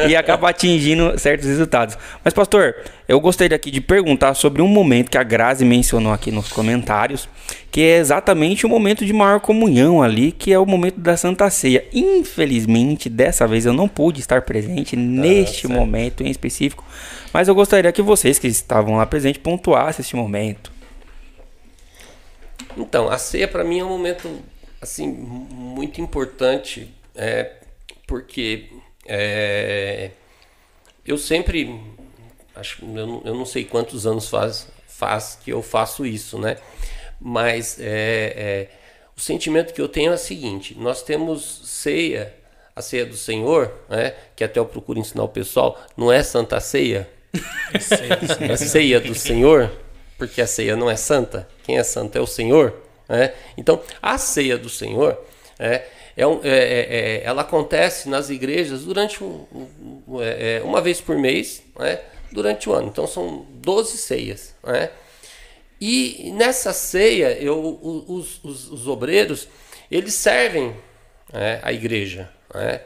e 0.08 0.16
acaba 0.16 0.50
atingindo 0.50 1.16
certos 1.18 1.46
resultados. 1.46 1.96
Mas, 2.24 2.34
pastor, 2.34 2.74
eu 3.06 3.20
gostaria 3.20 3.54
aqui 3.54 3.70
de 3.70 3.80
perguntar 3.80 4.34
sobre 4.34 4.60
um 4.60 4.66
momento 4.66 5.10
que 5.10 5.18
a 5.18 5.22
Grazi 5.22 5.64
mencionou 5.64 6.12
aqui 6.12 6.32
nos 6.32 6.48
comentários, 6.48 7.28
que 7.70 7.82
é 7.82 7.98
exatamente 7.98 8.66
o 8.66 8.68
momento 8.68 9.06
de 9.06 9.12
maior 9.12 9.38
comunhão 9.38 10.02
ali, 10.02 10.32
que 10.32 10.52
é 10.52 10.58
o 10.58 10.66
momento 10.66 10.98
da 10.98 11.16
Santa 11.16 11.48
Ceia. 11.50 11.84
Infelizmente, 11.92 13.08
dessa 13.08 13.46
vez 13.46 13.64
eu 13.64 13.72
não 13.72 13.86
pude 13.86 14.20
estar 14.20 14.42
presente 14.42 14.96
ah, 14.96 14.98
neste 14.98 15.68
momento 15.68 16.24
em 16.24 16.30
específico, 16.30 16.84
mas 17.32 17.46
eu 17.46 17.54
gostaria 17.54 17.92
que 17.92 18.02
vocês 18.02 18.40
que 18.40 18.48
estavam 18.48 18.96
lá 18.96 19.06
presentes 19.06 19.40
pontuassem 19.40 20.02
este 20.02 20.16
momento. 20.16 20.77
Então, 22.78 23.08
a 23.08 23.18
ceia 23.18 23.48
para 23.48 23.64
mim 23.64 23.80
é 23.80 23.84
um 23.84 23.88
momento 23.88 24.40
assim 24.80 25.08
muito 25.08 26.00
importante, 26.00 26.94
é, 27.14 27.56
porque 28.06 28.68
é, 29.04 30.12
eu 31.04 31.18
sempre, 31.18 31.80
acho, 32.54 32.84
eu 32.84 33.06
não, 33.06 33.22
eu 33.24 33.34
não, 33.34 33.44
sei 33.44 33.64
quantos 33.64 34.06
anos 34.06 34.28
faz, 34.28 34.68
faz 34.86 35.36
que 35.42 35.50
eu 35.50 35.60
faço 35.60 36.06
isso, 36.06 36.38
né? 36.38 36.56
Mas 37.20 37.78
é, 37.80 38.34
é, 38.36 38.68
o 39.16 39.20
sentimento 39.20 39.74
que 39.74 39.80
eu 39.80 39.88
tenho 39.88 40.12
é 40.12 40.14
o 40.14 40.18
seguinte: 40.18 40.76
nós 40.78 41.02
temos 41.02 41.62
ceia, 41.64 42.32
a 42.76 42.80
ceia 42.80 43.04
do 43.04 43.16
Senhor, 43.16 43.72
né? 43.88 44.14
Que 44.36 44.44
até 44.44 44.60
eu 44.60 44.66
procuro 44.66 45.00
ensinar 45.00 45.24
o 45.24 45.28
pessoal, 45.28 45.82
não 45.96 46.12
é 46.12 46.22
Santa 46.22 46.60
Ceia, 46.60 47.10
é 47.72 48.56
ceia 48.56 49.00
do 49.00 49.14
Senhor. 49.16 49.87
É 50.18 50.26
porque 50.26 50.42
a 50.42 50.46
ceia 50.46 50.76
não 50.76 50.90
é 50.90 50.96
santa. 50.96 51.48
Quem 51.62 51.78
é 51.78 51.82
santo 51.82 52.16
é 52.16 52.20
o 52.20 52.26
Senhor. 52.26 52.74
Né? 53.08 53.32
Então, 53.56 53.80
a 54.02 54.18
ceia 54.18 54.58
do 54.58 54.68
Senhor 54.68 55.16
é, 55.58 55.86
é, 56.16 56.24
é, 56.24 56.50
é, 56.50 57.22
ela 57.24 57.42
acontece 57.42 58.08
nas 58.08 58.28
igrejas 58.28 58.82
durante 58.82 59.22
um, 59.22 59.46
um, 60.06 60.20
é, 60.20 60.56
é, 60.56 60.62
uma 60.62 60.80
vez 60.80 61.00
por 61.00 61.16
mês, 61.16 61.62
né? 61.78 62.00
durante 62.32 62.68
o 62.68 62.72
ano. 62.72 62.88
Então, 62.88 63.06
são 63.06 63.46
12 63.50 63.96
ceias. 63.96 64.54
Né? 64.62 64.90
E 65.80 66.32
nessa 66.34 66.72
ceia, 66.72 67.38
eu, 67.40 67.78
os, 68.08 68.42
os, 68.42 68.70
os 68.70 68.88
obreiros, 68.88 69.48
eles 69.90 70.14
servem 70.14 70.74
né, 71.32 71.60
a 71.62 71.72
igreja. 71.72 72.28
Né? 72.52 72.80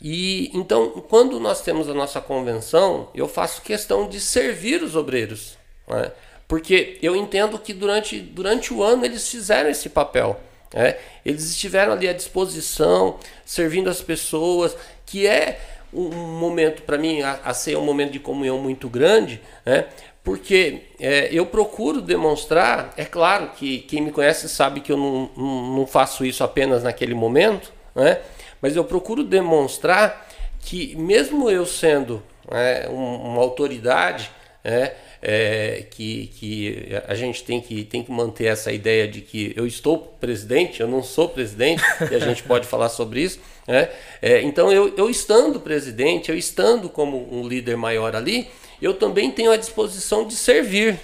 E 0.00 0.50
então, 0.54 0.90
quando 1.08 1.38
nós 1.38 1.60
temos 1.60 1.88
a 1.88 1.94
nossa 1.94 2.20
convenção, 2.20 3.10
eu 3.14 3.28
faço 3.28 3.62
questão 3.62 4.08
de 4.08 4.18
servir 4.18 4.82
os 4.82 4.96
obreiros. 4.96 5.56
Né? 5.86 6.10
Porque 6.52 6.98
eu 7.00 7.16
entendo 7.16 7.58
que 7.58 7.72
durante, 7.72 8.20
durante 8.20 8.74
o 8.74 8.82
ano 8.82 9.06
eles 9.06 9.26
fizeram 9.26 9.70
esse 9.70 9.88
papel. 9.88 10.38
Né? 10.70 10.96
Eles 11.24 11.48
estiveram 11.48 11.94
ali 11.94 12.06
à 12.06 12.12
disposição, 12.12 13.18
servindo 13.42 13.88
as 13.88 14.02
pessoas, 14.02 14.76
que 15.06 15.26
é 15.26 15.58
um 15.90 16.10
momento, 16.10 16.82
para 16.82 16.98
mim, 16.98 17.22
a, 17.22 17.40
a 17.42 17.78
um 17.78 17.82
momento 17.82 18.12
de 18.12 18.20
comunhão 18.20 18.58
muito 18.58 18.86
grande, 18.86 19.40
né? 19.64 19.86
porque 20.22 20.82
é, 21.00 21.30
eu 21.32 21.46
procuro 21.46 22.02
demonstrar, 22.02 22.92
é 22.98 23.06
claro 23.06 23.52
que 23.56 23.78
quem 23.78 24.02
me 24.02 24.12
conhece 24.12 24.46
sabe 24.46 24.82
que 24.82 24.92
eu 24.92 24.98
não, 24.98 25.30
não, 25.34 25.76
não 25.76 25.86
faço 25.86 26.22
isso 26.22 26.44
apenas 26.44 26.82
naquele 26.82 27.14
momento, 27.14 27.72
né? 27.94 28.20
mas 28.60 28.76
eu 28.76 28.84
procuro 28.84 29.24
demonstrar 29.24 30.28
que, 30.60 30.94
mesmo 30.96 31.50
eu 31.50 31.64
sendo 31.64 32.22
né, 32.46 32.86
uma 32.90 33.40
autoridade, 33.40 34.30
é, 34.62 34.94
é, 35.22 35.86
que, 35.88 36.26
que 36.34 36.88
a 37.06 37.14
gente 37.14 37.44
tem 37.44 37.60
que, 37.60 37.84
tem 37.84 38.02
que 38.02 38.10
manter 38.10 38.46
essa 38.46 38.72
ideia 38.72 39.06
de 39.06 39.20
que 39.20 39.52
eu 39.56 39.64
estou 39.64 39.96
presidente, 39.96 40.80
eu 40.80 40.88
não 40.88 41.02
sou 41.02 41.28
presidente, 41.28 41.82
e 42.10 42.14
a 42.14 42.18
gente 42.18 42.42
pode 42.42 42.66
falar 42.66 42.88
sobre 42.88 43.22
isso. 43.22 43.38
Né? 43.66 43.88
É, 44.20 44.42
então, 44.42 44.72
eu, 44.72 44.92
eu 44.96 45.08
estando 45.08 45.60
presidente, 45.60 46.30
eu 46.30 46.36
estando 46.36 46.88
como 46.88 47.32
um 47.32 47.46
líder 47.46 47.76
maior 47.76 48.16
ali, 48.16 48.48
eu 48.80 48.94
também 48.94 49.30
tenho 49.30 49.52
a 49.52 49.56
disposição 49.56 50.26
de 50.26 50.34
servir. 50.34 50.98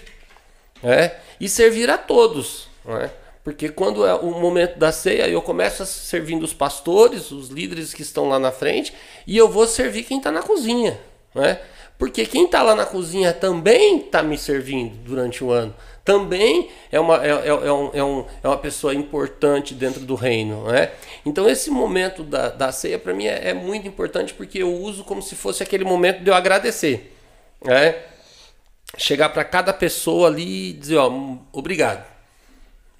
Né? 0.82 1.12
E 1.40 1.48
servir 1.48 1.88
a 1.88 1.96
todos. 1.96 2.66
Né? 2.84 3.08
Porque 3.44 3.68
quando 3.68 4.04
é 4.04 4.12
o 4.14 4.32
momento 4.32 4.78
da 4.78 4.90
ceia, 4.90 5.28
eu 5.28 5.40
começo 5.40 5.86
servindo 5.86 6.42
os 6.42 6.52
pastores, 6.52 7.30
os 7.30 7.48
líderes 7.48 7.94
que 7.94 8.02
estão 8.02 8.28
lá 8.28 8.38
na 8.40 8.50
frente, 8.50 8.92
e 9.24 9.36
eu 9.36 9.48
vou 9.48 9.66
servir 9.66 10.02
quem 10.02 10.18
está 10.18 10.32
na 10.32 10.42
cozinha. 10.42 10.98
Né? 11.32 11.60
Porque 11.98 12.24
quem 12.24 12.44
está 12.44 12.62
lá 12.62 12.76
na 12.76 12.86
cozinha 12.86 13.32
também 13.32 13.98
está 13.98 14.22
me 14.22 14.38
servindo 14.38 14.94
durante 14.98 15.42
o 15.42 15.50
ano. 15.50 15.74
Também 16.04 16.70
é 16.92 16.98
uma, 17.00 17.22
é, 17.26 17.30
é, 17.30 17.48
é, 17.48 17.72
um, 17.72 17.90
é, 17.92 18.04
um, 18.04 18.24
é 18.42 18.48
uma 18.48 18.56
pessoa 18.56 18.94
importante 18.94 19.74
dentro 19.74 20.00
do 20.00 20.14
reino. 20.14 20.64
Né? 20.68 20.92
Então, 21.26 21.48
esse 21.48 21.70
momento 21.70 22.22
da, 22.22 22.50
da 22.50 22.70
ceia, 22.70 22.98
para 22.98 23.12
mim, 23.12 23.26
é, 23.26 23.48
é, 23.48 23.52
muito 23.52 23.86
importante 23.88 24.32
porque 24.32 24.62
eu 24.62 24.72
uso 24.72 25.02
como 25.02 25.20
se 25.20 25.34
fosse 25.34 25.62
aquele 25.62 25.84
momento 25.84 26.22
de 26.22 26.30
eu 26.30 26.34
agradecer. 26.34 27.12
Né? 27.62 27.96
Chegar 28.96 29.30
para 29.30 29.44
cada 29.44 29.72
pessoa 29.72 30.28
ali 30.28 30.70
e 30.70 30.72
dizer: 30.74 30.96
ó, 30.96 31.12
obrigado. 31.52 32.06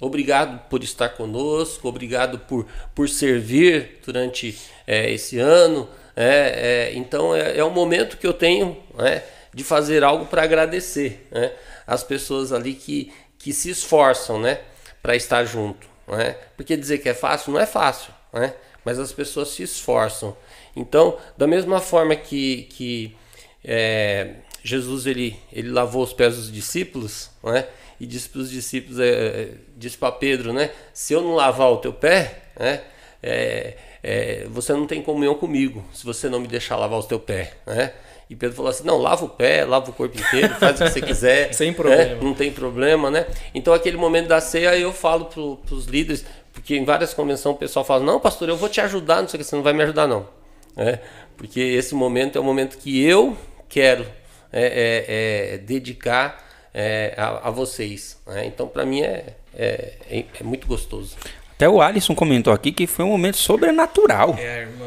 Obrigado 0.01 0.69
por 0.69 0.83
estar 0.85 1.09
conosco, 1.11 1.89
obrigado 1.89 2.39
por, 2.41 2.67
por 2.95 3.09
servir 3.09 4.01
durante 4.05 4.59
é, 4.87 5.11
esse 5.11 5.39
ano. 5.39 5.89
É, 6.21 6.91
é, 6.91 6.97
então 6.97 7.33
é, 7.33 7.59
é 7.59 7.63
o 7.63 7.71
momento 7.71 8.17
que 8.17 8.27
eu 8.27 8.33
tenho 8.33 8.77
né, 8.95 9.23
de 9.55 9.63
fazer 9.63 10.03
algo 10.03 10.27
para 10.27 10.43
agradecer 10.43 11.29
né, 11.31 11.53
as 11.87 12.03
pessoas 12.03 12.53
ali 12.53 12.75
que, 12.75 13.13
que 13.39 13.53
se 13.53 13.71
esforçam 13.71 14.41
né, 14.41 14.59
para 15.01 15.15
estar 15.15 15.45
junto. 15.45 15.87
Né? 16.09 16.37
Porque 16.57 16.77
dizer 16.77 16.99
que 16.99 17.09
é 17.09 17.15
fácil 17.15 17.53
não 17.53 17.61
é 17.61 17.67
fácil, 17.67 18.13
né? 18.33 18.53
mas 18.85 18.99
as 18.99 19.13
pessoas 19.13 19.51
se 19.51 19.63
esforçam. 19.63 20.37
Então, 20.75 21.17
da 21.37 21.47
mesma 21.47 21.81
forma 21.81 22.17
que, 22.17 22.65
que 22.65 23.17
é, 23.65 24.35
Jesus 24.61 25.07
ele, 25.07 25.39
ele 25.53 25.71
lavou 25.71 26.03
os 26.03 26.13
pés 26.13 26.35
dos 26.35 26.51
discípulos, 26.51 27.31
né? 27.45 27.69
e 28.01 28.07
disse 28.07 28.29
para 28.29 28.41
os 28.41 28.51
discípulos, 28.51 28.99
é, 28.99 29.09
é 29.09 29.51
disse 29.77 29.97
para 29.97 30.11
Pedro, 30.11 30.53
né? 30.53 30.73
se 30.93 31.13
eu 31.13 31.23
não 31.23 31.37
lavar 31.37 31.71
o 31.71 31.77
teu 31.77 31.93
pé, 31.93 32.43
né? 32.59 32.83
É, 33.23 33.77
é, 34.03 34.47
você 34.51 34.73
não 34.73 34.87
tem 34.87 35.03
comunhão 35.03 35.35
comigo 35.35 35.85
se 35.93 36.05
você 36.05 36.29
não 36.29 36.41
me 36.41 36.47
deixar 36.47 36.77
lavar 36.77 36.99
o 36.99 37.03
teu 37.03 37.19
pé, 37.19 37.55
né? 37.67 37.93
E 38.31 38.37
Pedro 38.37 38.57
falou 38.57 38.71
assim: 38.71 38.85
não, 38.85 38.99
lava 38.99 39.25
o 39.25 39.29
pé, 39.29 39.65
lava 39.65 39.91
o 39.91 39.93
corpo 39.93 40.19
inteiro, 40.19 40.55
faz 40.57 40.81
o 40.81 40.85
que 40.85 40.91
você 40.91 41.01
quiser. 41.01 41.53
Sem 41.55 41.73
problema. 41.73 42.15
Né? 42.15 42.19
Não 42.21 42.35
tem 42.35 42.53
problema, 42.53 43.11
né? 43.11 43.27
Então, 43.55 43.73
aquele 43.73 43.97
momento 43.97 44.29
da 44.29 44.41
ceia, 44.41 44.77
eu 44.77 44.93
falo 44.93 45.27
para 45.27 45.75
os 45.75 45.87
líderes, 45.87 46.25
porque 46.53 46.77
em 46.77 46.85
várias 46.85 47.15
convenções 47.15 47.57
o 47.57 47.59
pessoal 47.59 47.85
fala: 47.85 48.05
não, 48.05 48.21
pastor, 48.21 48.49
eu 48.49 48.57
vou 48.57 48.69
te 48.69 48.81
ajudar, 48.81 49.23
não 49.23 49.29
sei 49.29 49.39
o 49.39 49.43
que, 49.43 49.49
você 49.49 49.57
não 49.57 49.63
vai 49.63 49.73
me 49.73 49.83
ajudar, 49.83 50.07
não. 50.07 50.29
É, 50.77 50.99
porque 51.37 51.61
esse 51.61 51.95
momento 51.95 52.37
é 52.37 52.41
o 52.41 52.45
momento 52.45 52.79
que 52.79 53.03
eu 53.03 53.37
quero 53.69 54.07
é, 54.53 54.63
é, 54.63 55.55
é 55.55 55.59
dedicar 55.59 56.47
é, 56.73 57.15
a, 57.17 57.49
a, 57.49 57.51
vocês. 57.51 58.19
Né? 58.27 58.47
Então, 58.47 58.69
para 58.69 58.85
mim, 58.85 59.03
é, 59.03 59.35
é, 59.55 59.95
é 60.09 60.45
muito 60.45 60.67
gostoso. 60.67 61.17
Até 61.59 61.69
o 61.69 61.83
Alisson 61.83 62.15
comentou 62.15 62.53
aqui 62.53 62.71
que 62.71 62.87
foi 62.87 63.05
um 63.05 63.09
momento 63.09 63.37
sobrenatural. 63.37 64.37
É, 64.39 64.61
irmã. 64.61 64.87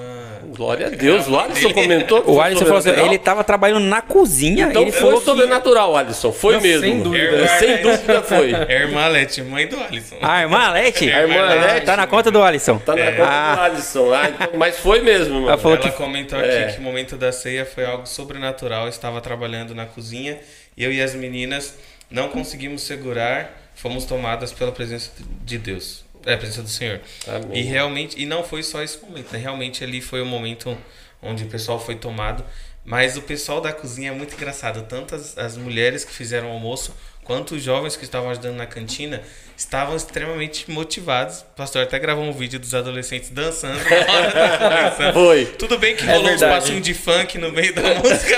Glória 0.56 0.88
a 0.88 0.90
Deus, 0.90 1.28
o 1.28 1.38
Alisson 1.38 1.74
comentou. 1.74 2.24
o 2.26 2.40
Alisson 2.40 2.64
falou 2.64 2.78
assim, 2.78 2.90
ele 2.92 3.16
estava 3.16 3.44
trabalhando 3.44 3.84
na 3.84 4.02
cozinha. 4.02 4.68
Então 4.70 4.82
ele 4.84 4.92
foi 4.94 5.02
falou 5.02 5.22
sobrenatural, 5.22 5.98
Alisson. 5.98 6.32
Foi 6.32 6.54
Não, 6.56 6.62
mesmo. 6.62 6.82
sem 6.82 7.02
dúvida. 7.04 7.38
É, 7.44 7.48
sem 7.60 7.78
dúvida 7.82 8.22
foi. 8.22 8.52
É 8.54 8.78
a 8.78 8.82
irmã 8.84 9.06
Lete, 9.08 9.42
mãe 9.42 9.68
do 9.68 9.78
Alisson. 9.82 10.16
A 10.22 10.42
irmã 10.44 10.60
Alete? 10.60 11.12
A 11.12 11.22
irmã 11.22 11.42
Alete. 11.42 11.86
Tá 11.86 11.98
na 11.98 12.08
conta 12.08 12.32
do 12.32 12.42
Alisson. 12.42 12.78
Tá 12.78 12.96
na 12.96 13.12
conta 13.12 13.24
Ah. 13.28 13.56
do 13.56 13.62
Alisson. 13.64 14.14
Ah, 14.14 14.30
então- 14.30 14.48
mas 14.58 14.78
foi 14.80 15.02
mesmo, 15.02 15.34
mano. 15.36 15.48
Ela 15.50 15.58
falou 15.58 15.78
Ela 15.78 15.90
que 15.90 15.98
comentou 15.98 16.40
aqui 16.40 16.48
É. 16.50 16.68
que 16.72 16.80
o 16.80 16.84
momento 16.84 17.18
da 17.18 17.34
ceia 17.34 17.66
foi 17.66 17.84
algo 17.86 18.06
sobrenatural. 18.06 18.84
Eu 18.84 18.90
estava 18.90 19.20
trabalhando 19.20 19.76
na 19.76 19.86
cozinha 19.86 20.38
e 20.78 20.84
eu 20.86 20.92
e 20.94 21.02
as 21.02 21.14
meninas 21.16 21.76
não 22.10 22.30
conseguimos 22.30 22.82
segurar, 22.84 23.58
fomos 23.76 24.06
tomadas 24.06 24.52
pela 24.54 24.72
presença 24.72 25.12
de 25.46 25.58
Deus, 25.58 26.04
é, 26.26 26.34
a 26.34 26.38
presença 26.38 26.62
do 26.62 26.70
Senhor. 26.70 27.02
Amém. 27.28 27.60
E 27.60 27.62
realmente, 27.62 28.22
e 28.22 28.26
não 28.26 28.44
foi 28.44 28.64
só 28.64 28.82
esse 28.82 29.00
momento, 29.02 29.32
né? 29.32 29.40
Realmente 29.40 29.84
ali 29.84 30.02
foi 30.02 30.22
o 30.22 30.26
momento 30.26 30.78
onde 31.22 31.44
o 31.44 31.48
pessoal 31.48 31.80
foi 31.80 31.96
tomado. 31.96 32.44
Mas 32.84 33.16
o 33.16 33.22
pessoal 33.22 33.62
da 33.62 33.72
cozinha 33.72 34.12
é 34.12 34.14
muito 34.14 34.34
engraçado. 34.34 34.84
Tanto 34.88 35.14
as, 35.14 35.38
as 35.38 35.56
mulheres 35.56 36.04
que 36.04 36.12
fizeram 36.12 36.50
o 36.50 36.54
almoço, 36.54 36.96
quanto 37.24 37.56
os 37.56 37.64
jovens 37.64 37.96
que 37.96 38.04
estavam 38.04 38.30
ajudando 38.30 38.56
na 38.58 38.66
cantina, 38.66 39.22
estavam 39.56 39.96
extremamente 39.96 40.70
motivados. 40.72 41.42
O 41.42 41.56
pastor 41.56 41.84
até 41.84 42.00
gravou 42.00 42.24
um 42.24 42.34
vídeo 42.34 42.60
dos 42.60 42.74
adolescentes 42.74 43.30
dançando 43.30 43.78
na 43.88 44.14
hora 44.14 44.32
da 44.34 44.58
convenção. 44.58 45.14
Foi. 45.14 45.46
Tudo 45.46 45.78
bem 45.78 45.96
que 45.96 46.04
É 46.04 46.08
rolou 46.08 46.24
uns 46.32 46.40
verdade. 46.40 46.60
passinhos 46.62 46.82
de 46.82 46.94
funk 46.96 47.38
no 47.38 47.52
meio 47.52 47.74
da 47.76 47.94
música. 48.02 48.38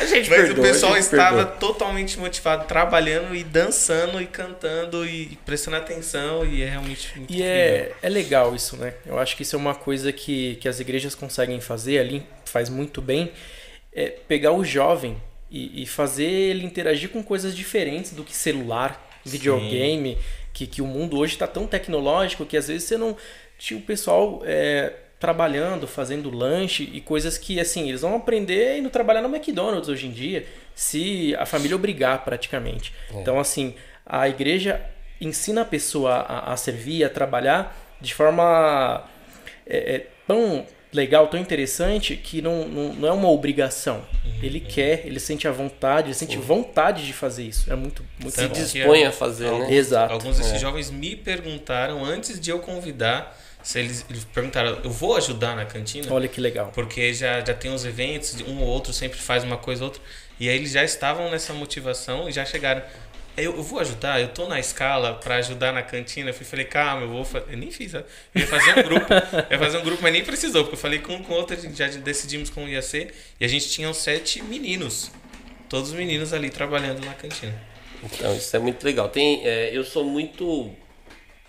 A 0.00 0.04
gente 0.06 0.28
Mas 0.28 0.40
perdoa, 0.40 0.58
o 0.64 0.68
pessoal 0.68 0.92
a 0.92 0.96
gente 0.96 1.04
estava 1.04 1.36
perdoa. 1.44 1.56
totalmente 1.58 2.18
motivado, 2.18 2.66
trabalhando 2.66 3.34
e 3.34 3.44
dançando 3.44 4.20
e 4.20 4.26
cantando 4.26 5.06
e 5.06 5.38
prestando 5.46 5.76
atenção. 5.76 6.44
E 6.44 6.62
é 6.62 6.68
realmente 6.70 7.08
muito 7.16 7.30
E 7.32 7.36
incrível. 7.36 7.46
é, 7.52 7.92
é 8.02 8.08
legal 8.08 8.54
isso, 8.54 8.76
né? 8.76 8.94
Eu 9.06 9.18
acho 9.20 9.36
que 9.36 9.42
isso 9.42 9.54
é 9.54 9.58
uma 9.58 9.74
coisa 9.74 10.10
que, 10.12 10.56
que 10.56 10.68
as 10.68 10.80
igrejas 10.80 11.14
conseguem 11.14 11.60
fazer 11.60 11.98
ali, 11.98 12.26
faz 12.44 12.68
muito 12.68 13.00
bem, 13.00 13.30
é 13.94 14.08
pegar 14.26 14.50
o 14.52 14.64
jovem 14.64 15.16
e, 15.50 15.82
e 15.82 15.86
fazer 15.86 16.24
ele 16.24 16.64
interagir 16.64 17.10
com 17.10 17.22
coisas 17.22 17.56
diferentes 17.56 18.12
do 18.12 18.24
que 18.24 18.34
celular, 18.34 19.08
videogame, 19.24 20.16
que, 20.52 20.66
que 20.66 20.82
o 20.82 20.86
mundo 20.86 21.18
hoje 21.18 21.34
está 21.34 21.46
tão 21.46 21.66
tecnológico 21.66 22.46
que 22.46 22.56
às 22.56 22.68
vezes 22.68 22.84
você 22.84 22.96
não 22.96 23.16
tinha 23.58 23.78
o 23.78 23.82
pessoal 23.82 24.42
é, 24.44 24.94
trabalhando, 25.18 25.86
fazendo 25.86 26.30
lanche 26.30 26.88
e 26.94 27.00
coisas 27.00 27.36
que 27.36 27.60
assim 27.60 27.88
eles 27.88 28.00
vão 28.00 28.16
aprender 28.16 28.78
indo 28.78 28.88
trabalhar 28.88 29.20
no 29.20 29.28
McDonald's 29.28 29.88
hoje 29.88 30.06
em 30.06 30.12
dia, 30.12 30.46
se 30.74 31.34
a 31.36 31.44
família 31.44 31.76
obrigar 31.76 32.24
praticamente. 32.24 32.92
Então 33.12 33.38
assim 33.38 33.74
a 34.06 34.28
igreja 34.28 34.80
ensina 35.20 35.60
a 35.60 35.64
pessoa 35.64 36.12
a, 36.12 36.52
a 36.52 36.56
servir, 36.56 37.04
a 37.04 37.10
trabalhar 37.10 37.76
de 38.00 38.14
forma 38.14 39.04
é, 39.66 39.94
é, 39.94 40.06
tão 40.26 40.66
legal, 40.92 41.28
tão 41.28 41.38
interessante 41.38 42.16
que 42.16 42.42
não, 42.42 42.66
não, 42.68 42.94
não 42.94 43.08
é 43.08 43.12
uma 43.12 43.30
obrigação. 43.30 44.04
Ele 44.42 44.60
quer, 44.60 45.06
ele 45.06 45.20
sente 45.20 45.46
a 45.46 45.52
vontade, 45.52 46.08
ele 46.08 46.14
sente 46.14 46.36
vontade 46.36 47.06
de 47.06 47.12
fazer 47.12 47.44
isso. 47.44 47.70
É 47.72 47.76
muito, 47.76 48.04
muito 48.18 48.34
Tanto 48.34 48.54
bom. 48.54 48.62
dispõe 48.62 49.04
a 49.04 49.12
fazer, 49.12 49.48
alguns, 49.48 49.68
né? 49.68 49.74
Exato. 49.74 50.12
Alguns 50.12 50.38
desses 50.38 50.60
jovens 50.60 50.90
me 50.90 51.14
perguntaram 51.14 52.04
antes 52.04 52.40
de 52.40 52.50
eu 52.50 52.58
convidar 52.58 53.36
se 53.62 53.78
eles, 53.78 54.06
eles 54.08 54.24
perguntaram, 54.24 54.78
eu 54.82 54.90
vou 54.90 55.16
ajudar 55.16 55.54
na 55.54 55.64
cantina? 55.64 56.12
Olha 56.12 56.28
que 56.28 56.40
legal. 56.40 56.70
Porque 56.74 57.12
já, 57.12 57.44
já 57.44 57.54
tem 57.54 57.72
os 57.72 57.84
eventos, 57.84 58.36
um 58.46 58.60
ou 58.60 58.66
outro 58.66 58.92
sempre 58.92 59.18
faz 59.18 59.44
uma 59.44 59.58
coisa 59.58 59.84
ou 59.84 59.88
outra. 59.88 60.02
E 60.38 60.48
aí 60.48 60.56
eles 60.56 60.72
já 60.72 60.82
estavam 60.82 61.30
nessa 61.30 61.52
motivação 61.52 62.28
e 62.28 62.32
já 62.32 62.44
chegaram. 62.44 62.82
Eu, 63.36 63.56
eu 63.56 63.62
vou 63.62 63.78
ajudar, 63.78 64.20
eu 64.20 64.28
tô 64.28 64.46
na 64.48 64.58
escala 64.58 65.14
pra 65.14 65.36
ajudar 65.36 65.72
na 65.72 65.82
cantina. 65.82 66.30
Eu 66.30 66.34
fui, 66.34 66.44
falei, 66.44 66.64
calma, 66.64 67.02
eu 67.02 67.08
vou 67.08 67.24
fazer. 67.24 67.46
Eu 67.52 67.58
nem 67.58 67.70
fiz, 67.70 67.92
sabe? 67.92 68.04
eu 68.34 68.40
ia 68.40 68.46
fazer 68.46 68.78
um 68.78 68.82
grupo. 68.82 69.06
eu 69.12 69.52
ia 69.52 69.58
fazer 69.58 69.78
um 69.78 69.82
grupo, 69.82 70.02
mas 70.02 70.12
nem 70.12 70.24
precisou, 70.24 70.64
porque 70.64 70.76
eu 70.76 70.80
falei 70.80 70.98
com 70.98 71.22
com 71.22 71.34
outro, 71.34 71.56
a 71.56 71.58
gente 71.58 71.76
já 71.76 71.86
decidimos 71.86 72.50
como 72.50 72.68
ia 72.68 72.82
ser. 72.82 73.14
E 73.40 73.44
a 73.44 73.48
gente 73.48 73.68
tinha 73.68 73.92
sete 73.94 74.42
meninos. 74.42 75.10
Todos 75.68 75.90
os 75.90 75.96
meninos 75.96 76.32
ali 76.32 76.50
trabalhando 76.50 77.04
na 77.04 77.14
cantina. 77.14 77.54
Então, 78.02 78.34
isso 78.34 78.54
é 78.56 78.58
muito 78.58 78.82
legal. 78.84 79.08
Tem, 79.08 79.46
é, 79.46 79.70
eu 79.76 79.84
sou 79.84 80.04
muito 80.04 80.70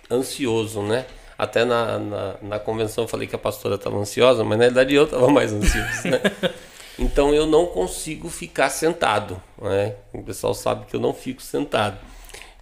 ansioso, 0.09 0.82
né? 0.84 1.05
Até 1.38 1.65
na, 1.65 1.97
na, 1.97 2.36
na 2.41 2.59
convenção 2.59 3.03
eu 3.03 3.07
falei 3.07 3.27
que 3.27 3.36
a 3.36 3.39
pastora 3.39 3.75
estava 3.75 3.97
ansiosa, 3.97 4.43
mas 4.43 4.59
na 4.59 4.65
verdade 4.65 4.93
eu 4.93 5.05
estava 5.05 5.27
mais 5.27 5.51
ansioso, 5.51 6.07
né? 6.07 6.21
Então 7.00 7.34
eu 7.34 7.46
não 7.46 7.66
consigo 7.66 8.30
ficar 8.30 8.70
sentado, 8.70 9.42
né? 9.62 9.96
O 10.14 10.22
pessoal 10.22 10.54
sabe 10.54 10.86
que 10.86 10.96
eu 10.96 11.00
não 11.00 11.14
fico 11.14 11.42
sentado. 11.42 11.98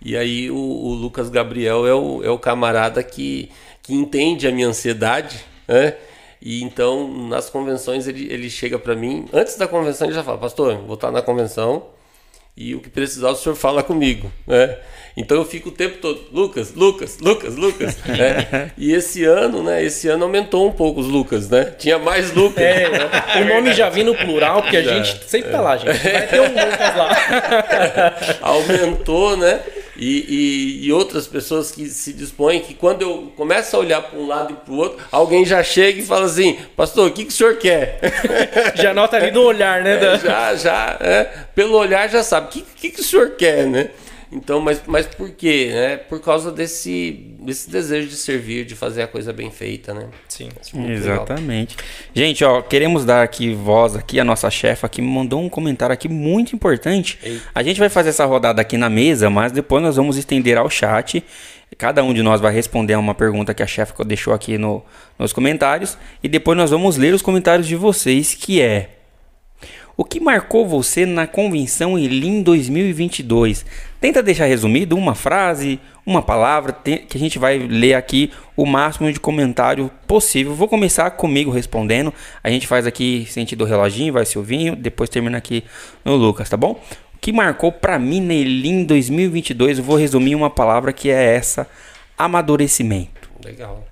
E 0.01 0.15
aí 0.15 0.49
o, 0.49 0.55
o 0.55 0.93
Lucas 0.93 1.29
Gabriel 1.29 1.85
é 1.85 1.93
o, 1.93 2.23
é 2.23 2.29
o 2.29 2.39
camarada 2.39 3.03
que, 3.03 3.51
que 3.81 3.93
entende 3.93 4.47
a 4.47 4.51
minha 4.51 4.67
ansiedade, 4.67 5.43
né? 5.67 5.95
E 6.41 6.63
então 6.63 7.27
nas 7.27 7.49
convenções 7.49 8.07
ele, 8.07 8.31
ele 8.31 8.49
chega 8.49 8.79
para 8.79 8.95
mim, 8.95 9.27
antes 9.33 9.57
da 9.57 9.67
convenção 9.67 10.07
ele 10.07 10.15
já 10.15 10.23
fala, 10.23 10.37
pastor, 10.37 10.77
vou 10.77 10.95
estar 10.95 11.11
na 11.11 11.21
convenção, 11.21 11.87
e 12.55 12.75
o 12.75 12.79
que 12.79 12.89
precisar 12.89 13.29
o 13.29 13.35
senhor 13.35 13.55
fala 13.55 13.83
comigo, 13.83 14.31
né? 14.47 14.77
Então 15.19 15.35
eu 15.35 15.43
fico 15.43 15.67
o 15.67 15.71
tempo 15.73 15.97
todo, 15.97 16.21
Lucas, 16.31 16.73
Lucas, 16.73 17.17
Lucas, 17.19 17.55
Lucas, 17.57 17.97
né? 18.05 18.71
E 18.77 18.93
esse 18.93 19.25
ano, 19.25 19.61
né? 19.61 19.83
Esse 19.83 20.07
ano 20.07 20.23
aumentou 20.23 20.65
um 20.65 20.71
pouco 20.71 21.01
os 21.01 21.07
Lucas, 21.07 21.49
né? 21.49 21.65
Tinha 21.77 21.99
mais 21.99 22.33
Lucas. 22.33 22.63
É, 22.63 23.41
o 23.41 23.45
nome 23.45 23.73
já 23.73 23.89
vem 23.89 24.05
no 24.05 24.15
plural, 24.15 24.61
porque 24.61 24.77
a 24.77 24.81
Já, 24.81 24.93
gente 24.93 25.29
sempre 25.29 25.51
tá 25.51 25.59
lá, 25.59 25.75
gente. 25.75 25.97
Vai 25.97 26.27
ter 26.27 26.39
um 26.39 26.47
Lucas 26.47 26.95
lá. 26.95 27.17
aumentou, 28.41 29.35
né? 29.35 29.59
E, 29.97 30.25
e, 30.29 30.87
e, 30.87 30.93
outras 30.93 31.27
pessoas 31.27 31.69
que 31.69 31.87
se 31.87 32.13
dispõem, 32.13 32.61
que 32.61 32.73
quando 32.73 33.01
eu 33.01 33.33
começo 33.35 33.75
a 33.75 33.79
olhar 33.79 34.01
para 34.01 34.17
um 34.17 34.25
lado 34.25 34.53
e 34.53 34.55
para 34.55 34.73
o 34.73 34.77
outro, 34.77 35.05
alguém 35.11 35.43
já 35.43 35.61
chega 35.61 35.99
e 35.99 36.05
fala 36.05 36.25
assim, 36.25 36.57
pastor, 36.77 37.09
o 37.09 37.11
que, 37.11 37.25
que 37.25 37.33
o 37.33 37.35
senhor 37.35 37.57
quer? 37.57 37.99
Já 38.81 38.93
nota 38.93 39.17
ali 39.17 39.31
no 39.31 39.41
olhar, 39.41 39.83
né? 39.83 39.99
É, 40.01 40.17
já, 40.19 40.55
já, 40.55 40.97
é, 41.01 41.23
pelo 41.53 41.75
olhar 41.75 42.09
já 42.09 42.23
sabe, 42.23 42.47
o 42.47 42.49
que, 42.49 42.61
que, 42.61 42.89
que 42.91 43.01
o 43.01 43.03
senhor 43.03 43.31
quer, 43.31 43.65
né? 43.65 43.89
Então, 44.31 44.61
mas, 44.61 44.83
mas 44.85 45.07
por 45.07 45.31
quê? 45.31 45.71
Né? 45.73 45.97
Por 45.97 46.21
causa 46.21 46.51
desse, 46.51 47.35
desse 47.39 47.69
desejo 47.69 48.07
de 48.07 48.15
servir, 48.15 48.63
de 48.63 48.75
fazer 48.75 49.01
a 49.01 49.07
coisa 49.07 49.33
bem 49.33 49.49
feita, 49.49 49.91
né? 49.91 50.07
Sim. 50.27 50.49
Exatamente. 50.87 51.75
Legal. 51.75 51.93
Gente, 52.13 52.43
ó, 52.43 52.61
queremos 52.61 53.03
dar 53.05 53.23
aqui 53.23 53.53
voz 53.53 53.95
aqui, 53.95 54.19
a 54.19 54.23
nossa 54.23 54.49
chefa 54.51 54.87
que 54.87 55.01
me 55.01 55.07
mandou 55.07 55.41
um 55.41 55.49
comentário 55.49 55.93
aqui 55.93 56.07
muito 56.07 56.55
importante. 56.55 57.17
Ei. 57.23 57.41
A 57.55 57.63
gente 57.63 57.79
vai 57.79 57.89
fazer 57.89 58.09
essa 58.09 58.23
rodada 58.25 58.61
aqui 58.61 58.77
na 58.77 58.89
mesa, 58.89 59.31
mas 59.31 59.51
depois 59.51 59.81
nós 59.81 59.95
vamos 59.95 60.15
estender 60.15 60.57
ao 60.57 60.69
chat. 60.69 61.23
Cada 61.77 62.03
um 62.03 62.13
de 62.13 62.21
nós 62.21 62.39
vai 62.39 62.53
responder 62.53 62.93
a 62.93 62.99
uma 62.99 63.15
pergunta 63.15 63.53
que 63.53 63.63
a 63.63 63.67
chefa 63.67 64.03
deixou 64.03 64.33
aqui 64.33 64.59
no, 64.59 64.83
nos 65.17 65.33
comentários. 65.33 65.97
E 66.21 66.27
depois 66.27 66.55
nós 66.55 66.69
vamos 66.69 66.97
ler 66.97 67.15
os 67.15 67.21
comentários 67.21 67.67
de 67.67 67.75
vocês, 67.75 68.35
que 68.35 68.61
é... 68.61 68.95
O 69.97 70.05
que 70.05 70.19
marcou 70.19 70.65
você 70.65 71.05
na 71.05 71.27
convenção 71.27 71.99
Elim 71.99 72.41
2022? 72.41 73.65
Tenta 73.99 74.23
deixar 74.23 74.45
resumido 74.45 74.95
uma 74.95 75.13
frase, 75.13 75.77
uma 76.05 76.21
palavra, 76.21 76.71
que 76.71 77.17
a 77.17 77.19
gente 77.19 77.37
vai 77.37 77.57
ler 77.57 77.95
aqui 77.95 78.31
o 78.55 78.65
máximo 78.65 79.11
de 79.11 79.19
comentário 79.19 79.91
possível. 80.07 80.55
Vou 80.55 80.69
começar 80.69 81.11
comigo 81.11 81.51
respondendo. 81.51 82.13
A 82.41 82.49
gente 82.49 82.65
faz 82.65 82.87
aqui 82.87 83.27
sentido 83.29 83.65
reloginho, 83.65 84.13
vai 84.13 84.25
Silvinho, 84.25 84.75
depois 84.75 85.09
termina 85.09 85.37
aqui 85.37 85.65
no 86.05 86.15
Lucas, 86.15 86.47
tá 86.49 86.55
bom? 86.55 86.81
O 87.13 87.19
que 87.19 87.33
marcou 87.33 87.73
para 87.73 87.99
mim 87.99 88.21
na 88.21 88.33
Elim 88.33 88.85
2022? 88.85 89.79
Eu 89.79 89.83
vou 89.83 89.97
resumir 89.97 90.33
uma 90.33 90.49
palavra 90.49 90.93
que 90.93 91.09
é 91.09 91.35
essa: 91.35 91.67
amadurecimento. 92.17 93.29
Legal. 93.43 93.85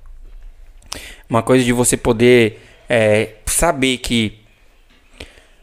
Uma 1.30 1.44
coisa 1.44 1.66
de 1.66 1.74
você 1.74 1.98
poder 1.98 2.62
é, 2.88 3.32
saber 3.46 3.98
que 3.98 4.40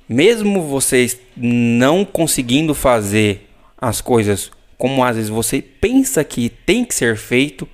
mesmo 0.07 0.61
vocês 0.63 1.19
não 1.35 2.05
conseguindo 2.05 2.75
fazer 2.75 3.49
as 3.89 4.01
coisas 4.01 4.51
como 4.77 5.05
às 5.05 5.17
vezes 5.17 5.31
você 5.31 5.63
pensa 5.63 6.23
que 6.25 6.49
tem 6.49 6.85
que 6.85 6.95
ser 6.95 7.17
feito, 7.17 7.67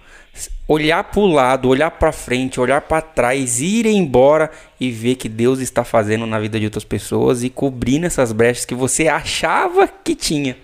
olhar 0.69 1.03
para 1.05 1.21
o 1.21 1.27
lado, 1.27 1.69
olhar 1.69 1.91
para 1.91 2.13
frente, 2.13 2.61
olhar 2.61 2.83
para 2.83 3.03
trás, 3.03 3.61
ir 3.61 3.87
embora 3.87 4.51
e 4.79 4.91
ver 4.91 5.17
que 5.17 5.29
Deus 5.29 5.59
está 5.59 5.83
fazendo 5.83 6.27
na 6.27 6.39
vida 6.39 6.59
de 6.59 6.67
outras 6.67 6.85
pessoas 6.85 7.43
e 7.43 7.51
cobrindo 7.51 8.07
essas 8.07 8.33
brechas 8.33 8.65
que 8.65 8.75
você 8.75 9.09
achava 9.09 9.89
que 9.89 10.15
tinha. 10.15 10.57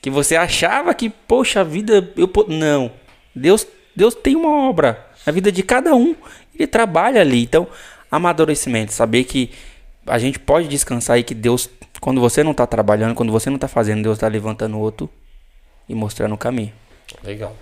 Que 0.00 0.10
você 0.10 0.34
achava 0.34 0.94
que, 0.94 1.10
poxa, 1.10 1.60
a 1.60 1.64
vida 1.64 2.10
eu 2.16 2.30
não. 2.48 2.90
Deus, 3.34 3.66
Deus 3.94 4.14
tem 4.14 4.34
uma 4.34 4.68
obra 4.68 5.06
na 5.26 5.32
vida 5.32 5.52
de 5.52 5.62
cada 5.62 5.94
um. 5.94 6.16
Ele 6.54 6.66
trabalha 6.66 7.20
ali. 7.20 7.42
Então, 7.42 7.68
amadurecimento, 8.10 8.92
saber 8.92 9.24
que 9.24 9.50
a 10.06 10.18
gente 10.18 10.38
pode 10.38 10.66
descansar 10.66 11.16
aí 11.16 11.22
que 11.22 11.34
Deus, 11.34 11.68
quando 12.02 12.20
você 12.20 12.42
não 12.42 12.50
está 12.50 12.66
trabalhando, 12.66 13.14
quando 13.14 13.30
você 13.30 13.48
não 13.48 13.54
está 13.54 13.68
fazendo, 13.68 14.02
Deus 14.02 14.16
está 14.16 14.26
levantando 14.26 14.76
outro 14.76 15.08
e 15.88 15.94
mostrando 15.94 16.34
o 16.34 16.36
caminho. 16.36 16.72
Legal. 17.22 17.56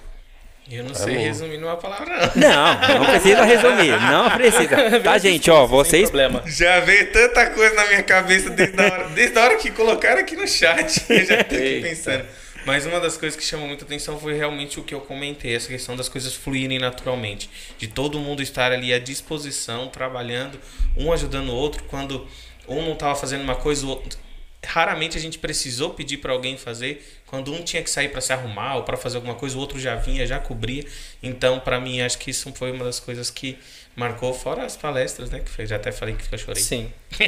Eu 0.70 0.82
não 0.82 0.94
sei 0.94 1.18
resumir 1.18 1.58
numa 1.58 1.76
palavra, 1.76 2.32
não. 2.34 2.48
Não, 2.48 3.00
não 3.00 3.04
precisa 3.04 3.44
resumir. 3.44 4.00
Não 4.00 4.30
precisa. 4.30 5.00
Tá, 5.04 5.18
gente, 5.18 5.50
ó, 5.50 5.66
vocês. 5.66 6.10
Já 6.46 6.80
veio 6.80 7.12
tanta 7.12 7.50
coisa 7.50 7.74
na 7.74 7.86
minha 7.88 8.02
cabeça 8.02 8.48
desde 8.48 8.80
a 8.80 8.84
hora, 8.84 9.08
desde 9.10 9.38
a 9.38 9.44
hora 9.44 9.56
que 9.56 9.70
colocaram 9.72 10.20
aqui 10.22 10.34
no 10.34 10.48
chat. 10.48 11.04
Eu 11.12 11.26
já 11.26 11.44
tô 11.44 11.54
aqui 11.56 11.80
pensando. 11.82 12.24
Mas 12.64 12.86
uma 12.86 12.98
das 12.98 13.18
coisas 13.18 13.38
que 13.38 13.44
chamou 13.44 13.66
muita 13.66 13.84
atenção 13.84 14.18
foi 14.18 14.32
realmente 14.34 14.80
o 14.80 14.82
que 14.82 14.94
eu 14.94 15.00
comentei, 15.00 15.56
essa 15.56 15.68
questão 15.68 15.96
das 15.96 16.10
coisas 16.10 16.34
fluírem 16.34 16.78
naturalmente. 16.78 17.50
De 17.78 17.88
todo 17.88 18.18
mundo 18.18 18.42
estar 18.42 18.72
ali 18.72 18.92
à 18.92 18.98
disposição, 18.98 19.88
trabalhando, 19.88 20.58
um 20.96 21.12
ajudando 21.12 21.50
o 21.50 21.54
outro. 21.54 21.82
Quando 21.84 22.26
um 22.66 22.82
não 22.82 22.92
estava 22.94 23.14
fazendo 23.14 23.42
uma 23.42 23.56
coisa, 23.56 23.84
o 23.84 23.90
outro. 23.90 24.29
Raramente 24.64 25.16
a 25.16 25.20
gente 25.20 25.38
precisou 25.38 25.90
pedir 25.90 26.18
para 26.18 26.32
alguém 26.32 26.56
fazer. 26.56 27.20
Quando 27.26 27.52
um 27.52 27.62
tinha 27.62 27.82
que 27.82 27.90
sair 27.90 28.10
para 28.10 28.20
se 28.20 28.32
arrumar 28.32 28.76
ou 28.76 28.82
para 28.82 28.96
fazer 28.96 29.16
alguma 29.16 29.34
coisa, 29.34 29.56
o 29.56 29.60
outro 29.60 29.80
já 29.80 29.96
vinha, 29.96 30.26
já 30.26 30.38
cobria. 30.38 30.84
Então, 31.22 31.58
para 31.60 31.80
mim, 31.80 32.00
acho 32.02 32.18
que 32.18 32.30
isso 32.30 32.52
foi 32.54 32.70
uma 32.70 32.84
das 32.84 33.00
coisas 33.00 33.30
que 33.30 33.58
marcou, 33.96 34.34
fora 34.34 34.64
as 34.64 34.76
palestras, 34.76 35.30
né? 35.30 35.40
Que 35.40 35.66
já 35.66 35.76
até 35.76 35.90
falei 35.92 36.14
que 36.14 36.34
eu 36.34 36.38
chorei. 36.38 36.62
Sim. 36.62 36.92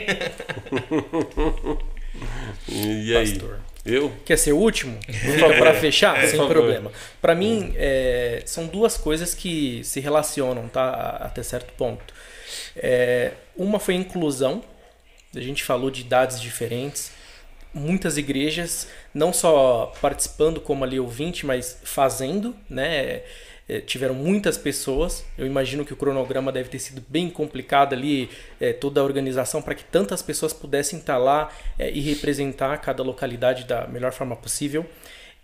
e 2.69 3.17
aí? 3.17 3.31
Pastor. 3.31 3.61
Eu? 3.85 4.13
Quer 4.25 4.39
ser 4.39 4.53
o 4.53 4.59
último? 4.59 4.99
Para 5.59 5.75
fechar? 5.75 6.21
Sem 6.29 6.37
favor. 6.37 6.53
problema. 6.53 6.93
Para 7.21 7.35
mim, 7.35 7.73
é, 7.77 8.43
são 8.47 8.67
duas 8.67 8.97
coisas 8.97 9.35
que 9.35 9.83
se 9.83 9.99
relacionam, 9.99 10.69
tá? 10.69 11.19
Até 11.21 11.43
certo 11.43 11.73
ponto. 11.73 12.15
É, 12.77 13.33
uma 13.57 13.81
foi 13.81 13.95
inclusão. 13.95 14.63
A 15.35 15.41
gente 15.41 15.65
falou 15.65 15.91
de 15.91 16.03
idades 16.03 16.41
diferentes. 16.41 17.11
Muitas 17.75 18.19
igrejas, 18.19 18.89
não 19.15 19.33
só 19.33 19.93
participando 20.01 20.61
como 20.61 20.85
ali 20.85 21.01
ouvinte, 21.01 21.47
mas 21.47 21.79
fazendo, 21.83 22.55
né? 22.69 23.23
é, 23.69 23.81
tiveram 23.81 24.15
muitas 24.15 24.59
pessoas. 24.59 25.25
Eu 25.37 25.47
imagino 25.47 25.85
que 25.85 25.93
o 25.93 25.97
cronograma 25.97 26.53
deve 26.53 26.69
ter 26.69 26.79
sido 26.79 27.03
bem 27.09 27.31
complicado 27.31 27.95
ali, 27.95 28.31
é, 28.61 28.73
toda 28.73 29.01
a 29.01 29.05
organização, 29.05 29.63
para 29.63 29.75
que 29.75 29.85
tantas 29.85 30.23
pessoas 30.23 30.53
pudessem 30.53 30.99
estar 30.99 31.17
lá 31.19 31.51
é, 31.79 31.91
e 31.91 32.01
representar 32.01 32.77
cada 32.79 33.03
localidade 33.03 33.65
da 33.65 33.87
melhor 33.87 34.13
forma 34.13 34.37
possível. 34.37 34.85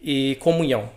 E 0.01 0.37
comunhão. 0.41 0.91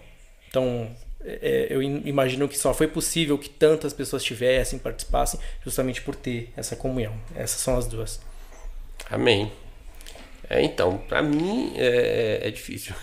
Então, 0.50 0.92
é, 1.24 1.68
eu 1.70 1.82
imagino 1.82 2.48
que 2.48 2.58
só 2.58 2.74
foi 2.74 2.88
possível 2.88 3.38
que 3.38 3.50
tantas 3.50 3.94
pessoas 3.94 4.24
tivessem, 4.24 4.78
participassem, 4.78 5.40
justamente 5.64 6.02
por 6.02 6.16
ter 6.16 6.52
essa 6.56 6.76
comunhão. 6.76 7.14
Essas 7.36 7.62
são 7.62 7.78
as 7.78 7.88
duas. 7.88 8.20
Amém. 9.10 9.52
É, 10.54 10.62
então, 10.62 10.98
para 10.98 11.22
mim 11.22 11.72
é, 11.78 12.42
é 12.44 12.52
difícil. 12.52 12.94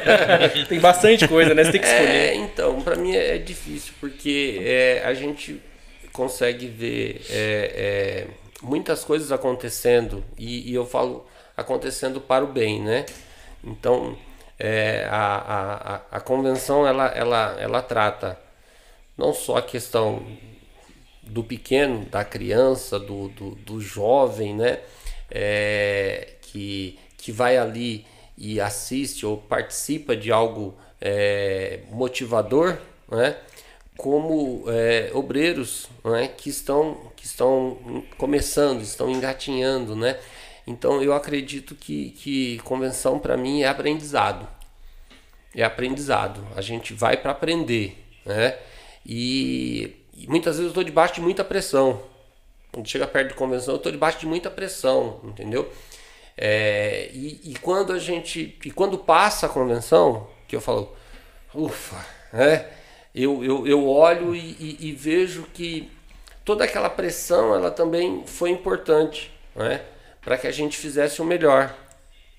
tem 0.70 0.80
bastante 0.80 1.28
coisa, 1.28 1.52
né? 1.52 1.62
Você 1.62 1.72
tem 1.72 1.80
que 1.82 1.86
escolher. 1.86 2.08
É, 2.08 2.34
então, 2.34 2.80
para 2.80 2.96
mim 2.96 3.14
é 3.14 3.36
difícil, 3.36 3.92
porque 4.00 4.58
é, 4.64 5.02
a 5.04 5.12
gente 5.12 5.60
consegue 6.14 6.66
ver 6.66 7.20
é, 7.28 7.72
é, 7.74 8.26
muitas 8.62 9.04
coisas 9.04 9.30
acontecendo, 9.30 10.24
e, 10.38 10.70
e, 10.70 10.74
eu 10.74 10.86
falo 10.86 11.26
acontecendo 11.54 12.22
para 12.22 12.42
o 12.42 12.48
bem, 12.48 12.80
né? 12.80 13.04
Então, 13.62 14.16
é, 14.58 15.06
a, 15.10 16.00
a, 16.10 16.16
a 16.16 16.20
convenção 16.20 16.86
ela, 16.86 17.08
ela, 17.08 17.54
ela 17.60 17.82
trata 17.82 18.40
não 19.14 19.34
só 19.34 19.58
a 19.58 19.62
questão 19.62 20.26
do 21.22 21.44
pequeno, 21.44 22.06
da 22.06 22.24
criança, 22.24 22.98
do, 22.98 23.28
do, 23.28 23.50
do 23.56 23.78
jovem, 23.78 24.54
né? 24.54 24.78
É, 25.30 26.34
que, 26.40 26.98
que 27.16 27.30
vai 27.30 27.56
ali 27.58 28.06
e 28.36 28.60
assiste 28.60 29.26
ou 29.26 29.36
participa 29.36 30.16
de 30.16 30.30
algo 30.30 30.74
é, 31.00 31.80
motivador, 31.90 32.78
né? 33.10 33.36
como 33.96 34.64
é, 34.68 35.10
obreiros 35.12 35.88
né? 36.04 36.28
que, 36.28 36.48
estão, 36.48 37.10
que 37.16 37.26
estão 37.26 38.04
começando, 38.16 38.80
estão 38.80 39.10
engatinhando. 39.10 39.96
Né? 39.96 40.18
Então 40.66 41.02
eu 41.02 41.12
acredito 41.12 41.74
que, 41.74 42.10
que 42.10 42.58
convenção 42.58 43.18
para 43.18 43.36
mim 43.36 43.62
é 43.62 43.68
aprendizado. 43.68 44.48
É 45.54 45.64
aprendizado. 45.64 46.46
A 46.54 46.60
gente 46.60 46.94
vai 46.94 47.16
para 47.16 47.32
aprender. 47.32 47.98
Né? 48.24 48.56
E, 49.04 49.96
e 50.16 50.26
muitas 50.28 50.56
vezes 50.56 50.66
eu 50.66 50.68
estou 50.68 50.84
debaixo 50.84 51.14
de 51.14 51.20
muita 51.20 51.42
pressão. 51.42 52.00
Quando 52.72 52.88
chega 52.88 53.06
perto 53.06 53.28
de 53.28 53.34
convenção, 53.34 53.74
eu 53.74 53.78
estou 53.78 53.92
debaixo 53.92 54.20
de 54.20 54.26
muita 54.26 54.50
pressão, 54.50 55.20
entendeu? 55.24 55.70
É, 56.36 57.10
e, 57.12 57.52
e, 57.52 57.54
quando 57.56 57.92
a 57.92 57.98
gente. 57.98 58.56
E 58.64 58.70
quando 58.70 58.98
passa 58.98 59.46
a 59.46 59.48
convenção, 59.48 60.28
que 60.46 60.54
eu 60.54 60.60
falo, 60.60 60.94
ufa, 61.54 62.04
né? 62.32 62.66
Eu, 63.14 63.42
eu, 63.42 63.66
eu 63.66 63.88
olho 63.88 64.34
e, 64.34 64.38
e, 64.60 64.88
e 64.88 64.92
vejo 64.92 65.44
que 65.52 65.90
toda 66.44 66.64
aquela 66.64 66.88
pressão 66.88 67.54
ela 67.54 67.70
também 67.70 68.22
foi 68.26 68.50
importante 68.50 69.32
né? 69.54 69.82
para 70.22 70.38
que 70.38 70.46
a 70.46 70.50
gente 70.52 70.76
fizesse 70.76 71.20
o 71.20 71.24
melhor, 71.24 71.74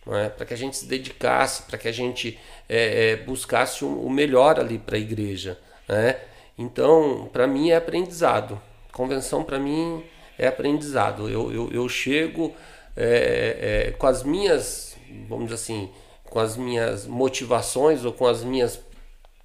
né? 0.05 0.29
para 0.29 0.45
que 0.45 0.53
a 0.53 0.57
gente 0.57 0.77
se 0.77 0.85
dedicasse, 0.85 1.63
para 1.63 1.77
que 1.77 1.87
a 1.87 1.91
gente 1.91 2.39
é, 2.67 3.11
é, 3.11 3.15
buscasse 3.17 3.83
o 3.83 4.09
melhor 4.09 4.59
ali 4.59 4.79
para 4.79 4.95
a 4.95 4.99
igreja. 4.99 5.59
Né? 5.87 6.17
Então, 6.57 7.29
para 7.31 7.45
mim 7.45 7.71
é 7.71 7.75
aprendizado. 7.75 8.61
Convenção 8.91 9.43
para 9.43 9.59
mim 9.59 10.03
é 10.39 10.47
aprendizado. 10.47 11.29
Eu, 11.29 11.51
eu, 11.51 11.69
eu 11.71 11.89
chego 11.89 12.55
é, 12.95 13.87
é, 13.87 13.91
com 13.91 14.07
as 14.07 14.23
minhas, 14.23 14.95
vamos 15.27 15.45
dizer 15.45 15.55
assim, 15.55 15.89
com 16.23 16.39
as 16.39 16.55
minhas 16.55 17.05
motivações 17.05 18.05
ou 18.05 18.13
com 18.13 18.25
as 18.25 18.43
minhas 18.43 18.79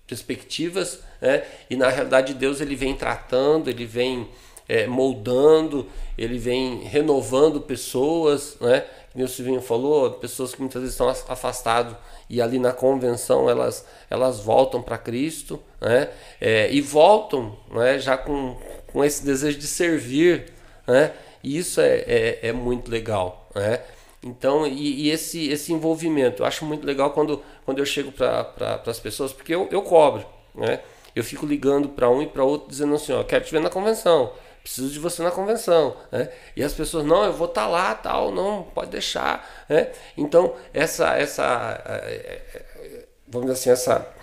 perspectivas, 0.07 1.01
né? 1.21 1.43
e 1.69 1.77
na 1.77 1.89
realidade 1.89 2.35
Deus 2.35 2.61
ele 2.61 2.77
vem 2.77 2.95
tratando, 2.95 3.69
ele 3.69 3.87
vem 3.87 4.29
é, 4.69 4.87
moldando, 4.87 5.87
ele 6.17 6.39
vem 6.39 6.83
renovando 6.85 7.61
pessoas, 7.61 8.57
né? 8.61 8.85
como 9.13 9.25
o 9.25 9.29
Silvinho 9.29 9.63
falou, 9.63 10.11
pessoas 10.13 10.55
que 10.55 10.61
muitas 10.61 10.83
vezes 10.83 10.95
estão 10.95 11.09
afastadas 11.09 11.97
e 12.29 12.41
ali 12.41 12.59
na 12.59 12.73
convenção 12.73 13.49
elas, 13.49 13.87
elas 14.11 14.41
voltam 14.41 14.83
para 14.83 14.99
Cristo 14.99 15.61
né? 15.81 16.09
É, 16.41 16.73
e 16.73 16.81
voltam 16.81 17.57
né? 17.71 17.99
já 17.99 18.17
com, 18.17 18.57
com 18.93 19.05
esse 19.05 19.25
desejo 19.25 19.59
de 19.59 19.67
servir. 19.67 20.53
Né? 20.87 21.13
E 21.43 21.59
isso 21.59 21.81
é, 21.81 22.05
é, 22.07 22.49
é 22.49 22.53
muito 22.53 22.91
legal. 22.91 23.49
Né? 23.55 23.81
Então, 24.23 24.67
e, 24.67 25.07
e, 25.07 25.11
esse, 25.11 25.49
esse 25.49 25.73
envolvimento, 25.73 26.43
eu 26.43 26.47
acho 26.47 26.65
muito 26.65 26.87
legal 26.87 27.11
quando, 27.11 27.43
quando 27.65 27.79
eu 27.79 27.87
chego 27.87 28.11
para 28.11 28.45
pra, 28.45 28.83
as 28.87 29.01
pessoas, 29.01 29.33
porque 29.33 29.55
eu, 29.55 29.69
eu 29.71 29.83
cobro. 29.83 30.25
Né? 30.55 30.81
Eu 31.15 31.23
fico 31.23 31.47
ligando 31.47 31.89
para 31.89 32.09
um 32.09 32.23
e 32.23 32.27
para 32.27 32.43
outro 32.43 32.69
dizendo 32.69 32.95
assim: 32.95 33.13
ó, 33.13 33.23
quero 33.23 33.45
te 33.45 33.53
ver 33.53 33.61
na 33.61 33.71
convenção 33.71 34.33
preciso 34.65 34.89
de 34.89 34.99
você 34.99 35.23
na 35.23 35.31
convenção, 35.31 35.95
né? 36.11 36.31
E 36.57 36.65
as 36.65 36.73
pessoas, 36.73 37.05
não, 37.05 37.23
eu 37.23 37.35
vou 37.35 37.47
estar 37.47 37.65
tá 37.65 37.69
lá, 37.69 37.95
tal, 37.95 38.31
não, 38.33 38.63
pode 38.63 38.91
deixar, 38.91 39.47
né? 39.69 39.93
Então, 40.17 40.55
essa, 40.73 41.19
essa, 41.19 41.83
é, 41.85 42.41
é, 42.55 43.05
vamos 43.29 43.53
dizer 43.53 43.61
assim, 43.61 43.71
essa, 43.71 44.14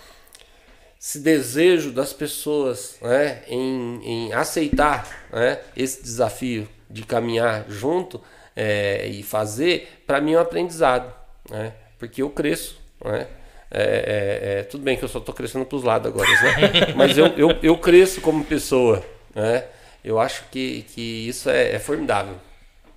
esse 1.02 1.18
desejo 1.18 1.90
das 1.90 2.12
pessoas, 2.12 2.96
né, 3.02 3.42
em, 3.48 4.00
em 4.04 4.32
aceitar, 4.32 5.26
né, 5.32 5.58
esse 5.76 6.00
desafio 6.00 6.68
de 6.88 7.02
caminhar 7.02 7.64
junto 7.68 8.20
é, 8.54 9.08
e 9.08 9.20
fazer, 9.24 10.04
para 10.06 10.20
mim 10.20 10.34
é 10.34 10.38
um 10.38 10.42
aprendizado, 10.42 11.12
né? 11.50 11.72
Porque 11.98 12.22
eu 12.22 12.30
cresço, 12.30 12.80
né? 13.04 13.26
É, 13.68 13.82
é, 13.82 14.60
é, 14.60 14.62
tudo 14.64 14.84
bem 14.84 14.96
que 14.96 15.02
eu 15.02 15.08
só 15.08 15.18
estou 15.18 15.34
crescendo 15.34 15.64
para 15.64 15.76
os 15.76 15.82
lados 15.82 16.12
agora, 16.12 16.28
né? 16.28 16.92
Mas 16.94 17.18
eu, 17.18 17.26
eu, 17.28 17.50
eu 17.62 17.78
cresço 17.78 18.20
como 18.20 18.44
pessoa, 18.44 19.02
né? 19.34 19.64
Eu 20.04 20.20
acho 20.20 20.44
que, 20.50 20.82
que 20.82 21.26
isso 21.26 21.50
é, 21.50 21.72
é, 21.72 21.78
formidável. 21.80 22.36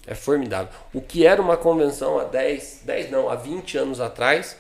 É 0.05 0.13
formidável. 0.13 0.71
O 0.93 1.01
que 1.01 1.25
era 1.25 1.41
uma 1.41 1.57
convenção 1.57 2.19
há 2.19 2.25
10, 2.25 2.81
10 2.83 3.09
não, 3.09 3.29
há 3.29 3.35
20 3.35 3.77
anos 3.77 3.99
atrás 3.99 4.57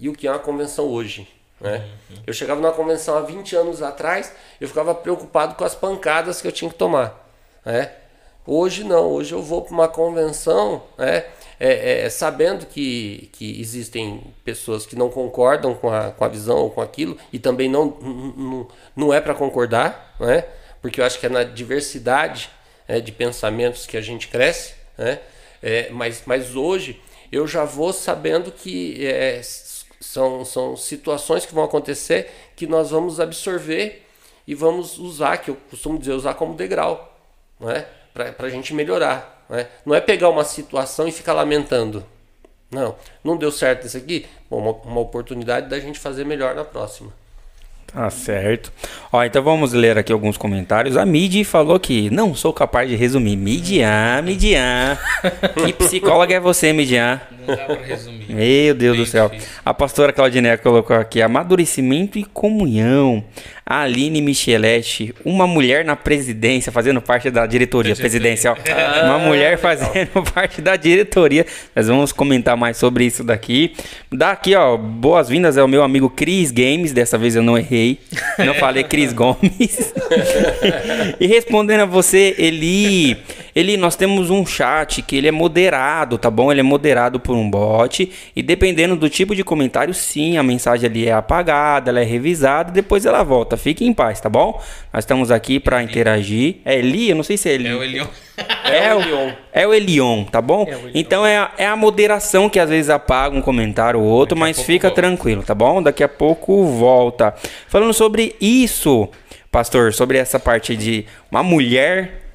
e 0.00 0.08
o 0.08 0.14
que 0.14 0.26
é 0.26 0.30
uma 0.30 0.40
convenção 0.40 0.86
hoje. 0.86 1.28
Né? 1.60 1.84
Uhum. 2.10 2.16
Eu 2.26 2.34
chegava 2.34 2.60
numa 2.60 2.72
convenção 2.72 3.16
há 3.16 3.20
20 3.20 3.56
anos 3.56 3.82
atrás, 3.82 4.32
eu 4.60 4.68
ficava 4.68 4.94
preocupado 4.94 5.54
com 5.54 5.64
as 5.64 5.74
pancadas 5.74 6.40
que 6.40 6.48
eu 6.48 6.52
tinha 6.52 6.70
que 6.70 6.76
tomar. 6.76 7.28
Né? 7.64 7.90
Hoje 8.46 8.84
não, 8.84 9.10
hoje 9.10 9.32
eu 9.32 9.42
vou 9.42 9.62
para 9.62 9.74
uma 9.74 9.88
convenção 9.88 10.82
né, 10.96 11.24
é, 11.58 12.04
é, 12.04 12.10
sabendo 12.10 12.66
que, 12.66 13.28
que 13.32 13.60
existem 13.60 14.22
pessoas 14.44 14.86
que 14.86 14.94
não 14.94 15.10
concordam 15.10 15.74
com 15.74 15.90
a, 15.90 16.12
com 16.12 16.24
a 16.24 16.28
visão 16.28 16.58
ou 16.58 16.70
com 16.70 16.80
aquilo, 16.80 17.18
e 17.32 17.38
também 17.38 17.68
não, 17.68 17.86
não, 17.86 18.68
não 18.94 19.12
é 19.12 19.20
para 19.20 19.34
concordar. 19.34 20.14
Né? 20.20 20.44
porque 20.86 21.00
eu 21.00 21.04
acho 21.04 21.18
que 21.18 21.26
é 21.26 21.28
na 21.28 21.42
diversidade 21.42 22.48
é, 22.86 23.00
de 23.00 23.10
pensamentos 23.10 23.86
que 23.86 23.96
a 23.96 24.00
gente 24.00 24.28
cresce, 24.28 24.74
né? 24.96 25.18
É, 25.60 25.88
mas, 25.90 26.22
mas 26.26 26.54
hoje 26.54 27.00
eu 27.32 27.44
já 27.48 27.64
vou 27.64 27.92
sabendo 27.92 28.52
que 28.52 29.04
é, 29.04 29.40
são, 30.00 30.44
são 30.44 30.76
situações 30.76 31.46
que 31.46 31.54
vão 31.54 31.64
acontecer 31.64 32.30
que 32.54 32.66
nós 32.66 32.90
vamos 32.90 33.20
absorver 33.20 34.06
e 34.46 34.54
vamos 34.54 34.98
usar, 34.98 35.38
que 35.38 35.50
eu 35.50 35.56
costumo 35.70 35.98
dizer, 35.98 36.12
usar 36.12 36.34
como 36.34 36.54
degrau, 36.54 37.16
não 37.58 37.70
é? 37.70 37.86
para 38.12 38.46
a 38.46 38.50
gente 38.50 38.72
melhorar. 38.72 39.44
Não 39.48 39.56
é? 39.56 39.68
não 39.84 39.94
é 39.94 40.00
pegar 40.00 40.28
uma 40.28 40.44
situação 40.44 41.06
e 41.06 41.12
ficar 41.12 41.32
lamentando. 41.32 42.04
Não, 42.70 42.96
não 43.22 43.36
deu 43.36 43.52
certo 43.52 43.86
isso 43.86 43.96
aqui, 43.96 44.26
Bom, 44.50 44.58
uma, 44.58 44.72
uma 44.90 45.00
oportunidade 45.00 45.68
da 45.68 45.78
gente 45.78 46.00
fazer 46.00 46.24
melhor 46.24 46.54
na 46.54 46.64
próxima. 46.64 47.12
Tá 47.86 48.10
certo. 48.10 48.72
Ó, 49.12 49.22
então 49.22 49.42
vamos 49.42 49.72
ler 49.72 49.96
aqui 49.96 50.12
alguns 50.12 50.36
comentários. 50.36 50.96
A 50.96 51.06
Midi 51.06 51.44
falou 51.44 51.78
que 51.78 52.10
não 52.10 52.34
sou 52.34 52.52
capaz 52.52 52.88
de 52.88 52.96
resumir. 52.96 53.36
Midian, 53.36 54.20
Midian. 54.22 54.98
que 55.64 55.72
psicóloga 55.72 56.34
é 56.34 56.40
você, 56.40 56.72
Midian? 56.72 57.20
Não 57.46 57.56
dá 57.56 57.64
pra 57.64 57.84
resumir. 57.84 58.26
Meu 58.28 58.74
Deus 58.74 58.96
Bem 58.96 59.04
do 59.04 59.10
céu. 59.10 59.28
Difícil. 59.28 59.48
A 59.64 59.74
pastora 59.74 60.12
Claudineia 60.12 60.58
colocou 60.58 60.96
aqui 60.96 61.22
amadurecimento 61.22 62.18
e 62.18 62.24
comunhão. 62.24 63.24
A 63.68 63.80
Aline 63.80 64.20
Micheletti, 64.20 65.12
uma 65.24 65.44
mulher 65.44 65.84
na 65.84 65.96
presidência, 65.96 66.70
fazendo 66.70 67.02
parte 67.02 67.30
da 67.30 67.44
diretoria 67.46 67.96
presidencial. 67.96 68.56
Ah, 68.76 69.06
uma 69.06 69.18
mulher 69.18 69.58
fazendo 69.58 70.22
parte 70.32 70.60
da 70.60 70.76
diretoria. 70.76 71.44
Nós 71.74 71.88
vamos 71.88 72.12
comentar 72.12 72.56
mais 72.56 72.76
sobre 72.76 73.04
isso 73.04 73.24
daqui. 73.24 73.74
Daqui, 74.12 74.54
ó, 74.54 74.76
boas-vindas 74.76 75.58
ao 75.58 75.66
meu 75.66 75.82
amigo 75.82 76.08
Cris 76.08 76.50
Games. 76.50 76.92
Dessa 76.92 77.18
vez 77.18 77.34
eu 77.34 77.42
não 77.42 77.58
errei. 77.58 77.98
Não 78.38 78.54
falei 78.54 78.84
Cris 78.84 79.12
Gomes. 79.14 79.94
e 81.18 81.26
respondendo 81.26 81.80
a 81.80 81.86
você, 81.86 82.34
Eli, 82.38 83.16
Eli, 83.54 83.76
nós 83.76 83.96
temos 83.96 84.30
um 84.30 84.44
chat 84.44 85.00
que 85.02 85.16
ele 85.16 85.28
é 85.28 85.32
moderado, 85.32 86.18
tá 86.18 86.30
bom? 86.30 86.52
Ele 86.52 86.60
é 86.60 86.62
moderado 86.62 87.18
por 87.18 87.35
um 87.36 87.50
bot. 87.50 88.10
E 88.34 88.42
dependendo 88.42 88.96
do 88.96 89.08
tipo 89.08 89.34
de 89.34 89.44
comentário, 89.44 89.92
sim, 89.94 90.36
a 90.36 90.42
mensagem 90.42 90.88
ali 90.88 91.06
é 91.06 91.12
apagada, 91.12 91.90
ela 91.90 92.00
é 92.00 92.04
revisada 92.04 92.70
e 92.70 92.74
depois 92.74 93.06
ela 93.06 93.22
volta. 93.22 93.56
Fique 93.56 93.84
em 93.84 93.92
paz, 93.92 94.20
tá 94.20 94.28
bom? 94.28 94.60
Nós 94.92 95.04
estamos 95.04 95.30
aqui 95.30 95.60
para 95.60 95.82
interagir. 95.82 96.56
É 96.64 96.78
Eli? 96.78 97.10
Eu 97.10 97.16
não 97.16 97.22
sei 97.22 97.36
se 97.36 97.48
é 97.48 97.52
Eli. 97.52 97.68
É 97.68 97.74
o 97.74 97.82
Elion. 97.82 98.06
É, 98.66 98.94
o 98.94 99.00
Elion. 99.00 99.32
É 99.52 99.66
o 99.66 99.72
Elion, 99.72 100.24
tá 100.24 100.42
bom? 100.42 100.66
É 100.68 100.90
então 100.92 101.24
é 101.24 101.38
a, 101.38 101.52
é 101.56 101.66
a 101.66 101.76
moderação 101.76 102.50
que 102.50 102.58
às 102.58 102.68
vezes 102.68 102.90
apaga 102.90 103.34
um 103.34 103.40
comentário 103.40 103.98
ou 103.98 104.06
outro, 104.06 104.34
Daqui 104.34 104.40
mas 104.40 104.62
fica 104.62 104.88
volta. 104.88 105.00
tranquilo, 105.00 105.42
tá 105.42 105.54
bom? 105.54 105.82
Daqui 105.82 106.04
a 106.04 106.08
pouco 106.08 106.64
volta. 106.66 107.34
Falando 107.68 107.94
sobre 107.94 108.36
isso, 108.40 109.08
pastor, 109.50 109.94
sobre 109.94 110.18
essa 110.18 110.38
parte 110.38 110.76
de 110.76 111.06
uma 111.30 111.42
mulher 111.42 112.26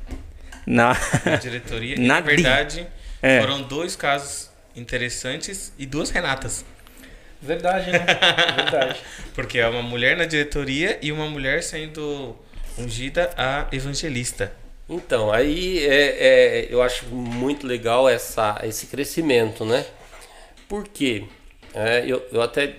na, 0.65 0.95
na 1.25 1.35
diretoria. 1.35 1.95
na, 1.99 2.15
na 2.15 2.21
verdade, 2.21 2.87
é. 3.21 3.41
foram 3.41 3.61
dois 3.61 3.95
casos 3.95 4.50
interessantes 4.75 5.73
e 5.77 5.85
duas 5.85 6.09
Renatas. 6.09 6.65
Verdade, 7.41 7.91
né? 7.91 8.05
Verdade. 8.55 8.99
Porque 9.33 9.57
é 9.59 9.67
uma 9.67 9.81
mulher 9.81 10.15
na 10.15 10.25
diretoria 10.25 10.99
e 11.01 11.11
uma 11.11 11.27
mulher 11.27 11.63
sendo 11.63 12.35
ungida 12.77 13.31
a 13.35 13.67
evangelista. 13.71 14.53
Então, 14.87 15.31
aí 15.31 15.85
é, 15.85 16.65
é, 16.65 16.67
eu 16.69 16.81
acho 16.81 17.05
muito 17.07 17.65
legal 17.65 18.07
essa, 18.07 18.59
esse 18.63 18.87
crescimento, 18.87 19.65
né? 19.65 19.85
Por 20.67 20.87
quê? 20.87 21.25
É, 21.73 22.03
eu, 22.05 22.25
eu 22.31 22.41
até 22.41 22.75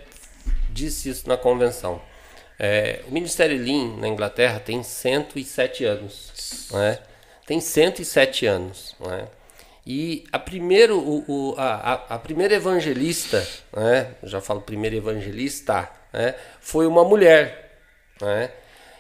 disse 0.70 1.08
isso 1.08 1.28
na 1.28 1.36
convenção. 1.36 2.00
É, 2.58 3.00
o 3.08 3.12
Ministério 3.12 3.58
Lean 3.58 3.96
na 3.96 4.08
Inglaterra 4.08 4.60
tem 4.60 4.82
107 4.82 5.84
anos. 5.84 6.68
Né? 6.70 6.98
Tem 7.46 7.60
107 7.60 8.46
anos. 8.46 8.94
Né? 9.00 9.26
E 9.86 10.24
a, 10.30 10.38
primeiro, 10.38 10.98
o, 10.98 11.24
o 11.26 11.54
a, 11.58 12.14
a, 12.14 12.18
primeira 12.18 12.54
evangelista, 12.54 13.46
né, 13.72 14.14
já 14.22 14.40
falo 14.40 14.60
primeira 14.60 14.94
evangelista, 14.94 15.90
né, 16.12 16.36
foi 16.60 16.86
uma 16.86 17.04
mulher. 17.04 17.80
Né, 18.20 18.50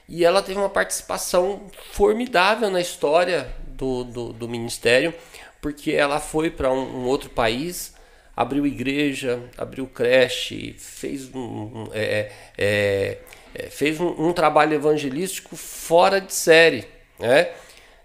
e 0.08 0.24
ela 0.24 0.42
teve 0.42 0.58
uma 0.58 0.68
participação 0.68 1.68
formidável 1.92 2.68
na 2.68 2.80
história 2.80 3.48
do, 3.68 4.02
do, 4.02 4.32
do 4.32 4.48
ministério, 4.48 5.14
porque 5.60 5.92
ela 5.92 6.18
foi 6.18 6.50
para 6.50 6.72
um, 6.72 7.02
um, 7.02 7.04
outro 7.04 7.30
país, 7.30 7.94
abriu 8.36 8.66
igreja, 8.66 9.40
abriu 9.56 9.86
creche, 9.86 10.74
fez 10.78 11.32
um, 11.32 11.38
um 11.38 11.88
é, 11.92 12.32
é, 12.58 13.18
é, 13.54 13.70
fez 13.70 14.00
um, 14.00 14.08
um 14.28 14.32
trabalho 14.32 14.74
evangelístico 14.74 15.54
fora 15.54 16.20
de 16.20 16.34
série. 16.34 16.84
Né? 17.20 17.50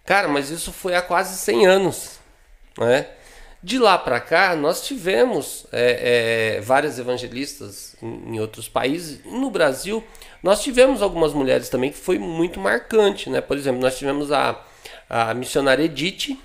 Cara, 0.05 0.27
mas 0.27 0.51
isso 0.51 0.71
foi 0.71 0.95
há 0.95 1.01
quase 1.01 1.35
100 1.37 1.65
anos. 1.65 2.19
Né? 2.77 3.07
De 3.61 3.79
lá 3.79 3.97
para 3.97 4.19
cá, 4.19 4.55
nós 4.55 4.85
tivemos 4.85 5.65
é, 5.71 6.57
é, 6.57 6.61
várias 6.61 6.99
evangelistas 6.99 7.95
em, 8.01 8.35
em, 8.35 8.39
outros 8.39 8.69
países. 8.69 9.19
No 9.25 9.49
Brasil, 9.49 10.03
nós 10.43 10.61
tivemos 10.61 11.01
algumas 11.01 11.33
mulheres 11.33 11.67
também 11.67 11.91
que 11.91 11.97
foi 11.97 12.19
muito 12.19 12.59
marcante. 12.59 13.29
Né? 13.29 13.41
Por 13.41 13.57
exemplo, 13.57 13.81
nós 13.81 13.97
tivemos 13.97 14.31
a, 14.31 14.63
a 15.09 15.33
missionária 15.33 15.83
Edith, 15.83 16.39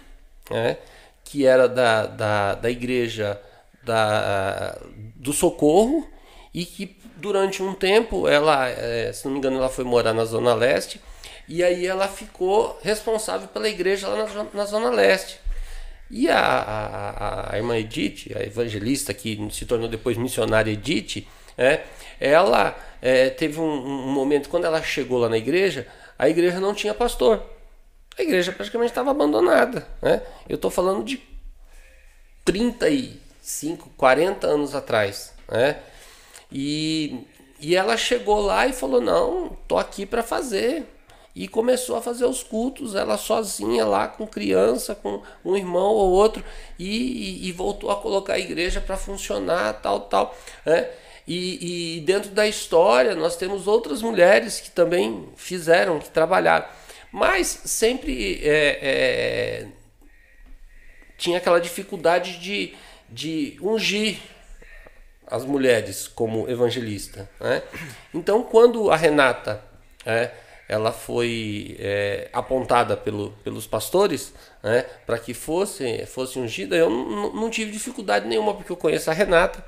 né? 0.50 0.78
que 1.24 1.46
era 1.46 1.68
da, 1.68 2.06
da, 2.06 2.54
da 2.54 2.70
igreja 2.70 3.40
da, 3.82 4.78
do 5.16 5.32
Socorro 5.32 6.08
e 6.54 6.64
que 6.64 6.96
durante 7.16 7.62
um 7.62 7.74
tempo 7.74 8.28
ela, 8.28 8.68
é, 8.68 9.12
se 9.12 9.24
não 9.24 9.32
me 9.32 9.38
engano, 9.38 9.58
ela 9.58 9.68
foi 9.68 9.84
morar 9.84 10.12
na 10.12 10.24
Zona 10.24 10.54
Leste 10.54 11.00
e 11.48 11.62
aí 11.62 11.86
ela 11.86 12.08
ficou 12.08 12.78
responsável 12.82 13.48
pela 13.48 13.68
igreja 13.68 14.08
lá 14.08 14.26
na, 14.26 14.46
na 14.52 14.64
Zona 14.64 14.90
Leste. 14.90 15.41
E 16.14 16.28
a, 16.28 16.38
a, 16.38 17.54
a 17.54 17.56
irmã 17.56 17.78
Edith, 17.78 18.30
a 18.36 18.42
evangelista 18.42 19.14
que 19.14 19.48
se 19.50 19.64
tornou 19.64 19.88
depois 19.88 20.18
missionária 20.18 20.70
Edith, 20.70 21.26
é, 21.56 21.84
ela 22.20 22.76
é, 23.00 23.30
teve 23.30 23.58
um, 23.58 23.64
um, 23.64 24.12
momento, 24.12 24.50
quando 24.50 24.66
ela 24.66 24.82
chegou 24.82 25.18
lá 25.18 25.30
na 25.30 25.38
igreja, 25.38 25.88
a 26.18 26.28
igreja 26.28 26.60
não 26.60 26.74
tinha 26.74 26.92
pastor. 26.92 27.42
A 28.18 28.22
igreja 28.22 28.52
praticamente 28.52 28.90
estava 28.90 29.10
abandonada. 29.10 29.88
Né? 30.02 30.20
Eu 30.46 30.56
estou 30.56 30.70
falando 30.70 31.02
de 31.02 31.18
35, 32.44 33.90
40 33.96 34.46
anos 34.46 34.74
atrás. 34.74 35.32
Né? 35.50 35.78
E, 36.50 37.26
e 37.58 37.74
ela 37.74 37.96
chegou 37.96 38.42
lá 38.42 38.66
e 38.66 38.74
falou: 38.74 39.00
Não, 39.00 39.56
estou 39.62 39.78
aqui 39.78 40.04
para 40.04 40.22
fazer. 40.22 40.84
E 41.34 41.48
começou 41.48 41.96
a 41.96 42.02
fazer 42.02 42.26
os 42.26 42.42
cultos, 42.42 42.94
ela 42.94 43.16
sozinha 43.16 43.86
lá 43.86 44.06
com 44.06 44.26
criança, 44.26 44.94
com 44.94 45.22
um 45.44 45.56
irmão 45.56 45.92
ou 45.92 46.10
outro, 46.10 46.44
e, 46.78 47.48
e 47.48 47.52
voltou 47.52 47.90
a 47.90 47.96
colocar 47.96 48.34
a 48.34 48.38
igreja 48.38 48.80
para 48.80 48.96
funcionar, 48.96 49.80
tal, 49.80 50.00
tal. 50.00 50.36
Né? 50.64 50.90
E, 51.26 51.96
e, 51.96 52.00
dentro 52.00 52.30
da 52.30 52.46
história 52.46 53.14
nós 53.14 53.36
temos 53.36 53.66
outras 53.66 54.02
mulheres 54.02 54.60
que 54.60 54.70
também 54.70 55.28
fizeram, 55.36 55.98
que 55.98 56.10
trabalharam. 56.10 56.66
Mas 57.10 57.46
sempre 57.64 58.40
é, 58.42 58.78
é, 58.82 59.68
tinha 61.16 61.38
aquela 61.38 61.60
dificuldade 61.60 62.38
de, 62.38 62.74
de 63.08 63.56
ungir 63.60 64.18
as 65.26 65.44
mulheres 65.44 66.08
como 66.08 66.48
evangelista. 66.50 67.28
Né? 67.40 67.62
Então, 68.12 68.42
quando 68.42 68.90
a 68.90 68.96
Renata 68.96 69.62
é, 70.04 70.30
ela 70.72 70.90
foi 70.90 71.76
é, 71.78 72.30
apontada 72.32 72.96
pelo, 72.96 73.32
pelos 73.44 73.66
pastores 73.66 74.32
né, 74.62 74.86
para 75.04 75.18
que 75.18 75.34
fosse, 75.34 76.06
fosse 76.06 76.38
ungida, 76.38 76.74
eu 76.74 76.88
não, 76.88 77.50
tive 77.50 77.70
dificuldade 77.70 78.26
nenhuma, 78.26 78.54
porque 78.54 78.72
eu 78.72 78.76
conheço 78.76 79.10
a 79.10 79.12
Renata. 79.12 79.62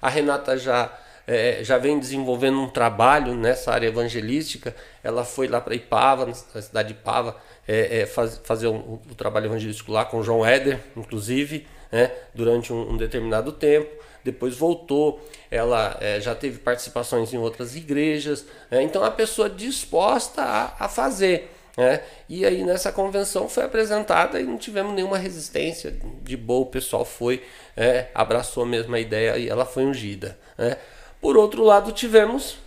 A 0.00 0.08
Renata 0.08 0.56
já, 0.56 0.90
é, 1.26 1.62
já 1.62 1.76
vem 1.76 1.98
desenvolvendo 1.98 2.58
um 2.58 2.70
trabalho 2.70 3.34
nessa 3.34 3.70
área 3.70 3.86
evangelística. 3.86 4.74
Ela 5.04 5.26
foi 5.26 5.46
lá 5.46 5.60
para 5.60 5.74
Ipava, 5.74 6.24
na 6.24 6.62
cidade 6.62 6.88
de 6.88 6.94
Ipava, 6.94 7.36
é, 7.66 8.00
é, 8.00 8.06
faz, 8.06 8.40
fazer 8.44 8.66
o 8.66 8.72
um, 8.72 8.98
um 9.10 9.14
trabalho 9.14 9.46
evangelístico 9.46 9.92
lá 9.92 10.04
com 10.04 10.22
João 10.22 10.44
Éder, 10.44 10.80
inclusive, 10.96 11.66
né, 11.90 12.12
durante 12.34 12.72
um, 12.72 12.92
um 12.92 12.96
determinado 12.96 13.52
tempo 13.52 14.06
depois 14.26 14.56
voltou, 14.56 15.20
ela 15.50 15.96
é, 16.00 16.20
já 16.20 16.34
teve 16.34 16.58
participações 16.58 17.32
em 17.32 17.38
outras 17.38 17.76
igrejas, 17.76 18.44
é, 18.70 18.82
então 18.82 19.04
a 19.04 19.10
pessoa 19.10 19.48
disposta 19.48 20.42
a, 20.42 20.74
a 20.80 20.88
fazer. 20.88 21.52
É, 21.78 22.00
e 22.26 22.44
aí 22.44 22.64
nessa 22.64 22.90
convenção 22.90 23.50
foi 23.50 23.64
apresentada 23.64 24.40
e 24.40 24.44
não 24.44 24.56
tivemos 24.56 24.94
nenhuma 24.94 25.18
resistência, 25.18 25.94
de 26.22 26.36
boa 26.36 26.62
o 26.62 26.66
pessoal 26.66 27.04
foi, 27.04 27.42
é, 27.76 28.06
abraçou 28.14 28.62
a 28.62 28.66
mesma 28.66 28.98
ideia 28.98 29.36
e 29.36 29.48
ela 29.48 29.64
foi 29.64 29.84
ungida. 29.84 30.38
É. 30.58 30.78
Por 31.20 31.36
outro 31.36 31.62
lado 31.62 31.92
tivemos 31.92 32.58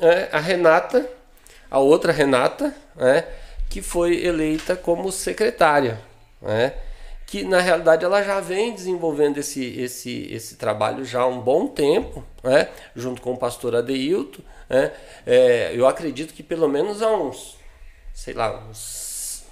é, 0.00 0.28
a 0.32 0.40
Renata, 0.40 1.08
a 1.70 1.78
outra 1.78 2.12
Renata, 2.12 2.74
é, 2.98 3.24
que 3.68 3.82
foi 3.82 4.24
eleita 4.24 4.76
como 4.76 5.10
secretária. 5.12 6.00
É, 6.42 6.72
que 7.26 7.42
na 7.42 7.60
realidade 7.60 8.04
ela 8.04 8.22
já 8.22 8.40
vem 8.40 8.72
desenvolvendo 8.72 9.38
esse, 9.38 9.80
esse, 9.80 10.28
esse 10.32 10.54
trabalho 10.54 11.04
já 11.04 11.22
há 11.22 11.26
um 11.26 11.40
bom 11.40 11.66
tempo, 11.66 12.24
né? 12.42 12.68
junto 12.94 13.20
com 13.20 13.32
o 13.32 13.36
pastor 13.36 13.74
Adeilto. 13.74 14.44
Né? 14.70 14.92
É, 15.26 15.72
eu 15.74 15.88
acredito 15.88 16.32
que 16.32 16.42
pelo 16.42 16.68
menos 16.68 17.02
há 17.02 17.10
uns, 17.10 17.56
sei 18.14 18.32
lá, 18.32 18.64
uns, 18.70 19.44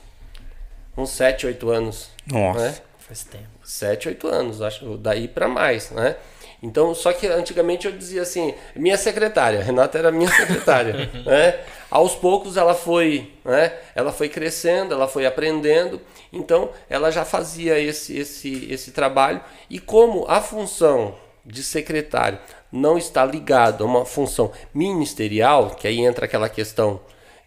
uns 0.96 1.10
7, 1.10 1.46
8 1.46 1.68
anos. 1.68 2.10
Nossa, 2.26 2.60
né? 2.60 2.76
faz 2.98 3.24
tempo. 3.24 3.48
7, 3.64 4.08
8 4.08 4.28
anos, 4.28 4.62
acho, 4.62 4.96
daí 4.96 5.26
para 5.26 5.48
mais, 5.48 5.90
né? 5.90 6.16
Então, 6.62 6.94
só 6.94 7.12
que 7.12 7.26
antigamente 7.26 7.86
eu 7.86 7.92
dizia 7.92 8.22
assim, 8.22 8.54
minha 8.74 8.96
secretária, 8.96 9.62
Renata 9.62 9.98
era 9.98 10.10
minha 10.10 10.30
secretária, 10.32 11.10
né? 11.26 11.60
Aos 11.94 12.16
poucos 12.16 12.56
ela 12.56 12.74
foi, 12.74 13.32
né? 13.44 13.72
Ela 13.94 14.10
foi 14.10 14.28
crescendo, 14.28 14.92
ela 14.92 15.06
foi 15.06 15.26
aprendendo, 15.26 16.00
então 16.32 16.70
ela 16.90 17.08
já 17.12 17.24
fazia 17.24 17.78
esse 17.78 18.18
esse 18.18 18.66
esse 18.68 18.90
trabalho 18.90 19.40
e 19.70 19.78
como 19.78 20.24
a 20.28 20.40
função 20.40 21.14
de 21.46 21.62
secretário 21.62 22.40
não 22.72 22.98
está 22.98 23.24
ligado 23.24 23.84
a 23.84 23.86
uma 23.86 24.04
função 24.04 24.50
ministerial, 24.74 25.76
que 25.76 25.86
aí 25.86 26.00
entra 26.00 26.24
aquela 26.24 26.48
questão 26.48 27.00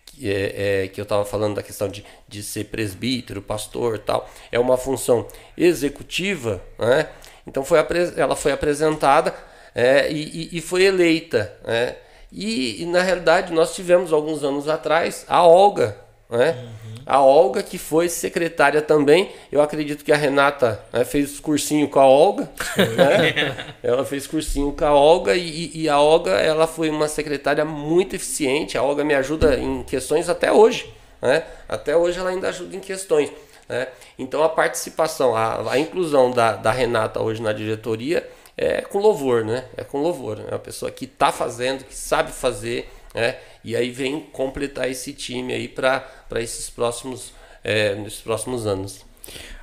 que, 0.05 0.31
é, 0.31 0.83
é, 0.83 0.87
que 0.87 1.01
eu 1.01 1.03
estava 1.03 1.25
falando 1.25 1.55
da 1.55 1.61
questão 1.61 1.89
de, 1.89 2.05
de 2.25 2.41
ser 2.41 2.67
presbítero, 2.67 3.41
pastor 3.41 3.99
tal, 3.99 4.29
é 4.49 4.57
uma 4.57 4.77
função 4.77 5.27
executiva, 5.57 6.63
né? 6.79 7.09
Então 7.45 7.65
foi, 7.65 7.79
ela 8.15 8.35
foi 8.37 8.53
apresentada 8.53 9.35
é, 9.75 10.09
e, 10.09 10.57
e, 10.57 10.61
foi 10.61 10.83
eleita. 10.83 11.53
Né? 11.65 11.97
E, 12.31 12.83
e, 12.83 12.85
na 12.85 13.01
realidade 13.01 13.53
nós 13.53 13.73
tivemos 13.73 14.11
alguns 14.11 14.43
anos 14.43 14.67
atrás 14.67 15.25
a 15.27 15.45
Olga, 15.45 15.97
né? 16.29 16.51
Uhum. 16.51 16.97
A 17.05 17.21
Olga 17.21 17.63
que 17.63 17.77
foi 17.77 18.09
secretária 18.09 18.81
também. 18.81 19.31
Eu 19.49 19.61
acredito 19.61 20.03
que 20.03 20.11
a 20.11 20.17
Renata 20.17 20.83
né, 20.91 21.05
fez 21.05 21.39
cursinho 21.39 21.87
com 21.87 21.99
a 21.99 22.05
Olga. 22.05 22.49
Né? 22.77 23.75
ela 23.81 24.03
fez 24.03 24.27
cursinho 24.27 24.73
com 24.73 24.83
a 24.83 24.93
Olga 24.93 25.35
e, 25.35 25.71
e, 25.73 25.87
a 25.87 25.99
Olga 25.99 26.31
ela 26.31 26.67
foi 26.67 26.89
uma 26.89 27.07
secretária 27.07 27.63
muito 27.63 28.15
eficiente. 28.15 28.77
A 28.77 28.83
Olga 28.83 29.05
me 29.05 29.15
ajuda 29.15 29.57
em 29.57 29.83
questões 29.83 30.27
até 30.27 30.51
hoje. 30.51 30.93
Né? 31.21 31.43
Até 31.67 31.95
hoje 31.95 32.19
ela 32.19 32.29
ainda 32.29 32.49
ajuda 32.49 32.75
em 32.75 32.79
questões. 32.81 33.31
Né? 33.69 33.87
Então 34.17 34.43
a 34.43 34.49
participação, 34.49 35.35
a, 35.35 35.71
a 35.71 35.79
inclusão 35.79 36.31
da, 36.31 36.53
da, 36.53 36.71
Renata 36.71 37.21
hoje 37.21 37.41
na 37.41 37.53
diretoria 37.53 38.27
é 38.57 38.81
com 38.81 38.97
louvor, 38.97 39.45
né? 39.45 39.65
É 39.77 39.83
com 39.83 39.99
louvor. 39.99 40.39
É 40.39 40.51
uma 40.51 40.59
pessoa 40.59 40.91
que 40.91 41.05
está 41.05 41.31
fazendo, 41.31 41.83
que 41.83 41.95
sabe 41.95 42.31
fazer, 42.31 42.89
né? 43.13 43.37
E 43.63 43.75
aí 43.75 43.91
vem 43.91 44.19
completar 44.31 44.89
esse 44.89 45.13
time 45.13 45.53
aí 45.53 45.67
para 45.67 46.03
esses 46.37 46.69
próximos, 46.69 47.33
é, 47.63 47.93
nesses 47.95 48.21
próximos 48.21 48.65
anos. 48.65 49.05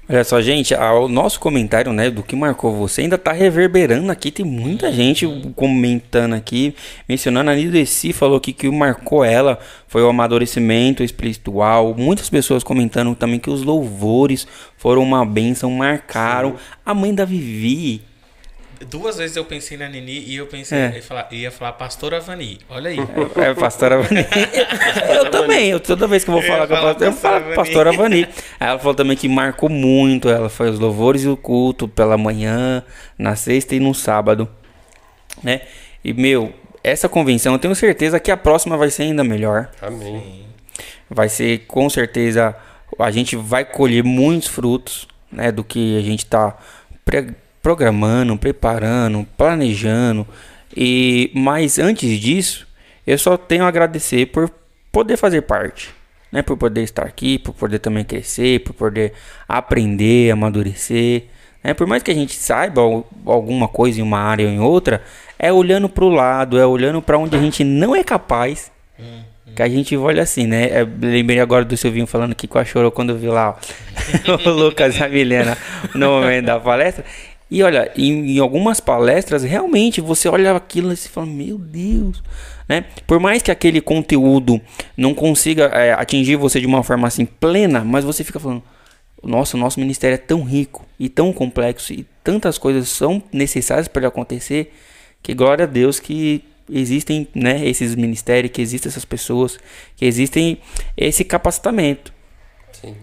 Olha 0.06 0.22
só, 0.22 0.38
gente, 0.42 0.74
o 0.74 1.08
nosso 1.08 1.40
comentário, 1.40 1.90
né, 1.90 2.10
do 2.10 2.22
que 2.22 2.36
marcou 2.36 2.76
você 2.76 3.00
ainda 3.00 3.16
tá 3.16 3.32
reverberando 3.32 4.12
aqui. 4.12 4.30
Tem 4.30 4.44
muita 4.44 4.92
gente 4.92 5.26
comentando 5.56 6.34
aqui, 6.34 6.74
mencionando 7.08 7.50
a 7.50 7.54
Nideci 7.54 8.12
falou 8.12 8.36
aqui 8.36 8.52
que 8.52 8.68
o 8.68 8.72
marcou 8.72 9.24
ela 9.24 9.58
foi 9.88 10.02
o 10.02 10.08
amadurecimento 10.08 11.02
espiritual. 11.02 11.94
Muitas 11.96 12.28
pessoas 12.28 12.62
comentando 12.62 13.14
também 13.14 13.40
que 13.40 13.48
os 13.48 13.62
louvores 13.62 14.46
foram 14.76 15.02
uma 15.02 15.24
bênção, 15.24 15.70
marcaram. 15.70 16.50
Sim. 16.50 16.58
A 16.84 16.92
mãe 16.92 17.14
da 17.14 17.24
Vivi 17.24 18.02
Duas 18.88 19.16
vezes 19.16 19.36
eu 19.36 19.44
pensei 19.44 19.76
na 19.76 19.88
Nini 19.88 20.24
e 20.26 20.36
eu 20.36 20.46
pensei, 20.46 20.78
é. 20.78 20.92
ia, 20.96 21.02
falar, 21.02 21.28
ia 21.30 21.50
falar 21.50 21.72
Pastora 21.72 22.20
Vani. 22.20 22.58
Olha 22.68 22.90
aí. 22.90 22.98
É, 22.98 23.50
é 23.50 23.54
Pastora 23.54 24.02
Vani. 24.02 24.24
eu 25.16 25.30
também, 25.30 25.70
eu, 25.70 25.80
toda 25.80 26.06
vez 26.06 26.24
que 26.24 26.30
eu 26.30 26.34
vou 26.34 26.42
falar 26.42 26.66
com 26.66 26.74
a 26.74 26.80
pastora, 26.80 27.10
eu 27.10 27.12
falo 27.12 27.54
Pastora 27.54 27.92
Vani. 27.92 28.28
Aí 28.58 28.68
ela 28.68 28.78
falou 28.78 28.94
também 28.94 29.16
que 29.16 29.28
marcou 29.28 29.68
muito. 29.68 30.28
Ela 30.28 30.48
foi 30.48 30.70
os 30.70 30.78
louvores 30.78 31.24
e 31.24 31.28
o 31.28 31.36
culto 31.36 31.86
pela 31.86 32.16
manhã, 32.18 32.82
na 33.18 33.36
sexta 33.36 33.74
e 33.74 33.80
no 33.80 33.94
sábado. 33.94 34.48
Né? 35.42 35.62
E, 36.04 36.12
meu, 36.12 36.52
essa 36.82 37.08
convenção 37.08 37.54
eu 37.54 37.58
tenho 37.58 37.74
certeza 37.74 38.20
que 38.20 38.30
a 38.30 38.36
próxima 38.36 38.76
vai 38.76 38.90
ser 38.90 39.04
ainda 39.04 39.24
melhor. 39.24 39.70
Amém. 39.80 40.44
Vai 41.08 41.28
ser 41.28 41.60
com 41.66 41.88
certeza. 41.88 42.54
A 42.98 43.10
gente 43.10 43.36
vai 43.36 43.64
colher 43.64 44.04
muitos 44.04 44.48
frutos 44.48 45.08
né, 45.30 45.50
do 45.50 45.64
que 45.64 45.98
a 45.98 46.02
gente 46.02 46.24
está 46.24 46.56
programando, 47.64 48.36
preparando, 48.36 49.26
planejando. 49.38 50.26
E 50.76 51.30
mas 51.34 51.78
antes 51.78 52.20
disso, 52.20 52.66
eu 53.06 53.16
só 53.16 53.38
tenho 53.38 53.64
a 53.64 53.68
agradecer 53.68 54.26
por 54.26 54.50
poder 54.92 55.16
fazer 55.16 55.40
parte, 55.42 55.88
né? 56.30 56.42
Por 56.42 56.58
poder 56.58 56.82
estar 56.82 57.04
aqui, 57.04 57.38
por 57.38 57.54
poder 57.54 57.78
também 57.78 58.04
crescer, 58.04 58.60
por 58.60 58.74
poder 58.74 59.14
aprender, 59.48 60.30
amadurecer. 60.30 61.24
Né? 61.62 61.72
Por 61.72 61.86
mais 61.86 62.02
que 62.02 62.10
a 62.10 62.14
gente 62.14 62.36
saiba 62.36 62.82
alguma 63.24 63.66
coisa 63.66 63.98
em 63.98 64.02
uma 64.02 64.18
área 64.18 64.46
ou 64.46 64.52
em 64.52 64.60
outra, 64.60 65.02
é 65.38 65.50
olhando 65.50 65.88
para 65.88 66.04
o 66.04 66.10
lado, 66.10 66.58
é 66.58 66.66
olhando 66.66 67.00
para 67.00 67.16
onde 67.16 67.34
a 67.34 67.40
gente 67.40 67.64
não 67.64 67.96
é 67.96 68.04
capaz. 68.04 68.70
Hum, 69.00 69.22
Que 69.56 69.62
a 69.62 69.68
gente 69.68 69.96
olha 69.96 70.22
assim, 70.22 70.46
né? 70.46 70.82
Eu 70.82 70.88
lembrei 71.00 71.40
agora 71.40 71.64
do 71.64 71.76
Silvinho 71.76 72.06
falando 72.06 72.34
que 72.34 72.46
a 72.58 72.64
chorou 72.64 72.90
quando 72.90 73.16
viu 73.16 73.32
lá 73.32 73.56
ó, 74.28 74.34
o 74.50 74.50
Lucas 74.50 74.96
e 74.98 75.02
a 75.02 75.08
Milena 75.08 75.56
no 75.94 76.20
momento 76.20 76.44
da 76.44 76.60
palestra. 76.60 77.04
E 77.54 77.62
olha, 77.62 77.88
em, 77.96 78.34
em, 78.34 78.38
algumas 78.40 78.80
palestras, 78.80 79.44
realmente 79.44 80.00
você 80.00 80.28
olha 80.28 80.56
aquilo 80.56 80.92
e 80.92 80.96
você 80.96 81.08
fala, 81.08 81.28
meu 81.28 81.56
Deus, 81.56 82.20
né? 82.68 82.84
Por 83.06 83.20
mais 83.20 83.42
que 83.42 83.50
aquele 83.52 83.80
conteúdo 83.80 84.60
não 84.96 85.14
consiga 85.14 85.66
é, 85.66 85.92
atingir 85.92 86.34
você 86.34 86.58
de 86.58 86.66
uma 86.66 86.82
forma 86.82 87.06
assim 87.06 87.24
plena, 87.24 87.84
mas 87.84 88.04
você 88.04 88.24
fica 88.24 88.40
falando, 88.40 88.60
nossa, 89.22 89.56
o 89.56 89.60
nosso 89.60 89.78
ministério 89.78 90.16
é 90.16 90.18
tão 90.18 90.42
rico 90.42 90.84
e 90.98 91.08
tão 91.08 91.32
complexo 91.32 91.92
e 91.92 92.04
tantas 92.24 92.58
coisas 92.58 92.88
são 92.88 93.22
necessárias 93.32 93.86
para 93.86 94.00
ele 94.00 94.08
acontecer, 94.08 94.74
que 95.22 95.32
glória 95.32 95.62
a 95.62 95.68
Deus 95.68 96.00
que 96.00 96.42
existem, 96.68 97.28
né, 97.32 97.64
esses 97.64 97.94
ministérios, 97.94 98.50
que 98.50 98.62
existem 98.62 98.90
essas 98.90 99.04
pessoas, 99.04 99.60
que 99.94 100.04
existem 100.04 100.58
esse 100.96 101.22
capacitamento. 101.22 102.12
Sim, 102.72 102.96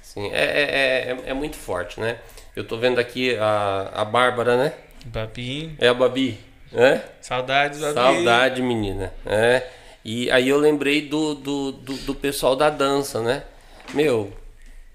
sim, 0.00 0.28
é, 0.28 0.44
é, 0.44 1.10
é, 1.10 1.30
é 1.30 1.34
muito 1.34 1.56
forte, 1.56 1.98
né? 1.98 2.18
Eu 2.56 2.64
tô 2.64 2.78
vendo 2.78 2.98
aqui 2.98 3.36
a, 3.36 3.90
a 3.96 4.04
Bárbara, 4.06 4.56
né? 4.56 4.72
Babi. 5.04 5.76
É 5.78 5.88
a 5.88 5.94
Babi, 5.94 6.40
né? 6.72 7.04
Saudades, 7.20 7.78
Babi. 7.80 7.94
Saudade, 7.94 8.62
menina. 8.62 9.12
É. 9.26 9.62
E 10.02 10.30
aí 10.30 10.48
eu 10.48 10.56
lembrei 10.56 11.02
do, 11.02 11.34
do, 11.34 11.72
do, 11.72 11.94
do 11.98 12.14
pessoal 12.14 12.56
da 12.56 12.70
dança, 12.70 13.20
né? 13.20 13.42
Meu, 13.92 14.32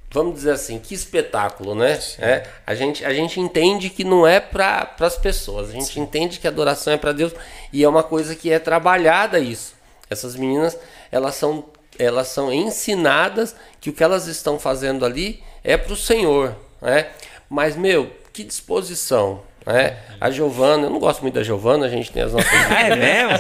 vamos 0.10 0.34
dizer 0.34 0.54
assim, 0.54 0.80
que 0.80 0.96
espetáculo, 0.96 1.76
né? 1.76 2.00
É, 2.18 2.48
a, 2.66 2.74
gente, 2.74 3.06
a 3.06 3.14
gente 3.14 3.40
entende 3.40 3.92
que 3.92 4.04
não 4.04 4.26
é 4.26 4.40
para 4.40 4.96
as 5.00 5.18
pessoas, 5.18 5.70
a 5.70 5.74
gente 5.74 5.94
Sim. 5.94 6.02
entende 6.02 6.40
que 6.40 6.48
a 6.48 6.50
adoração 6.50 6.92
é 6.92 6.98
para 6.98 7.12
Deus 7.12 7.32
e 7.72 7.84
é 7.84 7.88
uma 7.88 8.02
coisa 8.02 8.36
que 8.36 8.52
é 8.52 8.58
trabalhada 8.58 9.38
isso. 9.38 9.76
Essas 10.10 10.36
meninas, 10.36 10.76
elas 11.12 11.36
são 11.36 11.66
elas 12.00 12.30
são 12.30 12.52
ensinadas 12.52 13.56
que 13.80 13.92
o 13.92 13.94
que 13.94 14.04
elas 14.04 14.26
estão 14.26 14.58
fazendo 14.58 15.06
ali 15.06 15.44
é 15.64 15.78
para 15.78 15.94
o 15.94 15.98
Senhor, 15.98 16.56
né? 16.82 17.12
Mas 17.54 17.76
meu, 17.76 18.10
que 18.32 18.46
disposição, 18.46 19.42
né? 19.66 19.98
A 20.22 20.32
Giovana, 20.32 20.86
eu 20.86 20.90
não 20.90 21.00
gosto 21.00 21.22
muito 21.22 21.34
da 21.34 21.44
Giovana, 21.44 21.86
a 21.86 21.90
gente 21.90 22.10
tem 22.12 22.24
as 22.24 22.32
nossas. 22.32 22.50
Ah, 22.70 22.88
é 22.88 22.96
mesmo? 22.96 23.32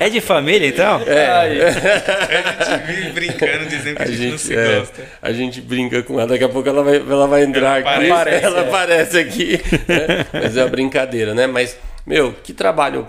É. 0.00 0.10
de 0.10 0.20
família, 0.20 0.66
então? 0.66 1.00
É. 1.02 1.26
A 1.28 2.72
gente 2.74 2.86
vive 2.86 3.12
brincando, 3.12 3.66
dizendo 3.66 3.96
que 3.96 4.02
a, 4.02 4.04
A 4.04 4.08
gente, 4.10 4.30
não 4.32 4.38
se 4.38 4.56
é, 4.56 4.78
gosta. 4.80 5.02
a 5.22 5.32
gente 5.32 5.60
brinca 5.60 6.02
com 6.02 6.14
ela, 6.18 6.26
daqui 6.28 6.42
a 6.44 6.48
pouco 6.48 6.68
ela 6.68 6.82
vai, 6.82 6.96
ela 6.96 7.26
vai 7.28 7.44
entrar 7.44 7.80
Ela 7.80 7.90
aqui. 7.96 8.10
aparece, 8.10 8.44
ela 8.44 8.58
é. 8.60 8.68
aparece 8.68 9.18
aqui. 9.18 9.60
né? 9.88 10.26
Mas 10.32 10.56
é 10.56 10.62
uma 10.64 10.68
brincadeira, 10.70 11.32
né? 11.34 11.46
Mas, 11.46 11.78
meu, 12.04 12.32
que 12.32 12.52
trabalho 12.52 13.06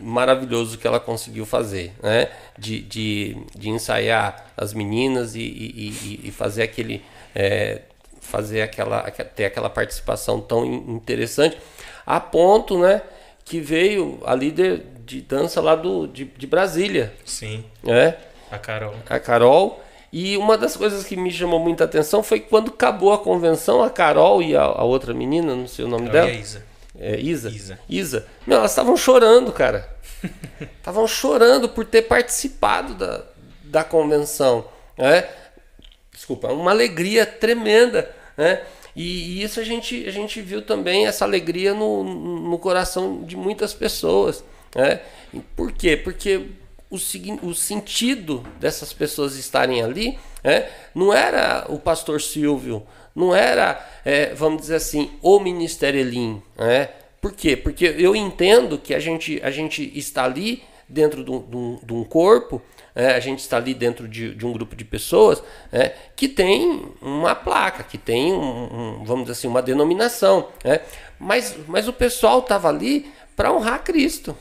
maravilhoso 0.00 0.78
que 0.78 0.86
ela 0.86 1.00
conseguiu 1.00 1.44
fazer, 1.44 1.92
né? 2.02 2.28
De, 2.56 2.80
de, 2.80 3.36
de 3.56 3.68
ensaiar 3.68 4.46
as 4.56 4.72
meninas 4.72 5.34
e, 5.34 5.40
e, 5.40 5.88
e- 6.24 6.28
e 6.28 6.30
fazer 6.30 6.62
aquele. 6.62 7.02
é, 7.34 7.82
fazer 8.28 8.62
aquela. 8.62 9.00
aque- 9.00 9.24
ter 9.24 9.46
aquela 9.46 9.70
participação 9.70 10.40
tão 10.40 10.64
in- 10.64 10.94
interessante, 10.94 11.56
a 12.06 12.20
ponto, 12.20 12.78
né? 12.78 13.02
Que 13.44 13.60
veio 13.60 14.20
a 14.24 14.34
líder 14.34 14.84
de 15.04 15.20
dança 15.22 15.60
lá 15.60 15.74
do, 15.74 16.06
de, 16.06 16.24
de 16.26 16.46
Brasília, 16.46 17.12
Sim, 17.24 17.64
né? 17.82 18.16
a 18.50 18.58
Carol. 18.58 18.94
a 19.08 19.18
Carol. 19.18 19.82
E 20.12 20.36
uma 20.36 20.56
das 20.56 20.76
coisas 20.76 21.04
que 21.04 21.16
me 21.16 21.30
chamou 21.30 21.58
muita 21.60 21.84
atenção 21.84 22.22
foi 22.22 22.40
que 22.40 22.48
quando 22.48 22.70
acabou 22.70 23.12
a 23.12 23.18
convenção, 23.18 23.82
a 23.82 23.90
Carol 23.90 24.42
e 24.42 24.56
a, 24.56 24.62
a 24.62 24.84
outra 24.84 25.12
menina, 25.14 25.54
não 25.54 25.66
sei 25.66 25.84
o 25.84 25.88
nome 25.88 26.06
Carol 26.08 26.22
dela, 26.26 26.30
e 26.30 26.36
a 26.36 26.40
Isa. 26.40 26.64
é, 26.98 27.20
Isa. 27.20 27.48
Isa. 27.50 27.78
Isa. 27.88 28.26
Meu, 28.46 28.58
elas 28.58 28.70
estavam 28.70 28.96
chorando, 28.96 29.52
cara. 29.52 29.88
Estavam 30.78 31.06
chorando 31.06 31.68
por 31.68 31.84
ter 31.84 32.02
participado 32.02 32.94
da, 32.94 33.22
da 33.64 33.84
convenção. 33.84 34.64
Né? 34.96 35.28
Desculpa, 36.12 36.48
uma 36.48 36.70
alegria 36.70 37.24
tremenda. 37.24 38.10
Né? 38.38 38.62
E, 38.94 39.42
isso 39.42 39.60
a 39.60 39.64
gente, 39.64 40.06
a 40.06 40.10
gente 40.12 40.40
viu 40.40 40.62
também, 40.62 41.06
essa 41.06 41.24
alegria 41.24 41.74
no, 41.74 42.04
no 42.04 42.58
coração 42.58 43.22
de 43.24 43.36
muitas 43.36 43.74
pessoas. 43.74 44.44
Né? 44.74 45.00
Por 45.56 45.72
quê? 45.72 45.96
Porque 45.96 46.46
o, 46.88 46.96
o 47.42 47.54
sentido 47.54 48.44
dessas 48.60 48.92
pessoas 48.92 49.36
estarem 49.36 49.82
ali 49.82 50.18
né, 50.42 50.68
não 50.94 51.12
era 51.12 51.66
o 51.68 51.78
pastor 51.78 52.20
Silvio, 52.20 52.86
não 53.14 53.34
era, 53.34 53.84
é, 54.04 54.32
vamos 54.34 54.62
dizer 54.62 54.76
assim, 54.76 55.10
o 55.20 55.40
Ministério 55.40 56.00
Elim. 56.00 56.40
Né? 56.56 56.88
Por 57.20 57.32
quê? 57.32 57.56
Porque 57.56 57.96
eu 57.98 58.14
entendo 58.14 58.78
que 58.78 58.94
a 58.94 59.00
gente, 59.00 59.40
a 59.42 59.50
gente 59.50 59.90
está 59.98 60.24
ali 60.24 60.62
dentro 60.88 61.24
de 61.24 61.30
de 61.30 61.56
um- 61.56 61.78
de 61.82 61.92
um 61.92 62.04
corpo, 62.04 62.62
né, 62.98 63.14
a 63.14 63.20
gente 63.20 63.38
está 63.38 63.56
ali 63.58 63.72
dentro 63.72 64.08
de, 64.08 64.34
de 64.34 64.44
um 64.44 64.52
grupo 64.52 64.74
de 64.74 64.84
pessoas 64.84 65.40
né, 65.70 65.92
que 66.16 66.26
tem 66.26 66.82
uma 67.00 67.32
placa, 67.32 67.84
que 67.84 67.96
tem, 67.96 68.32
um, 68.32 68.40
um, 69.00 69.04
vamos 69.04 69.22
dizer 69.26 69.32
assim, 69.38 69.46
uma 69.46 69.62
denominação. 69.62 70.48
Né? 70.64 70.80
Mas, 71.16 71.56
mas 71.68 71.86
o 71.86 71.92
pessoal 71.92 72.40
estava 72.40 72.68
ali 72.68 73.08
para 73.36 73.52
honrar 73.52 73.84
Cristo. 73.84 74.36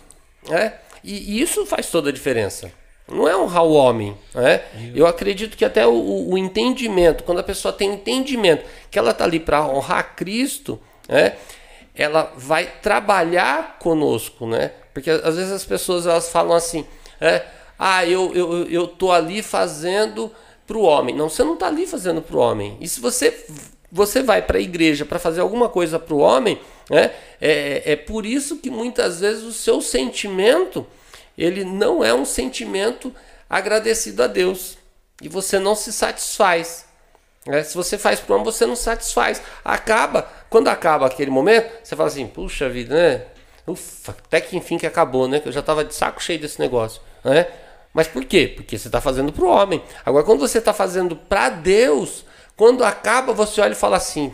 Né? 0.49 0.73
E, 1.03 1.35
e 1.37 1.41
isso 1.41 1.67
faz 1.67 1.91
toda 1.91 2.09
a 2.09 2.13
diferença. 2.13 2.71
Não 3.07 3.27
é 3.27 3.37
honrar 3.37 3.63
o 3.63 3.73
homem. 3.73 4.17
Né? 4.33 4.63
Eu 4.95 5.05
acredito 5.05 5.55
que 5.55 5.63
até 5.63 5.85
o, 5.85 6.29
o- 6.29 6.35
entendimento, 6.37 7.23
quando 7.23 7.39
a 7.39 7.43
pessoa 7.43 7.71
tem 7.71 7.93
entendimento 7.93 8.65
que 8.89 8.97
ela 8.97 9.11
está 9.11 9.23
ali 9.23 9.39
para 9.39 9.65
honrar 9.67 10.15
Cristo, 10.15 10.79
né? 11.07 11.35
ela 11.95 12.33
vai 12.35 12.65
trabalhar 12.81 13.77
conosco, 13.79 14.47
né? 14.47 14.71
Porque 14.93 15.09
às 15.09 15.35
vezes 15.35 15.51
as 15.51 15.63
pessoas 15.63 16.05
elas 16.07 16.29
falam 16.29 16.55
assim, 16.55 16.85
é, 17.21 17.43
ah, 17.77 18.05
eu, 18.05 18.33
eu, 18.33 18.63
eu 18.69 18.87
tô 18.87 19.11
ali 19.11 19.41
fazendo 19.41 20.31
para 20.65 20.77
o 20.77 20.81
homem. 20.81 21.15
Não, 21.15 21.29
você 21.29 21.43
não 21.43 21.53
está 21.53 21.67
ali 21.67 21.87
fazendo 21.87 22.21
para 22.21 22.35
o 22.35 22.39
homem. 22.39 22.77
E 22.81 22.87
se 22.87 22.99
você, 22.99 23.45
você 23.91 24.21
vai 24.21 24.41
para 24.41 24.57
a 24.57 24.61
igreja 24.61 25.05
para 25.05 25.19
fazer 25.19 25.41
alguma 25.41 25.69
coisa 25.69 25.97
para 25.97 26.13
o 26.13 26.19
homem, 26.19 26.59
né? 26.89 27.11
É, 27.39 27.93
é 27.93 27.95
por 27.95 28.25
isso 28.25 28.57
que 28.57 28.69
muitas 28.69 29.19
vezes 29.19 29.43
o 29.43 29.53
seu 29.53 29.81
sentimento 29.81 30.85
ele 31.37 31.63
não 31.63 32.03
é 32.03 32.13
um 32.13 32.25
sentimento 32.25 33.13
agradecido 33.49 34.23
a 34.23 34.27
Deus. 34.27 34.77
E 35.21 35.29
você 35.29 35.59
não 35.59 35.75
se 35.75 35.93
satisfaz. 35.93 36.85
né? 37.45 37.63
Se 37.63 37.75
você 37.75 37.97
faz 37.97 38.19
para 38.19 38.31
o 38.33 38.35
homem, 38.35 38.45
você 38.45 38.65
não 38.65 38.75
satisfaz. 38.75 39.41
Acaba, 39.63 40.27
quando 40.49 40.67
acaba 40.67 41.05
aquele 41.05 41.29
momento, 41.31 41.71
você 41.83 41.95
fala 41.95 42.09
assim, 42.09 42.27
puxa 42.27 42.67
vida, 42.67 42.95
né? 42.95 43.25
Ufa, 43.67 44.11
até 44.11 44.41
que 44.41 44.55
enfim 44.57 44.77
que 44.77 44.87
acabou, 44.87 45.27
né? 45.27 45.39
Que 45.39 45.47
eu 45.47 45.51
já 45.51 45.59
estava 45.59 45.83
de 45.83 45.93
saco 45.93 46.21
cheio 46.23 46.39
desse 46.39 46.59
negócio, 46.59 47.01
né? 47.23 47.47
Mas 47.97 48.07
por 48.07 48.23
quê? 48.25 48.53
Porque 48.55 48.77
você 48.77 48.89
está 48.89 49.01
fazendo 49.01 49.33
para 49.33 49.43
o 49.43 49.49
homem. 49.49 49.81
Agora, 50.05 50.23
quando 50.23 50.41
você 50.41 50.59
está 50.59 50.71
fazendo 50.71 51.15
para 51.15 51.49
Deus, 51.49 52.23
quando 52.55 52.83
acaba, 52.83 53.33
você 53.33 53.59
olha 53.59 53.71
e 53.71 53.75
fala 53.75 53.97
assim, 53.97 54.31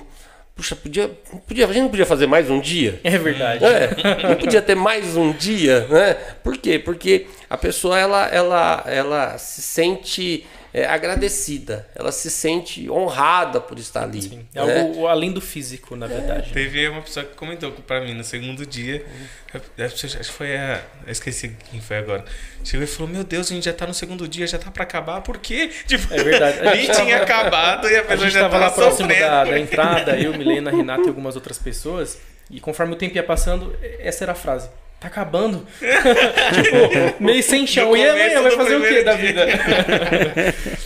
puxa, 0.53 0.75
podia, 0.75 1.09
podia, 1.47 1.63
a 1.63 1.71
gente 1.71 1.83
não 1.83 1.89
podia 1.89 2.05
fazer 2.05 2.27
mais 2.27 2.49
um 2.49 2.59
dia? 2.59 2.99
É 3.05 3.17
verdade. 3.17 3.63
É, 3.63 4.27
não 4.27 4.35
podia 4.35 4.61
ter 4.61 4.75
mais 4.75 5.15
um 5.15 5.31
dia, 5.31 5.87
né? 5.87 6.15
Por 6.43 6.57
quê? 6.57 6.77
Porque 6.77 7.27
a 7.49 7.57
pessoa 7.57 7.97
ela, 7.97 8.27
ela, 8.27 8.83
ela 8.85 9.37
se 9.37 9.61
sente 9.61 10.45
é, 10.73 10.85
agradecida, 10.85 11.87
ela 11.95 12.11
se 12.11 12.31
sente 12.31 12.89
honrada 12.89 13.61
por 13.61 13.77
estar 13.77 14.03
ali. 14.03 14.45
É 14.55 14.65
né? 14.65 14.81
algo 14.81 15.07
além 15.07 15.31
do 15.31 15.39
físico, 15.39 15.95
na 15.95 16.07
verdade. 16.07 16.51
Teve 16.51 16.87
uma 16.87 17.01
pessoa 17.01 17.23
que 17.25 17.35
comentou 17.35 17.71
pra 17.71 18.01
mim 18.01 18.13
no 18.15 18.23
segundo 18.23 18.65
dia. 18.65 19.05
eu- 19.53 19.85
Acho 19.85 20.07
que 20.17 20.23
foi 20.25 20.57
a. 20.57 20.81
Eu 21.05 21.11
esqueci 21.11 21.55
quem 21.69 21.79
foi 21.79 21.97
agora. 21.97 22.25
Chegou 22.63 22.83
e 22.83 22.87
falou: 22.87 23.11
Meu 23.11 23.23
Deus, 23.23 23.51
a 23.51 23.53
gente 23.53 23.65
já 23.65 23.73
tá 23.73 23.85
no 23.85 23.93
segundo 23.93 24.27
dia, 24.27 24.47
já 24.47 24.57
tá 24.57 24.71
pra 24.71 24.83
acabar, 24.83 25.21
por 25.21 25.37
quê? 25.37 25.69
Tipo, 25.85 26.11
É 26.13 26.23
verdade. 26.23 26.59
A 26.67 26.71
nem 26.75 26.85
gente 26.87 26.95
tinha 26.97 27.17
acabado 27.21 27.87
e 27.87 27.95
a 27.95 27.99
A 28.01 28.03
pessoa 28.03 28.25
gente 28.29 28.33
já 28.33 28.41
tava 28.41 28.57
lá 28.57 28.69
tava 28.69 28.75
próximo 28.75 29.07
sofrendo. 29.09 29.29
da, 29.29 29.43
da 29.45 29.59
entrada, 29.59 30.17
eu, 30.19 30.33
Milena, 30.35 30.71
Renata 30.71 31.03
e 31.03 31.07
algumas 31.09 31.35
outras 31.35 31.59
pessoas. 31.59 32.17
E 32.49 32.59
conforme 32.59 32.93
o 32.93 32.95
tempo 32.95 33.15
ia 33.15 33.23
passando, 33.23 33.75
essa 33.99 34.23
era 34.25 34.31
a 34.31 34.35
frase. 34.35 34.69
Tá 35.03 35.09
acabando. 35.09 35.67
tipo, 35.83 37.21
meio 37.21 37.43
sem 37.43 37.67
chão. 37.67 37.95
E 37.95 38.07
amanhã 38.07 38.41
vai 38.41 38.51
fazer 38.51 38.75
o 38.77 38.81
quê 38.81 38.85
primeiro 38.85 39.05
da 39.05 39.15
dia. 39.15 39.27
vida? 39.27 39.45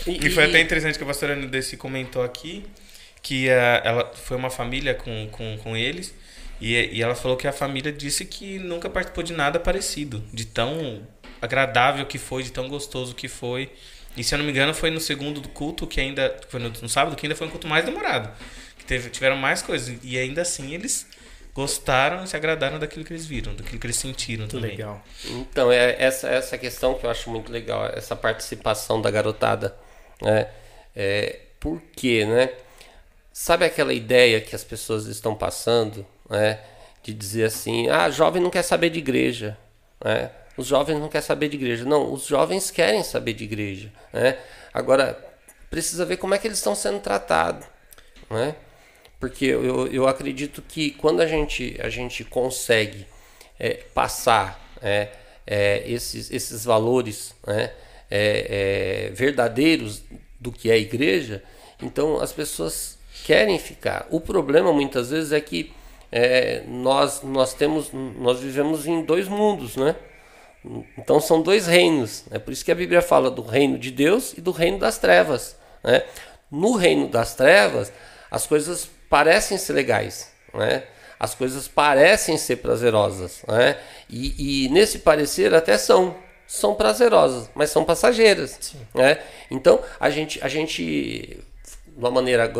E 0.26 0.30
foi 0.30 0.44
até 0.46 0.60
interessante 0.60 0.98
que 0.98 1.04
a 1.04 1.06
pastora 1.06 1.36
Desse 1.36 1.76
comentou 1.76 2.22
aqui 2.24 2.64
que 3.22 3.48
ah, 3.48 3.82
ela 3.84 4.12
foi 4.14 4.36
uma 4.36 4.50
família 4.50 4.94
com, 4.94 5.28
com, 5.30 5.58
com 5.58 5.76
eles 5.76 6.12
e, 6.60 6.74
e 6.74 7.00
ela 7.02 7.14
falou 7.14 7.36
que 7.36 7.46
a 7.46 7.52
família 7.52 7.92
disse 7.92 8.24
que 8.24 8.58
nunca 8.58 8.90
participou 8.90 9.22
de 9.22 9.32
nada 9.32 9.60
parecido, 9.60 10.24
de 10.32 10.44
tão 10.46 11.02
agradável 11.40 12.04
que 12.04 12.18
foi, 12.18 12.42
de 12.42 12.50
tão 12.50 12.68
gostoso 12.68 13.14
que 13.14 13.28
foi. 13.28 13.70
E 14.16 14.24
se 14.24 14.34
eu 14.34 14.38
não 14.38 14.44
me 14.44 14.50
engano, 14.50 14.74
foi 14.74 14.90
no 14.90 14.98
segundo 14.98 15.40
do 15.40 15.48
culto, 15.48 15.86
que 15.86 16.00
ainda. 16.00 16.36
Foi 16.48 16.58
no, 16.58 16.70
no 16.70 16.88
sábado, 16.88 17.14
que 17.14 17.24
ainda 17.24 17.36
foi 17.36 17.46
um 17.46 17.50
culto 17.50 17.68
mais 17.68 17.84
demorado. 17.84 18.28
Que 18.76 18.84
teve, 18.84 19.10
tiveram 19.10 19.36
mais 19.36 19.62
coisas. 19.62 19.96
E 20.02 20.18
ainda 20.18 20.42
assim 20.42 20.74
eles 20.74 21.06
gostaram 21.58 22.22
e 22.22 22.28
se 22.28 22.36
agradaram 22.36 22.78
daquilo 22.78 23.04
que 23.04 23.12
eles 23.12 23.26
viram, 23.26 23.52
daquilo 23.52 23.80
que 23.80 23.86
eles 23.88 23.96
sentiram 23.96 24.42
Muito 24.42 24.54
também. 24.54 24.70
legal. 24.70 25.02
Então, 25.24 25.72
é 25.72 25.96
essa, 25.98 26.28
essa 26.28 26.56
questão 26.56 26.94
que 26.94 27.04
eu 27.04 27.10
acho 27.10 27.28
muito 27.28 27.50
legal, 27.50 27.84
essa 27.86 28.14
participação 28.14 29.02
da 29.02 29.10
garotada. 29.10 29.76
Né? 30.22 30.46
É, 30.94 31.40
por 31.58 31.82
quê, 31.96 32.24
né? 32.24 32.50
Sabe 33.32 33.64
aquela 33.64 33.92
ideia 33.92 34.40
que 34.40 34.54
as 34.54 34.62
pessoas 34.62 35.06
estão 35.06 35.34
passando, 35.34 36.06
né? 36.30 36.60
De 37.02 37.12
dizer 37.12 37.46
assim, 37.46 37.88
ah, 37.88 38.08
jovem 38.08 38.40
não 38.40 38.50
quer 38.50 38.62
saber 38.62 38.90
de 38.90 39.00
igreja, 39.00 39.58
né? 40.04 40.30
Os 40.56 40.68
jovens 40.68 41.00
não 41.00 41.08
querem 41.08 41.26
saber 41.26 41.48
de 41.48 41.56
igreja. 41.56 41.84
Não, 41.84 42.12
os 42.12 42.24
jovens 42.26 42.70
querem 42.70 43.02
saber 43.02 43.32
de 43.32 43.42
igreja, 43.42 43.92
né? 44.12 44.38
Agora, 44.72 45.18
precisa 45.68 46.04
ver 46.04 46.18
como 46.18 46.34
é 46.34 46.38
que 46.38 46.46
eles 46.46 46.58
estão 46.58 46.76
sendo 46.76 47.00
tratados, 47.00 47.66
né? 48.30 48.54
Porque 49.18 49.46
eu, 49.46 49.86
eu 49.88 50.06
acredito 50.06 50.62
que 50.62 50.92
quando 50.92 51.20
a 51.20 51.26
gente, 51.26 51.76
a 51.82 51.88
gente 51.88 52.24
consegue 52.24 53.06
é, 53.58 53.80
passar 53.92 54.76
é, 54.80 55.08
é, 55.46 55.82
esses, 55.86 56.30
esses 56.30 56.64
valores 56.64 57.34
né, 57.46 57.72
é, 58.10 59.08
é, 59.08 59.10
verdadeiros 59.12 60.02
do 60.38 60.52
que 60.52 60.70
é 60.70 60.74
a 60.74 60.78
igreja, 60.78 61.42
então 61.82 62.20
as 62.20 62.32
pessoas 62.32 62.98
querem 63.24 63.58
ficar. 63.58 64.06
O 64.10 64.20
problema 64.20 64.72
muitas 64.72 65.10
vezes 65.10 65.32
é 65.32 65.40
que 65.40 65.72
é, 66.10 66.62
nós, 66.66 67.22
nós 67.22 67.52
temos 67.54 67.90
nós 67.92 68.40
vivemos 68.40 68.86
em 68.86 69.02
dois 69.02 69.28
mundos, 69.28 69.76
né? 69.76 69.96
Então 70.96 71.20
são 71.20 71.42
dois 71.42 71.66
reinos. 71.66 72.24
É 72.30 72.38
por 72.38 72.52
isso 72.52 72.64
que 72.64 72.72
a 72.72 72.74
Bíblia 72.74 73.02
fala 73.02 73.30
do 73.30 73.42
reino 73.42 73.78
de 73.78 73.90
Deus 73.90 74.36
e 74.36 74.40
do 74.40 74.50
reino 74.50 74.78
das 74.78 74.98
trevas. 74.98 75.56
Né? 75.82 76.02
No 76.50 76.76
reino 76.76 77.08
das 77.08 77.34
trevas, 77.34 77.92
as 78.30 78.46
coisas 78.46 78.90
parecem 79.08 79.58
ser 79.58 79.72
legais. 79.72 80.32
Né? 80.52 80.84
As 81.18 81.34
coisas 81.34 81.66
parecem 81.66 82.36
ser 82.36 82.56
prazerosas. 82.56 83.42
Né? 83.46 83.78
E, 84.08 84.64
e 84.64 84.68
nesse 84.68 85.00
parecer 85.00 85.54
até 85.54 85.76
são. 85.76 86.16
São 86.46 86.74
prazerosas, 86.74 87.50
mas 87.54 87.68
são 87.68 87.84
passageiras. 87.84 88.74
Né? 88.94 89.18
Então 89.50 89.82
a 90.00 90.08
gente, 90.08 90.42
a 90.42 90.48
gente, 90.48 90.82
de 90.82 91.94
uma 91.94 92.10
maneira 92.10 92.50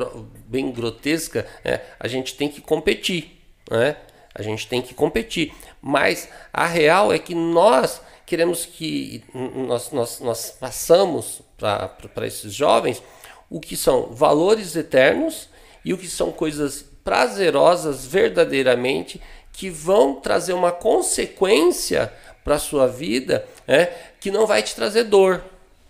bem 0.46 0.70
grotesca, 0.70 1.46
né? 1.64 1.80
a 1.98 2.06
gente 2.06 2.34
tem 2.34 2.50
que 2.50 2.60
competir. 2.60 3.40
Né? 3.70 3.96
A 4.34 4.42
gente 4.42 4.68
tem 4.68 4.82
que 4.82 4.92
competir. 4.92 5.54
Mas 5.80 6.28
a 6.52 6.66
real 6.66 7.14
é 7.14 7.18
que 7.18 7.34
nós 7.34 8.02
queremos 8.26 8.66
que 8.66 9.24
nós, 9.32 9.90
nós, 9.90 10.20
nós 10.20 10.50
passamos 10.50 11.40
para 11.56 12.26
esses 12.26 12.52
jovens 12.52 13.02
o 13.48 13.58
que 13.58 13.74
são 13.74 14.12
valores 14.12 14.76
eternos 14.76 15.48
e 15.84 15.92
o 15.92 15.98
que 15.98 16.08
são 16.08 16.30
coisas 16.30 16.84
prazerosas 17.04 18.04
verdadeiramente 18.04 19.20
que 19.52 19.70
vão 19.70 20.14
trazer 20.14 20.52
uma 20.52 20.70
consequência 20.70 22.12
para 22.44 22.54
a 22.54 22.58
sua 22.58 22.86
vida 22.86 23.46
é, 23.66 23.86
que 24.20 24.30
não 24.30 24.46
vai 24.46 24.62
te 24.62 24.74
trazer 24.74 25.04
dor. 25.04 25.42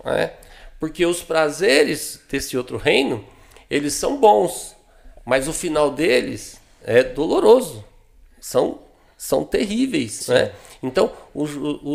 É? 0.04 0.32
Porque 0.80 1.04
os 1.04 1.22
prazeres 1.22 2.20
desse 2.30 2.56
outro 2.56 2.76
reino, 2.76 3.24
eles 3.68 3.94
são 3.94 4.16
bons, 4.16 4.74
mas 5.24 5.48
o 5.48 5.52
final 5.52 5.90
deles 5.90 6.60
é 6.84 7.02
doloroso. 7.02 7.84
São, 8.40 8.80
são 9.18 9.44
terríveis. 9.44 10.28
Né? 10.28 10.52
Então, 10.80 11.12
o, 11.34 11.42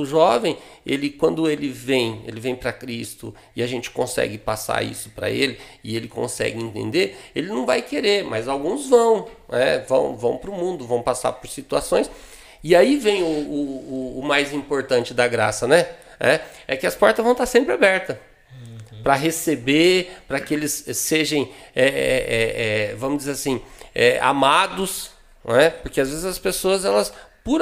o 0.02 0.06
jovem, 0.06 0.58
ele 0.86 1.10
quando 1.10 1.50
ele 1.50 1.70
vem, 1.70 2.22
ele 2.28 2.40
vem 2.42 2.54
para 2.54 2.74
Cristo 2.74 3.34
e 3.56 3.64
a 3.64 3.68
gente 3.68 3.90
consegue 3.90 4.38
passar 4.38 4.84
isso 4.84 5.10
para 5.12 5.32
ele 5.32 5.58
e 5.82 5.96
ele 5.96 6.10
consegue 6.10 6.62
entender, 6.62 7.18
ele 7.34 7.48
não 7.48 7.66
vai 7.66 7.82
querer, 7.82 8.26
mas 8.26 8.50
alguns 8.50 8.90
vão, 8.90 9.30
né? 9.50 9.80
vão, 9.88 10.18
vão 10.18 10.38
para 10.38 10.52
o 10.52 10.54
mundo, 10.54 10.86
vão 10.86 11.02
passar 11.02 11.32
por 11.32 11.48
situações. 11.48 12.12
E 12.62 12.76
aí 12.76 12.98
vem 12.98 13.24
o, 13.24 13.26
o, 13.26 14.20
o 14.20 14.24
mais 14.24 14.54
importante 14.54 15.14
da 15.14 15.28
graça, 15.28 15.68
né? 15.68 15.88
É, 16.20 16.40
é 16.68 16.78
que 16.78 16.88
as 16.88 16.96
portas 16.96 17.24
vão 17.24 17.34
estar 17.34 17.46
sempre 17.46 17.74
abertas 17.74 18.18
para 19.04 19.16
receber, 19.16 20.12
para 20.28 20.40
que 20.40 20.54
eles 20.54 20.72
sejam, 20.94 21.48
é, 21.76 21.86
é, 21.86 22.92
é, 22.92 22.96
vamos 22.96 23.18
dizer 23.20 23.32
assim, 23.32 23.62
é, 23.94 24.18
amados, 24.22 25.12
não 25.44 25.56
é? 25.56 25.70
Porque 25.70 26.00
às 26.00 26.10
vezes 26.10 26.26
as 26.26 26.40
pessoas, 26.40 26.86
elas, 26.86 27.14
por, 27.44 27.62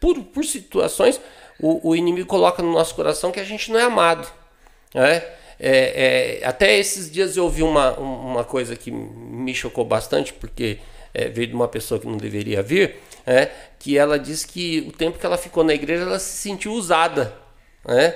por, 0.00 0.22
por 0.24 0.44
situações, 0.44 1.20
o, 1.60 1.90
o 1.90 1.96
inimigo 1.96 2.26
coloca 2.26 2.62
no 2.62 2.72
nosso 2.72 2.94
coração 2.94 3.30
que 3.30 3.40
a 3.40 3.44
gente 3.44 3.70
não 3.70 3.78
é 3.78 3.82
amado. 3.82 4.26
Né? 4.94 5.22
É, 5.62 6.40
é, 6.40 6.46
até 6.46 6.78
esses 6.78 7.10
dias 7.10 7.36
eu 7.36 7.44
ouvi 7.44 7.62
uma, 7.62 7.92
uma 7.98 8.44
coisa 8.44 8.74
que 8.74 8.90
me 8.90 9.54
chocou 9.54 9.84
bastante, 9.84 10.32
porque 10.32 10.78
é, 11.12 11.28
veio 11.28 11.48
de 11.48 11.54
uma 11.54 11.68
pessoa 11.68 12.00
que 12.00 12.06
não 12.06 12.16
deveria 12.16 12.62
vir, 12.62 12.96
é, 13.26 13.50
que 13.78 13.98
ela 13.98 14.18
disse 14.18 14.46
que 14.46 14.86
o 14.88 14.92
tempo 14.92 15.18
que 15.18 15.26
ela 15.26 15.36
ficou 15.36 15.62
na 15.62 15.74
igreja 15.74 16.04
ela 16.04 16.18
se 16.18 16.38
sentiu 16.38 16.72
usada. 16.72 17.36
Né? 17.84 18.14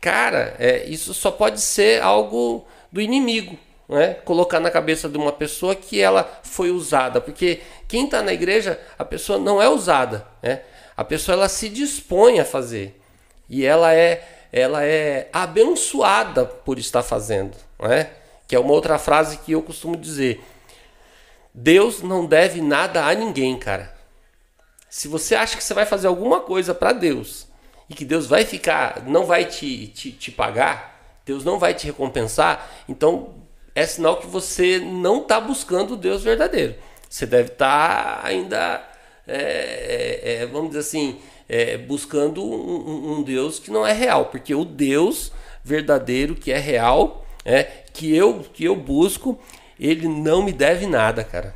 Cara, 0.00 0.56
é, 0.58 0.84
isso 0.86 1.14
só 1.14 1.30
pode 1.30 1.60
ser 1.60 2.02
algo 2.02 2.66
do 2.90 3.00
inimigo. 3.00 3.56
Né? 3.92 4.14
Colocar 4.24 4.58
na 4.58 4.70
cabeça 4.70 5.06
de 5.06 5.18
uma 5.18 5.30
pessoa 5.30 5.74
que 5.74 6.00
ela 6.00 6.40
foi 6.42 6.70
usada, 6.70 7.20
porque 7.20 7.60
quem 7.86 8.06
está 8.06 8.22
na 8.22 8.32
igreja, 8.32 8.80
a 8.98 9.04
pessoa 9.04 9.38
não 9.38 9.60
é 9.60 9.68
usada. 9.68 10.26
Né? 10.42 10.62
A 10.96 11.04
pessoa 11.04 11.34
ela 11.36 11.48
se 11.48 11.68
dispõe 11.68 12.40
a 12.40 12.44
fazer 12.44 12.98
e 13.50 13.66
ela 13.66 13.94
é 13.94 14.38
ela 14.50 14.84
é 14.84 15.30
abençoada 15.32 16.44
por 16.44 16.78
estar 16.78 17.02
fazendo, 17.02 17.56
não 17.78 17.90
é? 17.90 18.10
Que 18.46 18.54
é 18.54 18.60
uma 18.60 18.72
outra 18.72 18.98
frase 18.98 19.38
que 19.38 19.52
eu 19.52 19.62
costumo 19.62 19.96
dizer. 19.96 20.44
Deus 21.54 22.02
não 22.02 22.26
deve 22.26 22.60
nada 22.60 23.06
a 23.06 23.14
ninguém, 23.14 23.58
cara. 23.58 23.94
Se 24.90 25.08
você 25.08 25.34
acha 25.34 25.56
que 25.56 25.64
você 25.64 25.72
vai 25.72 25.86
fazer 25.86 26.06
alguma 26.06 26.40
coisa 26.40 26.74
para 26.74 26.92
Deus 26.92 27.46
e 27.88 27.94
que 27.94 28.04
Deus 28.04 28.26
vai 28.26 28.44
ficar, 28.44 29.02
não 29.06 29.24
vai 29.24 29.46
te, 29.46 29.86
te, 29.86 30.12
te 30.12 30.30
pagar, 30.30 31.18
Deus 31.24 31.44
não 31.44 31.58
vai 31.58 31.72
te 31.72 31.86
recompensar, 31.86 32.70
então 32.86 33.41
é 33.74 33.86
sinal 33.86 34.18
que 34.18 34.26
você 34.26 34.78
não 34.78 35.22
está 35.22 35.40
buscando 35.40 35.94
o 35.94 35.96
Deus 35.96 36.22
verdadeiro. 36.22 36.74
Você 37.08 37.26
deve 37.26 37.48
estar 37.48 38.22
tá 38.22 38.26
ainda 38.26 38.92
é, 39.26 40.20
é, 40.22 40.42
é, 40.42 40.46
vamos 40.46 40.68
dizer 40.68 40.80
assim, 40.80 41.18
é, 41.48 41.76
buscando 41.78 42.44
um, 42.44 43.18
um, 43.18 43.22
Deus 43.22 43.58
que 43.58 43.70
não 43.70 43.86
é 43.86 43.92
real, 43.92 44.26
porque 44.26 44.54
o 44.54 44.64
Deus 44.64 45.32
verdadeiro 45.64 46.34
que 46.34 46.50
é 46.50 46.58
real, 46.58 47.24
é 47.44 47.62
que 47.62 48.14
eu 48.14 48.44
que 48.52 48.64
eu 48.64 48.74
busco, 48.74 49.38
ele 49.78 50.08
não 50.08 50.42
me 50.42 50.52
deve 50.52 50.86
nada, 50.86 51.22
cara. 51.24 51.54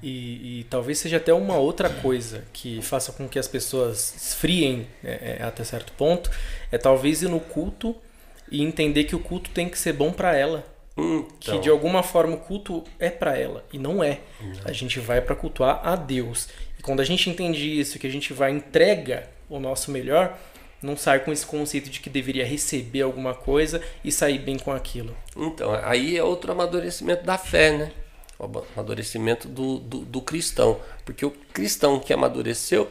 E, 0.00 0.60
e, 0.60 0.64
talvez 0.70 0.98
seja 0.98 1.16
até 1.16 1.34
uma 1.34 1.56
outra 1.56 1.90
coisa 1.90 2.44
que 2.52 2.80
faça 2.80 3.10
com 3.10 3.28
que 3.28 3.36
as 3.36 3.48
pessoas 3.48 4.14
esfriem 4.16 4.86
é, 5.02 5.38
é, 5.40 5.42
até 5.42 5.64
certo 5.64 5.92
ponto, 5.94 6.30
é 6.70 6.78
talvez 6.78 7.22
ir 7.22 7.28
no 7.28 7.40
culto 7.40 7.96
e 8.48 8.62
entender 8.62 9.04
que 9.04 9.16
o 9.16 9.18
culto 9.18 9.50
tem 9.50 9.68
que 9.68 9.76
ser 9.76 9.92
bom 9.92 10.12
para 10.12 10.36
ela. 10.36 10.64
Hum, 10.98 11.24
então. 11.38 11.54
Que 11.54 11.60
de 11.62 11.70
alguma 11.70 12.02
forma 12.02 12.34
o 12.34 12.38
culto 12.38 12.82
é 12.98 13.08
para 13.08 13.38
ela 13.38 13.64
e 13.72 13.78
não 13.78 14.02
é. 14.02 14.18
A 14.64 14.72
gente 14.72 14.98
vai 14.98 15.20
para 15.20 15.36
cultuar 15.36 15.80
a 15.84 15.94
Deus. 15.94 16.48
E 16.76 16.82
quando 16.82 17.00
a 17.00 17.04
gente 17.04 17.30
entende 17.30 17.78
isso, 17.78 17.98
que 17.98 18.06
a 18.06 18.10
gente 18.10 18.32
vai 18.32 18.50
entrega 18.50 19.30
o 19.48 19.60
nosso 19.60 19.92
melhor, 19.92 20.36
não 20.82 20.96
sai 20.96 21.20
com 21.20 21.32
esse 21.32 21.46
conceito 21.46 21.88
de 21.88 22.00
que 22.00 22.10
deveria 22.10 22.44
receber 22.44 23.02
alguma 23.02 23.32
coisa 23.32 23.80
e 24.04 24.10
sair 24.10 24.40
bem 24.40 24.58
com 24.58 24.72
aquilo. 24.72 25.16
Então, 25.36 25.72
aí 25.84 26.16
é 26.16 26.22
outro 26.22 26.50
amadurecimento 26.50 27.24
da 27.24 27.38
fé, 27.38 27.76
né? 27.76 27.92
O 28.36 28.44
amadurecimento 28.74 29.48
do, 29.48 29.78
do, 29.78 29.98
do 30.00 30.20
cristão. 30.20 30.80
Porque 31.04 31.24
o 31.24 31.30
cristão 31.52 32.00
que 32.00 32.12
amadureceu, 32.12 32.90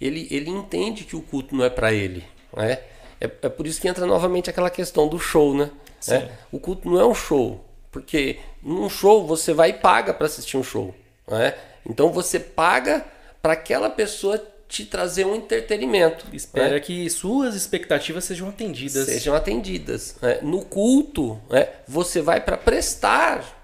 ele, 0.00 0.28
ele 0.30 0.50
entende 0.50 1.04
que 1.04 1.16
o 1.16 1.22
culto 1.22 1.56
não 1.56 1.64
é 1.64 1.70
para 1.70 1.92
ele. 1.92 2.24
Né? 2.56 2.78
É, 3.20 3.24
é 3.42 3.48
por 3.48 3.66
isso 3.66 3.80
que 3.80 3.88
entra 3.88 4.06
novamente 4.06 4.48
aquela 4.48 4.70
questão 4.70 5.08
do 5.08 5.18
show, 5.18 5.56
né? 5.56 5.70
É, 6.06 6.28
o 6.52 6.60
culto 6.60 6.88
não 6.88 7.00
é 7.00 7.06
um 7.06 7.14
show. 7.14 7.64
Porque 7.90 8.38
num 8.62 8.88
show 8.88 9.26
você 9.26 9.52
vai 9.52 9.70
e 9.70 9.74
paga 9.74 10.12
para 10.12 10.26
assistir 10.26 10.56
um 10.56 10.62
show. 10.62 10.94
Né? 11.26 11.54
Então 11.88 12.12
você 12.12 12.38
paga 12.38 13.04
para 13.40 13.54
aquela 13.54 13.90
pessoa 13.90 14.42
te 14.68 14.84
trazer 14.84 15.26
um 15.26 15.34
entretenimento. 15.34 16.26
Espera 16.32 16.74
né? 16.74 16.80
que 16.80 17.08
suas 17.08 17.54
expectativas 17.54 18.24
sejam 18.24 18.48
atendidas. 18.48 19.06
Sejam 19.06 19.34
atendidas. 19.34 20.16
Né? 20.20 20.40
No 20.42 20.64
culto, 20.64 21.40
né, 21.48 21.68
você 21.86 22.20
vai 22.20 22.40
para 22.40 22.56
prestar 22.56 23.56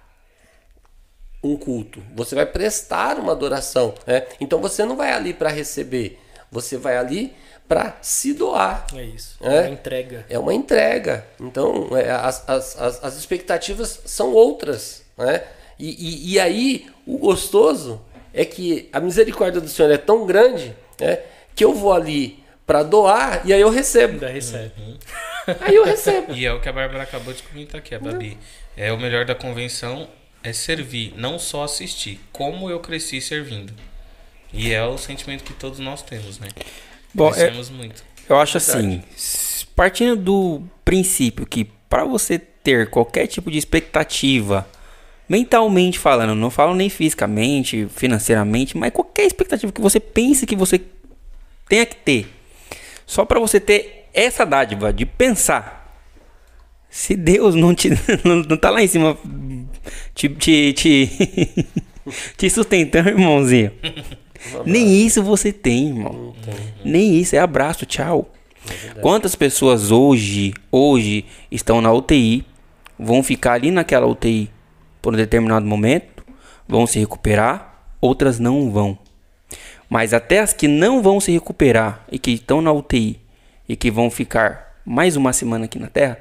um 1.42 1.56
culto, 1.56 2.02
você 2.14 2.34
vai 2.34 2.46
prestar 2.46 3.18
uma 3.18 3.32
adoração. 3.32 3.94
Né? 4.06 4.26
Então 4.40 4.60
você 4.60 4.84
não 4.84 4.96
vai 4.96 5.12
ali 5.12 5.34
para 5.34 5.50
receber, 5.50 6.18
você 6.50 6.78
vai 6.78 6.96
ali 6.96 7.34
para 7.68 7.96
se 8.02 8.34
doar. 8.34 8.86
É 8.94 9.02
isso. 9.02 9.36
É, 9.40 9.56
é 9.56 9.60
uma 9.60 9.68
entrega. 9.70 10.26
É 10.28 10.38
uma 10.38 10.54
entrega. 10.54 11.26
Então 11.40 11.96
é, 11.96 12.10
as, 12.10 12.48
as, 12.48 12.80
as, 12.80 13.04
as 13.04 13.16
expectativas 13.16 14.02
são 14.04 14.32
outras. 14.32 15.02
Né? 15.16 15.42
E, 15.78 15.88
e, 15.88 16.32
e 16.32 16.40
aí 16.40 16.90
o 17.06 17.18
gostoso 17.18 18.00
é 18.32 18.44
que 18.44 18.88
a 18.92 19.00
misericórdia 19.00 19.60
do 19.60 19.68
Senhor 19.68 19.90
é 19.90 19.98
tão 19.98 20.26
grande 20.26 20.74
né, 21.00 21.20
que 21.54 21.64
eu 21.64 21.72
vou 21.72 21.92
ali 21.92 22.42
para 22.66 22.82
doar 22.82 23.42
e 23.44 23.52
aí 23.52 23.60
eu 23.60 23.70
recebo. 23.70 24.14
Ainda 24.14 24.28
recebe. 24.28 24.72
Uhum. 24.78 24.98
Aí 25.60 25.74
eu 25.74 25.84
recebo. 25.84 26.32
E 26.32 26.46
é 26.46 26.52
o 26.52 26.60
que 26.60 26.68
a 26.68 26.72
Bárbara 26.72 27.02
acabou 27.02 27.32
de 27.32 27.42
comentar 27.42 27.78
aqui, 27.80 27.94
a 27.94 27.98
Babi. 27.98 28.38
É 28.76 28.92
o 28.92 28.98
melhor 28.98 29.24
da 29.24 29.34
convenção 29.34 30.08
é 30.42 30.52
servir, 30.52 31.14
não 31.16 31.38
só 31.38 31.64
assistir. 31.64 32.20
Como 32.32 32.70
eu 32.70 32.80
cresci 32.80 33.20
servindo. 33.20 33.72
E 34.52 34.72
é 34.72 34.84
o 34.84 34.96
sentimento 34.96 35.44
que 35.44 35.52
todos 35.52 35.78
nós 35.78 36.02
temos, 36.02 36.38
né? 36.38 36.48
Bom, 37.14 37.32
é, 37.32 37.50
muito. 37.70 38.04
Eu 38.28 38.36
acho 38.38 38.56
assim, 38.56 39.02
partindo 39.76 40.16
do 40.16 40.62
princípio 40.84 41.46
que 41.46 41.64
para 41.88 42.04
você 42.04 42.38
ter 42.38 42.90
qualquer 42.90 43.26
tipo 43.26 43.50
de 43.50 43.58
expectativa 43.58 44.66
mentalmente 45.28 45.98
falando, 45.98 46.34
não 46.34 46.50
falo 46.50 46.74
nem 46.74 46.90
fisicamente, 46.90 47.86
financeiramente, 47.94 48.76
mas 48.76 48.92
qualquer 48.92 49.26
expectativa 49.26 49.72
que 49.72 49.80
você 49.80 50.00
pense 50.00 50.46
que 50.46 50.56
você 50.56 50.80
tenha 51.68 51.86
que 51.86 51.96
ter, 51.96 52.26
só 53.06 53.24
para 53.24 53.38
você 53.38 53.60
ter 53.60 54.08
essa 54.12 54.44
dádiva 54.44 54.92
de 54.92 55.06
pensar. 55.06 55.82
Se 56.90 57.16
Deus 57.16 57.54
não 57.54 57.74
te 57.74 57.90
não, 58.24 58.36
não 58.36 58.56
tá 58.56 58.70
lá 58.70 58.82
em 58.82 58.86
cima 58.86 59.16
te 60.14 60.28
te, 60.28 60.72
te, 60.72 61.66
te 62.36 62.50
sustentando, 62.50 63.08
irmãozinho. 63.08 63.72
Nem 64.64 65.04
isso 65.04 65.22
você 65.22 65.52
tem, 65.52 65.88
irmão. 65.88 66.34
Nem 66.84 67.18
isso 67.18 67.34
é 67.36 67.38
abraço, 67.38 67.86
tchau. 67.86 68.30
É 68.96 69.00
Quantas 69.00 69.34
pessoas 69.34 69.90
hoje, 69.90 70.54
hoje 70.70 71.24
estão 71.50 71.80
na 71.80 71.92
UTI, 71.92 72.44
vão 72.98 73.22
ficar 73.22 73.54
ali 73.54 73.70
naquela 73.70 74.06
UTI 74.06 74.50
por 75.02 75.12
um 75.12 75.16
determinado 75.16 75.66
momento, 75.66 76.24
vão 76.66 76.86
se 76.86 76.98
recuperar, 76.98 77.86
outras 78.00 78.38
não 78.38 78.70
vão. 78.70 78.98
Mas 79.88 80.14
até 80.14 80.40
as 80.40 80.52
que 80.52 80.66
não 80.66 81.02
vão 81.02 81.20
se 81.20 81.30
recuperar 81.30 82.04
e 82.10 82.18
que 82.18 82.30
estão 82.30 82.60
na 82.62 82.72
UTI 82.72 83.20
e 83.68 83.76
que 83.76 83.90
vão 83.90 84.10
ficar 84.10 84.80
mais 84.84 85.16
uma 85.16 85.32
semana 85.32 85.66
aqui 85.66 85.78
na 85.78 85.88
Terra, 85.88 86.18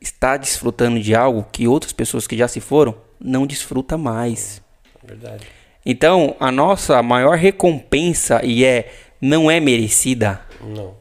está 0.00 0.36
desfrutando 0.36 0.98
de 0.98 1.14
algo 1.14 1.46
que 1.50 1.68
outras 1.68 1.92
pessoas 1.92 2.26
que 2.26 2.36
já 2.36 2.48
se 2.48 2.60
foram 2.60 2.94
não 3.20 3.46
desfrutam 3.46 3.98
mais. 3.98 4.62
Verdade. 5.04 5.46
Então, 5.84 6.36
a 6.38 6.50
nossa 6.52 7.02
maior 7.02 7.36
recompensa 7.36 8.40
e 8.44 8.64
é 8.64 8.90
não 9.20 9.50
é 9.50 9.60
merecida. 9.60 10.40
Não. 10.62 10.94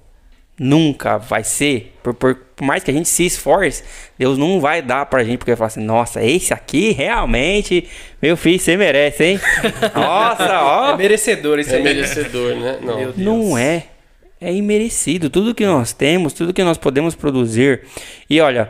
nunca 0.58 1.18
vai 1.18 1.44
ser, 1.44 1.94
por, 2.04 2.14
por, 2.14 2.36
por 2.36 2.66
mais 2.66 2.84
que 2.84 2.92
a 2.92 2.94
gente 2.94 3.08
se 3.08 3.26
esforce, 3.26 3.82
Deus 4.18 4.38
não 4.38 4.60
vai 4.60 4.82
dar 4.82 5.06
pra 5.06 5.24
gente, 5.24 5.38
porque 5.38 5.52
vai 5.52 5.58
falar 5.58 5.68
assim, 5.68 5.84
nossa, 5.84 6.22
esse 6.24 6.54
aqui 6.54 6.92
realmente, 6.92 7.88
meu 8.22 8.36
filho, 8.36 8.60
você 8.60 8.76
merece, 8.76 9.24
hein? 9.24 9.40
Nossa, 9.96 10.62
ó. 10.62 10.94
É 10.94 10.98
merecedor 10.98 11.60
esse 11.60 11.74
É 11.74 11.78
aí. 11.78 11.84
merecedor, 11.84 12.56
né? 12.56 12.78
Não. 12.82 12.98
Meu 12.98 13.14
Deus. 13.14 13.18
Não 13.18 13.58
é. 13.58 13.86
É 14.42 14.54
imerecido. 14.54 15.30
Tudo 15.30 15.54
que 15.56 15.66
nós 15.66 15.92
temos, 15.94 16.32
tudo 16.34 16.54
que 16.54 16.64
nós 16.64 16.78
podemos 16.78 17.16
produzir. 17.16 17.82
E 18.30 18.40
olha, 18.42 18.70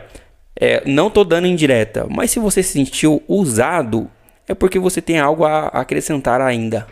é, 0.60 0.82
não 0.86 1.08
tô 1.10 1.22
dando 1.24 1.46
indireta, 1.46 2.06
mas 2.10 2.30
se 2.32 2.38
você 2.40 2.62
se 2.62 2.72
sentiu 2.72 3.22
usado, 3.28 4.08
é 4.50 4.54
porque 4.54 4.80
você 4.80 5.00
tem 5.00 5.20
algo 5.20 5.44
a 5.44 5.68
acrescentar 5.68 6.40
ainda. 6.40 6.84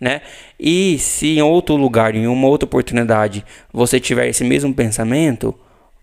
Né? 0.00 0.22
E 0.58 0.96
se 0.98 1.38
em 1.38 1.42
outro 1.42 1.74
lugar, 1.74 2.14
em 2.14 2.28
uma 2.28 2.46
outra 2.46 2.64
oportunidade, 2.64 3.44
você 3.72 3.98
tiver 3.98 4.28
esse 4.28 4.44
mesmo 4.44 4.72
pensamento, 4.72 5.52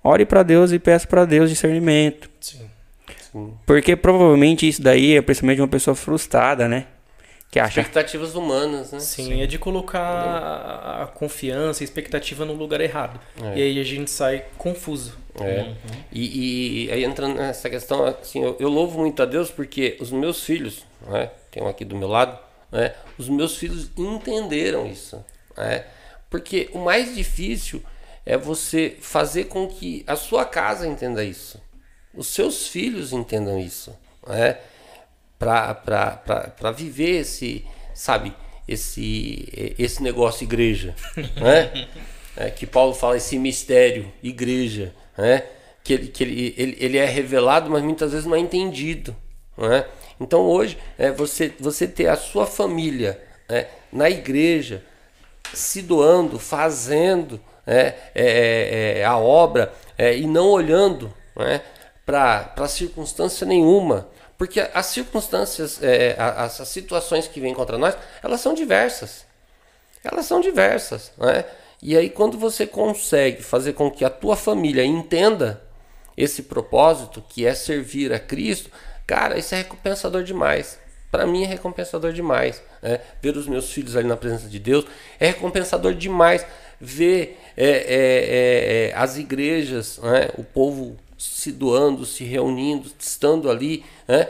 ore 0.03 0.25
para 0.25 0.43
Deus 0.43 0.73
e 0.73 0.79
peça 0.79 1.07
para 1.07 1.23
Deus 1.23 1.49
discernimento. 1.49 2.29
Sim. 2.41 2.67
Porque 3.65 3.95
provavelmente 3.95 4.67
isso 4.67 4.81
daí 4.81 5.15
é 5.15 5.21
principalmente 5.21 5.57
de 5.57 5.61
uma 5.61 5.67
pessoa 5.69 5.95
frustrada, 5.95 6.67
né? 6.67 6.85
Que 7.51 7.59
acha 7.59 7.81
Expectativas 7.81 8.35
humanas, 8.35 8.91
né? 8.91 8.99
Sim, 8.99 9.41
é 9.41 9.47
de 9.47 9.57
colocar 9.57 9.99
a, 9.99 11.03
a 11.03 11.07
confiança, 11.07 11.83
a 11.83 11.85
expectativa 11.85 12.45
no 12.45 12.53
lugar 12.53 12.79
errado. 12.79 13.19
É. 13.41 13.57
E 13.57 13.61
aí 13.63 13.79
a 13.79 13.83
gente 13.83 14.11
sai 14.11 14.45
confuso. 14.57 15.17
É. 15.41 15.73
E, 16.11 16.85
e 16.85 16.91
aí 16.91 17.03
entrando 17.03 17.35
nessa 17.35 17.69
questão, 17.69 18.05
assim, 18.05 18.43
eu, 18.43 18.55
eu 18.59 18.69
louvo 18.69 18.99
muito 18.99 19.21
a 19.23 19.25
Deus 19.25 19.49
porque 19.49 19.97
os 19.99 20.11
meus 20.11 20.43
filhos, 20.43 20.85
né, 21.07 21.31
tem 21.49 21.63
um 21.63 21.67
aqui 21.67 21.83
do 21.83 21.95
meu 21.95 22.07
lado, 22.07 22.37
né, 22.71 22.93
os 23.17 23.29
meus 23.29 23.57
filhos 23.57 23.89
entenderam 23.97 24.85
isso. 24.85 25.23
Né, 25.57 25.85
porque 26.29 26.69
o 26.73 26.79
mais 26.79 27.15
difícil 27.15 27.81
é 28.25 28.37
você 28.37 28.97
fazer 28.99 29.45
com 29.45 29.67
que 29.67 30.03
a 30.05 30.15
sua 30.15 30.45
casa 30.45 30.87
entenda 30.87 31.23
isso, 31.23 31.59
os 32.13 32.27
seus 32.27 32.67
filhos 32.67 33.13
entendam 33.13 33.57
isso, 33.57 33.95
né, 34.27 34.57
para 35.39 36.71
viver 36.75 37.21
esse, 37.21 37.65
sabe, 37.93 38.33
esse, 38.67 39.73
esse 39.79 40.03
negócio 40.03 40.43
igreja, 40.43 40.93
né? 41.39 41.87
É, 42.37 42.49
que 42.51 42.67
Paulo 42.67 42.93
fala 42.93 43.17
esse 43.17 43.39
mistério, 43.39 44.11
igreja, 44.21 44.93
né? 45.17 45.43
que, 45.83 45.93
ele, 45.93 46.07
que 46.07 46.23
ele, 46.23 46.55
ele, 46.57 46.77
ele 46.79 46.97
é 46.97 47.05
revelado, 47.05 47.69
mas 47.69 47.81
muitas 47.81 48.11
vezes 48.11 48.25
não 48.25 48.35
é 48.35 48.39
entendido. 48.39 49.15
Né? 49.57 49.85
Então 50.19 50.41
hoje, 50.41 50.77
é, 50.97 51.11
você, 51.11 51.51
você 51.59 51.87
ter 51.87 52.07
a 52.07 52.15
sua 52.15 52.45
família 52.45 53.19
né, 53.49 53.67
na 53.91 54.09
igreja, 54.09 54.83
se 55.53 55.81
doando, 55.81 56.37
fazendo 56.37 57.39
né, 57.65 57.95
é, 58.13 58.99
é, 58.99 59.05
a 59.05 59.17
obra 59.17 59.73
é, 59.97 60.15
e 60.15 60.27
não 60.27 60.49
olhando 60.49 61.11
né, 61.35 61.61
para 62.05 62.67
circunstância 62.67 63.45
nenhuma. 63.47 64.07
Porque 64.39 64.61
as 64.73 64.85
circunstâncias, 64.85 65.83
é, 65.83 66.15
as, 66.17 66.61
as 66.61 66.69
situações 66.69 67.27
que 67.27 67.41
vêm 67.41 67.53
contra 67.53 67.77
nós, 67.77 67.93
elas 68.23 68.39
são 68.39 68.53
diversas. 68.53 69.25
Elas 70.01 70.25
são 70.25 70.39
diversas. 70.39 71.11
Né? 71.17 71.43
E 71.81 71.97
aí, 71.97 72.09
quando 72.09 72.37
você 72.37 72.65
consegue 72.65 73.43
fazer 73.43 73.73
com 73.73 73.91
que 73.91 74.05
a 74.05 74.09
tua 74.09 74.37
família 74.37 74.85
entenda 74.85 75.61
esse 76.15 76.43
propósito, 76.43 77.21
que 77.27 77.45
é 77.45 77.53
servir 77.53 78.13
a 78.13 78.19
Cristo, 78.19 78.71
cara, 79.05 79.37
isso 79.37 79.53
é 79.55 79.57
recompensador 79.57 80.23
demais. 80.23 80.79
Para 81.11 81.27
mim 81.27 81.43
é 81.43 81.47
recompensador 81.47 82.13
demais. 82.13 82.63
Né? 82.81 83.01
Ver 83.21 83.35
os 83.35 83.45
meus 83.45 83.69
filhos 83.73 83.97
ali 83.97 84.07
na 84.07 84.15
presença 84.15 84.47
de 84.47 84.57
Deus 84.57 84.85
é 85.19 85.27
recompensador 85.27 85.93
demais. 85.93 86.45
Ver 86.79 87.37
é, 87.57 87.67
é, 87.67 88.87
é, 88.87 88.93
as 88.95 89.17
igrejas, 89.17 89.97
né? 89.97 90.29
o 90.37 90.45
povo 90.45 90.95
se 91.19 91.51
doando, 91.51 92.05
se 92.05 92.23
reunindo, 92.23 92.89
estando 92.97 93.51
ali. 93.51 93.83
Né? 94.07 94.27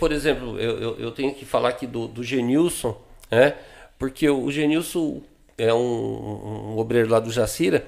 por 0.00 0.10
exemplo, 0.10 0.58
eu, 0.58 0.78
eu, 0.80 0.98
eu, 0.98 1.12
tenho 1.12 1.34
que 1.34 1.44
falar 1.44 1.68
aqui 1.68 1.86
do, 1.86 2.08
do 2.08 2.24
Genilson, 2.24 2.98
né? 3.30 3.54
porque 3.98 4.28
o 4.28 4.50
Genilson 4.50 5.20
é 5.58 5.72
um, 5.72 6.72
um, 6.72 6.78
obreiro 6.78 7.10
lá 7.10 7.20
do 7.20 7.30
Jacira, 7.30 7.86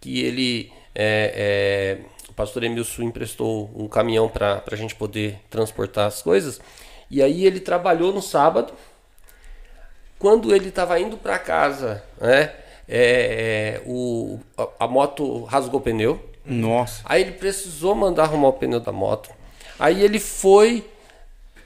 que 0.00 0.20
ele, 0.20 0.72
é, 0.94 1.98
é, 2.04 2.28
o 2.28 2.32
pastor 2.32 2.64
Emilson 2.64 3.02
emprestou 3.02 3.70
um 3.76 3.86
caminhão 3.86 4.28
para 4.28 4.62
a 4.70 4.76
gente 4.76 4.94
poder 4.96 5.38
transportar 5.48 6.06
as 6.06 6.22
coisas, 6.22 6.60
e 7.10 7.22
aí 7.22 7.46
ele 7.46 7.60
trabalhou 7.60 8.12
no 8.12 8.22
sábado, 8.22 8.72
quando 10.18 10.54
ele 10.54 10.68
estava 10.68 10.98
indo 11.00 11.16
para 11.16 11.38
casa, 11.38 12.02
né, 12.20 12.52
é, 12.88 13.80
o, 13.86 14.38
a, 14.56 14.84
a, 14.84 14.88
moto 14.88 15.44
rasgou 15.44 15.80
o 15.80 15.82
pneu, 15.82 16.29
Nossa. 16.50 17.02
aí 17.04 17.22
ele 17.22 17.32
precisou 17.32 17.94
mandar 17.94 18.24
arrumar 18.24 18.48
o 18.48 18.52
pneu 18.52 18.80
da 18.80 18.92
moto, 18.92 19.30
aí 19.78 20.02
ele 20.02 20.18
foi 20.18 20.84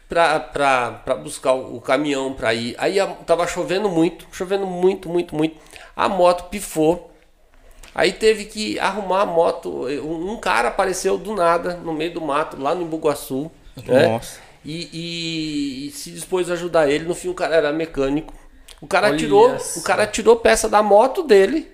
para 0.09 1.17
buscar 1.23 1.53
o, 1.53 1.81
caminhão 1.81 2.33
para 2.33 2.55
ir. 2.55 2.75
Aí 2.79 3.01
a, 3.01 3.07
tava 3.07 3.47
chovendo 3.47 3.89
muito, 3.89 4.27
chovendo 4.33 4.67
muito, 4.67 5.09
muito, 5.09 5.35
muito. 5.35 5.57
A 5.97 6.09
moto 6.09 6.49
pifou. 6.51 7.11
Aí 7.95 8.13
teve 8.13 8.45
que 8.45 8.79
arrumar 8.79 9.23
a 9.23 9.27
moto. 9.27 9.87
Um 10.03 10.37
cara 10.37 10.69
apareceu 10.69 11.17
do 11.17 11.35
nada 11.35 11.77
no 11.77 11.93
meio 11.93 12.13
do 12.13 12.21
mato, 12.21 12.61
lá 12.61 12.75
no 12.75 12.83
Imbuguaçu. 12.83 13.51
Né? 13.87 14.09
Nossa. 14.09 14.39
E, 14.65 14.89
e, 14.93 15.87
e, 15.87 15.91
se 15.91 16.11
dispôs 16.11 16.51
a 16.51 16.55
ajudar 16.55 16.89
ele. 16.89 17.05
No 17.05 17.15
fim, 17.15 17.29
o 17.29 17.35
cara 17.35 17.55
era 17.55 17.73
mecânico. 17.73 18.33
O 18.81 18.87
cara 18.87 19.09
Olha 19.09 19.17
tirou, 19.17 19.55
essa. 19.55 19.79
o 19.79 19.83
cara 19.83 20.07
tirou 20.07 20.37
peça 20.37 20.69
da 20.69 20.83
moto 20.83 21.23
dele 21.23 21.74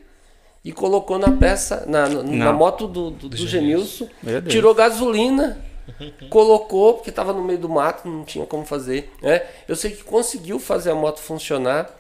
e 0.65 0.73
colocou 0.73 1.19
na 1.19 1.31
peça, 1.33 1.85
na, 1.87 2.09
na, 2.09 2.23
na 2.23 2.53
moto 2.53 2.87
do, 2.87 3.11
do, 3.11 3.29
do, 3.29 3.37
do 3.37 3.47
Genilson. 3.47 4.09
Tirou 4.49 4.75
gasolina 4.75 5.71
colocou, 6.29 6.95
porque 6.95 7.11
estava 7.11 7.33
no 7.33 7.43
meio 7.43 7.59
do 7.59 7.69
mato, 7.69 8.09
não 8.09 8.25
tinha 8.25 8.47
como 8.47 8.65
fazer. 8.65 9.13
Né? 9.23 9.43
Eu 9.67 9.77
sei 9.77 9.93
que 9.93 10.05
conseguiu 10.05 10.59
fazer 10.59 10.91
a 10.91 10.95
moto 10.95 11.21
funcionar. 11.21 11.91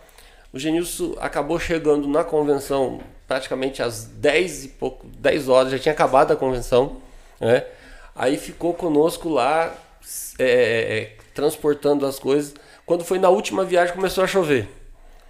O 0.53 0.59
Genilson 0.59 1.15
acabou 1.21 1.59
chegando 1.59 2.09
na 2.09 2.25
convenção 2.25 3.01
praticamente 3.27 3.83
às 3.83 4.05
10 4.05 4.65
e 4.65 4.69
pouco, 4.69 5.07
10 5.07 5.49
horas, 5.49 5.73
já 5.73 5.79
tinha 5.79 5.93
acabado 5.93 6.33
a 6.33 6.37
convenção. 6.37 6.97
Né? 7.41 7.65
Aí 8.15 8.37
ficou 8.37 8.75
conosco 8.75 9.29
lá, 9.29 9.73
é, 10.39 11.13
transportando 11.33 12.05
as 12.05 12.19
coisas. 12.19 12.55
Quando 12.85 13.05
foi 13.05 13.19
na 13.19 13.29
última 13.29 13.65
viagem, 13.65 13.95
começou 13.95 14.25
a 14.25 14.27
chover. 14.27 14.69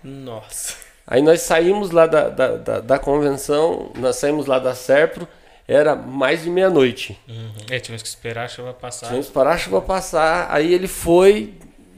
Nossa. 0.02 0.90
Aí 1.11 1.20
nós 1.20 1.41
saímos 1.41 1.91
lá 1.91 2.07
da, 2.07 2.28
da, 2.28 2.57
da, 2.57 2.81
da 2.81 2.99
convenção, 2.99 3.91
nós 3.97 4.15
saímos 4.15 4.47
lá 4.47 4.61
da 4.61 4.77
Serpro, 4.77 5.27
era 5.66 5.97
mais 5.97 6.45
de 6.45 6.51
meia-noite. 6.51 7.19
Uhum. 7.28 7.53
É, 7.69 7.81
tínhamos 7.81 8.01
que 8.01 8.09
esperar 8.09 8.45
a 8.45 8.49
chuva 8.49 8.73
passar. 8.73 9.07
Tínhamos 9.09 9.27
que 9.27 9.31
esperar 9.32 9.55
a 9.55 9.59
chuva 9.59 9.81
passar. 9.82 10.47
Aí 10.51 10.73
ele 10.73 10.87
foi, 10.87 11.55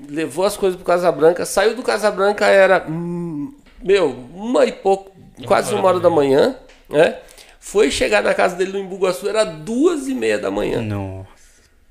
levou 0.08 0.46
as 0.46 0.56
coisas 0.56 0.76
pro 0.76 0.86
Casabranca, 0.86 1.44
saiu 1.44 1.76
do 1.76 1.82
Casabranca, 1.82 2.46
era, 2.46 2.86
hum, 2.88 3.54
meu, 3.82 4.10
uma 4.34 4.64
e 4.64 4.72
pouco, 4.72 5.12
quase 5.46 5.74
uma 5.74 5.86
hora 5.88 6.00
da 6.00 6.08
manhã, 6.08 6.56
né? 6.88 7.18
Foi 7.60 7.90
chegar 7.90 8.22
na 8.22 8.32
casa 8.32 8.56
dele 8.56 8.72
no 8.72 8.78
Imbuguaçu, 8.78 9.28
era 9.28 9.44
duas 9.44 10.08
e 10.08 10.14
meia 10.14 10.38
da 10.38 10.50
manhã. 10.50 10.80
Nossa. 10.80 11.28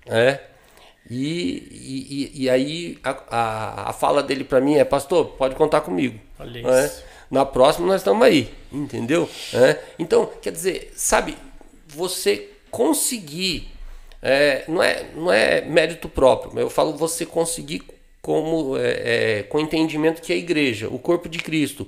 É. 0.08 0.40
E, 1.10 2.32
e, 2.34 2.44
e 2.44 2.50
aí 2.50 2.98
a, 3.04 3.10
a, 3.30 3.90
a, 3.90 3.94
fala 3.94 4.24
dele 4.24 4.44
para 4.44 4.62
mim 4.62 4.76
é, 4.76 4.84
pastor, 4.84 5.26
pode 5.38 5.56
contar 5.56 5.82
comigo. 5.82 6.20
Olha 6.40 6.68
É? 6.68 6.86
isso. 6.86 7.11
Na 7.32 7.46
próxima 7.46 7.88
nós 7.88 8.02
estamos 8.02 8.28
aí, 8.28 8.54
entendeu? 8.70 9.30
É? 9.54 9.80
Então, 9.98 10.30
quer 10.42 10.52
dizer, 10.52 10.92
sabe, 10.98 11.38
você 11.88 12.50
conseguir, 12.70 13.72
é, 14.22 14.66
não, 14.68 14.84
é, 14.84 15.06
não 15.16 15.32
é 15.32 15.62
mérito 15.62 16.10
próprio, 16.10 16.52
mas 16.54 16.62
eu 16.62 16.70
falo 16.70 16.98
você 16.98 17.26
conseguir 17.26 17.84
como 18.22 18.78
é, 18.78 19.40
é, 19.40 19.44
com 19.44 19.62
entendimento 19.62 20.22
que 20.22 20.34
a 20.34 20.36
igreja, 20.36 20.90
o 20.90 21.00
corpo 21.00 21.30
de 21.30 21.40
Cristo, 21.40 21.88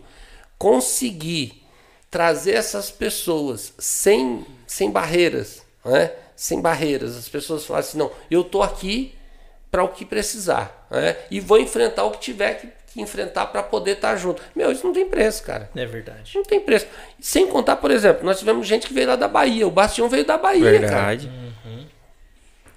conseguir 0.58 1.62
trazer 2.10 2.54
essas 2.54 2.90
pessoas 2.90 3.74
sem, 3.78 4.46
sem 4.66 4.90
barreiras, 4.90 5.62
né? 5.84 6.12
sem 6.38 6.62
barreiras. 6.62 7.18
As 7.18 7.28
pessoas 7.28 7.66
falam 7.66 7.82
assim, 7.82 7.98
não, 7.98 8.12
eu 8.32 8.46
tô 8.46 8.62
aqui 8.64 9.14
para 9.70 9.84
o 9.84 9.90
que 9.90 10.06
precisar, 10.06 10.88
né? 10.90 11.18
e 11.30 11.40
vou 11.40 11.60
enfrentar 11.60 12.06
o 12.06 12.12
que 12.12 12.20
tiver 12.20 12.54
que, 12.62 12.68
que 12.94 13.02
enfrentar 13.02 13.48
para 13.48 13.64
poder 13.64 13.92
estar 13.92 14.16
junto. 14.16 14.42
Meu, 14.56 14.72
isso 14.72 14.86
não 14.86 14.94
tem 14.94 15.06
preço, 15.06 15.44
cara. 15.44 15.70
É 15.76 15.86
verdade. 15.86 16.32
Não 16.36 16.44
tem 16.44 16.60
preço. 16.60 16.86
Sem 17.20 17.48
contar, 17.48 17.78
por 17.78 17.92
exemplo, 17.92 18.24
nós 18.24 18.40
tivemos 18.40 18.68
gente 18.68 18.88
que 18.88 18.94
veio 18.94 19.08
lá 19.08 19.16
da 19.16 19.28
Bahia. 19.28 19.68
O 19.68 19.72
Bastião 19.72 20.08
veio 20.08 20.26
da 20.26 20.38
Bahia, 20.38 20.72
Verdade. 20.72 21.28
cara. 21.28 21.54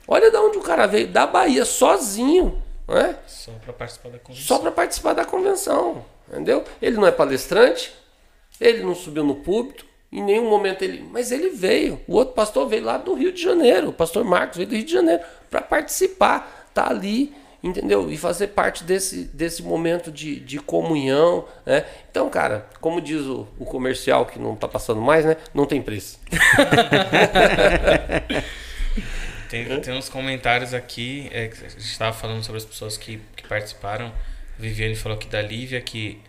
Olha 0.09 0.31
de 0.31 0.37
onde 0.37 0.59
o 0.59 0.63
cara 0.63 0.87
veio, 0.87 1.09
da 1.09 1.27
Bahia, 1.27 1.65
sozinho. 1.65 2.63
Né? 2.87 3.17
Só 3.27 3.51
para 3.53 3.73
participar 3.73 4.11
da 4.11 4.19
convenção. 4.19 4.47
Só 4.47 4.59
para 4.61 4.71
participar 4.71 5.13
da 5.13 5.25
convenção. 5.25 6.05
Entendeu? 6.29 6.65
Ele 6.81 6.97
não 6.97 7.07
é 7.07 7.11
palestrante, 7.11 7.93
ele 8.61 8.83
não 8.83 8.95
subiu 8.95 9.25
no 9.25 9.37
púlpito, 9.37 9.85
em 10.13 10.23
nenhum 10.23 10.49
momento 10.49 10.83
ele. 10.83 11.05
Mas 11.11 11.33
ele 11.33 11.51
veio. 11.51 12.01
O 12.07 12.15
outro 12.15 12.35
pastor 12.35 12.69
veio 12.69 12.85
lá 12.85 12.97
do 12.97 13.15
Rio 13.15 13.33
de 13.33 13.43
Janeiro. 13.43 13.89
O 13.89 13.93
pastor 13.93 14.25
Marcos 14.25 14.57
veio 14.57 14.69
do 14.69 14.75
Rio 14.77 14.85
de 14.85 14.93
Janeiro 14.93 15.23
para 15.51 15.61
participar. 15.61 16.69
Tá 16.73 16.91
ali, 16.91 17.35
entendeu? 17.67 18.11
E 18.11 18.17
fazer 18.17 18.49
parte 18.49 18.85
desse, 18.85 19.25
desse 19.25 19.63
momento 19.63 20.11
de, 20.11 20.41
de 20.41 20.59
comunhão, 20.59 21.47
né? 21.65 21.85
Então, 22.11 22.31
cara, 22.31 22.67
como 22.81 23.01
diz 23.01 23.23
o, 23.23 23.47
o 23.59 23.65
comercial 23.65 24.25
que 24.27 24.39
não 24.39 24.55
tá 24.55 24.69
passando 24.69 25.01
mais, 25.01 25.25
né? 25.25 25.37
Não 25.53 25.67
tem 25.67 25.83
preço. 25.83 26.19
Tem, 29.49 29.81
tem 29.81 29.95
uns 29.95 30.09
comentários 30.09 30.75
aqui, 30.75 31.29
é, 31.33 31.45
a 31.45 31.69
gente 31.69 31.79
estava 31.79 32.13
falando 32.13 32.43
sobre 32.43 32.59
as 32.59 32.65
pessoas 32.65 32.97
que, 32.97 33.21
que 33.37 33.47
participaram. 33.47 34.07
A 34.07 34.13
Viviane 34.61 34.97
falou 34.97 35.17
aqui 35.17 35.29
da 35.29 35.41
Lívia, 35.41 35.81
que 35.81 36.21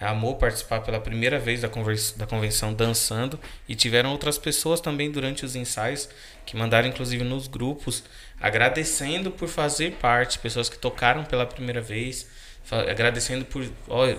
amou 0.00 0.36
participar 0.36 0.80
pela 0.80 0.98
primeira 1.00 1.38
vez 1.38 1.60
da, 1.60 1.68
conversa, 1.68 2.18
da 2.18 2.26
convenção 2.26 2.72
dançando. 2.72 3.38
E 3.68 3.74
tiveram 3.74 4.10
outras 4.10 4.38
pessoas 4.38 4.80
também 4.80 5.10
durante 5.10 5.44
os 5.44 5.54
ensaios 5.54 6.08
que 6.46 6.56
mandaram, 6.56 6.88
inclusive, 6.88 7.22
nos 7.22 7.46
grupos, 7.46 8.02
agradecendo 8.44 9.30
por 9.30 9.48
fazer 9.48 9.92
parte. 9.92 10.38
Pessoas 10.38 10.68
que 10.68 10.76
tocaram 10.78 11.24
pela 11.24 11.46
primeira 11.46 11.80
vez. 11.80 12.28
Agradecendo 12.70 13.44
por. 13.44 13.64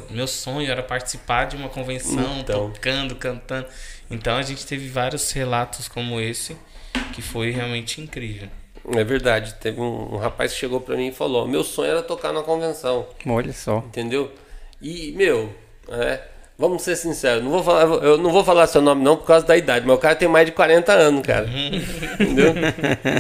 Meu 0.10 0.28
sonho 0.28 0.70
era 0.70 0.82
participar 0.84 1.46
de 1.46 1.56
uma 1.56 1.70
convenção, 1.70 2.40
Então. 2.40 2.72
tocando, 2.72 3.16
cantando. 3.16 3.68
Então 4.10 4.38
a 4.38 4.42
gente 4.42 4.66
teve 4.66 4.88
vários 4.88 5.32
relatos 5.32 5.88
como 5.88 6.20
esse, 6.20 6.56
que 7.14 7.22
foi 7.22 7.50
realmente 7.52 8.02
incrível. 8.02 8.48
É 8.96 9.04
verdade. 9.04 9.56
Teve 9.56 9.80
um, 9.82 10.14
um 10.14 10.18
rapaz 10.18 10.54
que 10.54 10.60
chegou 10.60 10.80
pra 10.80 10.96
mim 10.96 11.08
e 11.08 11.12
falou: 11.12 11.48
Meu 11.48 11.64
sonho 11.64 11.90
era 11.92 12.04
tocar 12.04 12.32
na 12.32 12.44
convenção. 12.44 13.08
Olha 13.26 13.52
só. 13.54 13.78
Entendeu? 13.78 14.32
E, 14.82 15.12
meu, 15.14 15.52
é, 15.90 16.22
vamos 16.58 16.82
ser 16.82 16.96
sinceros, 16.96 17.44
não 17.44 17.52
vou 17.52 17.64
falar, 17.64 17.84
eu 18.04 18.18
não 18.18 18.32
vou 18.32 18.44
falar 18.44 18.68
seu 18.68 18.82
nome 18.82 19.04
não 19.04 19.18
por 19.18 19.26
causa 19.26 19.46
da 19.46 19.58
idade, 19.58 19.86
mas 19.86 19.96
o 19.96 20.00
cara 20.00 20.16
tem 20.16 20.28
mais 20.28 20.46
de 20.46 20.52
40 20.52 20.94
anos, 20.94 21.22
cara. 21.22 21.48
Entendeu? 22.20 22.54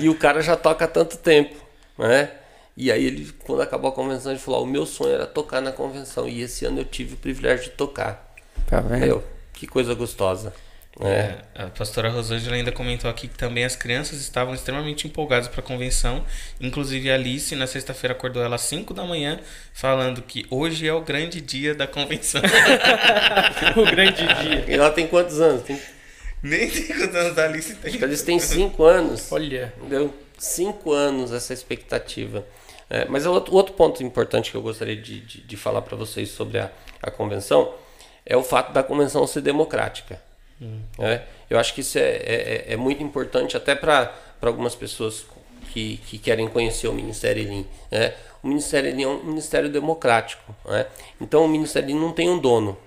E 0.02 0.10
o 0.10 0.16
cara 0.16 0.42
já 0.42 0.56
toca 0.56 0.86
há 0.86 0.88
tanto 0.88 1.18
tempo, 1.18 1.56
né? 1.98 2.32
E 2.78 2.92
aí 2.92 3.06
ele, 3.06 3.32
quando 3.46 3.62
acabou 3.62 3.90
a 3.90 3.94
convenção, 3.94 4.32
ele 4.32 4.40
falou: 4.40 4.64
"O 4.64 4.68
meu 4.68 4.86
sonho 4.86 5.14
era 5.14 5.26
tocar 5.26 5.62
na 5.62 5.72
convenção 5.72 6.28
e 6.28 6.42
esse 6.42 6.66
ano 6.66 6.80
eu 6.80 6.86
tive 6.86 7.14
o 7.14 7.18
privilégio 7.18 7.66
de 7.66 7.72
tocar". 7.72 8.34
Tá 8.68 8.82
vendo? 8.82 9.00
Meu, 9.00 9.24
que 9.54 9.66
coisa 9.66 9.94
gostosa. 9.94 10.54
Né? 11.00 11.38
É, 11.56 11.64
a 11.64 11.68
pastora 11.68 12.10
Rosângela 12.10 12.56
ainda 12.56 12.72
comentou 12.72 13.10
aqui 13.10 13.28
que 13.28 13.38
também 13.38 13.66
as 13.66 13.76
crianças 13.76 14.20
estavam 14.20 14.54
extremamente 14.54 15.08
empolgadas 15.08 15.48
para 15.48 15.60
a 15.60 15.64
convenção. 15.64 16.24
Inclusive 16.60 17.12
a 17.12 17.16
Alice, 17.16 17.56
na 17.56 17.68
sexta-feira, 17.68 18.14
acordou 18.14 18.42
ela 18.42 18.56
às 18.56 18.62
5 18.62 18.94
da 18.94 19.04
manhã, 19.04 19.40
falando 19.74 20.22
que 20.22 20.46
hoje 20.50 20.88
é 20.88 20.94
o 20.94 21.02
grande 21.02 21.42
dia 21.42 21.76
da 21.76 21.86
convenção. 21.88 22.42
o 23.76 23.86
grande 23.86 24.26
dia. 24.26 24.66
E 24.68 24.74
ela 24.74 24.92
tem 24.92 25.08
quantos 25.08 25.42
anos? 25.42 25.64
Tem, 25.64 25.80
Nem 26.42 26.70
sei 26.70 26.88
quantos 26.88 27.16
anos 27.16 27.38
a 27.38 27.44
Alice 27.46 27.76
tem. 27.76 27.90
acho 27.90 27.98
que 27.98 28.04
eles 28.04 28.22
têm 28.22 28.40
5 28.40 28.84
anos. 28.84 29.32
Olha, 29.32 29.74
Deu 29.90 30.14
cinco 30.38 30.92
anos 30.92 31.32
essa 31.32 31.54
expectativa. 31.54 32.46
É, 32.90 33.06
mas 33.06 33.26
é 33.26 33.30
outro, 33.30 33.54
outro 33.54 33.74
ponto 33.74 34.04
importante 34.04 34.52
que 34.52 34.58
eu 34.58 34.62
gostaria 34.62 34.96
de, 34.96 35.22
de, 35.22 35.42
de 35.42 35.58
falar 35.58 35.82
para 35.82 35.98
vocês 35.98 36.30
sobre 36.30 36.60
a, 36.60 36.72
a 37.02 37.10
convenção 37.10 37.74
é 38.26 38.38
o 38.38 38.44
fato 38.44 38.72
da 38.74 38.84
convenção 38.84 39.26
ser 39.26 39.42
democrática. 39.42 40.22
É, 41.00 41.22
eu 41.50 41.60
acho 41.60 41.74
que 41.74 41.82
isso 41.82 41.98
é, 41.98 42.02
é, 42.02 42.66
é 42.70 42.76
muito 42.78 43.04
importante 43.04 43.58
até 43.58 43.76
para 43.76 44.14
algumas 44.42 44.74
pessoas 44.76 45.26
que, 45.74 45.98
que 46.08 46.18
querem 46.18 46.48
conhecer 46.48 46.88
o 46.88 46.94
Ministério 46.94 47.44
Elim. 47.44 47.66
né? 47.92 48.14
O 48.42 48.48
Ministério 48.48 48.90
Elim 48.90 49.04
é 49.04 49.08
um 49.08 49.24
ministério 49.24 49.70
democrático. 49.70 50.56
né? 50.66 50.86
Então 51.20 51.44
o 51.46 51.48
Ministério 51.48 51.88
Elim 51.90 52.00
não 52.00 52.12
tem 52.12 52.30
um 52.30 52.40
dono. 52.40 52.78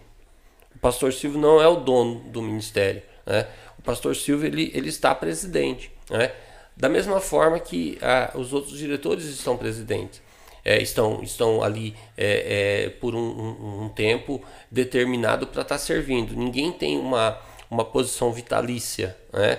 O 0.74 0.78
pastor 0.78 1.12
Silvio 1.12 1.40
não 1.40 1.60
é 1.60 1.66
o 1.66 1.76
dono 1.76 2.20
do 2.26 2.40
ministério. 2.40 3.02
Né? 3.26 3.46
O 3.78 3.82
pastor 3.82 4.14
Silvio 4.14 4.46
ele, 4.46 4.70
ele 4.74 4.88
está 4.88 5.12
presidente. 5.14 5.90
Né? 6.08 6.30
Da 6.76 6.88
mesma 6.88 7.20
forma 7.20 7.58
que 7.58 7.98
ah, 8.00 8.30
os 8.36 8.52
outros 8.52 8.78
diretores 8.78 9.24
estão 9.24 9.56
presidentes. 9.56 10.22
É, 10.64 10.80
estão, 10.82 11.22
estão 11.22 11.62
ali 11.62 11.94
é, 12.16 12.84
é, 12.86 12.90
por 12.90 13.14
um, 13.14 13.18
um- 13.18 13.84
um 13.84 13.88
tempo 13.88 14.40
determinado 14.70 15.46
para 15.46 15.62
estar 15.62 15.78
servindo. 15.78 16.36
Ninguém 16.36 16.70
tem 16.72 16.98
uma, 16.98 17.40
uma 17.70 17.84
posição 17.84 18.32
vitalícia. 18.32 19.16
Né? 19.32 19.58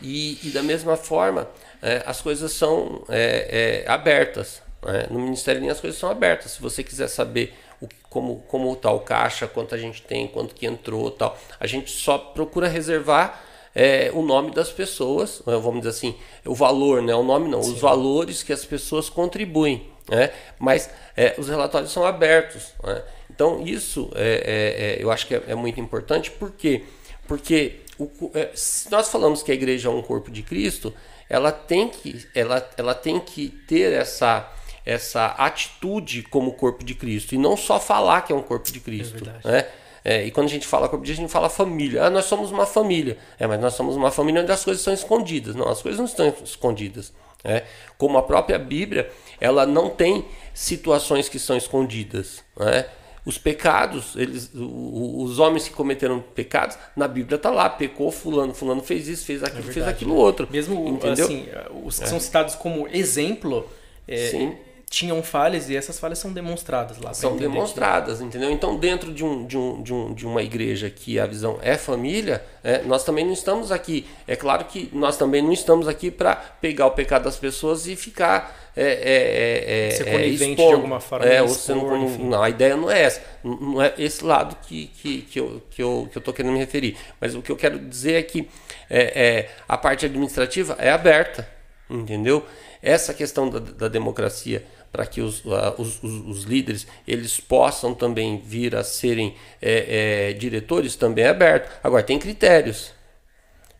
E, 0.00 0.38
e 0.42 0.50
da 0.50 0.62
mesma 0.62 0.96
forma, 0.96 1.48
é, 1.82 2.02
as 2.06 2.20
coisas 2.20 2.52
são 2.52 3.04
é, 3.08 3.84
é, 3.86 3.90
abertas. 3.90 4.62
né? 4.82 5.06
No 5.10 5.18
Ministério 5.18 5.60
Linha 5.60 5.72
as 5.72 5.80
coisas 5.80 5.98
são 5.98 6.10
abertas. 6.10 6.52
Se 6.52 6.60
você 6.62 6.82
quiser 6.82 7.08
saber 7.08 7.54
o, 7.80 7.88
como, 8.08 8.44
como 8.48 8.72
está 8.72 8.90
o 8.90 9.00
caixa, 9.00 9.46
quanto 9.46 9.74
a 9.74 9.78
gente 9.78 10.02
tem, 10.02 10.26
quanto 10.26 10.54
que 10.54 10.66
entrou 10.66 11.10
tal, 11.10 11.38
a 11.58 11.66
gente 11.66 11.90
só 11.90 12.18
procura 12.18 12.68
reservar 12.68 13.42
é, 13.74 14.10
o 14.14 14.22
nome 14.22 14.52
das 14.52 14.70
pessoas, 14.70 15.42
né, 15.46 15.56
vamos 15.56 15.80
dizer 15.80 15.90
assim, 15.90 16.14
o 16.44 16.54
valor, 16.54 17.02
né? 17.02 17.14
o 17.14 17.24
nome 17.24 17.48
não, 17.48 17.58
os 17.58 17.80
valores 17.80 18.42
que 18.42 18.52
as 18.52 18.64
pessoas 18.64 19.08
contribuem. 19.08 19.88
Né? 20.08 20.30
Mas 20.58 20.88
é, 21.16 21.34
os 21.38 21.48
relatórios 21.48 21.90
são 21.90 22.04
abertos. 22.04 22.72
né? 22.82 23.02
Então, 23.30 23.62
isso 23.66 24.10
é, 24.14 24.22
é- 24.44 24.84
é- 25.00 25.02
eu 25.02 25.10
acho 25.10 25.26
que 25.26 25.34
é, 25.34 25.42
é 25.48 25.54
muito 25.56 25.80
importante, 25.80 26.30
por 26.30 26.52
quê? 26.52 26.84
Porque 27.26 27.80
o 27.98 28.10
é, 28.34 28.50
se 28.54 28.90
nós 28.90 29.08
falamos 29.08 29.42
que 29.42 29.50
a 29.50 29.54
igreja 29.54 29.88
é 29.88 29.90
um 29.90 30.02
corpo 30.02 30.30
de 30.30 30.42
Cristo, 30.42 30.92
ela 31.28 31.52
tem 31.52 31.88
que, 31.88 32.26
ela, 32.34 32.68
ela 32.76 32.94
tem 32.94 33.18
que 33.20 33.48
ter 33.66 33.92
essa, 33.92 34.50
essa 34.84 35.26
atitude 35.26 36.22
como 36.22 36.52
corpo 36.54 36.84
de 36.84 36.94
Cristo 36.94 37.34
e 37.34 37.38
não 37.38 37.56
só 37.56 37.80
falar 37.80 38.22
que 38.22 38.32
é 38.32 38.36
um 38.36 38.42
corpo 38.42 38.70
de 38.70 38.80
Cristo. 38.80 39.24
verdade. 39.24 39.46
né? 39.46 39.66
É, 40.04 40.22
e 40.22 40.30
quando 40.30 40.48
a 40.48 40.50
gente 40.50 40.66
fala 40.66 40.86
corpo 40.86 41.02
de 41.04 41.12
Cristo, 41.12 41.20
a 41.20 41.24
gente 41.24 41.32
fala 41.32 41.48
família. 41.48 42.04
Ah, 42.04 42.10
nós 42.10 42.26
somos 42.26 42.50
uma 42.50 42.66
família. 42.66 43.16
É, 43.38 43.46
mas 43.46 43.58
nós 43.58 43.72
somos 43.72 43.96
uma 43.96 44.10
família 44.10 44.42
onde 44.42 44.52
as 44.52 44.62
coisas 44.62 44.80
estão 44.80 44.92
escondidas. 44.92 45.54
Não, 45.54 45.66
as 45.66 45.80
coisas 45.80 45.98
não 45.98 46.04
estão 46.04 46.28
escondidas. 46.44 47.10
né? 47.42 47.62
Como 47.96 48.18
a 48.18 48.22
própria 48.22 48.58
Bíblia, 48.58 49.10
ela 49.40 49.64
não 49.64 49.88
tem 49.88 50.26
situações 50.52 51.28
que 51.28 51.38
são 51.38 51.56
escondidas. 51.56 52.44
né? 52.56 52.84
Os 53.24 53.38
pecados, 53.38 54.14
eles, 54.16 54.50
os 54.54 55.38
homens 55.38 55.66
que 55.66 55.74
cometeram 55.74 56.20
pecados, 56.34 56.76
na 56.94 57.08
Bíblia 57.08 57.36
está 57.36 57.50
lá, 57.50 57.70
pecou 57.70 58.12
fulano, 58.12 58.52
fulano 58.52 58.82
fez 58.82 59.08
isso, 59.08 59.24
fez 59.24 59.42
aquilo, 59.42 59.62
fez 59.62 59.76
verdade, 59.76 59.96
aquilo 59.96 60.14
outro. 60.14 60.46
mesmo 60.50 60.86
entendeu? 60.88 61.24
assim, 61.24 61.46
os 61.84 61.98
que 61.98 62.06
são 62.06 62.20
citados 62.20 62.54
como 62.54 62.86
exemplo 62.88 63.66
é, 64.06 64.28
Sim. 64.28 64.54
Tinham 64.88 65.22
falhas 65.22 65.68
e 65.68 65.76
essas 65.76 65.98
falhas 65.98 66.18
são 66.18 66.32
demonstradas 66.32 66.98
lá. 66.98 67.12
são 67.14 67.34
que- 67.34 67.40
demonstradas, 67.40 68.20
entendeu? 68.20 68.50
Então, 68.50 68.76
dentro 68.76 69.12
de, 69.12 69.24
um, 69.24 69.44
de, 69.46 69.56
um, 69.58 69.82
de, 69.82 69.92
um, 69.92 70.14
de 70.14 70.26
uma 70.26 70.42
igreja 70.42 70.88
que 70.90 71.18
a 71.18 71.26
visão 71.26 71.58
é 71.62 71.76
família, 71.76 72.44
é, 72.62 72.82
nós 72.82 73.02
também 73.04 73.24
não 73.24 73.32
estamos 73.32 73.72
aqui. 73.72 74.06
É 74.26 74.36
claro 74.36 74.64
que 74.66 74.88
nós 74.92 75.16
também 75.16 75.42
não 75.42 75.52
estamos 75.52 75.88
aqui 75.88 76.10
para 76.10 76.36
pegar 76.36 76.86
o 76.86 76.92
pecado 76.92 77.24
das 77.24 77.36
pessoas 77.36 77.86
e 77.86 77.96
ficar. 77.96 78.62
É, 78.76 78.82
é, 78.82 78.88
é, 78.88 79.86
é, 79.86 79.90
Ser 79.92 80.08
é, 80.08 80.12
conivente 80.12 80.50
expondo. 80.52 80.68
de 80.68 80.74
alguma 80.74 81.00
forma, 81.00 81.24
É, 81.26 81.40
ou 81.40 81.46
expor, 81.46 81.60
sendo 81.62 81.96
enfim. 81.96 82.24
não, 82.24 82.42
a 82.42 82.50
ideia 82.50 82.76
não 82.76 82.90
é 82.90 83.02
essa. 83.02 83.22
Não 83.44 83.80
é 83.80 83.94
esse 83.98 84.24
lado 84.24 84.56
que, 84.66 84.86
que, 84.88 85.22
que, 85.22 85.38
eu, 85.38 85.62
que, 85.70 85.80
eu, 85.82 86.08
que 86.10 86.18
eu 86.18 86.22
tô 86.22 86.32
querendo 86.32 86.52
me 86.52 86.58
referir. 86.58 86.96
Mas 87.20 87.34
o 87.36 87.42
que 87.42 87.52
eu 87.52 87.56
quero 87.56 87.78
dizer 87.78 88.14
é 88.14 88.22
que 88.22 88.48
é, 88.90 89.48
a 89.68 89.78
parte 89.78 90.04
administrativa 90.06 90.76
é 90.80 90.90
aberta, 90.90 91.48
entendeu? 91.88 92.44
Essa 92.84 93.14
questão 93.14 93.48
da, 93.48 93.58
da 93.58 93.88
democracia 93.88 94.64
para 94.92 95.06
que 95.06 95.20
os, 95.20 95.42
ah, 95.46 95.74
os, 95.78 96.02
os, 96.02 96.26
os 96.26 96.42
líderes 96.44 96.86
eles 97.08 97.40
possam 97.40 97.94
também 97.94 98.38
vir 98.38 98.76
a 98.76 98.84
serem 98.84 99.34
é, 99.60 100.28
é, 100.30 100.32
diretores 100.34 100.94
também 100.94 101.24
é 101.24 101.28
aberto. 101.28 101.70
Agora 101.82 102.02
tem 102.02 102.18
critérios. 102.18 102.92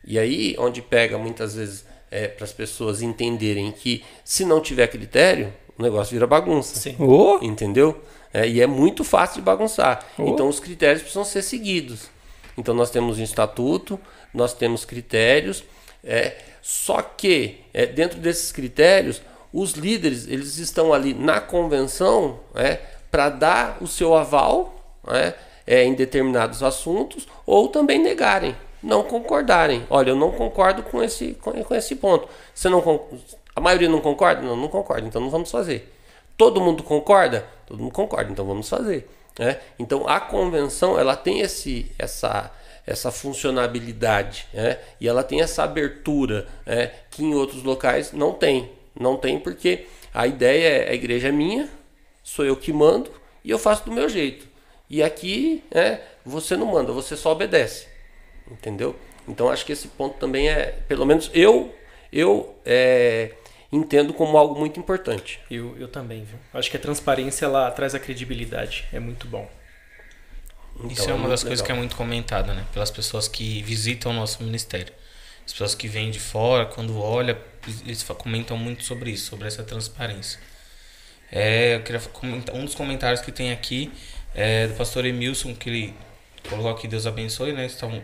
E 0.04 0.18
aí 0.18 0.56
onde 0.58 0.82
pega 0.82 1.16
muitas 1.16 1.54
vezes 1.54 1.84
para 2.36 2.44
as 2.44 2.52
pessoas 2.52 3.02
entenderem 3.02 3.72
que 3.72 4.04
se 4.24 4.44
não 4.44 4.60
tiver 4.60 4.86
critério 4.86 5.52
o 5.78 5.82
negócio 5.82 6.12
vira 6.12 6.26
bagunça. 6.26 6.76
Sim. 6.76 6.96
Ô, 6.98 7.38
Entendeu? 7.42 8.00
É, 8.32 8.48
e 8.48 8.60
é 8.60 8.66
muito 8.66 9.04
fácil 9.04 9.36
de 9.36 9.42
bagunçar. 9.42 10.04
Oh. 10.18 10.28
Então 10.28 10.48
os 10.48 10.58
critérios 10.58 11.02
precisam 11.02 11.24
ser 11.24 11.42
seguidos. 11.42 12.10
Então 12.56 12.74
nós 12.74 12.90
temos 12.90 13.18
um 13.18 13.22
estatuto, 13.22 13.98
nós 14.32 14.54
temos 14.54 14.84
critérios, 14.84 15.64
é, 16.02 16.36
só 16.66 17.02
que 17.02 17.60
é, 17.74 17.84
dentro 17.84 18.18
desses 18.18 18.50
critérios, 18.50 19.20
os 19.52 19.72
líderes 19.72 20.26
eles 20.26 20.56
estão 20.56 20.94
ali 20.94 21.12
na 21.12 21.38
convenção 21.38 22.40
é, 22.54 22.80
para 23.10 23.28
dar 23.28 23.76
o 23.82 23.86
seu 23.86 24.14
aval 24.14 24.74
é, 25.08 25.34
é, 25.66 25.84
em 25.84 25.92
determinados 25.92 26.62
assuntos 26.62 27.28
ou 27.44 27.68
também 27.68 27.98
negarem, 27.98 28.56
não 28.82 29.02
concordarem. 29.02 29.86
Olha, 29.90 30.12
eu 30.12 30.16
não 30.16 30.32
concordo 30.32 30.82
com 30.82 31.02
esse, 31.02 31.34
com, 31.34 31.52
com 31.62 31.74
esse 31.74 31.96
ponto. 31.96 32.26
Você 32.54 32.70
não 32.70 32.80
a 33.54 33.60
maioria 33.60 33.90
não 33.90 34.00
concorda? 34.00 34.40
Não, 34.40 34.56
não 34.56 34.68
concorda, 34.68 35.06
então 35.06 35.20
não 35.20 35.28
vamos 35.28 35.50
fazer. 35.50 35.94
Todo 36.34 36.62
mundo 36.62 36.82
concorda? 36.82 37.46
Todo 37.66 37.82
mundo 37.82 37.92
concorda, 37.92 38.32
então 38.32 38.46
vamos 38.46 38.70
fazer. 38.70 39.06
né? 39.38 39.60
Então 39.78 40.08
a 40.08 40.18
convenção 40.18 40.98
ela 40.98 41.14
tem 41.14 41.40
esse, 41.40 41.92
essa, 41.98 42.50
essa 42.86 43.10
funcionabilidade 43.10 44.46
né? 44.52 44.78
e 45.00 45.08
ela 45.08 45.22
tem 45.22 45.40
essa 45.40 45.62
abertura 45.64 46.46
né? 46.66 46.92
que 47.10 47.22
em 47.22 47.34
outros 47.34 47.62
locais 47.62 48.12
não 48.12 48.32
tem. 48.32 48.70
Não 48.98 49.16
tem 49.16 49.38
porque 49.38 49.86
a 50.12 50.26
ideia 50.26 50.84
é 50.84 50.90
a 50.90 50.94
igreja 50.94 51.28
é 51.28 51.32
minha, 51.32 51.68
sou 52.22 52.44
eu 52.44 52.56
que 52.56 52.72
mando 52.72 53.10
e 53.42 53.50
eu 53.50 53.58
faço 53.58 53.84
do 53.84 53.92
meu 53.92 54.08
jeito. 54.08 54.46
E 54.88 55.02
aqui 55.02 55.64
né, 55.74 56.00
você 56.24 56.56
não 56.56 56.66
manda, 56.66 56.92
você 56.92 57.16
só 57.16 57.32
obedece. 57.32 57.86
Entendeu? 58.50 58.94
Então 59.26 59.48
acho 59.48 59.64
que 59.64 59.72
esse 59.72 59.88
ponto 59.88 60.18
também 60.18 60.48
é, 60.48 60.78
pelo 60.86 61.06
menos 61.06 61.30
eu, 61.32 61.74
eu 62.12 62.54
é, 62.64 63.32
entendo 63.72 64.12
como 64.12 64.36
algo 64.36 64.58
muito 64.58 64.78
importante. 64.78 65.40
Eu, 65.50 65.76
eu 65.78 65.88
também, 65.88 66.24
viu? 66.24 66.38
Acho 66.52 66.70
que 66.70 66.76
a 66.76 66.80
transparência 66.80 67.46
ela 67.46 67.70
traz 67.70 67.94
a 67.94 67.98
credibilidade. 67.98 68.84
É 68.92 69.00
muito 69.00 69.26
bom. 69.26 69.48
Isso 70.90 71.02
Então, 71.02 71.04
é 71.04 71.12
uma 71.12 71.18
muito 71.18 71.30
das 71.30 71.42
coisas 71.42 71.64
que 71.64 71.72
é 71.72 71.74
muito 71.74 71.96
comentada, 71.96 72.52
né? 72.52 72.66
Pelas 72.72 72.90
pessoas 72.90 73.28
que 73.28 73.62
visitam 73.62 74.12
o 74.12 74.14
nosso 74.14 74.42
ministério. 74.42 74.92
As 75.44 75.52
pessoas 75.52 75.74
que 75.74 75.86
vêm 75.88 76.10
de 76.10 76.18
fora, 76.18 76.66
quando 76.66 76.98
olham, 76.98 77.36
eles 77.84 78.02
comentam 78.02 78.56
muito 78.56 78.82
sobre 78.82 79.10
isso, 79.10 79.26
sobre 79.30 79.46
essa 79.46 79.62
transparência. 79.62 80.40
É, 81.30 81.76
eu 81.76 81.82
queria 81.82 82.00
comentar, 82.00 82.54
um 82.54 82.64
dos 82.64 82.74
comentários 82.74 83.20
que 83.20 83.32
tem 83.32 83.52
aqui 83.52 83.92
é 84.34 84.66
do 84.66 84.74
pastor 84.74 85.04
Emilson, 85.04 85.54
que 85.54 85.70
ele 85.70 85.94
colocou 86.48 86.70
aqui, 86.70 86.88
Deus 86.88 87.06
abençoe, 87.06 87.52
né? 87.52 87.66
Estavam, 87.66 88.02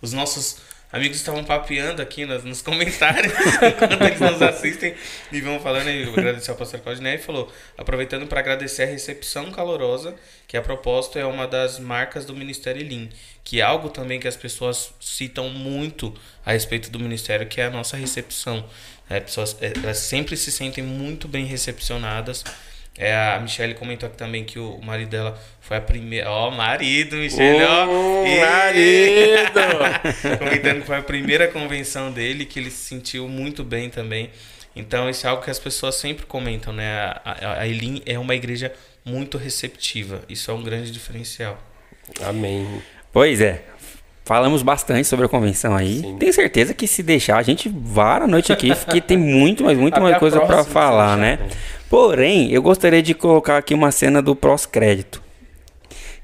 os 0.00 0.12
nossos 0.12 0.58
amigos 0.92 1.18
estavam 1.18 1.44
papeando 1.44 2.00
aqui 2.00 2.24
nos, 2.24 2.44
nos 2.44 2.60
comentários, 2.62 3.32
enquanto 3.32 4.02
eles 4.02 4.20
nos 4.20 4.42
assistem 4.42 4.94
e 5.30 5.40
vão 5.40 5.60
falando, 5.60 5.88
e 5.88 6.04
agradecer 6.04 6.50
ao 6.50 6.56
pastor 6.56 6.80
Claudinei, 6.80 7.14
e 7.14 7.18
falou, 7.18 7.52
aproveitando 7.76 8.26
para 8.26 8.40
agradecer 8.40 8.84
a 8.84 8.86
recepção 8.86 9.50
calorosa, 9.50 10.14
que 10.46 10.56
a 10.56 10.62
propósito 10.62 11.18
é 11.18 11.26
uma 11.26 11.46
das 11.46 11.78
marcas 11.78 12.24
do 12.24 12.34
Ministério 12.34 12.86
Lean, 12.86 13.08
que 13.44 13.60
é 13.60 13.64
algo 13.64 13.90
também 13.90 14.18
que 14.18 14.28
as 14.28 14.36
pessoas 14.36 14.92
citam 15.00 15.48
muito 15.48 16.14
a 16.44 16.52
respeito 16.52 16.90
do 16.90 16.98
Ministério, 16.98 17.46
que 17.46 17.60
é 17.60 17.66
a 17.66 17.70
nossa 17.70 17.96
recepção. 17.96 18.64
É, 19.10 19.20
pessoas, 19.20 19.56
é, 19.60 19.72
elas 19.82 19.98
sempre 19.98 20.36
se 20.36 20.52
sentem 20.52 20.84
muito 20.84 21.26
bem 21.26 21.46
recepcionadas. 21.46 22.44
É, 22.98 23.14
a 23.14 23.38
Michelle 23.38 23.74
comentou 23.74 24.08
aqui 24.08 24.16
também 24.16 24.44
que 24.44 24.58
o 24.58 24.80
marido 24.82 25.10
dela 25.10 25.40
foi 25.60 25.76
a 25.76 25.80
primeira. 25.80 26.28
Ó, 26.28 26.50
marido, 26.50 27.14
Michelle, 27.14 27.62
ó. 27.62 27.86
Hum, 27.86 28.26
Ê! 28.26 28.40
marido! 28.40 29.60
Comentando 30.36 30.80
que 30.80 30.86
foi 30.86 30.96
a 30.96 31.02
primeira 31.02 31.46
convenção 31.46 32.10
dele, 32.10 32.44
que 32.44 32.58
ele 32.58 32.72
se 32.72 32.88
sentiu 32.88 33.28
muito 33.28 33.62
bem 33.62 33.88
também. 33.88 34.30
Então, 34.74 35.08
isso 35.08 35.26
é 35.26 35.30
algo 35.30 35.44
que 35.44 35.50
as 35.50 35.60
pessoas 35.60 35.94
sempre 35.94 36.26
comentam, 36.26 36.72
né? 36.72 36.98
A, 36.98 37.20
a, 37.24 37.60
a 37.60 37.68
Elim 37.68 38.02
é 38.04 38.18
uma 38.18 38.34
igreja 38.34 38.72
muito 39.04 39.38
receptiva. 39.38 40.22
Isso 40.28 40.50
é 40.50 40.54
um 40.54 40.62
grande 40.62 40.90
diferencial. 40.90 41.56
Amém. 42.20 42.82
Pois 43.12 43.40
é. 43.40 43.62
Falamos 44.28 44.60
bastante 44.60 45.08
sobre 45.08 45.24
a 45.24 45.28
convenção 45.28 45.74
aí. 45.74 46.00
Sim. 46.00 46.16
Tenho 46.18 46.32
certeza 46.34 46.74
que 46.74 46.86
se 46.86 47.02
deixar, 47.02 47.38
a 47.38 47.42
gente 47.42 47.66
vara 47.74 48.26
a 48.26 48.28
noite 48.28 48.52
aqui, 48.52 48.74
porque 48.74 49.00
tem 49.00 49.16
muito, 49.16 49.64
mas 49.64 49.78
muito 49.78 49.94
Até 49.94 50.02
mais 50.02 50.18
coisa 50.18 50.38
se 50.38 50.68
falar, 50.68 51.16
né? 51.16 51.38
Porém, 51.88 52.52
eu 52.52 52.60
gostaria 52.60 53.00
de 53.00 53.14
colocar 53.14 53.56
aqui 53.56 53.72
uma 53.72 53.90
cena 53.90 54.20
do 54.20 54.36
pós-crédito. 54.36 55.22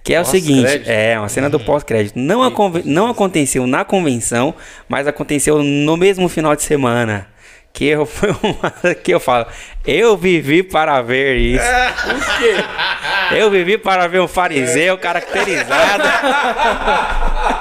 Que 0.03 0.13
é 0.13 0.21
o 0.21 0.25
seguinte, 0.27 0.83
é, 0.85 1.19
uma 1.19 1.31
cena 1.31 1.49
do 1.49 1.59
pós-crédito. 1.59 2.19
Não, 2.19 2.43
não 2.85 3.09
aconteceu 3.09 3.67
na 3.67 3.87
convenção, 3.87 4.55
mas 4.87 5.07
aconteceu 5.07 5.63
no 5.63 5.97
mesmo 5.97 6.29
final 6.29 6.55
de 6.55 6.63
semana. 6.63 7.27
Que 7.73 7.87
eu, 7.87 8.05
foi 8.05 8.29
uma, 8.43 8.95
que 8.97 9.15
eu 9.15 9.19
falo, 9.19 9.47
eu 9.87 10.15
vivi 10.15 10.63
para 10.63 11.01
ver 11.01 11.37
isso. 11.37 11.65
Por 12.05 12.39
quê? 12.39 13.35
Eu 13.35 13.51
vivi 13.51 13.79
para 13.79 14.07
ver 14.07 14.21
um 14.21 14.29
fariseu 14.29 14.99
caracterizado. 14.99 16.05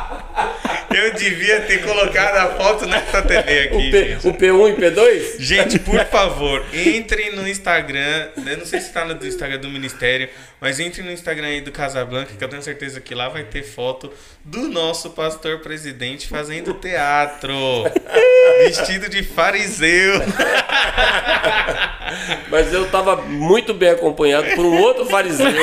Eu 0.93 1.13
devia 1.13 1.61
ter 1.61 1.81
colocado 1.83 2.35
a 2.37 2.47
foto 2.55 2.85
nessa 2.85 3.21
TV 3.21 3.69
O, 3.71 3.77
aqui. 3.77 3.91
P, 3.91 4.07
gente. 4.09 4.27
o 4.27 4.33
P1 4.33 4.69
e 4.69 4.75
P2? 4.81 5.35
Gente, 5.39 5.79
por 5.79 5.99
favor, 6.05 6.63
entrem 6.73 7.35
no 7.35 7.47
Instagram. 7.47 8.27
Eu 8.45 8.57
não 8.57 8.65
sei 8.65 8.79
se 8.81 8.91
tá 8.91 9.05
no 9.05 9.25
Instagram 9.25 9.59
do 9.59 9.69
Ministério, 9.69 10.29
mas 10.61 10.79
entrem 10.79 11.05
no 11.05 11.11
Instagram 11.11 11.47
aí 11.47 11.61
do 11.61 11.71
Casablanca, 11.71 12.33
que 12.37 12.43
eu 12.43 12.49
tenho 12.49 12.61
certeza 12.61 12.99
que 13.01 13.15
lá 13.15 13.29
vai 13.29 13.43
ter 13.43 13.63
foto 13.63 14.11
do 14.45 14.67
nosso 14.69 15.09
pastor 15.11 15.59
presidente 15.59 16.27
fazendo 16.27 16.73
teatro. 16.75 17.53
vestido 18.65 19.09
de 19.09 19.23
fariseu. 19.23 20.21
Mas 22.49 22.73
eu 22.73 22.85
estava 22.85 23.15
muito 23.17 23.73
bem 23.73 23.89
acompanhado 23.89 24.47
por 24.55 24.65
um 24.65 24.79
outro 24.81 25.05
fariseu. 25.05 25.47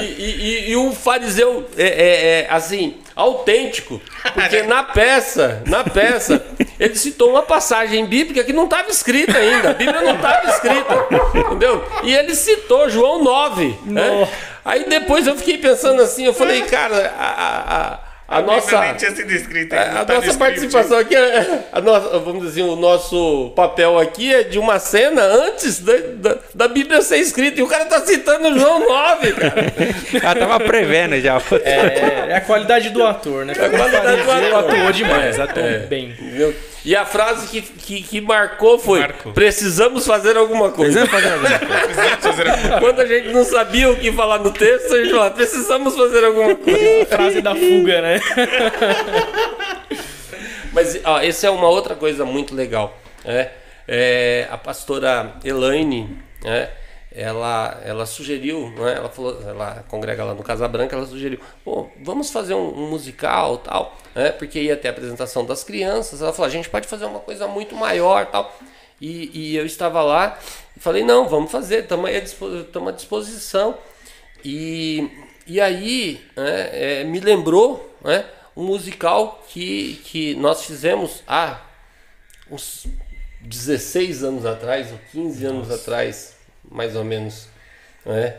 e, 0.00 0.04
e, 0.04 0.68
e- 0.68 0.70
e 0.70 0.76
um 0.76 0.94
fariseu, 0.94 1.68
é, 1.76 1.84
é- 1.86 2.40
é, 2.42 2.46
assim, 2.50 2.96
autêntico. 3.14 4.00
Porque 4.34 4.62
na 4.62 4.82
peça, 4.82 5.62
na 5.66 5.84
peça, 5.84 6.44
ele 6.78 6.96
citou 6.96 7.30
uma 7.30 7.42
passagem 7.42 8.06
bíblica 8.06 8.44
que 8.44 8.52
não 8.52 8.64
estava 8.64 8.90
escrita 8.90 9.36
ainda. 9.38 9.70
A 9.70 9.74
Bíblia 9.74 10.00
não 10.02 10.16
estava 10.16 10.48
escrita. 10.50 11.06
Entendeu? 11.34 11.84
E 12.02 12.14
ele 12.14 12.34
citou 12.34 12.88
João 12.88 13.22
9. 13.22 13.78
né? 13.84 14.28
Aí 14.64 14.88
depois 14.88 15.26
eu 15.26 15.36
fiquei 15.36 15.58
pensando 15.58 16.00
assim, 16.00 16.24
eu 16.24 16.32
falei, 16.32 16.62
cara, 16.62 17.14
a, 17.18 17.76
a, 17.76 17.98
a- 18.26 18.38
a 18.38 18.42
nossa. 18.42 18.80
nem 18.80 18.94
tinha 18.94 19.14
sido 19.14 19.30
escrita, 19.32 19.76
A, 19.76 20.00
a 20.00 20.04
tá 20.04 20.14
nossa 20.14 20.32
no 20.32 20.38
participação 20.38 20.98
aqui, 20.98 21.14
é- 21.14 21.64
a 21.72 21.80
nossa, 21.80 22.18
vamos 22.18 22.44
dizer, 22.44 22.62
o 22.62 22.74
nosso 22.76 23.52
papel 23.54 23.98
aqui 23.98 24.34
é 24.34 24.42
de 24.42 24.58
uma 24.58 24.78
cena 24.78 25.22
antes 25.22 25.80
da, 25.80 25.92
da, 26.14 26.36
da 26.54 26.68
Bíblia 26.68 27.02
ser 27.02 27.18
escrita. 27.18 27.60
E 27.60 27.62
o 27.62 27.66
cara 27.68 27.84
tá 27.84 28.00
citando 28.00 28.58
João 28.58 28.80
9, 28.80 29.32
cara. 29.32 29.72
Já 30.22 30.34
tava 30.36 30.60
prevendo 30.60 31.20
já. 31.20 31.40
É, 31.62 32.30
é 32.30 32.36
a 32.36 32.40
qualidade 32.40 32.90
do 32.90 33.04
ator, 33.04 33.44
né? 33.44 33.52
a 33.52 33.68
qualidade 33.68 34.22
do 34.22 34.32
ator. 34.32 34.58
atuou 34.58 34.92
demais, 34.92 35.38
É, 35.38 35.42
atuou 35.42 35.66
é. 35.66 35.78
bem. 35.80 36.10
Entendeu? 36.18 36.54
E 36.86 36.94
a 36.94 37.06
frase 37.06 37.46
que, 37.48 37.62
que, 37.62 38.02
que 38.02 38.20
marcou 38.20 38.78
foi: 38.78 39.00
Marcou. 39.00 39.32
precisamos 39.32 40.06
fazer 40.06 40.36
alguma 40.36 40.70
coisa. 40.70 41.06
Precisamos 41.06 41.10
fazer 41.10 41.32
alguma 41.32 41.58
coisa. 41.58 41.80
Precisamos 41.86 42.20
fazer 42.26 42.48
alguma 42.50 42.78
Quando 42.80 43.00
a 43.00 43.06
gente 43.06 43.28
não 43.28 43.42
sabia 43.44 43.90
o 43.90 43.96
que 43.96 44.12
falar 44.12 44.38
no 44.40 44.50
texto, 44.50 44.92
a 44.92 44.98
gente 44.98 45.10
falava: 45.10 45.30
precisamos 45.30 45.96
fazer 45.96 46.24
alguma 46.24 46.54
coisa. 46.54 47.06
Frase 47.08 47.40
da 47.40 47.54
fuga, 47.54 48.02
né? 48.02 48.13
Mas 50.72 51.00
ó, 51.04 51.20
essa 51.20 51.46
é 51.46 51.50
uma 51.50 51.68
outra 51.68 51.94
coisa 51.94 52.24
muito 52.24 52.54
legal. 52.54 52.96
né? 53.24 53.50
É, 53.86 54.48
a 54.50 54.56
pastora 54.56 55.34
Elaine, 55.44 56.18
né, 56.42 56.70
ela, 57.12 57.80
ela 57.84 58.06
sugeriu, 58.06 58.70
né, 58.70 58.94
ela 58.96 59.10
falou, 59.10 59.40
ela 59.46 59.84
congrega 59.88 60.24
lá 60.24 60.34
no 60.34 60.42
Casa 60.42 60.66
Branca, 60.66 60.96
ela 60.96 61.06
sugeriu, 61.06 61.38
pô, 61.62 61.88
vamos 62.02 62.30
fazer 62.30 62.54
um, 62.54 62.76
um 62.76 62.88
musical 62.88 63.58
tal, 63.58 63.96
né, 64.14 64.32
porque 64.32 64.58
ia 64.58 64.76
ter 64.76 64.88
a 64.88 64.90
apresentação 64.90 65.44
das 65.44 65.62
crianças. 65.62 66.22
Ela 66.22 66.32
falou, 66.32 66.48
a 66.48 66.52
gente 66.52 66.68
pode 66.68 66.88
fazer 66.88 67.04
uma 67.04 67.20
coisa 67.20 67.46
muito 67.46 67.76
maior 67.76 68.26
tal. 68.26 68.56
E, 69.00 69.30
e 69.34 69.56
eu 69.56 69.66
estava 69.66 70.02
lá 70.02 70.38
e 70.76 70.80
falei, 70.80 71.04
não, 71.04 71.28
vamos 71.28 71.50
fazer, 71.50 71.80
estamos 71.80 72.88
à 72.88 72.92
disposição. 72.92 73.76
E, 74.44 75.10
e 75.46 75.60
aí 75.60 76.20
né, 76.36 77.00
é, 77.00 77.04
me 77.04 77.20
lembrou 77.20 77.96
né, 78.02 78.24
um 78.56 78.64
musical 78.64 79.44
que, 79.48 80.00
que 80.04 80.34
nós 80.34 80.64
fizemos 80.64 81.22
há 81.26 81.60
uns 82.50 82.86
16 83.40 84.24
anos 84.24 84.46
atrás, 84.46 84.90
ou 84.90 84.98
15 85.12 85.44
anos 85.44 85.70
atrás, 85.70 86.36
mais 86.70 86.96
ou 86.96 87.04
menos. 87.04 87.48
Né? 88.04 88.36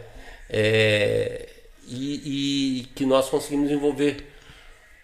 É, 0.49 1.49
e, 1.87 2.81
e 2.81 2.85
que 2.95 3.05
nós 3.05 3.29
conseguimos 3.29 3.69
envolver 3.69 4.31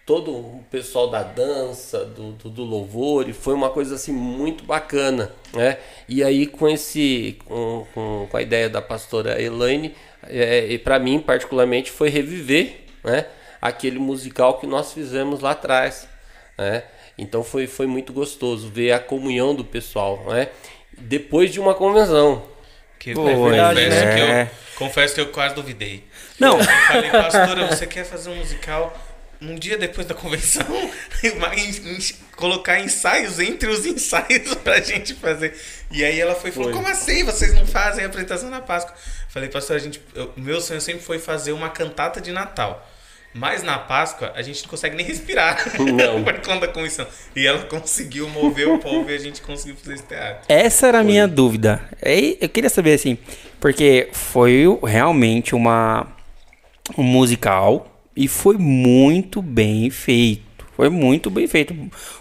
todo 0.04 0.32
o 0.32 0.64
pessoal 0.70 1.08
da 1.08 1.22
dança, 1.22 2.04
do, 2.04 2.32
do, 2.32 2.50
do 2.50 2.64
louvor, 2.64 3.28
e 3.28 3.32
foi 3.32 3.54
uma 3.54 3.70
coisa 3.70 3.94
assim 3.94 4.12
muito 4.12 4.64
bacana, 4.64 5.32
né? 5.52 5.78
E 6.08 6.24
aí 6.24 6.46
com 6.46 6.68
esse, 6.68 7.38
com, 7.44 7.86
com, 7.94 8.26
com 8.28 8.36
a 8.36 8.42
ideia 8.42 8.68
da 8.68 8.82
pastora 8.82 9.40
Elaine, 9.40 9.94
é, 10.40 10.66
e 10.66 10.78
para 10.78 10.98
mim 10.98 11.20
particularmente 11.20 11.90
foi 11.90 12.08
reviver, 12.08 12.80
né? 13.04 13.26
Aquele 13.60 13.98
musical 13.98 14.58
que 14.58 14.66
nós 14.66 14.92
fizemos 14.92 15.40
lá 15.40 15.52
atrás, 15.52 16.08
né? 16.58 16.84
Então 17.18 17.44
foi, 17.44 17.66
foi 17.66 17.86
muito 17.86 18.12
gostoso 18.12 18.68
ver 18.70 18.92
a 18.92 18.98
comunhão 18.98 19.54
do 19.54 19.64
pessoal, 19.64 20.24
né? 20.28 20.48
Depois 20.96 21.52
de 21.52 21.60
uma 21.60 21.74
convenção. 21.74 22.42
Que 22.98 23.14
Pô, 23.14 23.28
é 23.28 23.34
verdade, 23.34 23.84
confesso, 23.84 24.04
né? 24.04 24.14
que 24.14 24.20
É. 24.20 24.42
eu, 24.42 24.48
confesso 24.78 25.14
que 25.14 25.20
eu 25.20 25.28
quase 25.28 25.54
duvidei. 25.54 26.04
Não, 26.38 26.58
Eu 26.58 26.64
falei, 26.64 27.10
pastora, 27.10 27.66
você 27.66 27.86
quer 27.86 28.04
fazer 28.04 28.30
um 28.30 28.36
musical 28.36 28.96
um 29.40 29.56
dia 29.56 29.76
depois 29.76 30.06
da 30.06 30.14
convenção? 30.14 30.64
Colocar 32.36 32.80
ensaios 32.80 33.38
entre 33.38 33.68
os 33.68 33.84
ensaios 33.84 34.54
pra 34.54 34.80
gente 34.80 35.14
fazer. 35.14 35.54
E 35.90 36.04
aí 36.04 36.20
ela 36.20 36.34
foi 36.34 36.50
e 36.50 36.52
falou: 36.52 36.70
Foi. 36.70 36.78
Como 36.78 36.88
assim? 36.88 37.24
Vocês 37.24 37.52
não 37.54 37.66
fazem 37.66 38.04
a 38.04 38.06
apresentação 38.06 38.50
na 38.50 38.60
Páscoa? 38.60 38.94
Falei, 39.32 39.48
pastor, 39.48 39.76
a 39.76 39.78
gente, 39.78 40.00
eu- 40.14 40.30
meu 40.36 40.60
sonho 40.60 40.80
sempre 40.80 41.02
foi 41.02 41.18
fazer 41.18 41.52
uma 41.52 41.68
cantata 41.70 42.20
de 42.20 42.30
Natal. 42.32 42.88
Mas 43.34 43.62
na 43.62 43.78
Páscoa 43.78 44.30
a 44.36 44.42
gente 44.42 44.62
não 44.62 44.68
consegue 44.68 44.94
nem 44.94 45.06
respirar 45.06 45.56
Não. 45.80 46.22
por 46.22 46.34
conta 46.40 46.66
da 46.66 46.68
convenção. 46.68 47.06
E 47.34 47.46
ela 47.46 47.60
conseguiu 47.64 48.28
mover 48.28 48.68
o 48.68 48.78
povo 48.78 49.10
e 49.10 49.14
a 49.14 49.18
gente 49.18 49.40
conseguiu 49.40 49.74
fazer 49.76 49.94
esse 49.94 50.02
teatro. 50.02 50.44
essa 50.48 50.86
era 50.88 51.00
a 51.00 51.02
minha 51.02 51.26
dúvida. 51.26 51.80
E 52.04 52.36
Eu 52.42 52.48
queria 52.50 52.68
saber 52.68 52.92
assim, 52.92 53.16
porque 53.58 54.10
foi 54.12 54.64
realmente 54.84 55.54
uma 55.54 56.06
um 56.98 57.02
musical 57.02 57.90
e 58.14 58.28
foi 58.28 58.58
muito 58.58 59.40
bem 59.40 59.88
feito. 59.88 60.42
Foi 60.74 60.88
muito 60.88 61.30
bem 61.30 61.46
feito. 61.46 61.74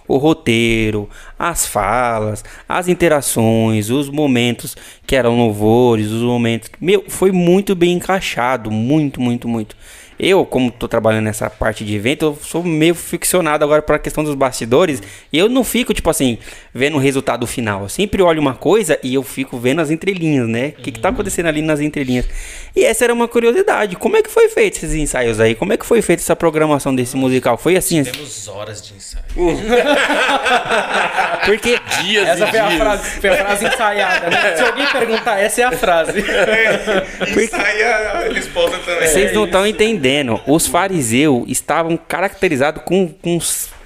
O 0.07 0.17
roteiro, 0.17 1.09
as 1.39 1.65
falas, 1.65 2.43
as 2.67 2.87
interações, 2.87 3.89
os 3.89 4.09
momentos 4.09 4.75
que 5.07 5.15
eram 5.15 5.37
louvores, 5.37 6.07
os 6.07 6.21
momentos. 6.21 6.69
Meu, 6.79 7.05
foi 7.07 7.31
muito 7.31 7.75
bem 7.75 7.93
encaixado. 7.93 8.69
Muito, 8.69 9.21
muito, 9.21 9.47
muito. 9.47 9.75
Eu, 10.23 10.45
como 10.45 10.69
tô 10.69 10.87
trabalhando 10.87 11.23
nessa 11.23 11.49
parte 11.49 11.83
de 11.83 11.95
evento, 11.95 12.25
eu 12.25 12.37
sou 12.43 12.63
meio 12.63 12.93
ficcionado 12.93 13.63
agora 13.63 13.81
para 13.81 13.95
a 13.95 13.99
questão 13.99 14.23
dos 14.23 14.35
bastidores. 14.35 15.01
E 15.33 15.39
eu 15.39 15.49
não 15.49 15.63
fico, 15.63 15.95
tipo 15.95 16.11
assim, 16.11 16.37
vendo 16.71 16.95
o 16.95 16.99
resultado 16.99 17.47
final. 17.47 17.81
Eu 17.81 17.89
sempre 17.89 18.21
olho 18.21 18.39
uma 18.39 18.53
coisa 18.53 18.99
e 19.01 19.15
eu 19.15 19.23
fico 19.23 19.57
vendo 19.57 19.81
as 19.81 19.89
entrelinhas, 19.89 20.47
né? 20.47 20.75
O 20.77 20.81
que, 20.83 20.91
que 20.91 20.99
tá 20.99 21.09
acontecendo 21.09 21.47
ali 21.47 21.63
nas 21.63 21.79
entrelinhas. 21.79 22.27
E 22.75 22.85
essa 22.85 23.03
era 23.03 23.11
uma 23.11 23.27
curiosidade. 23.27 23.95
Como 23.95 24.15
é 24.15 24.21
que 24.21 24.29
foi 24.29 24.47
feito 24.47 24.77
esses 24.77 24.93
ensaios 24.93 25.39
aí? 25.39 25.55
Como 25.55 25.73
é 25.73 25.77
que 25.77 25.87
foi 25.87 26.03
feita 26.03 26.21
essa 26.21 26.35
programação 26.35 26.93
desse 26.93 27.17
musical? 27.17 27.57
Foi 27.57 27.75
assim? 27.75 28.03
Temos 28.03 28.47
horas 28.47 28.79
de 28.79 28.93
ensaio. 28.93 29.25
Porque 31.45 31.79
Dias 32.03 32.27
Essa 32.27 32.45
e 32.45 32.49
foi 32.51 32.59
a, 32.59 32.67
dias. 32.67 32.79
frase, 32.79 33.09
foi 33.19 33.29
a 33.31 33.37
frase 33.37 33.65
ensaiada, 33.65 34.29
né? 34.29 34.55
Se 34.55 34.63
alguém 34.63 34.85
perguntar, 34.85 35.39
essa 35.39 35.61
é 35.61 35.63
a 35.63 35.71
frase. 35.71 36.21
Ensaia 37.43 37.95
a 37.95 38.19
resposta 38.31 38.77
também. 38.77 39.07
Vocês 39.07 39.33
não 39.33 39.45
estão 39.45 39.65
entendendo. 39.65 40.10
Os 40.47 40.67
fariseus 40.67 41.43
estavam 41.47 41.97
caracterizados 41.97 42.83
com, 42.83 43.07
com, 43.07 43.39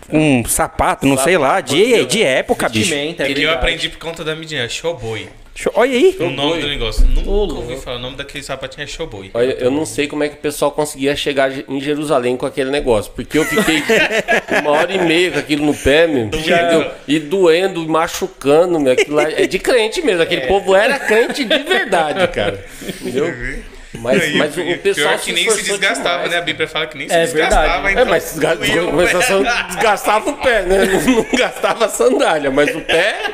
com 0.10 0.39
um 0.39 0.45
sapato, 0.45 1.06
não 1.06 1.18
sei 1.18 1.38
lá, 1.38 1.61
de, 1.61 2.06
de 2.06 2.23
época, 2.23 2.69
bicho. 2.69 2.93
É 2.93 3.14
Que 3.34 3.41
eu 3.41 3.52
aprendi 3.52 3.89
por 3.89 3.99
conta 3.99 4.23
da 4.23 4.35
midinha, 4.35 4.68
showboy. 4.68 5.27
Show- 5.57 5.72
Olha 5.73 5.93
aí. 5.93 6.18
O 6.19 6.30
nome 6.30 6.60
do 6.61 6.68
negócio. 6.68 7.06
Nunca 7.06 7.30
Ô, 7.30 7.56
ouvi 7.56 7.77
falar. 7.77 7.95
O 7.95 7.99
nome 8.02 8.18
daquele 8.18 8.43
sapatinho 8.43 8.84
é 8.84 8.88
showboy. 8.88 9.31
Olha, 9.34 9.53
eu 9.53 9.72
não 9.72 9.85
sei 9.85 10.06
como 10.06 10.22
é 10.22 10.27
que 10.27 10.35
o 10.35 10.39
pessoal 10.39 10.69
conseguia 10.69 11.15
chegar 11.15 11.49
em 11.69 11.80
Jerusalém 11.80 12.35
com 12.35 12.45
aquele 12.45 12.69
negócio, 12.69 13.10
porque 13.15 13.38
eu 13.38 13.45
fiquei 13.45 13.81
uma 14.61 14.72
hora 14.72 14.91
e 14.93 14.99
meia 14.99 15.31
com 15.31 15.39
aquilo 15.39 15.65
no 15.65 15.73
pé, 15.73 16.07
meu, 16.07 16.26
entendeu? 16.26 16.91
e 17.07 17.19
doendo, 17.19 17.81
e 17.81 17.88
machucando, 17.88 18.77
meu, 18.81 18.91
aquilo 18.91 19.15
lá 19.15 19.31
é 19.31 19.47
de 19.47 19.57
crente 19.57 20.02
mesmo, 20.02 20.22
aquele 20.22 20.41
povo 20.41 20.76
era 20.76 20.99
crente 20.99 21.45
de 21.45 21.57
verdade, 21.60 22.27
cara, 22.34 22.61
entendeu? 23.02 23.34
Mas, 23.99 24.35
mas 24.35 24.57
o, 24.57 24.77
pessoal 24.80 25.09
Pior 25.09 25.19
que 25.19 25.31
nem 25.34 25.49
se 25.49 25.63
desgastava, 25.63 26.15
demais. 26.15 26.31
né? 26.31 26.38
A 26.38 26.41
Bíblia 26.41 26.67
fala 26.67 26.88
que 26.88 26.97
nem 26.97 27.07
se 27.07 27.13
É 27.15 27.22
desgastava. 27.23 27.61
verdade. 27.65 27.91
Então 27.91 28.01
É, 28.03 28.05
mas 28.09 28.23
desga- 28.31 28.55
doía 28.55 28.85
o 28.85 29.67
desgastava 29.67 30.30
o 30.30 30.38
pé, 30.38 30.61
né? 30.63 30.85
Não, 30.85 31.01
não 31.15 31.26
gastava 31.38 31.85
a 31.85 31.89
sandália, 31.89 32.51
mas 32.51 32.76
o 32.76 32.81
pé 32.81 33.31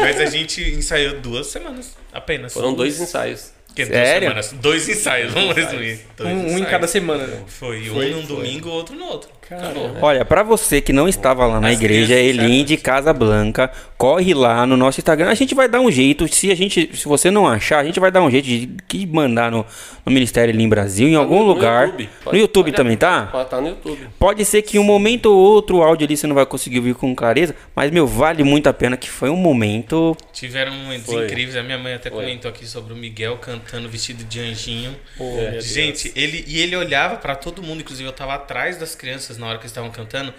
Mas 0.00 0.20
a 0.20 0.26
gente 0.26 0.62
ensaiou 0.70 1.14
duas 1.20 1.48
semanas 1.48 1.96
apenas. 2.12 2.52
foram 2.52 2.72
dois 2.74 3.00
ensaios. 3.00 3.52
Que 3.74 3.84
duas 3.84 3.96
Sério? 3.96 4.22
semanas. 4.28 4.52
Dois 4.52 4.88
ensaios, 4.88 5.32
vamos 5.32 5.54
resumir. 5.54 6.00
Um, 6.20 6.54
um 6.54 6.58
em 6.58 6.64
cada 6.64 6.86
semana, 6.88 7.24
né? 7.26 7.38
Foi, 7.46 7.88
um 7.90 7.94
Foi, 7.94 8.10
num 8.10 8.26
foi. 8.26 8.36
domingo, 8.36 8.68
outro 8.68 8.94
no 8.96 9.04
outro. 9.06 9.30
Acabou. 9.50 9.96
Olha, 10.00 10.24
pra 10.24 10.42
você 10.42 10.80
que 10.80 10.92
não 10.92 11.08
estava 11.08 11.46
lá 11.46 11.60
na 11.60 11.68
As 11.68 11.74
igreja, 11.74 12.14
crianças, 12.14 12.44
Elim 12.44 12.64
de 12.64 12.76
Casa 12.76 13.12
Blanca, 13.12 13.70
corre 13.98 14.32
lá 14.34 14.64
no 14.66 14.76
nosso 14.76 15.00
Instagram. 15.00 15.28
A 15.30 15.34
gente 15.34 15.54
vai 15.54 15.68
dar 15.68 15.80
um 15.80 15.90
jeito. 15.90 16.26
Se 16.32 16.50
a 16.50 16.54
gente, 16.54 16.90
se 16.96 17.04
você 17.06 17.30
não 17.30 17.46
achar, 17.46 17.78
a 17.80 17.84
gente 17.84 17.98
vai 17.98 18.10
dar 18.10 18.22
um 18.22 18.30
jeito 18.30 18.44
de 18.46 18.70
que 18.86 19.04
mandar 19.06 19.50
no, 19.50 19.66
no 20.06 20.12
Ministério 20.12 20.52
Elim 20.52 20.68
Brasil 20.68 21.08
em 21.08 21.14
algum 21.16 21.38
no- 21.40 21.46
no 21.46 21.52
lugar. 21.52 21.86
YouTube. 21.88 22.04
No 22.04 22.24
Pode- 22.24 22.38
YouTube 22.38 22.64
pode- 22.66 22.76
também, 22.76 22.96
tá? 22.96 23.30
Ó, 23.32 23.44
tá 23.44 23.60
no 23.60 23.68
YouTube. 23.68 24.08
Pode 24.18 24.44
ser 24.44 24.62
que 24.62 24.78
um 24.78 24.84
momento 24.84 25.26
ou 25.26 25.36
outro 25.36 25.78
o 25.78 25.82
áudio 25.82 26.06
ali 26.06 26.16
você 26.16 26.26
não 26.26 26.34
vai 26.34 26.46
conseguir 26.46 26.78
ouvir 26.78 26.94
com 26.94 27.14
clareza, 27.14 27.54
mas 27.74 27.90
meu, 27.90 28.06
vale 28.06 28.44
muito 28.44 28.68
a 28.68 28.72
pena 28.72 28.96
que 28.96 29.10
foi 29.10 29.30
um 29.30 29.36
momento. 29.36 30.16
Tiveram 30.32 30.72
momentos 30.72 31.06
Foi. 31.06 31.24
incríveis. 31.24 31.56
A 31.56 31.62
minha 31.62 31.78
mãe 31.78 31.94
até 31.94 32.08
Foi. 32.10 32.20
comentou 32.24 32.48
aqui 32.50 32.66
sobre 32.66 32.92
o 32.92 32.96
Miguel 32.96 33.36
cantando 33.38 33.88
vestido 33.88 34.22
de 34.24 34.40
anjinho. 34.40 34.94
Deus. 35.18 35.64
Gente, 35.64 36.12
ele 36.14 36.44
e 36.46 36.60
ele 36.60 36.76
olhava 36.76 37.16
pra 37.16 37.34
todo 37.34 37.62
mundo, 37.62 37.80
inclusive 37.80 38.08
eu 38.08 38.12
tava 38.12 38.34
atrás 38.34 38.76
das 38.76 38.94
crianças 38.94 39.38
na 39.40 39.46
hora 39.46 39.58
que 39.58 39.62
eles 39.62 39.72
estavam 39.72 39.90
cantando. 39.90 40.32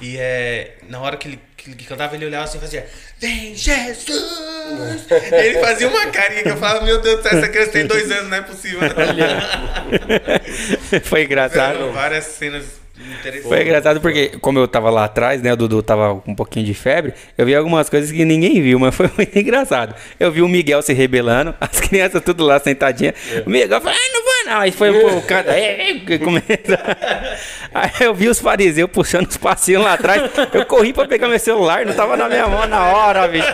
E 0.00 0.16
é, 0.16 0.76
na 0.88 1.00
hora 1.00 1.16
que 1.16 1.26
ele, 1.26 1.40
que 1.56 1.70
ele 1.70 1.84
cantava, 1.84 2.14
ele 2.14 2.26
olhava 2.26 2.44
assim 2.44 2.58
e 2.58 2.60
fazia: 2.60 2.86
Vem 3.18 3.54
Jesus! 3.54 5.06
ele 5.32 5.60
fazia 5.60 5.88
uma 5.88 6.06
carinha 6.06 6.44
que 6.44 6.50
eu 6.50 6.56
falava: 6.56 6.84
Meu 6.84 7.00
Deus 7.00 7.18
do 7.18 7.22
céu, 7.22 7.38
essa 7.38 7.48
criança 7.48 7.72
tem 7.72 7.86
dois 7.86 8.10
anos, 8.10 8.28
não 8.28 8.36
é 8.36 8.42
possível. 8.42 8.80
foi 11.02 11.24
engraçado. 11.24 11.90
Várias 11.92 12.26
cenas. 12.26 12.78
Foi 13.42 13.62
engraçado 13.62 14.00
porque, 14.00 14.32
como 14.40 14.58
eu 14.58 14.68
tava 14.68 14.90
lá 14.90 15.04
atrás, 15.04 15.40
né? 15.42 15.52
O 15.52 15.56
Dudu 15.56 15.82
tava 15.82 16.16
com 16.20 16.32
um 16.32 16.34
pouquinho 16.34 16.66
de 16.66 16.74
febre. 16.74 17.14
Eu 17.36 17.46
vi 17.46 17.54
algumas 17.54 17.88
coisas 17.88 18.10
que 18.10 18.24
ninguém 18.24 18.60
viu, 18.60 18.78
mas 18.78 18.94
foi 18.94 19.08
muito 19.16 19.38
engraçado. 19.38 19.94
Eu 20.18 20.32
vi 20.32 20.42
o 20.42 20.48
Miguel 20.48 20.82
se 20.82 20.92
rebelando, 20.92 21.54
as 21.60 21.80
crianças 21.80 22.22
tudo 22.22 22.44
lá 22.44 22.58
sentadinhas. 22.58 23.14
O 23.46 23.50
Miguel 23.50 23.80
falou, 23.80 23.96
ah, 23.96 24.12
não 24.12 24.24
vou 24.24 24.52
não. 24.54 24.60
Aí 24.60 24.72
foi 24.72 24.92
pro 24.92 25.22
canto. 25.22 25.48
Aí, 27.74 27.90
eu 28.00 28.14
vi 28.14 28.28
os 28.28 28.40
fariseus 28.40 28.90
puxando 28.90 29.28
os 29.28 29.36
passinhos 29.36 29.84
lá 29.84 29.94
atrás. 29.94 30.22
Eu 30.52 30.64
corri 30.66 30.92
pra 30.92 31.06
pegar 31.06 31.28
meu 31.28 31.38
celular, 31.38 31.84
não 31.84 31.92
tava 31.94 32.16
na 32.16 32.28
minha 32.28 32.46
mão 32.48 32.66
na 32.66 32.92
hora, 32.92 33.28
bicho. 33.28 33.46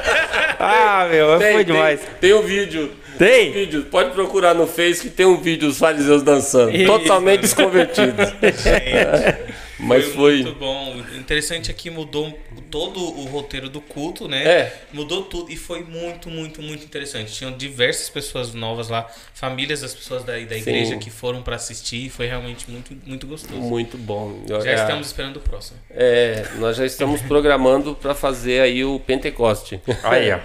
Ah, 0.59 1.07
meu, 1.11 1.39
Tem- 1.39 1.53
foi 1.53 1.65
demais. 1.65 2.01
Tem 2.21 2.33
um 2.33 2.43
vídeo. 2.43 2.91
Tem? 3.19 3.53
vídeo. 3.53 3.83
Pode 3.91 4.11
procurar 4.11 4.55
no 4.55 4.67
Face 4.67 5.03
que 5.03 5.11
tem 5.11 5.27
um 5.27 5.37
vídeo 5.37 5.69
dos 5.69 5.79
fariseus 5.79 6.23
dançando. 6.23 6.73
Totalmente 6.87 7.41
desconvertidos. 7.43 8.33
Mas 9.87 10.07
foi. 10.07 10.43
muito 10.43 10.59
bom. 10.59 10.97
O 10.97 11.17
interessante 11.17 11.71
é 11.71 11.75
que 11.75 11.91
mudou 11.91 12.39
todo 12.71 13.01
o 13.01 13.25
roteiro 13.27 13.69
do 13.69 13.81
culto, 13.81 14.27
né? 14.29 14.45
É. 14.45 14.83
Mudou 14.93 15.23
tudo 15.25 15.51
e 15.51 15.57
foi 15.57 15.83
muito, 15.85 16.29
muito, 16.29 16.61
muito 16.63 16.85
interessante. 16.85 17.33
Tinham 17.33 17.57
diversas 17.57 18.09
pessoas 18.09 18.53
novas 18.55 18.89
lá, 18.89 19.07
famílias 19.35 19.81
das 19.81 19.95
pessoas 19.95 20.25
da, 20.25 20.33
da 20.33 20.57
igreja 20.57 20.97
que 20.97 21.11
foram 21.11 21.43
pra 21.43 21.57
assistir. 21.57 22.11
Foi 22.11 22.27
realmente 22.27 22.71
muito, 22.71 22.97
muito 23.07 23.27
gostoso. 23.27 23.61
Muito 23.61 23.97
bom. 23.99 24.43
Já 24.49 24.71
É, 24.71 24.75
estamos 24.75 25.07
esperando 25.09 25.37
o 25.37 25.41
próximo. 25.41 25.79
é, 25.91 26.45
nós 26.59 26.77
já 26.77 26.85
estamos 26.87 27.21
programando 27.23 27.95
para 27.95 28.15
fazer 28.15 28.61
aí 28.61 28.85
o 28.85 28.99
Pentecoste. 29.01 29.81
Aí, 30.03 30.31
ó. 30.33 30.39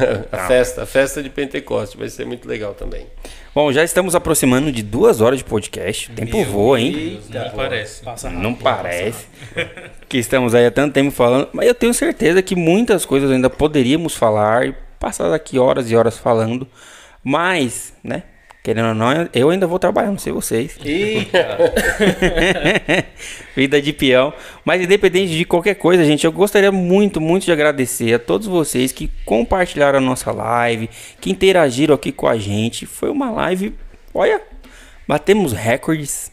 a 0.32 0.46
festa, 0.48 0.82
a 0.82 0.86
festa 0.86 1.22
de 1.22 1.30
Pentecoste. 1.30 1.96
Vai 1.96 2.08
ser 2.08 2.24
muito 2.26 2.48
legal 2.48 2.74
também. 2.74 3.06
Bom, 3.52 3.72
já 3.72 3.82
estamos 3.82 4.14
aproximando 4.14 4.70
de 4.70 4.80
duas 4.80 5.20
horas 5.20 5.40
de 5.40 5.44
podcast. 5.44 6.10
O 6.12 6.14
tempo 6.14 6.44
voa, 6.44 6.80
hein? 6.80 7.20
Não 7.28 7.50
parece. 7.50 8.02
Passa 8.04 8.28
rápido. 8.28 8.42
Não 8.44 8.54
parece. 8.54 9.26
que 10.08 10.18
estamos 10.18 10.54
aí 10.54 10.66
há 10.66 10.70
tanto 10.70 10.94
tempo 10.94 11.10
falando, 11.10 11.48
mas 11.52 11.66
eu 11.66 11.74
tenho 11.74 11.92
certeza 11.92 12.42
que 12.42 12.54
muitas 12.54 13.04
coisas 13.04 13.28
ainda 13.28 13.50
poderíamos 13.50 14.14
falar 14.14 14.68
e 14.68 14.74
passar 15.00 15.34
aqui 15.34 15.58
horas 15.58 15.90
e 15.90 15.96
horas 15.96 16.16
falando, 16.16 16.66
mas, 17.24 17.92
né? 18.04 18.22
Querendo 18.62 18.88
ou 18.88 18.94
não, 18.94 19.08
eu 19.32 19.48
ainda 19.48 19.66
vou 19.66 19.78
trabalhar, 19.78 20.10
não 20.10 20.18
sei 20.18 20.32
vocês. 20.32 20.76
Vida 23.56 23.80
de 23.80 23.92
peão. 23.92 24.34
Mas 24.64 24.82
independente 24.82 25.34
de 25.34 25.46
qualquer 25.46 25.76
coisa, 25.76 26.04
gente, 26.04 26.26
eu 26.26 26.32
gostaria 26.32 26.70
muito, 26.70 27.22
muito 27.22 27.44
de 27.44 27.52
agradecer 27.52 28.12
a 28.12 28.18
todos 28.18 28.46
vocês 28.46 28.92
que 28.92 29.10
compartilharam 29.24 29.98
a 29.98 30.02
nossa 30.02 30.30
live, 30.30 30.90
que 31.20 31.30
interagiram 31.30 31.94
aqui 31.94 32.12
com 32.12 32.28
a 32.28 32.36
gente. 32.36 32.84
Foi 32.84 33.08
uma 33.08 33.30
live, 33.30 33.74
olha, 34.12 34.42
batemos 35.08 35.54
recordes. 35.54 36.30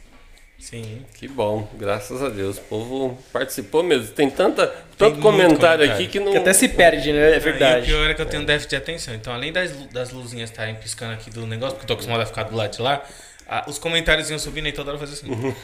Sim. 0.59 1.05
Que 1.13 1.27
bom, 1.27 1.67
graças 1.77 2.21
a 2.21 2.29
Deus. 2.29 2.57
O 2.57 2.61
povo 2.61 3.17
participou 3.31 3.83
mesmo. 3.83 4.07
Tem 4.13 4.29
tanta, 4.29 4.67
tanto 4.97 5.11
muito 5.11 5.21
comentário, 5.21 5.57
comentário. 5.85 5.93
aqui 5.93 6.07
que 6.07 6.19
não. 6.19 6.31
Que 6.31 6.37
até 6.39 6.51
se 6.51 6.67
perde, 6.67 7.13
né? 7.13 7.31
É 7.31 7.35
E 7.35 7.37
o 7.37 7.41
verdade. 7.41 7.85
pior 7.85 8.09
é 8.09 8.13
que 8.13 8.21
eu 8.21 8.25
tenho 8.25 8.45
déficit 8.45 8.71
de 8.71 8.75
atenção. 8.75 9.13
Então, 9.13 9.31
além 9.33 9.53
das, 9.53 9.71
das 9.93 10.11
luzinhas 10.11 10.49
estarem 10.49 10.75
piscando 10.75 11.13
aqui 11.13 11.29
do 11.29 11.45
negócio, 11.45 11.75
porque 11.75 11.83
eu 11.85 11.87
tô 11.87 11.93
acostumado 11.93 12.21
a 12.21 12.25
ficar 12.25 12.43
do 12.43 12.55
lado 12.55 12.75
de 12.75 12.81
lá, 12.81 13.05
ah, 13.49 13.65
os 13.67 13.77
comentários 13.79 14.29
iam 14.29 14.37
subindo 14.39 14.67
e 14.67 14.71
toda 14.71 14.91
hora 14.91 14.95
eu 15.01 15.07
fazia 15.07 15.15
assim. 15.15 15.31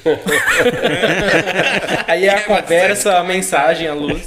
Aí 2.08 2.26
é 2.26 2.36
a 2.36 2.42
conversa, 2.44 3.18
a 3.18 3.24
mensagem, 3.24 3.88
a 3.88 3.94
luz. 3.94 4.24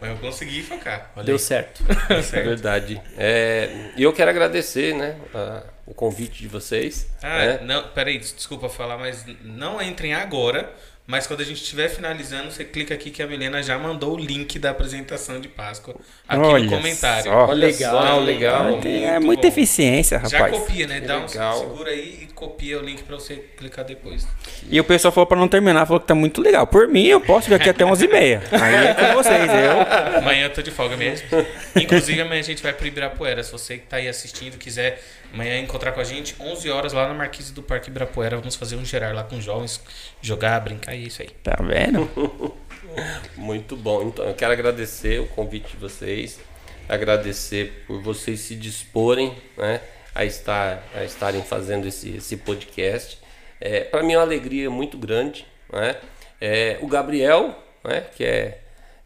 Mas 0.00 0.10
eu 0.10 0.16
consegui 0.16 0.62
focar. 0.62 1.10
Olha 1.16 1.24
Deu 1.24 1.34
aí. 1.34 1.38
certo. 1.38 1.82
É 2.10 2.42
verdade. 2.42 3.00
É, 3.16 3.68
E 3.96 4.02
eu 4.02 4.12
quero 4.12 4.30
agradecer, 4.30 4.94
né, 4.94 5.16
a- 5.34 5.62
o 5.86 5.94
convite 5.94 6.42
de 6.42 6.48
vocês. 6.48 7.08
Ah, 7.22 7.38
né? 7.38 7.60
não, 7.62 7.82
peraí, 7.88 8.18
desculpa 8.18 8.68
falar, 8.68 8.98
mas 8.98 9.24
não 9.42 9.80
entrem 9.80 10.12
agora. 10.12 10.70
Mas 11.10 11.26
quando 11.26 11.40
a 11.40 11.44
gente 11.44 11.62
estiver 11.62 11.88
finalizando, 11.88 12.50
você 12.52 12.62
clica 12.66 12.92
aqui 12.92 13.10
que 13.10 13.22
a 13.22 13.26
Milena 13.26 13.62
já 13.62 13.78
mandou 13.78 14.12
o 14.12 14.18
link 14.18 14.58
da 14.58 14.68
apresentação 14.68 15.40
de 15.40 15.48
Páscoa 15.48 15.94
aqui 16.28 16.40
Olha 16.42 16.64
no 16.64 16.70
comentário. 16.70 17.24
só. 17.24 17.46
Olha 17.46 17.66
Legal, 17.66 17.90
só, 17.92 18.18
legal. 18.20 18.64
legal. 18.64 18.80
Tem- 18.82 19.04
é 19.06 19.12
muito 19.14 19.24
muita 19.24 19.42
bom. 19.42 19.48
eficiência, 19.48 20.20
Já 20.26 20.36
rapaz. 20.38 20.58
copia, 20.58 20.86
né? 20.86 21.00
Dá 21.00 21.18
um 21.18 21.26
segura 21.26 21.90
aí 21.92 22.18
e 22.24 22.32
copia 22.34 22.78
o 22.78 22.82
link 22.84 23.02
pra 23.04 23.16
você 23.16 23.36
clicar 23.56 23.86
depois. 23.86 24.28
E 24.70 24.78
o 24.78 24.84
pessoal 24.84 25.10
falou 25.10 25.26
pra 25.26 25.38
não 25.38 25.48
terminar, 25.48 25.86
falou 25.86 25.98
que 25.98 26.06
tá 26.06 26.14
muito 26.14 26.42
legal. 26.42 26.66
Por 26.66 26.86
mim, 26.86 27.06
eu 27.06 27.22
posso 27.22 27.48
vir 27.48 27.54
aqui 27.54 27.70
até 27.70 27.86
11h30. 27.86 28.42
Aí 28.52 28.74
é 28.88 28.92
com 28.94 29.14
vocês, 29.14 29.48
eu. 29.50 30.18
Amanhã 30.18 30.44
eu 30.44 30.50
tô 30.52 30.60
de 30.60 30.70
folga 30.70 30.94
mesmo. 30.94 31.26
Inclusive, 31.74 32.20
amanhã 32.20 32.40
a 32.40 32.44
gente 32.44 32.62
vai 32.62 32.74
pro 32.74 32.86
Ibirapuera. 32.86 33.42
Se 33.42 33.50
você 33.50 33.78
que 33.78 33.86
tá 33.86 33.96
aí 33.96 34.08
assistindo 34.08 34.58
quiser 34.58 35.02
amanhã 35.32 35.58
encontrar 35.58 35.92
com 35.92 36.00
a 36.00 36.04
gente, 36.04 36.34
11 36.40 36.70
horas 36.70 36.92
lá 36.92 37.08
na 37.08 37.14
Marquise 37.14 37.52
do 37.52 37.62
Parque 37.62 37.90
Ibirapuera. 37.90 38.36
Vamos 38.36 38.56
fazer 38.56 38.76
um 38.76 38.84
gerar 38.84 39.14
lá 39.14 39.24
com 39.24 39.40
jovens, 39.40 39.80
jogar, 40.20 40.60
brincar 40.60 40.94
e 40.94 41.04
é 41.04 41.06
isso 41.06 41.22
aí. 41.22 41.30
Tá 41.42 41.56
vendo? 41.60 42.56
Muito 43.36 43.76
bom. 43.76 44.02
Então, 44.02 44.24
eu 44.24 44.34
quero 44.34 44.52
agradecer 44.52 45.20
o 45.20 45.26
convite 45.26 45.70
de 45.72 45.76
vocês, 45.76 46.40
agradecer 46.88 47.84
por 47.86 48.00
vocês 48.02 48.40
se 48.40 48.56
disporem 48.56 49.36
né, 49.56 49.80
a, 50.14 50.24
estar, 50.24 50.82
a 50.94 51.04
estarem 51.04 51.42
fazendo 51.42 51.86
esse, 51.86 52.16
esse 52.16 52.36
podcast. 52.36 53.18
É, 53.60 53.80
Para 53.80 54.02
mim 54.02 54.14
é 54.14 54.18
uma 54.18 54.24
alegria 54.24 54.70
muito 54.70 54.96
grande. 54.96 55.46
Né? 55.72 55.96
É, 56.40 56.78
o 56.80 56.86
Gabriel, 56.86 57.62
né, 57.84 58.06
que 58.16 58.24
é, 58.24 58.60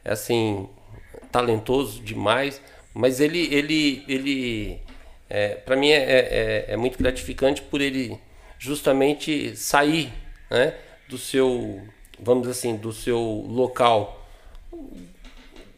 é 0.05 0.13
assim 0.13 0.69
talentoso 1.31 2.01
demais, 2.03 2.61
mas 2.95 3.21
ele, 3.21 3.53
ele, 3.53 4.05
ele 4.07 4.81
é, 5.35 5.55
para 5.55 5.75
mim 5.77 5.89
é, 5.89 5.97
é, 5.97 6.65
é 6.69 6.77
muito 6.77 6.99
gratificante 6.99 7.63
por 7.63 7.81
ele 7.81 8.21
justamente 8.59 9.57
sair 9.57 10.13
né, 10.51 10.75
do 11.09 11.17
seu, 11.17 11.81
vamos 12.21 12.43
dizer 12.43 12.53
assim, 12.53 12.77
do 12.77 12.93
seu 12.93 13.19
local, 13.19 14.29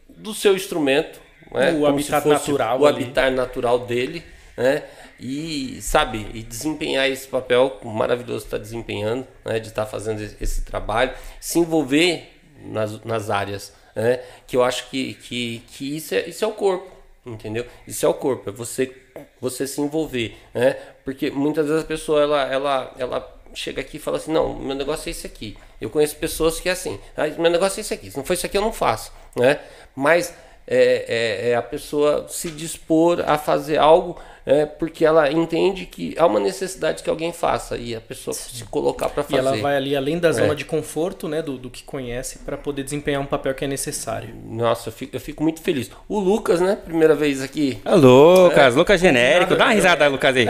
do 0.09 0.33
seu 0.33 0.57
instrumento, 0.57 1.21
né, 1.53 1.71
O 1.71 1.85
habitat 1.85 2.27
natural 2.27 2.81
o 2.81 2.85
ali. 2.85 3.03
habitat 3.03 3.31
natural 3.33 3.79
dele, 3.79 4.21
né? 4.57 4.83
E 5.17 5.81
sabe, 5.81 6.27
e 6.33 6.43
desempenhar 6.43 7.09
esse 7.09 7.25
papel 7.25 7.79
maravilhoso 7.81 8.43
está 8.43 8.57
desempenhando, 8.57 9.25
né? 9.45 9.57
De 9.57 9.69
estar 9.69 9.85
fazendo 9.85 10.21
esse, 10.21 10.35
esse 10.41 10.65
trabalho, 10.65 11.13
se 11.39 11.59
envolver 11.59 12.29
nas, 12.61 13.01
nas 13.05 13.29
áreas, 13.29 13.73
né? 13.95 14.19
Que 14.45 14.57
eu 14.57 14.63
acho 14.65 14.89
que, 14.89 15.13
que, 15.13 15.63
que 15.69 15.95
isso, 15.95 16.13
é, 16.13 16.27
isso 16.27 16.43
é 16.43 16.47
o 16.47 16.51
corpo, 16.51 16.94
entendeu? 17.25 17.65
Isso 17.87 18.05
é 18.05 18.09
o 18.09 18.13
corpo, 18.13 18.49
é 18.49 18.53
você, 18.53 18.95
você 19.41 19.65
se 19.67 19.81
envolver, 19.81 20.35
né? 20.53 20.73
Porque 21.03 21.29
muitas 21.31 21.67
vezes 21.67 21.83
a 21.83 21.87
pessoa 21.87 22.21
ela, 22.21 22.41
ela, 22.43 22.93
ela 22.97 23.35
chega 23.53 23.81
aqui 23.81 23.97
e 23.97 23.99
fala 23.99 24.17
assim, 24.17 24.31
não, 24.31 24.53
meu 24.55 24.75
negócio 24.75 25.07
é 25.09 25.11
esse 25.11 25.25
aqui. 25.25 25.57
Eu 25.79 25.89
conheço 25.89 26.15
pessoas 26.17 26.59
que 26.59 26.69
é 26.69 26.71
assim, 26.71 26.99
ah, 27.15 27.27
meu 27.27 27.49
negócio 27.51 27.79
é 27.79 27.81
esse 27.81 27.93
aqui. 27.93 28.11
Se 28.11 28.17
não 28.17 28.23
for 28.25 28.33
isso 28.33 28.45
aqui, 28.45 28.57
eu 28.57 28.61
não 28.61 28.73
faço, 28.73 29.11
né? 29.35 29.59
Mas 29.95 30.33
é, 30.67 31.47
é- 31.47 31.49
é 31.51 31.55
a 31.55 31.61
pessoa 31.61 32.27
se 32.27 32.49
dispor 32.51 33.23
a 33.27 33.37
fazer 33.37 33.77
algo 33.77 34.19
é, 34.45 34.65
porque 34.65 35.03
ela 35.03 35.31
entende 35.31 35.85
que 35.85 36.13
há 36.17 36.25
uma 36.25 36.39
necessidade 36.39 37.01
que 37.01 37.09
alguém 37.09 37.33
faça 37.33 37.77
e 37.77 37.95
a 37.95 38.01
pessoa 38.01 38.33
se 38.33 38.63
colocar 38.65 39.09
para 39.09 39.21
E 39.23 39.25
fazer. 39.25 39.37
ela 39.37 39.57
vai 39.57 39.75
ali 39.75 39.95
além 39.95 40.19
da 40.19 40.31
zona 40.31 40.53
É. 40.53 40.55
de 40.55 40.63
conforto, 40.65 41.27
né, 41.27 41.41
do, 41.41 41.57
do 41.57 41.69
que 41.69 41.83
conhece, 41.83 42.39
para 42.39 42.55
poder 42.55 42.83
desempenhar 42.83 43.21
um 43.21 43.25
papel 43.25 43.53
que 43.55 43.65
é 43.65 43.67
necessário. 43.67 44.29
Nossa, 44.47 44.89
eu 44.89 44.93
fico, 44.93 45.15
eu 45.15 45.19
fico 45.19 45.41
muito 45.43 45.61
feliz. 45.61 45.89
O 46.07 46.19
Lucas, 46.19 46.61
né? 46.61 46.77
Primeira 46.83 47.15
vez 47.15 47.41
aqui. 47.41 47.79
Ô, 47.85 47.95
Lucas, 47.95 48.75
Lucas 48.75 49.01
genérico. 49.01 49.55
Dá 49.55 49.65
uma 49.65 49.73
risada, 49.73 50.07
Lucas 50.07 50.35
aí. 50.35 50.47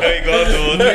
É 0.00 0.18
igual 0.18 0.44
do 0.44 0.62
outro. 0.70 0.86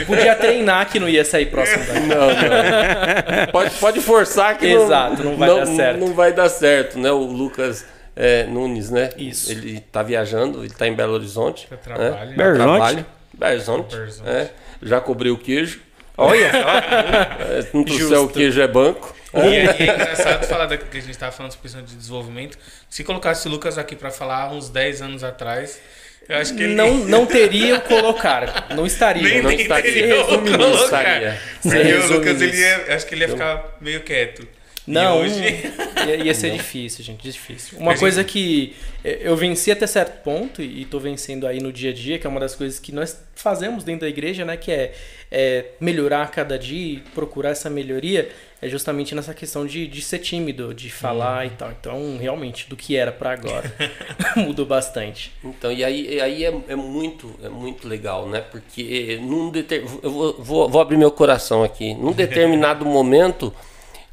Eu 0.00 0.06
podia 0.06 0.34
treinar 0.34 0.90
que 0.90 0.98
não 0.98 1.08
ia 1.08 1.24
sair 1.24 1.46
próximo 1.46 1.84
daqui. 1.86 2.00
Não, 2.00 2.16
não. 2.26 3.46
pode, 3.52 3.70
pode 3.76 4.00
forçar 4.00 4.58
que 4.58 4.66
Exato, 4.66 5.22
não 5.22 5.36
vai 5.36 5.48
dar 5.54 5.66
certo. 5.66 5.98
Não 6.00 6.12
vai 6.14 6.32
dar 6.32 6.48
certo, 6.48 6.98
né? 6.98 7.10
O 7.10 7.18
Lucas 7.24 7.84
é, 8.16 8.44
Nunes, 8.44 8.90
né? 8.90 9.10
Isso. 9.16 9.50
Ele 9.50 9.80
tá 9.92 10.02
viajando, 10.02 10.64
ele 10.64 10.72
tá 10.74 10.86
em 10.86 10.94
Belo 10.94 11.14
Horizonte. 11.14 11.66
Pra 11.66 11.76
trabalho. 11.78 12.30
Né? 12.30 12.36
Belo 12.36 12.50
Horizonte? 12.50 12.66
Trabalho. 12.76 13.06
Belo 13.32 13.52
Horizonte. 13.52 13.90
Belo 13.90 14.02
Horizonte. 14.02 14.28
é. 14.30 14.50
Já 14.82 15.00
cobrei 15.00 15.32
o 15.32 15.38
queijo. 15.38 15.80
Olha. 16.16 16.46
É, 16.46 17.66
não 17.72 17.84
trouxer 17.84 18.18
o 18.20 18.28
queijo 18.28 18.60
é 18.60 18.68
banco. 18.68 19.14
E 19.34 19.38
é, 19.38 19.64
e 19.64 19.88
é 19.88 19.94
engraçado 19.94 20.46
falar 20.46 20.66
daquilo 20.66 20.90
que 20.90 20.98
a 20.98 21.00
gente 21.00 21.18
tava 21.18 21.32
falando 21.32 21.50
sobre 21.52 21.62
questão 21.62 21.82
de 21.82 21.94
desenvolvimento. 21.96 22.56
Se 22.88 23.02
colocasse 23.02 23.48
o 23.48 23.50
Lucas 23.50 23.76
aqui 23.78 23.96
pra 23.96 24.10
falar 24.12 24.52
uns 24.52 24.68
10 24.68 25.02
anos 25.02 25.24
atrás, 25.24 25.80
eu 26.28 26.36
acho 26.38 26.54
que 26.54 26.62
ele 26.62 26.74
Não, 26.76 26.94
não 27.06 27.26
teria 27.26 27.76
o 27.76 27.80
colocar. 27.80 28.68
Não 28.76 28.86
estaria. 28.86 29.22
nem, 29.24 29.42
não 29.42 29.50
nem 29.50 29.60
estaria. 29.62 29.92
teria 29.92 30.14
o 30.20 30.24
Resume 30.26 30.50
colocar. 30.52 30.70
nisso, 30.70 30.84
estaria. 30.84 31.40
Porque 31.62 31.84
Se 31.84 31.92
o 31.94 32.12
Lucas, 32.12 32.42
ele 32.42 32.56
ia, 32.56 32.94
acho 32.94 33.06
que 33.06 33.14
ele 33.16 33.24
ia 33.24 33.28
ficar 33.28 33.76
meio 33.80 34.00
quieto. 34.02 34.46
E 34.86 34.92
Não, 34.92 35.20
hoje... 35.20 35.40
ia, 36.06 36.16
ia 36.16 36.34
ser 36.34 36.50
difícil, 36.50 37.02
gente, 37.04 37.22
difícil. 37.22 37.78
Uma 37.78 37.96
coisa 37.96 38.22
que 38.22 38.76
eh, 39.02 39.20
eu 39.22 39.36
venci 39.36 39.70
até 39.70 39.86
certo 39.86 40.22
ponto 40.22 40.62
e 40.62 40.84
e 40.84 40.86
tô 40.86 40.98
vencendo 40.98 41.46
aí 41.46 41.60
no 41.60 41.72
dia 41.72 41.90
a 41.90 41.94
dia, 41.94 42.18
que 42.18 42.26
é 42.26 42.30
uma 42.30 42.40
das 42.40 42.54
coisas 42.54 42.78
que 42.78 42.92
nós 42.92 43.18
fazemos 43.34 43.82
dentro 43.82 44.02
da 44.02 44.08
igreja, 44.08 44.44
né, 44.44 44.56
que 44.56 44.70
é, 44.70 44.92
é 45.30 45.66
melhorar 45.80 46.22
a 46.22 46.26
cada 46.26 46.58
dia 46.58 46.94
e 46.94 47.00
procurar 47.14 47.50
essa 47.50 47.70
melhoria, 47.70 48.30
é 48.60 48.68
justamente 48.68 49.14
nessa 49.14 49.34
questão 49.34 49.66
de, 49.66 49.86
de 49.86 50.02
ser 50.02 50.18
tímido, 50.18 50.72
de 50.74 50.90
falar 50.90 51.46
e 51.46 51.50
tal. 51.50 51.70
Então, 51.70 52.18
realmente, 52.18 52.68
do 52.68 52.76
que 52.76 52.96
era 52.96 53.10
pra 53.10 53.32
agora, 53.32 53.72
mudou 54.36 54.66
bastante. 54.66 55.32
Então, 55.42 55.72
e 55.72 55.84
aí, 55.84 56.14
e 56.14 56.20
aí 56.20 56.44
é, 56.44 56.54
é 56.68 56.76
muito, 56.76 57.34
é 57.42 57.48
muito 57.48 57.88
legal, 57.88 58.28
né? 58.28 58.40
Porque 58.40 59.18
num 59.22 59.50
deter... 59.50 59.84
eu 60.02 60.10
vou, 60.10 60.36
vou, 60.38 60.68
vou 60.68 60.80
abrir 60.80 60.96
meu 60.96 61.10
coração 61.10 61.62
aqui. 61.62 61.94
Num 61.94 62.12
determinado 62.12 62.84
momento, 62.84 63.52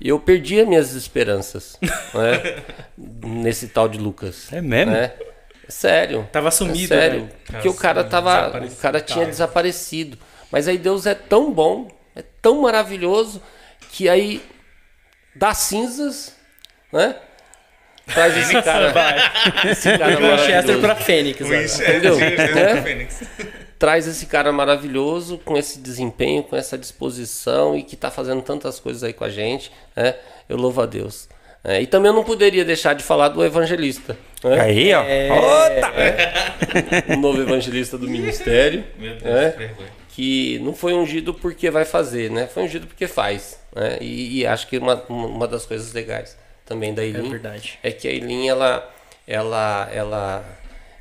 eu 0.10 0.20
perdi 0.20 0.60
as 0.60 0.68
minhas 0.68 0.94
esperanças, 0.94 1.78
né? 2.14 2.64
Nesse 2.98 3.68
tal 3.68 3.88
de 3.90 3.98
Lucas. 3.98 4.52
É 4.52 4.62
mesmo? 4.62 4.92
Né? 4.94 5.12
Sério. 5.68 6.28
Tava 6.32 6.48
É 6.50 6.52
sumido, 6.52 6.88
sério. 6.88 7.22
né? 7.24 7.30
Porque 7.46 7.70
o 7.70 7.74
cara 7.74 8.04
tava. 8.04 8.48
O 8.66 8.76
cara 8.78 9.00
tinha 9.00 9.20
cara. 9.20 9.30
desaparecido. 9.30 10.18
Mas 10.52 10.68
aí 10.68 10.78
Deus 10.78 11.06
é 11.06 11.14
tão 11.16 11.52
bom, 11.52 11.88
é 12.16 12.24
tão 12.42 12.62
maravilhoso, 12.62 13.42
que 13.92 14.10
aí 14.10 14.44
das 15.34 15.58
cinzas, 15.60 16.36
né? 16.92 17.16
Traz 18.06 18.36
esse 18.38 18.62
cara. 18.62 18.94
esse 19.72 19.98
cara 19.98 20.20
maravilhoso. 20.20 20.82
pra 20.82 20.96
Fênix. 20.96 21.40
Winchester, 21.40 21.90
Entendeu? 21.90 22.16
Winchester 22.16 22.58
É. 22.58 22.76
do 22.76 22.82
Fênix. 22.84 23.24
Traz 23.82 24.06
esse 24.06 24.28
cara 24.28 24.52
maravilhoso, 24.52 25.40
com 25.40 25.58
esse 25.58 25.80
desempenho, 25.80 26.44
com 26.44 26.56
essa 26.56 26.78
disposição 26.78 27.76
e 27.76 27.82
que 27.82 27.96
tá 27.96 28.12
fazendo 28.12 28.44
tantas 28.44 28.80
coisas 28.80 29.04
aí 29.04 29.12
com 29.12 29.24
a 29.24 29.30
gente. 29.30 29.72
Né? 29.96 30.14
Eu 30.48 30.56
louvo 30.56 30.84
a 30.84 30.86
Deus. 30.86 31.28
É, 31.64 31.82
e 31.82 31.88
também 31.88 32.10
eu 32.12 32.16
não 32.16 32.24
poderia 32.24 32.64
deixar 32.64 32.94
de 32.94 33.04
falar 33.04 33.30
do 33.30 33.44
evangelista. 33.44 34.16
Né? 34.44 34.62
Aí, 34.62 34.94
ó. 34.94 35.02
É. 35.02 35.30
Outra. 35.32 37.14
o 37.16 37.18
novo 37.20 37.42
evangelista 37.42 37.98
do 37.98 38.08
ministério. 38.08 38.84
Meu 39.00 39.16
Deus, 39.16 39.26
É. 39.26 39.72
que 40.10 40.60
não 40.60 40.76
foi 40.76 40.94
ungido 40.94 41.34
porque 41.34 41.72
vai 41.72 41.84
fazer, 41.84 42.30
né? 42.30 42.46
Foi 42.46 42.62
ungido 42.62 42.86
porque 42.86 43.08
faz. 43.08 43.60
Né? 43.76 43.98
E, 44.00 44.42
e 44.42 44.46
acho 44.46 44.68
que 44.68 44.78
uma, 44.78 45.04
uma 45.10 45.48
das 45.48 45.66
coisas 45.66 45.92
legais 45.92 46.38
também 46.68 46.94
da 46.94 47.02
É 47.02 47.08
Eileen 47.08 47.32
verdade. 47.32 47.80
é 47.82 47.92
que 47.92 48.08
a 48.08 48.12
Eileen, 48.12 48.48
ela, 48.48 48.88
ela, 49.28 49.90
ela, 49.92 50.46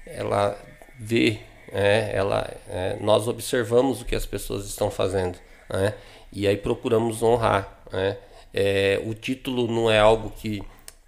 ela 0.06 0.58
vê, 0.98 1.40
né? 1.72 2.14
ela, 2.14 2.50
é, 2.68 2.96
nós 3.00 3.28
observamos 3.28 4.00
o 4.00 4.04
que 4.04 4.14
as 4.14 4.26
pessoas 4.26 4.66
estão 4.66 4.90
fazendo, 4.90 5.38
né? 5.68 5.94
E 6.32 6.46
aí 6.46 6.56
procuramos 6.56 7.22
honrar, 7.22 7.82
né? 7.92 8.16
É, 8.52 9.00
o 9.04 9.14
título 9.14 9.68
não 9.68 9.90
é 9.90 9.98
algo 9.98 10.30
que, 10.30 10.62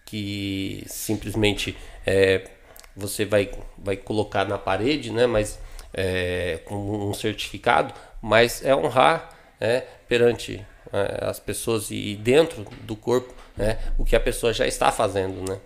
que 0.05 0.85
simplesmente 0.87 1.77
é, 2.07 2.49
você 2.97 3.25
vai, 3.25 3.51
vai 3.79 3.97
colocar 3.97 4.45
na 4.47 4.59
parede, 4.59 5.11
né? 5.11 5.27
Mas 5.27 5.59
é, 5.93 6.61
como 6.65 7.09
um 7.09 7.15
certificado, 7.15 7.93
mas 8.21 8.65
é 8.65 8.75
honrar 8.75 9.31
né? 9.61 9.83
perante 10.09 10.65
é, 10.93 11.25
as 11.27 11.39
pessoas 11.39 11.91
e 11.91 12.17
dentro 12.17 12.65
do 12.83 12.97
corpo 12.97 13.35
né? 13.57 13.79
o 13.99 14.05
que 14.05 14.17
a 14.17 14.21
pessoa 14.21 14.53
já 14.53 14.67
está 14.67 14.91
fazendo, 14.91 15.49
né? 15.49 15.59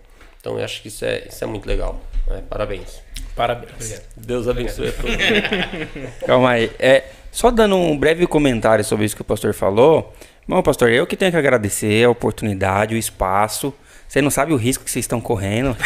Então 0.47 0.57
eu 0.57 0.63
acho 0.63 0.81
que 0.81 0.87
isso 0.87 1.03
é, 1.03 1.27
isso 1.29 1.43
é 1.43 1.47
muito 1.47 1.67
legal. 1.67 1.99
né? 2.25 2.41
Parabéns. 2.49 3.01
Parabéns. 3.35 4.01
Deus 4.15 4.47
abençoe 4.47 4.87
a 4.87 4.91
todos. 4.93 5.17
Calma 6.25 6.51
aí. 6.51 6.71
É, 6.79 7.03
só 7.29 7.51
dando 7.51 7.75
um 7.75 7.97
breve 7.97 8.25
comentário 8.25 8.81
sobre 8.85 9.05
isso 9.05 9.13
que 9.13 9.21
o 9.21 9.25
pastor 9.25 9.53
falou. 9.53 10.13
Bom, 10.47 10.63
pastor, 10.63 10.89
eu 10.89 11.05
que 11.05 11.17
tenho 11.17 11.31
que 11.31 11.37
agradecer 11.37 12.05
a 12.05 12.09
oportunidade, 12.09 12.95
o 12.95 12.97
espaço. 12.97 13.73
Você 14.07 14.21
não 14.21 14.31
sabe 14.31 14.53
o 14.53 14.55
risco 14.55 14.85
que 14.85 14.91
vocês 14.91 15.03
estão 15.03 15.19
correndo. 15.19 15.75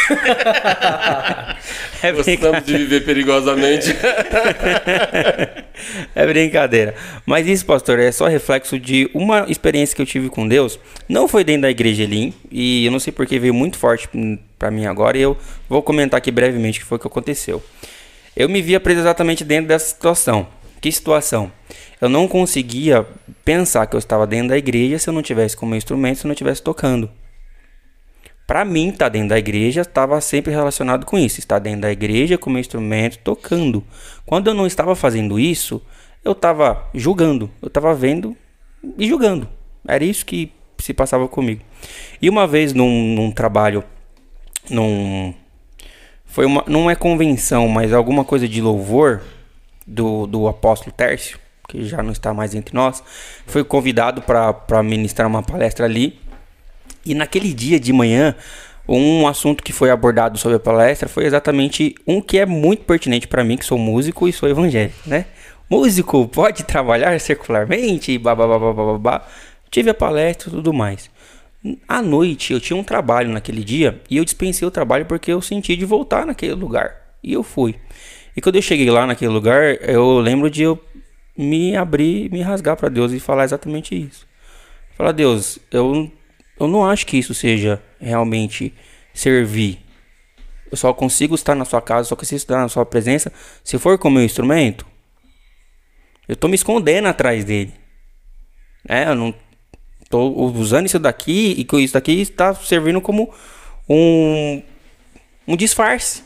é, 2.04 2.12
Gostamos 2.12 2.64
de 2.64 2.78
viver 2.78 3.04
perigosamente. 3.04 3.96
é 6.14 6.28
brincadeira. 6.28 6.94
Mas 7.26 7.48
isso, 7.48 7.66
pastor, 7.66 7.98
é 7.98 8.12
só 8.12 8.28
reflexo 8.28 8.78
de 8.78 9.10
uma 9.14 9.46
experiência 9.48 9.96
que 9.96 10.04
eu 10.04 10.06
tive 10.06 10.30
com 10.30 10.48
Deus. 10.48 10.80
Não 11.10 11.28
foi 11.28 11.44
dentro 11.44 11.64
da 11.64 11.72
igreja 11.72 12.04
Elim. 12.04 12.32
E 12.52 12.86
eu 12.86 12.92
não 12.92 13.00
sei 13.00 13.12
porque 13.12 13.40
veio 13.40 13.56
muito 13.56 13.80
forte 13.80 14.08
pra 14.60 14.70
mim 14.70 14.86
agora. 14.86 15.18
E 15.18 15.22
eu 15.22 15.36
vou 15.68 15.82
comentar 15.82 16.20
aqui 16.20 16.30
brevemente 16.30 16.78
o 16.78 16.84
que 16.84 16.88
foi 16.88 17.00
que 17.00 17.08
aconteceu. 17.08 17.64
Eu 18.38 18.48
me 18.48 18.62
via 18.62 18.80
preso 18.80 19.00
exatamente 19.00 19.44
dentro 19.44 19.70
dessa 19.70 19.88
situação. 19.88 20.48
Que 20.80 20.92
situação? 20.92 21.52
Eu 22.00 22.08
não 22.08 22.28
conseguia 22.28 23.04
pensar 23.44 23.88
que 23.88 23.96
eu 23.96 24.00
estava 24.00 24.28
dentro 24.28 24.50
da 24.50 24.58
igreja 24.58 25.00
se 25.00 25.10
eu 25.10 25.14
não 25.14 25.24
tivesse 25.24 25.58
como 25.58 25.76
instrumento, 25.76 26.20
se 26.20 26.26
eu 26.26 26.30
não 26.30 26.34
estivesse 26.34 26.62
tocando. 26.62 27.10
Para 28.52 28.66
mim, 28.66 28.90
estar 28.90 29.08
dentro 29.08 29.30
da 29.30 29.40
igreja 29.40 29.80
estava 29.80 30.20
sempre 30.20 30.52
relacionado 30.52 31.06
com 31.06 31.18
isso. 31.18 31.40
Estar 31.40 31.58
dentro 31.58 31.84
da 31.84 31.90
igreja 31.90 32.38
com 32.38 32.50
meu 32.50 32.60
instrumento, 32.60 33.18
tocando. 33.20 33.82
Quando 34.26 34.50
eu 34.50 34.54
não 34.54 34.68
estava 34.68 34.94
fazendo 34.94 35.40
isso, 35.40 35.82
eu 36.22 36.34
estava 36.34 36.90
julgando. 36.94 37.50
Eu 37.62 37.70
estava 37.70 37.94
vendo 37.94 38.36
e 38.98 39.08
julgando. 39.08 39.48
Era 39.88 40.04
isso 40.04 40.26
que 40.26 40.52
se 40.80 40.94
passava 40.94 41.30
comigo. 41.30 41.62
E 42.22 42.30
uma 42.30 42.46
vez 42.46 42.74
num, 42.74 43.16
num 43.16 43.32
trabalho, 43.32 43.86
num 44.70 45.34
foi 46.26 46.46
uma, 46.46 46.66
não 46.68 46.92
é 46.92 46.96
convenção, 46.96 47.70
mas 47.70 47.94
alguma 47.94 48.26
coisa 48.26 48.50
de 48.50 48.62
louvor 48.62 49.22
do, 49.88 50.28
do 50.28 50.50
apóstolo 50.50 50.92
Tércio, 50.92 51.40
que 51.70 51.86
já 51.86 52.04
não 52.04 52.12
está 52.12 52.34
mais 52.34 52.54
entre 52.54 52.76
nós, 52.76 53.02
foi 53.48 53.64
convidado 53.64 54.22
para 54.22 54.84
ministrar 54.84 55.26
uma 55.26 55.42
palestra 55.42 55.86
ali. 55.86 56.20
E 57.06 57.14
naquele 57.14 57.54
dia 57.54 57.80
de 57.80 57.92
manhã, 57.92 58.36
um 58.88 59.28
assunto 59.28 59.64
que 59.64 59.74
foi 59.74 59.90
abordado 59.90 60.38
sobre 60.38 60.58
a 60.58 60.60
palestra 60.60 61.08
foi 61.08 61.26
exatamente 61.26 61.96
um 62.06 62.22
que 62.22 62.38
é 62.38 62.46
muito 62.46 62.84
pertinente 62.84 63.28
para 63.28 63.44
mim, 63.44 63.58
que 63.58 63.66
sou 63.66 63.78
músico 63.78 64.28
e 64.28 64.34
sou 64.34 64.50
evangélico, 64.50 64.98
né? 65.06 65.26
Músico 65.70 66.28
pode 66.28 66.64
trabalhar 66.64 67.20
secularmente, 67.20 68.18
babá, 68.18 68.46
babá. 68.46 69.26
Tive 69.70 69.90
a 69.90 69.94
palestra 69.94 70.50
e 70.50 70.52
tudo 70.52 70.74
mais. 70.74 71.10
À 71.88 72.02
noite 72.02 72.52
eu 72.52 72.60
tinha 72.60 72.76
um 72.78 72.84
trabalho 72.84 73.30
naquele 73.32 73.64
dia 73.64 74.02
e 74.10 74.18
eu 74.18 74.26
dispensei 74.26 74.68
o 74.68 74.72
trabalho 74.72 75.06
porque 75.06 75.32
eu 75.32 75.42
senti 75.42 75.78
de 75.78 75.86
voltar 75.86 76.26
naquele 76.26 76.54
lugar. 76.54 76.96
E 77.24 77.32
eu 77.32 77.44
fui. 77.44 77.76
E 78.36 78.42
quando 78.42 78.56
eu 78.58 78.62
cheguei 78.62 78.90
lá 78.90 79.06
naquele 79.06 79.32
lugar, 79.32 79.78
eu 79.82 80.20
lembro 80.20 80.50
de 80.50 80.64
eu 80.64 80.80
me 81.38 81.76
abrir, 81.76 82.30
me 82.32 82.42
rasgar 82.42 82.76
para 82.76 82.90
Deus 82.90 83.12
e 83.12 83.20
falar 83.20 83.44
exatamente 83.44 83.96
isso. 83.96 84.28
Falar, 84.98 85.12
Deus, 85.12 85.60
eu, 85.72 86.12
eu 86.62 86.68
não 86.68 86.86
acho 86.86 87.06
que 87.08 87.18
isso 87.18 87.34
seja 87.34 87.82
realmente 88.00 88.74
servir. 89.14 89.80
Eu 90.72 90.78
só 90.78 90.94
consigo 90.94 91.36
estar 91.36 91.56
na 91.56 91.66
sua 91.66 91.82
casa, 91.82 92.08
só 92.10 92.16
consigo 92.16 92.38
estar 92.38 92.58
na 92.62 92.70
sua 92.70 92.86
presença 92.86 93.34
se 93.64 93.78
for 93.78 93.98
com 93.98 94.08
o 94.08 94.12
meu 94.12 94.24
instrumento. 94.24 94.86
Eu 96.28 96.36
tô 96.36 96.48
me 96.48 96.56
escondendo 96.56 97.08
atrás 97.08 97.44
dele. 97.44 97.74
É, 98.88 99.10
eu 99.10 99.16
não 99.16 99.34
tô 100.10 100.30
usando 100.30 100.86
isso 100.86 101.00
daqui 101.00 101.56
e 101.58 101.66
com 101.66 101.80
isso 101.80 101.94
daqui 101.94 102.22
está 102.22 102.54
servindo 102.54 103.02
como 103.02 103.34
um 103.90 104.62
um 105.48 105.56
disfarce. 105.56 106.24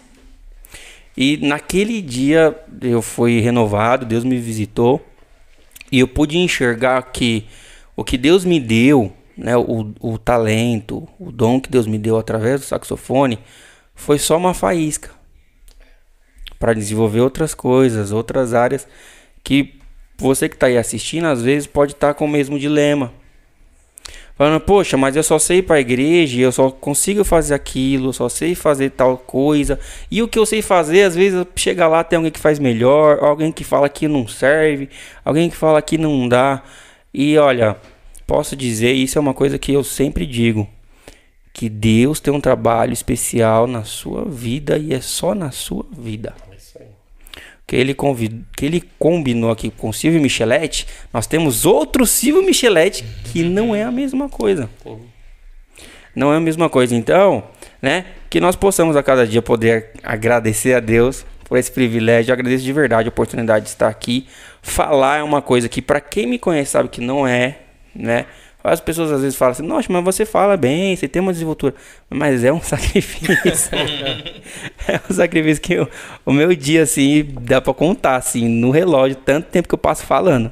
E 1.16 1.38
naquele 1.38 2.02
dia 2.02 2.56
eu 2.82 3.02
fui 3.02 3.40
renovado, 3.40 4.06
Deus 4.06 4.24
me 4.26 4.38
visitou 4.38 5.04
e 5.90 6.00
eu 6.00 6.08
pude 6.08 6.38
enxergar 6.38 7.02
que 7.04 7.46
o 7.96 8.04
que 8.04 8.18
Deus 8.18 8.44
me 8.44 8.60
deu, 8.60 9.14
né, 9.38 9.56
o, 9.58 9.94
o 10.00 10.18
talento, 10.18 11.08
o 11.20 11.32
dom 11.32 11.60
que 11.60 11.70
Deus 11.70 11.88
me 11.88 11.98
deu 11.98 12.18
através 12.18 12.62
do 12.62 12.66
saxofone, 12.66 13.40
foi 13.94 14.18
só 14.18 14.38
uma 14.38 14.54
faísca 14.54 15.10
para 16.60 16.74
desenvolver 16.74 17.22
outras 17.22 17.54
coisas, 17.54 18.12
outras 18.12 18.54
áreas 18.54 18.88
que 19.44 19.76
você 20.18 20.48
que 20.48 20.56
está 20.56 20.68
aí 20.68 20.78
assistindo 20.78 21.26
às 21.26 21.42
vezes 21.42 21.68
pode 21.68 21.94
estar 21.94 22.10
tá 22.10 22.14
com 22.14 22.26
o 22.26 22.30
mesmo 22.30 22.58
dilema. 22.58 23.12
Falando, 24.38 24.60
poxa, 24.60 24.98
mas 24.98 25.16
eu 25.16 25.24
só 25.24 25.40
sei 25.40 25.60
ir 25.60 25.62
pra 25.64 25.80
igreja, 25.80 26.42
eu 26.42 26.52
só 26.52 26.70
consigo 26.70 27.24
fazer 27.24 27.54
aquilo, 27.54 28.10
eu 28.10 28.14
só 28.14 28.28
sei 28.28 28.54
fazer 28.54 28.90
tal 28.92 29.18
coisa. 29.18 29.80
E 30.12 30.22
o 30.22 30.28
que 30.28 30.38
eu 30.38 30.46
sei 30.46 30.62
fazer, 30.62 31.04
às 31.04 31.16
vezes 31.16 31.46
chega 31.56 31.88
lá, 31.88 32.04
tem 32.04 32.18
alguém 32.18 32.32
que 32.32 32.40
faz 32.40 32.60
melhor, 32.60 33.20
alguém 33.24 33.50
que 33.50 33.64
fala 33.64 33.88
que 33.88 34.10
não 34.10 34.28
serve, 34.28 34.90
alguém 35.24 35.50
que 35.50 35.56
fala 35.56 35.82
que 35.82 35.98
não 35.98 36.28
dá. 36.28 36.62
E 37.14 37.38
olha, 37.38 37.78
posso 38.26 38.56
dizer, 38.56 38.94
isso 38.94 39.18
é 39.18 39.22
uma 39.22 39.34
coisa 39.34 39.58
que 39.58 39.72
eu 39.72 39.84
sempre 39.84 40.26
digo. 40.26 40.68
Que 41.54 41.70
Deus 41.70 42.20
tem 42.20 42.34
um 42.34 42.42
trabalho 42.42 42.92
especial 42.92 43.66
na 43.66 43.84
sua 43.84 44.26
vida 44.26 44.78
e 44.78 44.94
é 44.94 45.00
só 45.00 45.34
na 45.34 45.52
sua 45.52 45.86
vida 45.98 46.34
que 47.68 47.76
ele, 47.76 47.94
convid... 47.94 48.42
que 48.56 48.66
ele 48.66 48.84
combinou 49.00 49.52
aqui 49.52 49.70
com 49.70 49.92
Silvio 49.92 50.22
Micheletti, 50.22 50.88
nós 51.12 51.26
temos 51.26 51.66
outro 51.66 52.06
Silvio 52.06 52.44
Micheletti 52.44 53.04
que 53.32 53.44
não 53.44 53.76
é 53.76 53.84
a 53.84 53.92
mesma 53.92 54.30
coisa. 54.30 54.70
Não 56.16 56.32
é 56.34 56.38
a 56.38 56.40
mesma 56.40 56.70
coisa. 56.70 56.96
Então, 56.96 57.44
né, 57.82 58.06
que 58.30 58.40
nós 58.40 58.56
possamos 58.56 58.96
a 58.96 59.04
cada 59.04 59.26
dia 59.26 59.42
poder 59.42 59.92
agradecer 60.04 60.74
a 60.74 60.80
Deus 60.80 61.26
por 61.46 61.58
esse 61.58 61.72
privilégio. 61.72 62.32
Eu 62.32 62.34
agradeço 62.34 62.64
de 62.64 62.72
verdade 62.72 63.08
a 63.08 63.12
oportunidade 63.12 63.66
de 63.66 63.72
estar 63.72 63.88
aqui. 63.88 64.28
Falar 64.62 65.18
é 65.18 65.24
uma 65.24 65.42
coisa 65.42 65.68
que, 65.68 65.82
para 65.82 66.00
quem 66.00 66.26
me 66.26 66.40
conhece, 66.40 66.72
sabe 66.72 66.90
que 66.90 67.02
não 67.02 67.28
é, 67.28 67.60
né? 67.96 68.26
As 68.64 68.82
pessoas 68.82 69.12
às 69.12 69.22
vezes 69.22 69.38
falam 69.38 69.52
assim, 69.52 69.62
nossa, 69.62 69.94
mas 69.94 70.04
você 70.04 70.26
fala 70.26 70.58
bem, 70.58 70.96
você 70.96 71.08
tem 71.08 71.22
uma 71.22 71.32
desenvoltura. 71.32 71.76
Mas 72.10 72.44
é 72.44 72.52
um 72.52 72.60
sacrifício. 72.62 73.78
é 74.88 75.00
um 75.08 75.14
sacrifício 75.14 75.62
que 75.62 75.74
eu, 75.76 75.88
o 76.26 76.34
meu 76.34 76.56
dia, 76.56 76.82
assim, 76.82 77.28
dá 77.42 77.62
pra 77.62 77.74
contar, 77.76 78.16
assim, 78.16 78.48
no 78.48 78.72
relógio, 78.72 79.18
tanto 79.18 79.50
tempo 79.50 79.68
que 79.68 79.76
eu 79.76 79.80
passo 79.80 80.04
falando. 80.04 80.52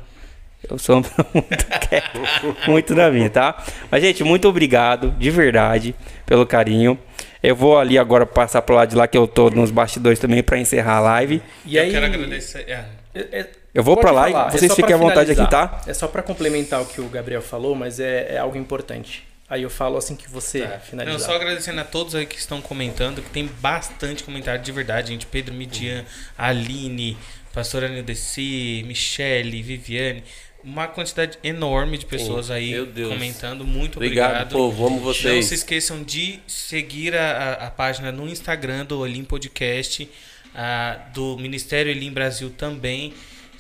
Eu 0.69 0.77
sou 0.77 1.03
muito 1.33 1.65
quieto, 1.89 2.19
muito 2.67 2.93
da 2.93 3.09
minha, 3.09 3.29
tá? 3.29 3.63
Mas, 3.89 4.03
gente, 4.03 4.23
muito 4.23 4.47
obrigado, 4.47 5.11
de 5.17 5.31
verdade, 5.31 5.95
pelo 6.25 6.45
carinho. 6.45 6.97
Eu 7.41 7.55
vou 7.55 7.77
ali 7.77 7.97
agora 7.97 8.27
passar 8.27 8.61
pro 8.61 8.75
lado 8.75 8.89
de 8.89 8.95
lá 8.95 9.07
que 9.07 9.17
eu 9.17 9.27
tô 9.27 9.49
nos 9.49 9.71
bastidores 9.71 10.19
também 10.19 10.41
para 10.43 10.57
encerrar 10.59 10.97
a 10.97 10.99
live. 11.01 11.41
E 11.65 11.75
eu 11.75 11.83
aí, 11.83 11.91
quero 11.91 12.05
agradecer. 12.05 12.65
É. 12.69 12.85
É, 13.13 13.39
é 13.39 13.49
eu 13.73 13.83
vou 13.83 13.97
para 13.97 14.11
lá 14.11 14.29
e 14.29 14.51
vocês 14.51 14.71
é 14.71 14.75
fiquem 14.75 14.93
à 14.93 14.97
vontade 14.97 15.31
aqui, 15.31 15.49
tá? 15.49 15.81
É 15.87 15.93
só 15.93 16.07
para 16.07 16.21
complementar 16.21 16.81
o 16.81 16.85
que 16.85 17.01
o 17.01 17.09
Gabriel 17.09 17.41
falou, 17.41 17.73
mas 17.75 17.99
é, 17.99 18.35
é 18.35 18.37
algo 18.37 18.57
importante. 18.57 19.23
Aí 19.49 19.63
eu 19.63 19.69
falo 19.69 19.97
assim 19.97 20.15
que 20.15 20.29
você 20.29 20.61
tá. 20.61 20.79
finalizar. 20.79 21.19
Não, 21.19 21.25
só 21.25 21.35
agradecendo 21.35 21.81
a 21.81 21.83
todos 21.83 22.15
aí 22.15 22.25
que 22.25 22.37
estão 22.37 22.61
comentando, 22.61 23.21
que 23.21 23.29
tem 23.29 23.49
bastante 23.59 24.23
comentário 24.23 24.61
de 24.61 24.71
verdade, 24.71 25.09
gente. 25.09 25.25
Pedro 25.25 25.53
Midian. 25.53 26.05
Aline, 26.37 27.17
Pastora 27.53 27.87
Nildeci, 27.87 28.83
Michele, 28.87 29.61
Viviane. 29.61 30.23
Uma 30.63 30.87
quantidade 30.87 31.37
enorme 31.43 31.97
de 31.97 32.05
pessoas 32.05 32.47
Sim, 32.47 32.53
aí 32.53 32.91
comentando. 33.09 33.65
Muito 33.65 33.97
obrigado. 33.97 34.29
Obrigado, 34.29 34.51
povo. 34.53 34.87
Amo 34.87 34.99
vocês. 35.01 35.35
Não 35.35 35.41
se 35.41 35.55
esqueçam 35.55 36.01
de 36.01 36.39
seguir 36.47 37.15
a, 37.15 37.31
a, 37.31 37.67
a 37.67 37.71
página 37.71 38.11
no 38.11 38.29
Instagram 38.29 38.85
do 38.85 38.99
Olim 38.99 39.25
Podcast, 39.25 40.09
a, 40.55 40.99
do 41.13 41.37
Ministério 41.37 41.91
Elim 41.91 42.13
Brasil 42.13 42.49
também 42.49 43.13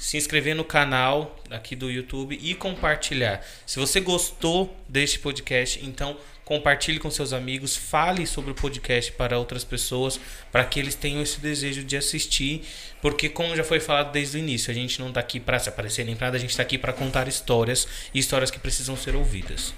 se 0.03 0.17
inscrever 0.17 0.53
no 0.53 0.65
canal 0.65 1.33
aqui 1.49 1.77
do 1.77 1.89
YouTube 1.89 2.37
e 2.43 2.53
compartilhar. 2.53 3.41
Se 3.65 3.79
você 3.79 4.01
gostou 4.01 4.75
deste 4.85 5.17
podcast, 5.17 5.79
então 5.81 6.17
compartilhe 6.43 6.99
com 6.99 7.09
seus 7.09 7.31
amigos, 7.31 7.77
fale 7.77 8.27
sobre 8.27 8.51
o 8.51 8.53
podcast 8.53 9.13
para 9.13 9.39
outras 9.39 9.63
pessoas, 9.63 10.19
para 10.51 10.65
que 10.65 10.77
eles 10.77 10.93
tenham 10.93 11.21
esse 11.21 11.39
desejo 11.39 11.85
de 11.85 11.95
assistir, 11.95 12.63
porque 13.01 13.29
como 13.29 13.55
já 13.55 13.63
foi 13.63 13.79
falado 13.79 14.11
desde 14.11 14.35
o 14.35 14.39
início, 14.39 14.69
a 14.71 14.73
gente 14.73 14.99
não 14.99 15.07
está 15.07 15.21
aqui 15.21 15.39
para 15.39 15.57
se 15.57 15.69
aparecer 15.69 16.03
nem 16.03 16.17
nada, 16.19 16.35
a 16.35 16.39
gente 16.39 16.49
está 16.49 16.63
aqui 16.63 16.77
para 16.77 16.91
contar 16.91 17.29
histórias 17.29 17.87
e 18.13 18.19
histórias 18.19 18.51
que 18.51 18.59
precisam 18.59 18.97
ser 18.97 19.15
ouvidas. 19.15 19.73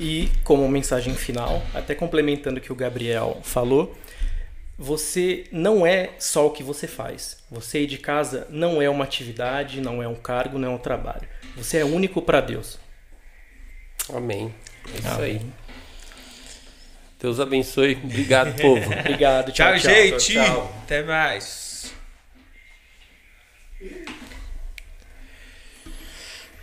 E 0.00 0.30
como 0.42 0.68
mensagem 0.68 1.14
final, 1.14 1.64
até 1.72 1.94
complementando 1.94 2.58
o 2.58 2.60
que 2.60 2.72
o 2.72 2.74
Gabriel 2.74 3.40
falou, 3.44 3.96
você 4.76 5.44
não 5.52 5.86
é 5.86 6.10
só 6.18 6.46
o 6.46 6.50
que 6.50 6.62
você 6.62 6.86
faz. 6.86 7.38
Você 7.50 7.82
ir 7.82 7.86
de 7.86 7.98
casa 7.98 8.46
não 8.50 8.82
é 8.82 8.90
uma 8.90 9.04
atividade, 9.04 9.80
não 9.80 10.02
é 10.02 10.08
um 10.08 10.14
cargo, 10.14 10.58
não 10.58 10.72
é 10.72 10.74
um 10.74 10.78
trabalho. 10.78 11.28
Você 11.56 11.78
é 11.78 11.84
único 11.84 12.20
para 12.20 12.40
Deus. 12.40 12.78
Amém. 14.12 14.52
É 14.92 14.98
isso 14.98 15.08
Amém. 15.08 15.24
aí. 15.24 15.40
Deus 17.20 17.40
abençoe. 17.40 17.98
Obrigado, 18.02 18.54
povo. 18.60 18.84
Obrigado. 19.00 19.52
Tchau, 19.52 19.78
tchau, 19.78 19.78
gente. 19.78 20.32
Tchau, 20.32 20.44
tchau. 20.44 20.80
Até 20.82 21.02
mais. 21.02 21.92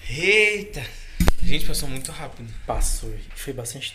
Eita. 0.10 0.86
Gente, 1.42 1.66
passou 1.66 1.88
muito 1.90 2.12
rápido. 2.12 2.54
Passou. 2.68 3.12
Foi 3.36 3.54
bastante 3.54 3.86
tempo. 3.86 3.90